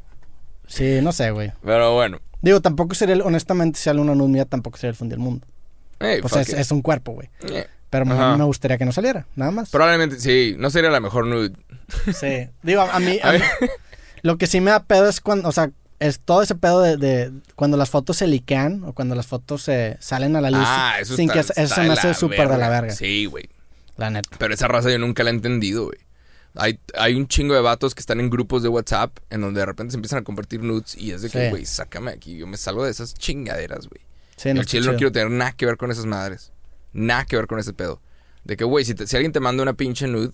Sí, 0.67 1.01
no 1.03 1.11
sé, 1.13 1.33
güey. 1.33 1.53
Pero 1.65 1.95
bueno. 1.95 2.21
Digo, 2.43 2.61
tampoco 2.61 2.95
sería, 2.95 3.15
el- 3.17 3.23
honestamente, 3.23 3.77
si 3.77 3.85
sale 3.87 4.01
una 4.01 4.15
nud 4.15 4.29
mía, 4.29 4.45
tampoco 4.45 4.77
sería 4.79 4.91
el 4.91 4.97
fin 4.97 5.09
del 5.09 5.19
mundo. 5.19 5.45
Hey, 5.99 6.21
Pues 6.23 6.49
es, 6.49 6.71
un 6.71 6.81
cuerpo, 6.81 7.11
güey. 7.13 7.29
Eh, 7.49 7.67
Pero 7.91 8.07
me, 8.07 8.15
Ajá. 8.15 8.37
me 8.37 8.45
gustaría 8.45 8.79
que 8.79 8.85
no 8.85 8.93
saliera, 8.93 9.27
nada 9.35 9.51
más. 9.51 9.71
Probablemente, 9.71 10.21
sí. 10.21 10.55
No 10.59 10.71
sería 10.71 10.91
la 10.91 11.01
mejor 11.01 11.27
nude. 11.27 11.53
Sí. 12.15 12.49
Digo, 12.63 12.83
a 12.83 13.01
mí, 13.01 13.19
a 13.23 13.29
A 13.31 13.33
mí- 13.33 13.41
lo 14.23 14.39
que 14.39 14.47
sí 14.47 14.61
me 14.61 14.71
da 14.71 14.85
pedo 14.85 15.09
es 15.09 15.21
cuando, 15.21 15.49
o 15.49 15.53
sea, 15.53 15.71
es 16.01 16.19
todo 16.21 16.43
ese 16.43 16.55
pedo 16.57 16.81
de, 16.83 16.97
de 16.97 17.31
cuando 17.55 17.77
las 17.77 17.91
fotos 17.91 18.17
se 18.17 18.27
liquean 18.27 18.83
o 18.85 18.93
cuando 18.95 19.15
las 19.15 19.27
fotos 19.27 19.63
se 19.63 19.97
salen 20.01 20.35
a 20.35 20.41
la 20.41 20.51
luz 20.51 20.65
Ah, 20.65 20.97
eso 21.01 21.15
sin 21.15 21.31
está, 21.31 21.35
que 21.55 21.63
eso 21.63 21.75
se 21.75 21.83
me 21.83 21.93
hace 21.93 22.15
súper 22.15 22.49
de 22.49 22.59
la 22.59 22.69
verga. 22.69 22.93
Sí, 22.95 23.27
güey. 23.27 23.49
La 23.97 24.11
neta. 24.11 24.31
Pero 24.39 24.53
esa 24.55 24.67
raza 24.67 24.91
yo 24.91 24.99
nunca 24.99 25.23
la 25.23 25.31
he 25.31 25.35
entendido, 25.35 25.85
güey. 25.85 25.99
Hay, 26.57 26.81
hay 26.99 27.15
un 27.15 27.29
chingo 27.29 27.55
de 27.55 27.61
vatos 27.61 27.95
que 27.95 28.01
están 28.01 28.19
en 28.19 28.29
grupos 28.29 28.63
de 28.65 28.69
WhatsApp 28.69 29.17
en 29.31 29.43
donde 29.43 29.61
de 29.61 29.67
repente 29.67 29.93
se 29.93 29.99
empiezan 29.99 30.19
a 30.19 30.23
compartir 30.25 30.63
nudes 30.63 30.97
y 30.97 31.13
es 31.13 31.23
de 31.23 31.31
que, 31.31 31.45
Sí. 31.45 31.51
güey, 31.51 31.65
sácame 31.65 32.11
aquí. 32.11 32.37
Yo 32.37 32.47
me 32.49 32.57
salgo 32.57 32.85
de 32.85 32.91
esas 32.91 33.15
chingaderas, 33.15 33.87
güey. 33.89 34.01
Sí, 34.37 34.49
el 34.49 34.55
no 34.57 34.63
está 34.63 34.71
chile 34.73 34.87
no 34.91 34.97
quiero 34.97 35.13
tener 35.13 35.31
nada 35.31 35.53
que 35.53 35.67
ver 35.67 35.77
con 35.77 35.91
esas 35.93 36.07
madres. 36.07 36.51
Nada 36.93 37.25
que 37.27 37.37
ver 37.37 37.47
con 37.47 37.59
ese 37.61 37.73
pedo. 37.73 38.01
De 38.43 38.57
que, 38.57 38.65
güey, 38.65 38.85
si, 38.85 38.95
si 39.07 39.17
alguien 39.17 39.33
te 39.33 39.39
manda 39.39 39.63
una 39.63 39.75
pinche 39.75 40.09
nude, 40.09 40.33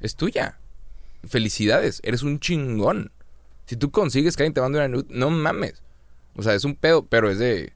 es 0.00 0.14
tuya. 0.14 0.58
Felicidades, 1.26 2.00
eres 2.04 2.22
un 2.22 2.38
chingón. 2.38 3.10
Si 3.66 3.76
tú 3.76 3.90
consigues 3.90 4.36
que 4.36 4.42
alguien 4.44 4.54
te 4.54 4.60
mande 4.60 4.78
una 4.78 4.88
nude, 4.88 5.06
no 5.10 5.30
mames. 5.30 5.82
O 6.36 6.42
sea, 6.42 6.54
es 6.54 6.64
un 6.64 6.74
pedo, 6.76 7.04
pero 7.06 7.30
es 7.30 7.38
de... 7.38 7.72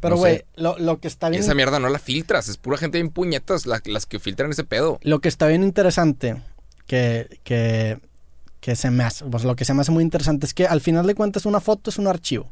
Pero, 0.00 0.14
no 0.14 0.20
güey, 0.20 0.38
sé. 0.38 0.46
lo, 0.56 0.78
lo 0.78 0.98
que 0.98 1.08
está 1.08 1.28
bien... 1.28 1.42
esa 1.42 1.54
mierda 1.54 1.78
no 1.78 1.88
la 1.90 1.98
filtras, 1.98 2.48
es 2.48 2.56
pura 2.56 2.78
gente 2.78 2.98
en 2.98 3.10
puñetas 3.10 3.66
la- 3.66 3.82
las 3.84 4.06
que 4.06 4.18
filtran 4.18 4.50
ese 4.50 4.64
pedo. 4.64 4.98
Lo 5.02 5.20
que 5.20 5.28
está 5.28 5.46
bien 5.46 5.62
interesante, 5.62 6.42
que, 6.86 7.38
que, 7.44 7.98
que 8.60 8.76
se 8.76 8.90
me 8.90 9.04
hace, 9.04 9.26
pues 9.26 9.44
lo 9.44 9.56
que 9.56 9.66
se 9.66 9.74
me 9.74 9.82
hace 9.82 9.92
muy 9.92 10.02
interesante 10.02 10.46
es 10.46 10.54
que 10.54 10.66
al 10.66 10.80
final 10.80 11.06
de 11.06 11.14
cuentas 11.14 11.44
una 11.44 11.60
foto 11.60 11.90
es 11.90 11.98
un 11.98 12.06
archivo. 12.06 12.50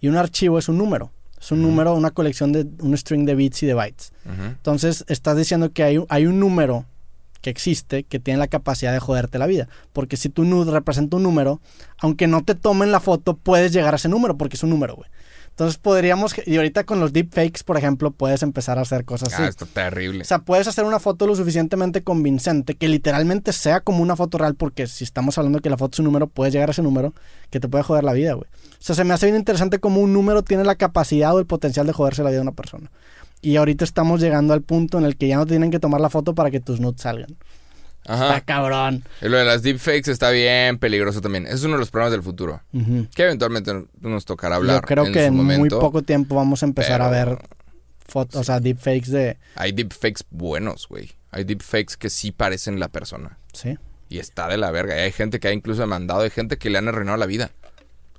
Y 0.00 0.06
un 0.08 0.16
archivo 0.16 0.58
es 0.60 0.68
un 0.68 0.78
número. 0.78 1.10
Es 1.40 1.50
un 1.50 1.60
número, 1.60 1.92
una 1.94 2.12
colección 2.12 2.52
de, 2.52 2.66
un 2.80 2.96
string 2.96 3.26
de 3.26 3.34
bits 3.34 3.62
y 3.64 3.66
de 3.66 3.74
bytes. 3.74 4.12
Ujú. 4.24 4.42
Entonces, 4.44 5.04
estás 5.08 5.36
diciendo 5.36 5.72
que 5.72 5.82
hay, 5.82 5.98
hay 6.08 6.26
un 6.26 6.38
número 6.38 6.84
que 7.46 7.50
existe 7.50 8.02
que 8.02 8.18
tiene 8.18 8.38
la 8.40 8.48
capacidad 8.48 8.92
de 8.92 8.98
joderte 8.98 9.38
la 9.38 9.46
vida. 9.46 9.68
Porque 9.92 10.16
si 10.16 10.28
tu 10.28 10.42
nude 10.42 10.72
representa 10.72 11.16
un 11.16 11.22
número, 11.22 11.60
aunque 12.00 12.26
no 12.26 12.42
te 12.42 12.56
tomen 12.56 12.90
la 12.90 12.98
foto, 12.98 13.36
puedes 13.36 13.72
llegar 13.72 13.94
a 13.94 13.98
ese 13.98 14.08
número 14.08 14.36
porque 14.36 14.56
es 14.56 14.64
un 14.64 14.70
número, 14.70 14.96
güey. 14.96 15.08
Entonces 15.50 15.78
podríamos, 15.78 16.34
y 16.44 16.56
ahorita 16.56 16.82
con 16.82 16.98
los 16.98 17.12
deepfakes, 17.12 17.62
por 17.64 17.78
ejemplo, 17.78 18.10
puedes 18.10 18.42
empezar 18.42 18.78
a 18.78 18.82
hacer 18.82 19.04
cosas 19.04 19.32
así. 19.32 19.42
Ah, 19.44 19.46
está 19.48 19.64
terrible. 19.64 20.22
O 20.22 20.24
sea, 20.24 20.40
puedes 20.40 20.66
hacer 20.66 20.84
una 20.84 20.98
foto 20.98 21.28
lo 21.28 21.36
suficientemente 21.36 22.02
convincente 22.02 22.74
que 22.74 22.88
literalmente 22.88 23.52
sea 23.52 23.80
como 23.80 24.02
una 24.02 24.16
foto 24.16 24.38
real, 24.38 24.56
porque 24.56 24.88
si 24.88 25.04
estamos 25.04 25.38
hablando 25.38 25.60
que 25.60 25.70
la 25.70 25.78
foto 25.78 25.94
es 25.94 25.98
un 26.00 26.06
número, 26.06 26.26
puedes 26.26 26.52
llegar 26.52 26.68
a 26.68 26.72
ese 26.72 26.82
número 26.82 27.14
que 27.48 27.60
te 27.60 27.68
puede 27.68 27.84
joder 27.84 28.02
la 28.02 28.12
vida, 28.12 28.34
güey. 28.34 28.48
O 28.72 28.82
sea, 28.82 28.96
se 28.96 29.04
me 29.04 29.14
hace 29.14 29.26
bien 29.26 29.36
interesante 29.36 29.78
cómo 29.78 30.00
un 30.00 30.12
número 30.12 30.42
tiene 30.42 30.64
la 30.64 30.74
capacidad 30.74 31.32
o 31.32 31.38
el 31.38 31.46
potencial 31.46 31.86
de 31.86 31.92
joderse 31.92 32.24
la 32.24 32.30
vida 32.30 32.40
de 32.40 32.42
una 32.42 32.52
persona. 32.52 32.90
Y 33.42 33.56
ahorita 33.56 33.84
estamos 33.84 34.20
llegando 34.20 34.54
al 34.54 34.62
punto 34.62 34.98
en 34.98 35.04
el 35.04 35.16
que 35.16 35.28
ya 35.28 35.36
no 35.36 35.46
tienen 35.46 35.70
que 35.70 35.78
tomar 35.78 36.00
la 36.00 36.10
foto 36.10 36.34
para 36.34 36.50
que 36.50 36.60
tus 36.60 36.80
nudes 36.80 37.00
salgan. 37.00 37.36
Ajá. 38.06 38.28
Está 38.28 38.40
cabrón. 38.42 39.04
Y 39.20 39.28
lo 39.28 39.36
de 39.36 39.44
las 39.44 39.62
deepfakes 39.62 40.10
está 40.10 40.30
bien 40.30 40.78
peligroso 40.78 41.20
también. 41.20 41.46
Es 41.46 41.64
uno 41.64 41.74
de 41.74 41.80
los 41.80 41.90
problemas 41.90 42.12
del 42.12 42.22
futuro. 42.22 42.62
Ujú. 42.72 43.08
Que 43.14 43.24
eventualmente 43.24 43.72
nos 44.00 44.24
tocará 44.24 44.56
hablar. 44.56 44.82
Yo 44.82 44.86
creo 44.86 45.06
en 45.06 45.12
que 45.12 45.20
su 45.20 45.26
en 45.26 45.34
muy 45.34 45.68
poco 45.68 46.02
tiempo 46.02 46.36
vamos 46.36 46.62
a 46.62 46.66
empezar 46.66 47.02
a 47.02 47.08
ver 47.08 47.38
fotos, 48.06 48.40
o 48.40 48.44
sea, 48.44 48.60
deepfakes 48.60 49.10
de... 49.10 49.38
Hay 49.56 49.72
deepfakes 49.72 50.22
buenos, 50.30 50.86
güey. 50.88 51.10
Hay 51.32 51.44
deepfakes 51.44 51.96
que 51.98 52.08
sí 52.08 52.30
parecen 52.30 52.78
la 52.78 52.88
persona. 52.88 53.38
Sí. 53.52 53.76
Y 54.08 54.18
está 54.18 54.48
de 54.48 54.56
la 54.56 54.70
verga. 54.70 54.96
Y 54.96 55.00
hay 55.00 55.12
gente 55.12 55.40
que 55.40 55.48
ha 55.48 55.52
incluso 55.52 55.80
demandado. 55.80 56.20
Hay 56.20 56.30
gente 56.30 56.58
que 56.58 56.70
le 56.70 56.78
han 56.78 56.86
arruinado 56.86 57.16
la 57.18 57.26
vida. 57.26 57.50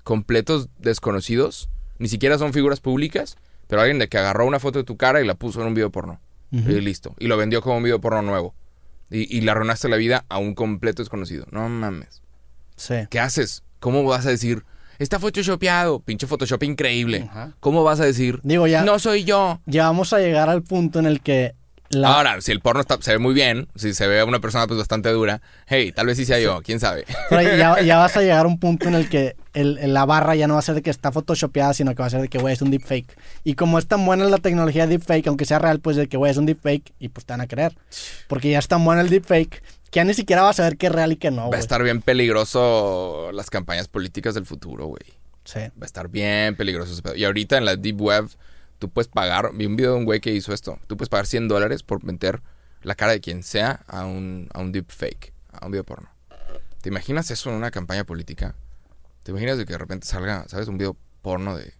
Completos 0.03 0.67
desconocidos. 0.79 1.69
Ni 1.97 2.09
siquiera 2.09 2.37
son 2.37 2.51
figuras 2.51 2.81
públicas. 2.81 3.37
Pero 3.67 3.81
alguien 3.81 3.99
de 3.99 4.07
que 4.09 4.17
agarró 4.17 4.45
una 4.45 4.59
foto 4.59 4.79
de 4.79 4.85
tu 4.85 4.97
cara 4.97 5.21
y 5.21 5.25
la 5.27 5.35
puso 5.35 5.61
en 5.61 5.67
un 5.67 5.73
video 5.73 5.91
porno. 5.91 6.19
Y 6.51 6.59
listo. 6.79 7.13
Y 7.19 7.27
lo 7.27 7.35
vendió 7.37 7.61
como 7.61 7.77
un 7.77 7.83
video 7.83 7.99
porno 7.99 8.21
nuevo. 8.21 8.55
Y, 9.09 9.35
y 9.37 9.41
le 9.41 9.51
arruinaste 9.51 9.89
la 9.89 9.97
vida 9.97 10.25
a 10.29 10.37
un 10.37 10.53
completo 10.55 11.01
desconocido. 11.01 11.45
No 11.51 11.67
mames. 11.69 12.21
Sí. 12.77 12.95
¿Qué 13.09 13.19
haces? 13.19 13.63
¿Cómo 13.79 14.03
vas 14.03 14.25
a 14.25 14.29
decir? 14.29 14.63
Está 14.99 15.19
photoshopeado. 15.19 15.99
Pinche 15.99 16.25
Photoshop 16.25 16.63
increíble. 16.63 17.29
¿Cómo 17.59 17.83
vas 17.83 17.99
a 17.99 18.05
decir? 18.05 18.39
Digo, 18.43 18.65
ya, 18.67 18.83
No 18.83 18.97
soy 18.99 19.23
yo. 19.25 19.61
ya 19.65 19.83
vamos 19.83 20.13
a 20.13 20.19
llegar 20.19 20.49
al 20.49 20.63
punto 20.63 20.99
en 20.99 21.05
el 21.05 21.21
que 21.21 21.53
la, 21.89 22.15
Ahora, 22.15 22.41
si 22.41 22.51
el 22.51 22.59
porno 22.59 22.81
está- 22.81 22.97
se 23.01 23.11
ve 23.11 23.17
muy 23.19 23.33
bien, 23.33 23.67
si 23.75 23.93
se 23.93 24.07
ve 24.07 24.19
a 24.19 24.25
una 24.25 24.39
persona 24.39 24.67
pues 24.67 24.77
bastante 24.77 25.09
dura, 25.09 25.41
hey, 25.67 25.91
tal 25.91 26.05
vez 26.07 26.17
sí 26.17 26.25
sea 26.25 26.39
yo, 26.39 26.61
quién 26.61 26.79
sabe. 26.79 27.05
Pero 27.29 27.41
ya, 27.57 27.81
ya 27.81 27.97
vas 27.97 28.15
a 28.17 28.21
llegar 28.21 28.45
a 28.45 28.47
un 28.47 28.59
punto 28.59 28.87
en 28.87 28.95
el 28.95 29.09
que 29.09 29.35
el, 29.53 29.93
la 29.93 30.05
barra 30.05 30.35
ya 30.35 30.47
no 30.47 30.53
va 30.55 30.59
a 30.59 30.63
ser 30.63 30.75
de 30.75 30.81
que 30.81 30.89
está 30.89 31.11
photoshopeada, 31.11 31.73
sino 31.73 31.95
que 31.95 32.01
va 32.01 32.07
a 32.07 32.09
ser 32.09 32.21
de 32.21 32.27
que, 32.27 32.37
güey, 32.37 32.53
es 32.53 32.61
un 32.61 32.71
deepfake. 32.71 33.17
Y 33.43 33.55
como 33.55 33.79
es 33.79 33.87
tan 33.87 34.05
buena 34.05 34.25
la 34.25 34.37
tecnología 34.37 34.85
de 34.85 34.97
deepfake, 34.97 35.27
aunque 35.27 35.45
sea 35.45 35.59
real, 35.59 35.79
pues 35.79 35.95
de 35.95 36.07
que, 36.07 36.17
güey, 36.17 36.31
es 36.31 36.37
un 36.37 36.45
deepfake, 36.45 36.93
y 36.99 37.09
pues 37.09 37.25
te 37.25 37.33
van 37.33 37.41
a 37.41 37.47
creer. 37.47 37.75
Porque 38.27 38.49
ya 38.51 38.59
es 38.59 38.67
tan 38.67 38.83
buena 38.83 39.01
el 39.01 39.09
deepfake 39.09 39.63
que 39.89 39.99
ya 39.99 40.03
ni 40.03 40.13
siquiera 40.13 40.41
vas 40.41 40.55
a 40.59 40.63
saber 40.63 40.77
qué 40.77 40.87
es 40.87 40.91
real 40.91 41.13
y 41.13 41.15
qué 41.15 41.31
no, 41.31 41.49
Va 41.49 41.55
a 41.55 41.59
estar 41.61 41.81
bien 41.81 42.01
peligroso 42.01 43.31
las 43.33 43.49
campañas 43.49 43.87
políticas 43.87 44.33
del 44.35 44.45
futuro, 44.45 44.85
güey. 44.87 45.01
Sí. 45.45 45.59
Va 45.59 45.83
a 45.83 45.85
estar 45.85 46.09
bien 46.09 46.55
peligroso 46.55 46.91
ese 46.91 47.01
pedo. 47.01 47.15
Y 47.15 47.23
ahorita 47.23 47.57
en 47.57 47.63
la 47.65 47.75
Deep 47.77 48.01
Web, 48.01 48.27
tú 48.79 48.89
puedes 48.89 49.07
pagar, 49.07 49.51
vi 49.53 49.65
un 49.65 49.75
video 49.75 49.93
de 49.93 49.97
un 49.99 50.05
güey 50.05 50.19
que 50.19 50.31
hizo 50.31 50.53
esto, 50.53 50.79
tú 50.87 50.97
puedes 50.97 51.09
pagar 51.09 51.25
100 51.25 51.47
dólares 51.47 51.83
por 51.83 52.03
meter 52.03 52.41
la 52.81 52.95
cara 52.95 53.11
de 53.13 53.21
quien 53.21 53.43
sea 53.43 53.81
a 53.87 54.05
un, 54.05 54.49
a 54.53 54.59
un 54.59 54.71
deepfake, 54.71 55.33
a 55.51 55.65
un 55.65 55.71
video 55.71 55.83
porno. 55.83 56.09
¿Te 56.81 56.89
imaginas 56.89 57.29
eso 57.31 57.49
en 57.49 57.55
una 57.55 57.71
campaña 57.71 58.03
política? 58.03 58.55
¿Te 59.23 59.31
imaginas 59.31 59.57
de 59.57 59.65
que 59.65 59.73
de 59.73 59.79
repente 59.79 60.07
salga, 60.07 60.45
¿sabes? 60.47 60.67
Un 60.67 60.77
video 60.77 60.95
porno 61.21 61.57
de 61.57 61.73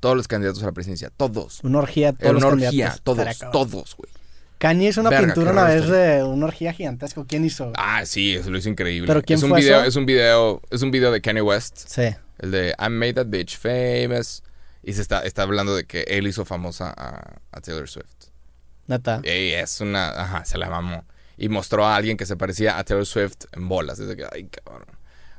todos 0.00 0.16
los 0.16 0.28
candidatos 0.28 0.62
a 0.62 0.66
la 0.66 0.72
presidencia. 0.72 1.10
Todos. 1.14 1.60
Una 1.64 1.78
orgía 1.78 2.12
todos 2.12 2.34
los 2.34 2.44
orgía, 2.44 2.68
candidatos. 2.68 3.02
todos, 3.02 3.38
todos, 3.52 3.96
güey. 3.96 4.10
Kanye 4.58 4.88
hizo 4.88 5.02
una 5.02 5.10
Verga, 5.10 5.26
pintura 5.26 5.52
una 5.52 5.64
vez 5.64 5.86
de 5.88 6.22
una 6.22 6.46
orgía 6.46 6.72
gigantesca. 6.72 7.22
¿Quién 7.28 7.44
hizo? 7.44 7.72
Ah, 7.76 8.06
sí, 8.06 8.34
eso 8.36 8.50
lo 8.50 8.56
hizo 8.56 8.70
increíble. 8.70 9.06
¿Pero 9.06 9.20
quién 9.22 9.36
es 9.38 9.42
un 9.42 9.50
fue 9.50 9.60
video, 9.60 9.80
eso? 9.80 9.88
es 9.88 9.96
un 9.96 10.06
video, 10.06 10.62
es 10.70 10.82
un 10.82 10.90
video 10.90 11.12
de 11.12 11.20
Kanye 11.20 11.42
West, 11.42 11.76
Sí. 11.88 12.14
el 12.38 12.50
de 12.50 12.74
I 12.78 12.88
made 12.88 13.14
that 13.14 13.26
bitch 13.26 13.58
famous. 13.58 14.42
Y 14.88 14.92
se 14.92 15.02
está, 15.02 15.22
está 15.24 15.42
hablando 15.42 15.74
de 15.74 15.84
que 15.84 16.02
él 16.02 16.28
hizo 16.28 16.44
famosa 16.44 16.94
a, 16.96 17.40
a 17.50 17.60
Taylor 17.60 17.88
Swift. 17.88 18.30
Neta. 18.86 19.20
Y 19.24 19.50
es 19.50 19.80
una... 19.80 20.10
Ajá, 20.10 20.44
se 20.44 20.58
la 20.58 20.70
mamó. 20.70 21.04
Y 21.36 21.48
mostró 21.48 21.84
a 21.84 21.96
alguien 21.96 22.16
que 22.16 22.24
se 22.24 22.36
parecía 22.36 22.78
a 22.78 22.84
Taylor 22.84 23.04
Swift 23.04 23.46
en 23.52 23.68
bolas. 23.68 23.98
Desde 23.98 24.14
que, 24.16 24.24
ay, 24.32 24.44
cabrón. 24.44 24.86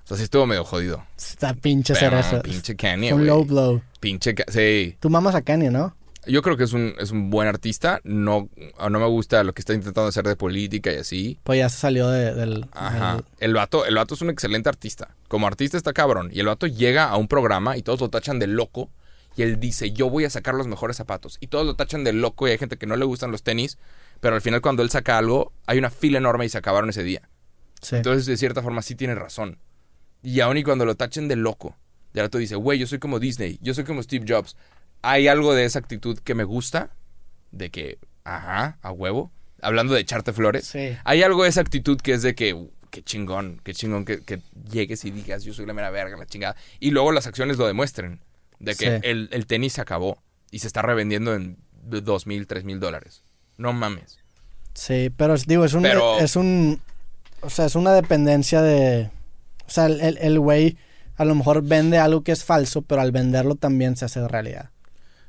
O 0.04 0.08
sea, 0.08 0.18
sí 0.18 0.24
estuvo 0.24 0.45
medio 0.45 0.66
jodido. 0.66 1.06
Está 1.18 1.54
pinche 1.54 1.93
Pero, 1.98 2.20
pinche 2.43 2.76
Kanye, 2.76 3.14
Un 3.14 3.26
low 3.26 3.45
blow. 3.45 3.82
Pinche... 4.02 4.36
Sí. 4.50 4.98
Tú 5.00 5.10
mamas 5.10 5.34
a 5.34 5.41
Kanye, 5.41 5.72
¿no? 5.72 5.95
Yo 6.26 6.41
creo 6.41 6.58
que 6.58 6.66
es 6.66 6.74
un, 6.74 6.93
es 7.00 7.12
un 7.12 7.30
buen 7.30 7.48
artista. 7.48 8.02
No, 8.04 8.50
no 8.82 9.00
me 9.00 9.08
gusta 9.08 9.45
lo 9.45 9.54
que 9.54 9.62
está 9.62 9.74
intentando 9.74 10.10
hacer 10.10 10.26
de 10.28 10.36
política 10.36 10.91
y 10.91 10.98
así. 10.98 11.39
Pues 11.45 11.58
ya 11.60 11.70
se 11.70 11.78
salió 11.78 12.10
de- 12.10 12.34
del... 12.36 12.66
Ajá. 12.74 13.16
del- 13.16 13.26
El 13.39 13.54
vato, 13.54 13.86
el 13.86 13.95
vato 13.95 14.14
es 14.16 14.22
un 14.22 14.30
excelente 14.30 14.68
artista. 14.68 15.16
Como 15.30 15.48
artista 15.48 15.78
está 15.78 15.93
cabrón. 15.93 16.32
Y 16.34 16.41
el 16.41 16.48
vato 16.48 16.68
llega 16.68 17.06
a 17.06 17.16
un 17.16 17.30
programa 17.30 17.78
y 17.78 17.82
todos 17.82 18.02
lo 18.02 18.10
tachan 18.10 18.39
de 18.39 18.48
loco. 18.48 18.89
Y 19.38 19.43
él 19.43 19.59
dice, 19.59 19.91
yo 19.91 20.09
voy 20.09 20.25
a 20.25 20.31
sacar 20.31 20.55
los 20.55 20.65
mejores 20.65 20.97
zapatos. 20.97 21.38
Y 21.39 21.47
todos 21.47 21.63
lo 21.63 21.75
tachan 21.75 22.03
de 22.03 22.11
loco 22.11 22.47
y 22.47 22.51
hay 22.51 22.57
gente 22.57 22.77
que 22.77 22.88
no 22.88 22.95
le 22.95 23.05
gustan 23.05 23.31
los 23.31 23.43
tenis. 23.43 23.77
Pero 24.19 24.33
al 24.33 24.41
final 24.41 24.61
cuando 24.61 24.81
él 24.81 24.89
saca 24.89 25.19
algo, 25.19 25.53
hay 25.67 25.77
una 25.77 25.91
fila 25.91 26.17
enorme 26.17 26.45
y 26.45 26.49
se 26.49 26.57
acabaron 26.57 26.89
ese 26.89 27.03
día. 27.03 27.29
Sí. 27.79 27.97
Entonces, 27.97 28.25
de 28.25 28.35
cierta 28.35 28.63
forma, 28.63 28.81
sí 28.81 28.95
tiene 28.95 29.13
razón. 29.13 29.59
Y 30.23 30.39
aún 30.39 30.57
y 30.57 30.63
cuando 30.63 30.85
lo 30.85 30.95
tachen 30.95 31.27
de 31.27 31.35
loco, 31.35 31.77
y 32.15 32.19
ahora 32.19 32.29
tú 32.29 32.39
dices, 32.39 32.57
güey, 32.57 32.79
yo 32.79 32.88
soy 32.88 32.97
como 32.97 33.19
Disney, 33.19 33.59
yo 33.61 33.75
soy 33.75 33.83
como 33.83 34.01
Steve 34.01 34.25
Jobs. 34.27 34.57
Hay 35.03 35.27
algo 35.27 35.53
de 35.53 35.65
esa 35.65 35.77
actitud 35.77 36.17
que 36.17 36.33
me 36.33 36.43
gusta, 36.43 36.89
de 37.51 37.69
que, 37.69 37.99
ajá, 38.23 38.79
a 38.81 38.91
huevo. 38.91 39.31
Hablando 39.61 39.93
de 39.93 40.01
echarte 40.01 40.33
flores. 40.33 40.65
Sí. 40.65 40.97
Hay 41.03 41.21
algo 41.21 41.43
de 41.43 41.49
esa 41.49 41.61
actitud 41.61 42.01
que 42.01 42.13
es 42.13 42.23
de 42.23 42.33
que, 42.33 42.69
qué 42.89 43.03
chingón, 43.03 43.61
qué 43.63 43.75
chingón 43.75 44.03
que, 44.03 44.23
que 44.23 44.41
llegues 44.71 45.05
y 45.05 45.11
digas, 45.11 45.43
yo 45.43 45.53
soy 45.53 45.67
la 45.67 45.73
mera 45.73 45.91
verga, 45.91 46.17
la 46.17 46.25
chingada. 46.25 46.55
Y 46.79 46.89
luego 46.89 47.11
las 47.11 47.27
acciones 47.27 47.57
lo 47.57 47.67
demuestren. 47.67 48.19
De 48.60 48.76
que 48.76 48.95
Sí. 48.97 49.01
el, 49.03 49.30
el 49.32 49.45
tenis 49.45 49.74
se 49.74 49.82
acabó 49.82 50.22
y 50.51 50.60
se 50.60 50.68
está 50.68 50.82
revendiendo 50.82 51.34
en 51.36 51.58
dos 51.84 52.26
mil, 52.28 52.47
tres 52.47 52.64
mil 52.64 52.80
dólares. 52.80 53.24
No 53.58 53.74
mames. 53.74 54.20
Sí, 54.74 55.12
pero 55.16 55.36
digo, 55.45 55.66
es 55.66 55.74
un, 55.74 55.84
Pero- 55.84 56.20
es 56.20 56.36
un, 56.36 56.82
o 57.41 57.49
sea, 57.49 57.66
es 57.66 57.76
una 57.76 57.93
dependencia 57.93 58.62
de, 58.62 59.10
o 59.66 59.70
sea, 59.70 59.86
el- 59.88 60.01
el 60.01 60.18
el 60.20 60.39
güey 60.39 60.78
a 61.16 61.26
lo 61.26 61.34
mejor 61.34 61.64
vende 61.64 61.97
algo 61.97 62.24
que 62.24 62.32
es 62.32 62.43
falso, 62.43 62.84
pero 62.84 63.01
al 63.01 63.12
venderlo 63.12 63.55
también 63.55 63.95
se 63.95 64.05
hace 64.05 64.28
realidad. 64.28 64.70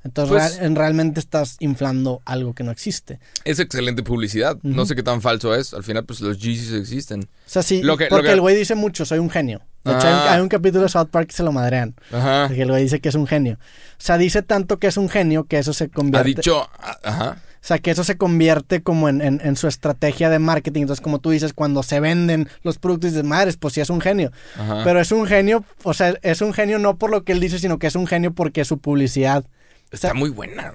Entonces 0.05 0.33
Pues- 0.37 0.55
real- 0.57 0.66
en- 0.66 0.76
realmente 0.76 1.18
estás 1.20 1.57
inflando 1.61 2.22
algo 2.24 2.55
que 2.55 2.62
no 2.62 2.70
existe. 2.70 3.18
Es 3.45 3.59
excelente 3.59 4.03
publicidad. 4.03 4.59
No 4.62 4.87
sé 4.87 4.95
qué 4.95 5.03
tan 5.03 5.20
falso 5.22 5.55
es. 5.55 5.74
Al 5.74 5.83
final, 5.83 6.05
pues 6.05 6.20
los 6.20 6.39
Yeezys 6.39 6.72
existen. 6.72 7.22
O 7.24 7.26
sea, 7.51 7.62
sí, 7.62 7.83
Lo 7.83 7.97
que- 7.97 8.05
lo 8.05 8.11
porque 8.11 8.26
que- 8.29 8.33
el 8.35 8.41
güey 8.41 8.55
dice 8.57 8.74
mucho, 8.74 9.05
soy 9.05 9.18
un 9.18 9.29
genio. 9.31 9.61
De 9.93 9.99
hecho, 9.99 10.07
hay, 10.09 10.12
un, 10.14 10.18
Ah. 10.20 10.32
hay 10.34 10.41
un 10.41 10.49
capítulo 10.49 10.82
de 10.84 10.89
South 10.89 11.09
Park 11.11 11.28
que 11.28 11.34
se 11.34 11.43
lo 11.43 11.53
madrean. 11.53 11.95
Ajá. 12.12 12.49
Que 12.49 12.62
el 12.62 12.68
güey 12.70 12.82
dice 12.84 13.01
que 13.01 13.09
es 13.09 13.14
un 13.14 13.26
genio. 13.26 13.55
O 13.61 14.01
sea, 14.01 14.18
dice 14.18 14.43
tanto 14.43 14.78
que 14.78 14.86
es 14.86 14.97
un 14.97 15.09
genio 15.09 15.45
que 15.45 15.59
eso 15.59 15.72
se 15.72 15.84
Ha 15.84 15.89
convierte... 15.89 16.28
dicho. 16.28 16.68
a- 16.80 16.99
Ajá. 17.03 17.36
O 17.61 17.66
sea, 17.68 17.80
que 17.80 17.91
eso 17.91 18.05
se 18.05 18.16
convierte 18.16 18.82
como 18.84 19.09
en, 19.09 19.20
en- 19.20 19.41
en 19.43 19.57
su 19.57 19.66
estrategia 19.66 20.30
de 20.30 20.39
marketing. 20.39 20.82
Entonces, 20.82 21.03
como 21.03 21.18
tú 21.18 21.30
dices, 21.30 21.53
cuando 21.53 21.82
se 21.82 21.99
venden 21.99 22.49
los 22.62 22.78
productos, 22.78 23.11
dices, 23.11 23.24
madres, 23.24 23.57
pues 23.57 23.74
sí 23.74 23.80
es 23.80 23.91
un 23.91 24.01
genio. 24.01 24.30
Ajá. 24.57 24.82
Pero 24.84 25.01
es 25.01 25.11
un 25.11 25.26
genio, 25.26 25.64
o 25.82 25.93
sea, 25.93 26.14
es 26.22 26.41
un 26.41 26.55
genio 26.55 26.78
no 26.78 26.97
por 26.99 27.11
lo 27.11 27.24
que 27.24 27.32
él 27.32 27.41
dice, 27.41 27.59
sino 27.59 27.78
que 27.80 27.89
es 27.89 27.97
un 27.97 28.07
genio 28.07 28.32
porque 28.32 28.64
su 28.64 28.78
publicidad. 28.78 29.45
Está 29.91 30.14
muy 30.14 30.30
buena. 30.30 30.72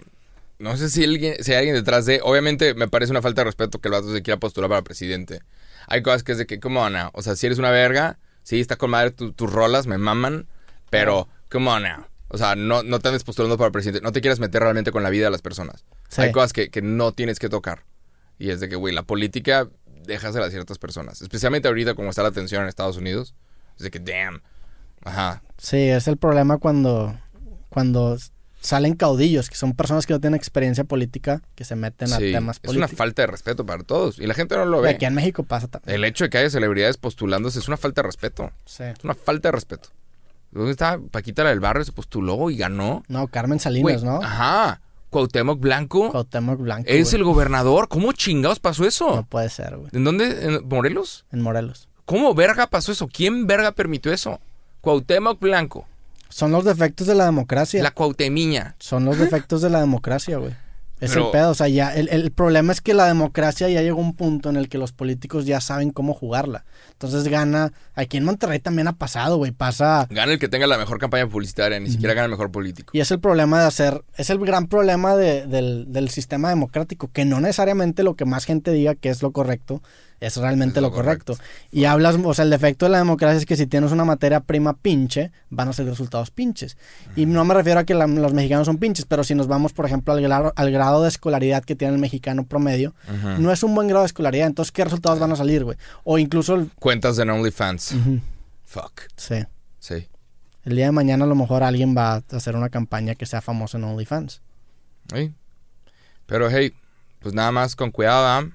No 0.60 0.76
sé 0.78 0.90
si, 0.90 1.04
alguien, 1.04 1.36
si 1.44 1.52
hay 1.52 1.60
alguien 1.60 1.76
detrás 1.76 2.06
de. 2.06 2.20
Obviamente, 2.24 2.74
me 2.74 2.88
parece 2.88 3.12
una 3.12 3.22
falta 3.22 3.42
de 3.42 3.46
respeto 3.46 3.80
que 3.80 3.88
el 3.88 3.94
vato 3.94 4.14
se 4.14 4.22
quiera 4.22 4.40
postular 4.40 4.70
para 4.70 4.82
presidente. 4.82 5.40
Hay 5.88 6.02
cosas 6.04 6.24
que 6.24 6.34
es 6.34 6.38
de 6.38 6.46
que, 6.46 6.60
on 6.64 6.94
now. 6.94 7.10
O 7.14 7.22
sea, 7.22 7.36
si 7.36 7.46
eres 7.46 7.60
una 7.60 7.70
verga, 7.72 8.18
sí, 8.44 8.60
está 8.60 8.76
con 8.76 8.92
madre 8.92 9.12
tu- 9.12 9.34
tus 9.34 9.52
rolas, 9.52 9.88
me 9.88 9.98
maman. 9.98 10.48
Pero, 10.90 11.28
come 11.50 11.70
on 11.72 11.84
now. 11.84 12.06
O 12.30 12.38
sea, 12.38 12.56
no, 12.56 12.84
no 12.84 13.00
te 13.00 13.08
andes 13.10 13.24
postulando 13.24 13.58
para 13.58 13.72
presidente. 13.72 14.04
No 14.04 14.12
te 14.12 14.22
quieras 14.22 14.40
meter 14.40 14.62
realmente 14.62 14.92
con 14.92 15.04
la 15.04 15.10
vida 15.10 15.26
de 15.26 15.32
las 15.32 15.42
personas. 15.42 15.86
Sí. 16.10 16.22
Hay 16.22 16.32
cosas 16.32 16.54
que, 16.54 16.70
que 16.70 16.82
no 16.82 17.12
tienes 17.12 17.40
que 17.40 17.50
tocar. 17.50 17.84
Y 18.40 18.50
es 18.50 18.60
de 18.60 18.70
que, 18.70 18.76
güey, 18.76 18.94
la 18.94 19.04
política 19.04 19.68
déjasela 20.06 20.48
a 20.48 20.50
ciertas 20.50 20.78
personas. 20.80 21.22
Especialmente 21.22 21.68
ahorita, 21.68 21.94
como 21.96 22.10
está 22.10 22.24
la 22.24 22.32
tensión 22.32 22.64
en 22.64 22.70
Estados 22.70 22.98
Unidos. 22.98 23.36
Es 23.78 23.84
de 23.84 23.92
que, 23.92 24.00
damn. 24.00 24.42
Ajá. 25.04 25.42
Sí, 25.58 25.78
es 25.78 26.08
el 26.08 26.18
problema 26.18 26.58
cuando, 26.58 27.20
cuando 27.70 28.18
salen 28.64 28.96
caudillos, 28.96 29.50
que 29.50 29.56
son 29.56 29.74
personas 29.74 30.06
que 30.08 30.14
no 30.14 30.20
tienen 30.20 30.38
experiencia 30.38 30.84
política, 30.86 31.42
que 31.56 31.66
se 31.66 31.76
meten 31.76 32.12
a 32.14 32.18
temas 32.18 32.58
es 32.64 32.70
una 32.70 32.80
políticos. 32.88 32.98
falta 32.98 33.22
de 33.24 33.28
respeto 33.28 33.66
para 33.66 33.84
todos. 33.84 34.18
Y 34.20 34.26
la 34.26 34.34
gente 34.34 34.56
no 34.56 34.66
lo 34.66 34.80
Y 34.80 34.84
ve. 34.84 34.90
aquí 34.92 35.06
en 35.06 35.14
México 35.14 35.44
pasa 35.44 35.68
también. 35.68 35.94
El 35.96 36.04
hecho 36.06 36.24
de 36.24 36.30
que 36.30 36.38
haya 36.40 36.50
celebridades 36.50 36.98
postulándose 36.98 37.60
es 37.60 37.68
una 37.68 37.78
falta 37.78 38.02
de 38.02 38.08
respeto. 38.08 38.52
Sí. 38.66 38.84
Es 38.84 39.04
una 39.04 39.14
falta 39.16 39.50
de 39.50 39.52
respeto. 39.52 39.90
¿Dónde 40.52 40.72
está 40.72 41.00
Paquita 41.12 41.44
la 41.44 41.50
del 41.50 41.60
barrio? 41.60 41.84
Se 41.84 41.92
postuló 41.92 42.50
y 42.50 42.58
ganó. 42.58 43.04
No, 43.08 43.28
Carmen 43.28 43.58
Güey, 43.58 43.64
Salinas, 43.64 44.04
¿no? 44.04 44.22
Ajá. 44.24 44.82
Cuauhtémoc 45.10 45.60
Blanco 45.60 46.10
Cuauhtémoc 46.12 46.60
Blanco. 46.60 46.90
es 46.90 47.10
güey. 47.12 47.16
el 47.20 47.24
gobernador. 47.24 47.88
¿Cómo 47.88 48.14
chingados 48.14 48.60
pasó 48.60 48.86
eso? 48.86 49.16
No 49.16 49.24
puede 49.26 49.50
ser, 49.50 49.78
güey. 49.78 49.90
¿En 49.94 50.04
dónde? 50.04 50.46
¿En 50.46 50.68
Morelos? 50.68 51.26
En 51.32 51.42
Morelos. 51.42 51.88
¿Cómo 52.06 52.34
verga 52.34 52.68
pasó 52.68 52.92
eso? 52.92 53.08
¿Quién 53.08 53.46
verga 53.48 53.72
permitió 53.74 54.12
eso? 54.14 54.40
Cuauhtémoc 54.82 55.40
Blanco. 55.40 55.88
Son 56.34 56.52
los 56.52 56.66
defectos 56.66 57.06
de 57.06 57.14
la 57.14 57.26
democracia. 57.26 57.84
La 57.84 57.92
Cuautemiña. 57.92 58.76
Son 58.80 59.06
los 59.06 59.20
defectos 59.20 59.62
de 59.62 59.70
la 59.70 59.80
democracia, 59.80 60.38
güey. 60.38 60.52
Es 61.00 61.12
Pero- 61.12 61.26
el 61.28 61.32
pedo, 61.32 61.52
o 61.52 61.54
sea, 61.54 61.68
ya, 61.68 61.94
el, 61.94 62.10
el 62.10 62.32
problema 62.32 62.72
es 62.74 62.82
que 62.82 62.94
la 62.96 63.06
democracia 63.06 63.70
ya 63.70 63.82
llegó 63.84 64.00
a 64.00 64.04
un 64.04 64.16
punto 64.16 64.50
en 64.50 64.56
el 64.56 64.68
que 64.68 64.80
los 64.80 64.94
políticos 64.94 65.46
ya 65.46 65.62
saben 65.62 65.92
cómo 65.92 66.14
jugarla. 66.16 66.66
Entonces 67.08 67.30
gana, 67.32 67.74
aquí 67.96 68.18
en 68.18 68.24
Monterrey 68.26 68.60
también 68.60 68.88
ha 68.88 68.94
pasado, 68.94 69.38
güey, 69.38 69.52
pasa... 69.52 70.08
Gana 70.10 70.34
el 70.34 70.40
que 70.40 70.48
tenga 70.50 70.68
la 70.68 70.78
mejor 70.78 71.00
campaña 71.00 71.28
publicitaria. 71.28 71.80
Ni 71.80 71.90
siquiera 71.90 72.14
gana 72.14 72.26
el 72.26 72.32
mejor 72.32 72.52
político. 72.52 72.92
Y 72.96 73.00
es 73.02 73.12
el 73.12 73.20
problema 73.20 73.60
de 73.62 73.68
hacer, 73.68 74.04
es 74.18 74.30
el 74.30 74.40
gran 74.40 74.68
problema 74.68 75.16
de- 75.16 75.46
del, 75.48 75.92
del 75.92 76.10
sistema 76.10 76.50
democrático, 76.50 77.10
que 77.12 77.26
no 77.26 77.40
necesariamente 77.42 78.04
lo 78.04 78.16
que 78.16 78.26
más 78.26 78.46
gente 78.46 78.72
diga 78.72 78.96
que 78.96 79.10
es 79.10 79.22
lo 79.22 79.32
correcto, 79.32 79.82
es 80.20 80.38
realmente 80.38 80.80
Es 80.80 80.82
lo, 80.82 80.88
lo 80.90 80.96
correcto. 80.96 81.36
Y 81.70 81.84
hablas, 81.84 82.16
o 82.24 82.34
sea, 82.34 82.44
el 82.46 82.50
defecto 82.52 82.86
de 82.86 82.92
la 82.92 83.00
democracia 83.00 83.38
es 83.38 83.46
que 83.46 83.58
si 83.58 83.68
tienes 83.68 83.92
una 83.92 84.06
materia 84.06 84.40
prima 84.40 84.72
pinche, 84.74 85.32
van 85.50 85.68
a 85.68 85.74
ser 85.74 85.86
resultados 85.86 86.32
pinches. 86.32 86.78
Y 87.18 87.26
no 87.26 87.44
me 87.44 87.54
refiero 87.54 87.82
a 87.82 87.84
que 87.84 87.94
la- 87.94 88.08
los 88.08 88.34
mexicanos 88.34 88.66
son 88.68 88.78
pinches, 88.78 89.04
pero 89.06 89.26
si 89.26 89.36
nos 89.36 89.48
vamos, 89.48 89.74
por 89.74 89.86
ejemplo, 89.86 90.14
al 90.14 90.22
grado, 90.22 90.54
al 90.56 90.72
grado 90.72 91.02
de 91.04 91.10
escolaridad 91.10 91.62
que 91.66 91.76
tiene 91.76 91.94
el 91.96 92.00
mexicano 92.00 92.46
promedio, 92.46 92.94
no 93.38 93.52
es 93.52 93.64
un 93.64 93.76
buen 93.76 93.88
grado 93.90 94.04
de 94.04 94.08
escolaridad, 94.08 94.48
entonces, 94.48 94.72
¿qué 94.72 94.86
resultados 94.86 95.20
van 95.20 95.34
a 95.34 95.36
salir, 95.36 95.66
güey? 95.66 95.78
O 96.06 96.18
incluso, 96.18 96.56
el- 96.56 96.70
Cuentas 96.94 97.18
en 97.18 97.32
OnlyFans. 97.32 97.96
Fuck. 98.66 99.02
sí, 99.18 99.44
Sí. 99.80 100.08
el 100.64 100.76
día 100.76 100.86
de 100.86 100.92
mañana 100.92 101.26
a 101.26 101.28
lo 101.28 101.34
mejor 101.34 101.64
alguien 101.64 101.98
va 101.98 102.14
a 102.18 102.24
hacer 102.34 102.56
una 102.56 102.70
campaña 102.70 103.16
que 103.16 103.26
sea 103.26 103.42
famosa 103.42 103.80
en 103.80 103.86
OnlyFans. 103.86 104.44
Sí. 105.12 105.34
Pero 106.28 106.52
hey, 106.52 106.72
pues 107.20 107.34
nada 107.34 107.52
más 107.52 107.76
con 107.76 107.90
cuidado, 107.90 108.28
¿ah? 108.28 108.48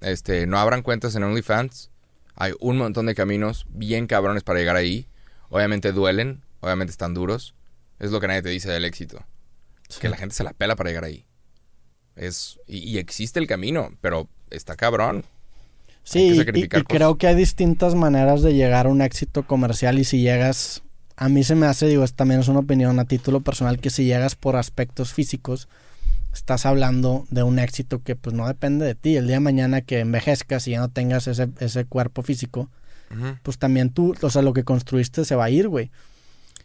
Este, 0.00 0.46
no 0.46 0.58
abran 0.58 0.80
cuentas 0.80 1.14
en 1.14 1.24
OnlyFans. 1.24 1.90
Hay 2.36 2.54
un 2.58 2.78
montón 2.78 3.04
de 3.04 3.14
caminos 3.14 3.66
bien 3.68 4.06
cabrones 4.06 4.44
para 4.44 4.58
llegar 4.58 4.76
ahí. 4.76 5.06
Obviamente 5.50 5.92
duelen, 5.92 6.42
obviamente 6.60 6.90
están 6.92 7.12
duros. 7.12 7.54
Es 7.98 8.12
lo 8.12 8.18
que 8.18 8.28
nadie 8.28 8.40
te 8.40 8.48
dice 8.48 8.70
del 8.70 8.86
éxito. 8.86 9.22
Que 10.00 10.08
la 10.08 10.16
gente 10.16 10.34
se 10.34 10.42
la 10.42 10.54
pela 10.54 10.74
para 10.74 10.88
llegar 10.88 11.04
ahí. 11.04 11.26
Es, 12.16 12.58
y, 12.66 12.78
y 12.78 12.96
existe 12.96 13.38
el 13.38 13.46
camino, 13.46 13.90
pero 14.00 14.30
está 14.48 14.74
cabrón. 14.74 15.26
Sí, 16.04 16.38
Hay 16.40 16.44
que 16.44 16.58
y- 16.58 16.68
creo 16.68 17.16
que 17.16 17.26
hay 17.28 17.34
distintas 17.34 17.94
maneras 17.94 18.42
de 18.42 18.54
llegar 18.54 18.86
a 18.86 18.90
un 18.90 19.02
éxito 19.02 19.46
comercial 19.46 19.98
y 19.98 20.04
si 20.04 20.20
llegas, 20.20 20.82
a 21.16 21.28
mí 21.28 21.44
se 21.44 21.54
me 21.54 21.66
hace, 21.66 21.86
digo, 21.86 22.02
es- 22.04 22.14
también 22.14 22.40
es 22.40 22.48
una 22.48 22.60
opinión 22.60 22.98
a 22.98 23.04
título 23.04 23.40
personal, 23.40 23.78
que 23.78 23.90
si 23.90 24.04
llegas 24.04 24.34
por 24.34 24.56
aspectos 24.56 25.12
físicos, 25.12 25.68
estás 26.34 26.66
hablando 26.66 27.24
de 27.30 27.42
un 27.42 27.58
éxito 27.58 28.02
que 28.02 28.16
pues 28.16 28.34
no 28.34 28.48
depende 28.48 28.84
de 28.86 28.94
ti. 28.94 29.16
El 29.16 29.26
día 29.26 29.36
de 29.36 29.40
mañana 29.40 29.82
que 29.82 30.00
envejezcas 30.00 30.66
y 30.66 30.72
ya 30.72 30.80
no 30.80 30.88
tengas 30.88 31.26
ese, 31.28 31.48
ese 31.60 31.84
cuerpo 31.84 32.22
físico, 32.22 32.68
pues 33.42 33.58
también 33.58 33.90
tú, 33.90 34.14
o 34.22 34.30
sea, 34.30 34.40
lo 34.40 34.54
que 34.54 34.64
construiste 34.64 35.26
se 35.26 35.34
va 35.34 35.44
a 35.44 35.50
ir, 35.50 35.68
güey. 35.68 35.90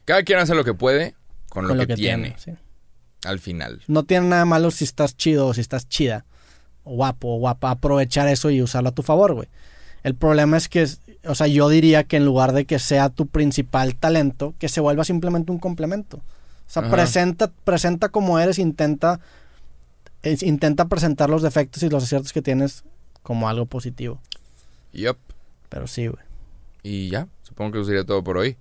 Cada 0.06 0.24
quien 0.24 0.40
hace 0.40 0.56
lo 0.56 0.64
que 0.64 0.74
puede 0.74 1.14
con, 1.50 1.68
con 1.68 1.78
lo, 1.78 1.86
que, 1.86 1.96
tiene, 1.96 2.36
sí. 2.38 2.52
al 3.26 3.40
final. 3.40 3.82
No 3.88 4.04
tiene 4.06 4.28
nada 4.30 4.46
malo 4.46 4.72
si 4.72 4.86
estás 4.86 5.18
chido 5.18 5.48
o 5.48 5.54
si 5.54 5.60
estás 5.60 5.90
chida, 5.90 6.24
guapo 6.88 7.36
o 7.36 7.38
guapa, 7.40 7.72
aprovechar 7.72 8.28
eso 8.28 8.50
y 8.50 8.62
usarlo 8.62 8.90
a 8.90 8.94
tu 8.94 9.04
favor, 9.04 9.34
güey. 9.34 9.48
El 10.04 10.16
problema 10.16 10.58
es 10.58 10.70
que, 10.70 10.88
o 11.26 11.36
sea, 11.36 11.48
yo 11.48 11.68
diría 11.70 12.04
que 12.06 12.18
en 12.18 12.26
lugar 12.26 12.54
de 12.54 12.66
que 12.66 12.80
sea 12.80 13.10
tu 13.10 13.28
principal 13.28 13.96
talento, 13.96 14.54
que 14.60 14.70
se 14.70 14.80
vuelva 14.82 15.04
simplemente 15.04 15.52
un 15.52 15.60
complemento. 15.60 16.18
O 16.18 16.70
sea, 16.70 16.84
Ajá. 16.84 16.92
presenta, 16.92 17.52
presenta 17.64 18.10
como 18.10 18.40
eres, 18.40 18.60
intenta, 18.60 19.20
es- 20.24 20.44
intenta 20.44 20.86
presentar 20.86 21.30
los 21.30 21.42
defectos 21.42 21.84
y 21.84 21.90
los 21.90 22.04
aciertos 22.04 22.34
que 22.34 22.42
tienes 22.42 22.84
como 23.24 23.50
algo 23.50 23.66
positivo. 23.66 24.20
Yup. 24.94 25.18
Pero 25.70 25.88
sí, 25.88 26.08
güey. 26.08 26.24
Y 26.84 27.10
ya, 27.10 27.28
supongo 27.42 27.72
que 27.74 27.78
eso 27.80 27.88
sería 27.88 28.06
todo 28.06 28.24
por 28.24 28.38
hoy. 28.38 28.56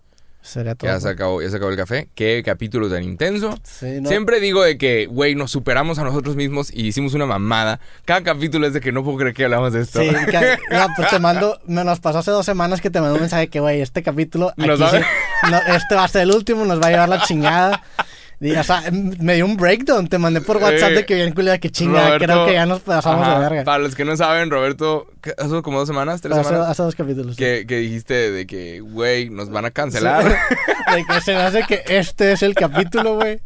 Sería 0.47 0.77
todo. 0.77 0.89
Ya 0.89 1.01
se, 1.01 1.09
acabó, 1.09 1.43
ya 1.43 1.51
se 1.51 1.57
acabó 1.57 1.73
el 1.73 1.77
café. 1.77 2.09
Qué 2.15 2.41
capítulo 2.45 2.89
tan 2.89 3.03
intenso. 3.03 3.59
Sí, 3.65 4.01
¿no? 4.01 4.09
Siempre 4.09 4.39
digo 4.39 4.63
de 4.63 4.79
que, 4.79 5.07
güey, 5.07 5.35
nos 5.35 5.51
superamos 5.51 5.99
a 5.99 6.05
nosotros 6.05 6.37
mismos 6.37 6.71
y 6.73 6.87
hicimos 6.87 7.15
una 7.15 7.27
mamada. 7.27 7.81
Cada 8.05 8.23
capítulo 8.23 8.67
es 8.69 8.73
de 8.73 8.81
que 8.81 8.93
no 8.93 9.03
puedo 9.03 9.19
creer 9.19 9.35
que 9.35 9.45
hablamos 9.45 9.73
de 9.73 9.81
esto. 9.83 10.01
Sí, 10.01 10.09
que- 10.31 10.59
no, 10.71 10.87
pues 10.97 11.11
te 11.11 11.19
mando, 11.19 11.59
me 11.67 11.83
nos 11.83 11.99
pasó 11.99 12.19
hace 12.21 12.31
dos 12.31 12.47
semanas 12.47 12.81
que 12.81 12.91
te 12.91 13.01
mandó 13.01 13.15
un 13.17 13.21
mensaje 13.23 13.49
que, 13.49 13.59
güey, 13.59 13.81
este 13.81 14.03
capítulo, 14.05 14.53
Nos 14.57 14.81
aquí 14.81 14.83
va- 14.83 14.91
sí- 15.01 15.51
no, 15.51 15.75
este 15.75 15.95
va 15.97 16.05
a 16.05 16.09
ser 16.09 16.23
el 16.23 16.31
último, 16.33 16.65
nos 16.65 16.81
va 16.81 16.87
a 16.87 16.91
llevar 16.91 17.09
la 17.09 17.23
chingada. 17.23 17.83
O 18.39 18.63
sea, 18.65 18.83
m- 18.87 19.17
me 19.19 19.35
dio 19.37 19.47
un 19.47 19.57
breakdown. 19.57 20.09
Te 20.09 20.19
mandé 20.19 20.41
por 20.43 20.59
WhatsApp 20.59 20.91
de 20.91 21.07
que 21.07 21.15
bien 21.15 21.33
culera, 21.33 21.57
que 21.59 21.71
chinga. 21.71 22.05
Roberto- 22.07 22.25
Creo 22.27 22.47
que 22.47 22.53
ya 22.53 22.67
nos 22.67 22.81
pasamos 22.81 23.27
Ajá, 23.27 23.35
de 23.37 23.41
verga. 23.49 23.65
Para 23.65 23.79
los 23.79 23.95
que 23.95 24.05
no 24.05 24.15
saben, 24.17 24.51
Roberto, 24.51 25.07
hace 25.39 25.63
como 25.63 25.79
dos 25.79 25.89
semanas, 25.89 26.21
tres 26.21 26.35
Hace, 26.37 26.45
semanas, 26.51 26.69
hace 26.69 26.83
dos 26.83 26.95
capítulos. 26.95 27.37
que, 27.37 27.65
que 27.67 27.79
dijiste 27.79 28.31
de 28.31 28.47
que, 28.47 28.81
güey, 28.81 29.31
nos 29.31 29.49
van 29.51 29.65
a 29.65 29.71
cancelar. 29.71 30.25
de 30.95 31.05
que 31.07 31.21
se 31.23 31.33
me 31.33 31.39
hace 31.41 31.63
que 31.67 31.83
este 31.89 32.33
es 32.33 32.43
el 32.43 32.55
capítulo, 32.55 33.15
güey. 33.17 33.41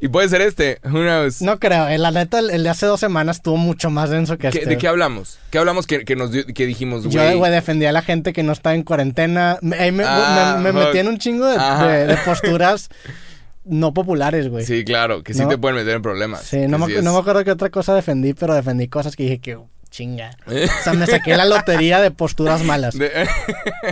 y 0.00 0.06
puede 0.08 0.28
ser 0.28 0.40
este, 0.42 0.78
who 0.84 1.00
knows. 1.00 1.42
No 1.42 1.58
creo. 1.58 1.88
eh, 1.88 1.98
La 1.98 2.12
neta, 2.12 2.38
el, 2.38 2.62
de 2.62 2.68
hace 2.68 2.86
dos 2.86 3.00
semanas 3.00 3.38
estuvo 3.38 3.56
mucho 3.56 3.90
más 3.90 4.10
denso 4.10 4.38
que 4.38 4.50
¿Qué- 4.50 4.58
este. 4.58 4.70
¿De 4.70 4.78
qué 4.78 4.86
hablamos? 4.86 5.40
¿Qué 5.50 5.58
hablamos 5.58 5.86
que, 5.88 6.04
que 6.04 6.14
nos 6.14 6.30
dio- 6.30 6.46
que 6.46 6.64
dijimos, 6.66 7.02
Yo, 7.04 7.20
güey? 7.22 7.36
güey, 7.36 7.50
defendí 7.50 7.86
a 7.86 7.92
la 7.92 8.02
gente 8.02 8.32
que 8.32 8.44
no 8.44 8.52
está 8.52 8.74
en 8.74 8.84
cuarentena. 8.84 9.58
Me, 9.62 9.76
ahí 9.76 9.90
me, 9.90 10.04
Ah, 10.06 10.58
me- 10.62 10.72
me 10.72 10.84
metí 10.84 10.98
en 10.98 11.08
un 11.08 11.18
chingo 11.18 11.46
de, 11.46 11.58
de- 11.58 12.06
de 12.06 12.16
posturas 12.18 12.88
no 13.64 13.94
populares, 13.94 14.48
güey. 14.48 14.64
Sí, 14.66 14.84
claro, 14.84 15.22
que 15.22 15.34
sí 15.34 15.40
No. 15.42 15.48
te 15.48 15.58
pueden 15.58 15.76
meter 15.76 15.96
en 15.96 16.02
problemas. 16.02 16.42
Sí, 16.42 16.66
no, 16.68 16.78
me, 16.78 16.86
sí 16.86 16.94
no 17.02 17.12
me 17.12 17.18
acuerdo 17.18 17.44
qué 17.44 17.50
otra 17.52 17.70
cosa 17.70 17.94
defendí, 17.94 18.34
pero 18.34 18.54
defendí 18.54 18.88
cosas 18.88 19.14
que 19.16 19.22
dije 19.24 19.38
que 19.40 19.58
chinga. 19.90 20.36
O 20.46 20.82
sea, 20.82 20.94
me 20.94 21.06
saqué 21.06 21.36
la 21.36 21.44
lotería 21.44 22.00
de 22.00 22.10
posturas 22.10 22.64
malas. 22.64 22.96
De- 22.98 23.28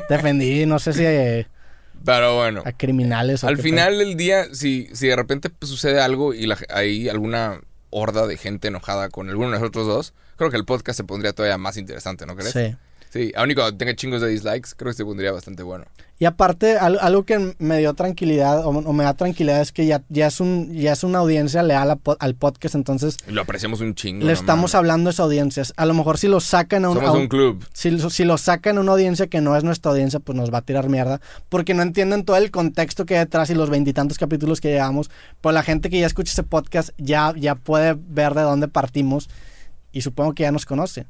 Defendí, 0.08 0.66
no 0.66 0.78
sé 0.78 0.92
si 0.92 1.04
eh, 1.04 1.46
Pero 2.04 2.36
bueno. 2.36 2.62
a 2.64 2.72
criminales 2.72 3.44
o 3.44 3.48
Al 3.48 3.58
final 3.58 3.98
del 3.98 4.16
día, 4.16 4.46
si, 4.54 4.88
si 4.94 5.08
de 5.08 5.16
repente 5.16 5.50
pues, 5.50 5.68
sucede 5.70 6.00
algo 6.00 6.32
y 6.34 6.46
la- 6.46 6.58
hay 6.70 7.08
alguna 7.08 7.60
horda 7.90 8.26
de 8.26 8.36
gente 8.36 8.68
enojada 8.68 9.08
con 9.08 9.28
alguno 9.28 9.50
de 9.50 9.58
nosotros 9.58 9.86
dos, 9.86 10.14
creo 10.36 10.50
que 10.50 10.56
el 10.56 10.64
podcast 10.64 10.96
se 10.96 11.04
pondría 11.04 11.32
todavía 11.32 11.58
más 11.58 11.76
interesante, 11.76 12.24
¿no 12.26 12.34
crees? 12.36 12.52
Sí. 12.52 12.76
Sí, 13.10 13.32
aún 13.36 13.50
y 13.50 13.54
cuando 13.56 13.76
tenga 13.76 13.94
chingos 13.96 14.22
de 14.22 14.28
dislikes, 14.28 14.70
creo 14.76 14.92
que 14.92 14.96
se 14.96 15.04
pondría 15.04 15.32
bastante 15.32 15.64
bueno. 15.64 15.84
Y 16.22 16.26
aparte, 16.26 16.76
al- 16.76 16.98
algo 17.00 17.24
que 17.24 17.54
me 17.58 17.78
dio 17.78 17.94
tranquilidad 17.94 18.66
o, 18.66 18.72
me 18.92 19.04
da 19.04 19.14
tranquilidad 19.14 19.62
es 19.62 19.72
que 19.72 19.86
ya, 19.86 20.02
ya, 20.10 20.26
es, 20.26 20.38
un, 20.38 20.70
ya 20.74 20.92
es 20.92 21.02
una 21.02 21.20
audiencia 21.20 21.62
leal 21.62 21.98
al 22.18 22.34
podcast, 22.34 22.74
entonces 22.74 23.16
lo 23.26 23.40
apreciamos 23.40 23.80
un 23.80 23.94
chingo. 23.94 24.26
le 24.26 24.32
estamos 24.34 24.74
hablando 24.74 25.08
a 25.08 25.12
esa 25.14 25.22
audiencia. 25.22 25.62
A 25.78 25.86
lo 25.86 25.94
mejor 25.94 26.18
si 26.18 26.28
lo 26.28 26.40
sacan 26.40 26.84
a 26.84 26.90
un, 26.90 26.96
Somos 26.96 27.08
a 27.08 27.12
un- 27.14 27.20
un 27.22 27.28
club. 27.28 27.64
si, 27.72 27.98
si 28.10 28.24
lo 28.24 28.36
sacan 28.36 28.76
a 28.76 28.82
una 28.82 28.92
audiencia 28.92 29.28
que 29.28 29.40
no 29.40 29.56
es 29.56 29.64
nuestra 29.64 29.92
audiencia, 29.92 30.20
pues 30.20 30.36
nos 30.36 30.52
va 30.52 30.58
a 30.58 30.62
tirar 30.62 30.90
mierda. 30.90 31.22
Porque 31.48 31.72
no 31.72 31.80
entienden 31.82 32.26
todo 32.26 32.36
el 32.36 32.50
contexto 32.50 33.06
que 33.06 33.14
hay 33.14 33.20
detrás 33.24 33.48
y 33.48 33.54
los 33.54 33.70
veintitantos 33.70 34.18
capítulos 34.18 34.60
que 34.60 34.68
llevamos. 34.68 35.10
Pero 35.40 35.52
la 35.52 35.62
gente 35.62 35.88
que 35.88 36.00
ya 36.00 36.06
escucha 36.06 36.32
ese 36.32 36.42
podcast 36.42 36.90
ya, 36.98 37.32
ya 37.34 37.54
puede 37.54 37.96
ver 37.98 38.34
de 38.34 38.42
dónde 38.42 38.68
partimos. 38.68 39.30
Y 39.90 40.02
supongo 40.02 40.34
que 40.34 40.42
ya 40.42 40.52
nos 40.52 40.66
conoce. 40.66 41.06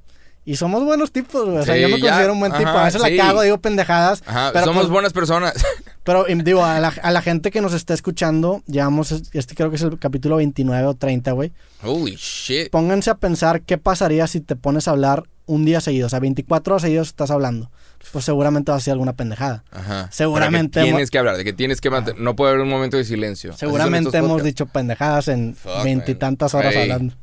Y 0.51 0.57
somos 0.57 0.82
buenos 0.84 1.12
tipos, 1.12 1.44
güey. 1.44 1.59
O 1.59 1.62
sea, 1.64 1.76
Sí, 1.76 1.80
yo 1.80 1.88
me 1.88 2.01
ya. 2.01 2.09
considero 2.09 2.32
un 2.32 2.40
buen 2.40 2.53
tipo. 2.53 2.68
Ajá, 2.70 2.80
A 2.82 2.84
veces 2.86 3.01
sí. 3.03 3.14
la 3.16 3.24
cago, 3.24 3.42
digo 3.42 3.59
pendejadas. 3.59 4.22
Ajá, 4.26 4.51
pero 4.53 4.64
somos 4.64 4.82
pues- 4.82 4.92
buenas 4.92 5.12
personas. 5.12 5.55
Pero 6.03 6.24
digo, 6.24 6.64
a 6.64 6.80
la, 6.80 6.88
a 7.03 7.11
la 7.12 7.20
gente 7.22 7.51
que 7.53 7.61
nos 7.61 7.72
está 7.74 7.92
escuchando, 7.94 8.62
llevamos, 8.66 9.12
este 9.12 9.55
creo 9.55 9.68
que 9.70 9.76
es 9.76 9.82
el 9.82 9.96
capítulo 9.98 10.36
29 10.36 10.86
o 10.88 10.94
30, 10.94 11.30
güey. 11.32 11.53
Holy 11.84 12.16
shit. 12.16 12.70
Pónganse 12.70 13.11
a 13.11 13.14
pensar 13.16 13.61
qué 13.61 13.76
pasaría 13.78 14.26
si 14.26 14.40
te 14.40 14.57
pones 14.57 14.88
a 14.88 14.92
hablar 14.92 15.24
un 15.46 15.64
día 15.66 15.80
seguido. 15.82 16.07
O 16.07 16.11
sea, 16.11 16.18
24 16.18 16.74
horas 16.74 16.82
seguidos 16.82 17.09
estás 17.09 17.30
hablando. 17.30 17.70
Pues 18.12 18.24
seguramente 18.24 18.72
va 18.72 18.78
a 18.78 18.80
ser 18.80 18.92
alguna 18.92 19.12
pendejada. 19.12 19.62
Ajá. 19.70 20.09
Seguramente 20.11 20.80
hemos- 20.80 20.88
tienes 20.90 21.11
que 21.11 21.18
hablar, 21.18 21.36
de 21.36 21.44
que 21.44 21.53
tienes 21.53 21.80
que 21.82 21.90
mantener. 21.90 22.20
No 22.20 22.34
puede 22.34 22.53
haber 22.53 22.62
un 22.64 22.70
momento 22.70 22.96
de 22.96 23.05
silencio. 23.05 23.53
Seguramente 23.53 24.16
hemos 24.16 24.30
podcasts. 24.30 24.46
dicho 24.46 24.66
pendejadas 24.66 25.28
en 25.28 25.55
veintitantas 25.84 26.55
horas 26.55 26.74
hablando. 26.74 27.14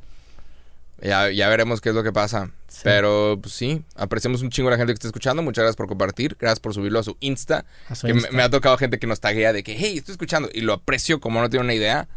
Ya, 1.02 1.30
ya 1.30 1.48
veremos 1.50 1.82
qué 1.82 1.90
es 1.90 1.96
lo 1.96 2.04
que 2.04 2.12
pasa. 2.12 2.52
Sí. 2.68 2.82
Pero, 2.84 3.40
pues 3.42 3.54
sí, 3.54 3.84
apreciamos 3.96 4.42
un 4.42 4.50
chingo 4.50 4.70
a 4.70 4.72
la 4.72 4.78
gente 4.78 4.94
que 4.94 4.96
está 4.96 5.08
escuchando. 5.08 5.42
Muchas 5.44 5.64
gracias 5.64 5.76
por 5.76 5.88
compartir. 5.88 6.36
Gracias 6.40 6.60
por 6.60 6.74
subirlo 6.74 7.00
a 7.00 7.04
su 7.04 7.18
Insta. 7.20 7.66
A 7.90 7.96
su 7.96 8.08
Que 8.08 8.14
me, 8.14 8.44
ha 8.44 8.50
tocado 8.50 8.78
gente 8.78 9.00
que 9.00 9.08
nos 9.08 9.20
taguea 9.20 9.54
de 9.54 9.64
que, 9.64 9.76
hey, 9.78 9.98
estoy 9.98 10.12
escuchando. 10.14 10.50
Y 10.54 10.62
lo 10.62 10.74
aprecio 10.74 11.20
como 11.20 11.42
no 11.42 11.50
tiene 11.50 11.64
una 11.64 11.74
idea. 11.74 12.08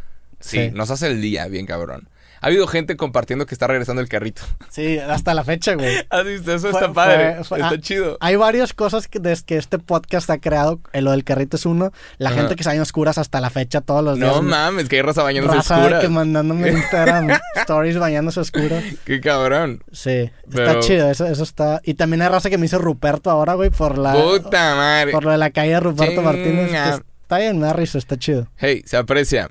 Sí, 0.40 0.56
Sí. 0.58 0.70
nos 0.72 0.90
hace 0.90 1.06
el 1.06 1.20
día 1.20 1.46
bien 1.48 1.66
cabrón. 1.66 2.08
Ha 2.42 2.46
habido 2.46 2.66
gente 2.66 2.96
compartiendo 2.96 3.44
que 3.46 3.54
está 3.54 3.66
regresando 3.66 4.00
el 4.00 4.08
carrito. 4.08 4.42
Sí, 4.70 4.98
hasta 4.98 5.34
la 5.34 5.44
fecha, 5.44 5.74
güey. 5.74 5.94
¿Has 6.10 6.24
visto? 6.24 6.54
Eso 6.54 6.70
Fue- 6.70 6.80
está 6.80 6.92
padre. 6.92 7.34
fue- 7.36 7.44
fue- 7.44 7.58
está 7.60 7.74
ah, 7.74 7.80
chido. 7.80 8.16
Hay 8.20 8.36
varias 8.36 8.72
cosas 8.72 9.08
que 9.08 9.18
desde 9.18 9.44
que 9.44 9.56
este 9.58 9.78
podcast 9.78 10.30
ha 10.30 10.38
creado. 10.38 10.80
eh, 10.92 11.02
Lo 11.02 11.10
del 11.10 11.24
carrito 11.24 11.56
es 11.56 11.66
uno. 11.66 11.92
La 12.18 12.30
gente 12.30 12.56
que 12.56 12.64
sale 12.64 12.76
en 12.76 12.82
oscuras 12.82 13.18
hasta 13.18 13.40
la 13.40 13.50
fecha 13.50 13.80
todos 13.82 14.02
los 14.02 14.16
días. 14.18 14.34
No 14.34 14.42
mames, 14.42 14.88
que 14.88 14.96
hay 14.96 15.02
raza 15.02 15.22
bañándose 15.22 15.56
Raza 15.58 15.78
oscura. 15.78 16.00
que 16.00 16.08
mandándome 16.08 16.68
en 16.68 16.78
Instagram 16.78 17.28
stories 17.56 17.98
bañándose 17.98 18.40
oscuro. 18.40 18.76
Qué 19.04 19.20
cabrón. 19.20 19.82
Sí, 19.92 20.30
Pero- 20.50 20.66
está 20.66 20.80
chido, 20.80 21.10
eso, 21.10 21.26
eso 21.26 21.42
está. 21.42 21.80
Y 21.84 21.94
también 21.94 22.22
hay 22.22 22.28
raza 22.28 22.48
que 22.50 22.56
me 22.58 22.62
dice 22.62 22.78
Ruperto 22.78 23.30
ahora, 23.30 23.54
güey, 23.54 23.70
por 23.70 23.98
la 23.98 24.14
Puta 24.14 24.74
madre. 24.76 25.12
por 25.12 25.24
lo 25.24 25.30
de 25.30 25.38
la 25.38 25.50
calle 25.50 25.72
de 25.72 25.80
Ruperto 25.80 26.12
Chinga. 26.14 26.22
Martínez. 26.22 26.70
que 26.70 27.02
está 27.22 27.38
bien, 27.38 27.58
me 27.58 27.66
da 27.66 27.72
risa, 27.74 27.98
está 27.98 28.16
chido. 28.18 28.48
Hey, 28.56 28.82
se 28.86 28.96
aprecia. 28.96 29.50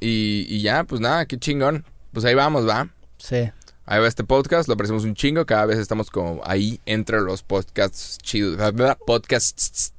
Y, 0.00 0.46
y 0.48 0.62
ya, 0.62 0.84
pues 0.84 1.00
nada, 1.00 1.26
qué 1.26 1.38
chingón. 1.38 1.84
Pues 2.12 2.24
ahí 2.24 2.34
vamos, 2.34 2.68
va. 2.68 2.88
Sí. 3.18 3.50
Ahí 3.86 4.00
va 4.00 4.06
este 4.06 4.24
podcast, 4.24 4.68
lo 4.68 4.74
apreciamos 4.74 5.04
un 5.04 5.14
chingo. 5.14 5.46
Cada 5.46 5.66
vez 5.66 5.78
estamos 5.78 6.10
como 6.10 6.40
ahí 6.44 6.80
entre 6.86 7.20
los 7.20 7.42
podcasts 7.42 8.18
chidos. 8.18 8.58
Podcasts 9.06 9.92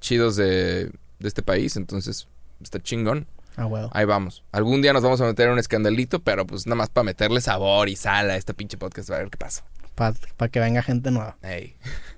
chidos 0.00 0.36
de, 0.36 0.90
de 1.18 1.28
este 1.28 1.42
país. 1.42 1.76
Entonces, 1.76 2.26
está 2.60 2.80
chingón. 2.80 3.26
Ah, 3.56 3.66
huevo. 3.66 3.90
Ahí 3.92 4.04
vamos. 4.04 4.44
Algún 4.52 4.82
día 4.82 4.92
nos 4.92 5.02
vamos 5.02 5.20
a 5.20 5.24
meter 5.24 5.46
en 5.46 5.54
un 5.54 5.58
escandalito, 5.58 6.20
pero 6.20 6.46
pues 6.46 6.66
nada 6.66 6.76
más 6.76 6.90
para 6.90 7.04
meterle 7.04 7.40
sabor 7.40 7.88
y 7.88 7.96
sal 7.96 8.30
a 8.30 8.36
este 8.36 8.54
pinche 8.54 8.78
podcast. 8.78 9.10
A 9.10 9.18
ver 9.18 9.30
qué 9.30 9.36
pasa. 9.36 9.64
Para 9.94 10.48
que 10.48 10.60
venga 10.60 10.80
gente 10.82 11.10
nueva. 11.10 11.36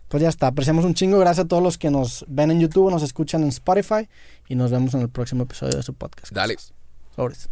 Pues 0.08 0.22
ya 0.22 0.28
está, 0.28 0.48
apreciamos 0.48 0.84
un 0.84 0.92
chingo. 0.94 1.18
Gracias 1.18 1.46
a 1.46 1.48
todos 1.48 1.62
los 1.62 1.78
que 1.78 1.90
nos 1.90 2.26
ven 2.28 2.50
en 2.50 2.60
YouTube, 2.60 2.90
nos 2.90 3.02
escuchan 3.02 3.42
en 3.42 3.48
Spotify. 3.48 4.08
Y 4.48 4.54
nos 4.54 4.70
vemos 4.70 4.92
en 4.94 5.00
el 5.00 5.08
próximo 5.08 5.44
episodio 5.44 5.76
de 5.76 5.82
su 5.82 5.94
podcast. 5.94 6.32
Dale. 6.32 6.56
Sobres. 7.16 7.48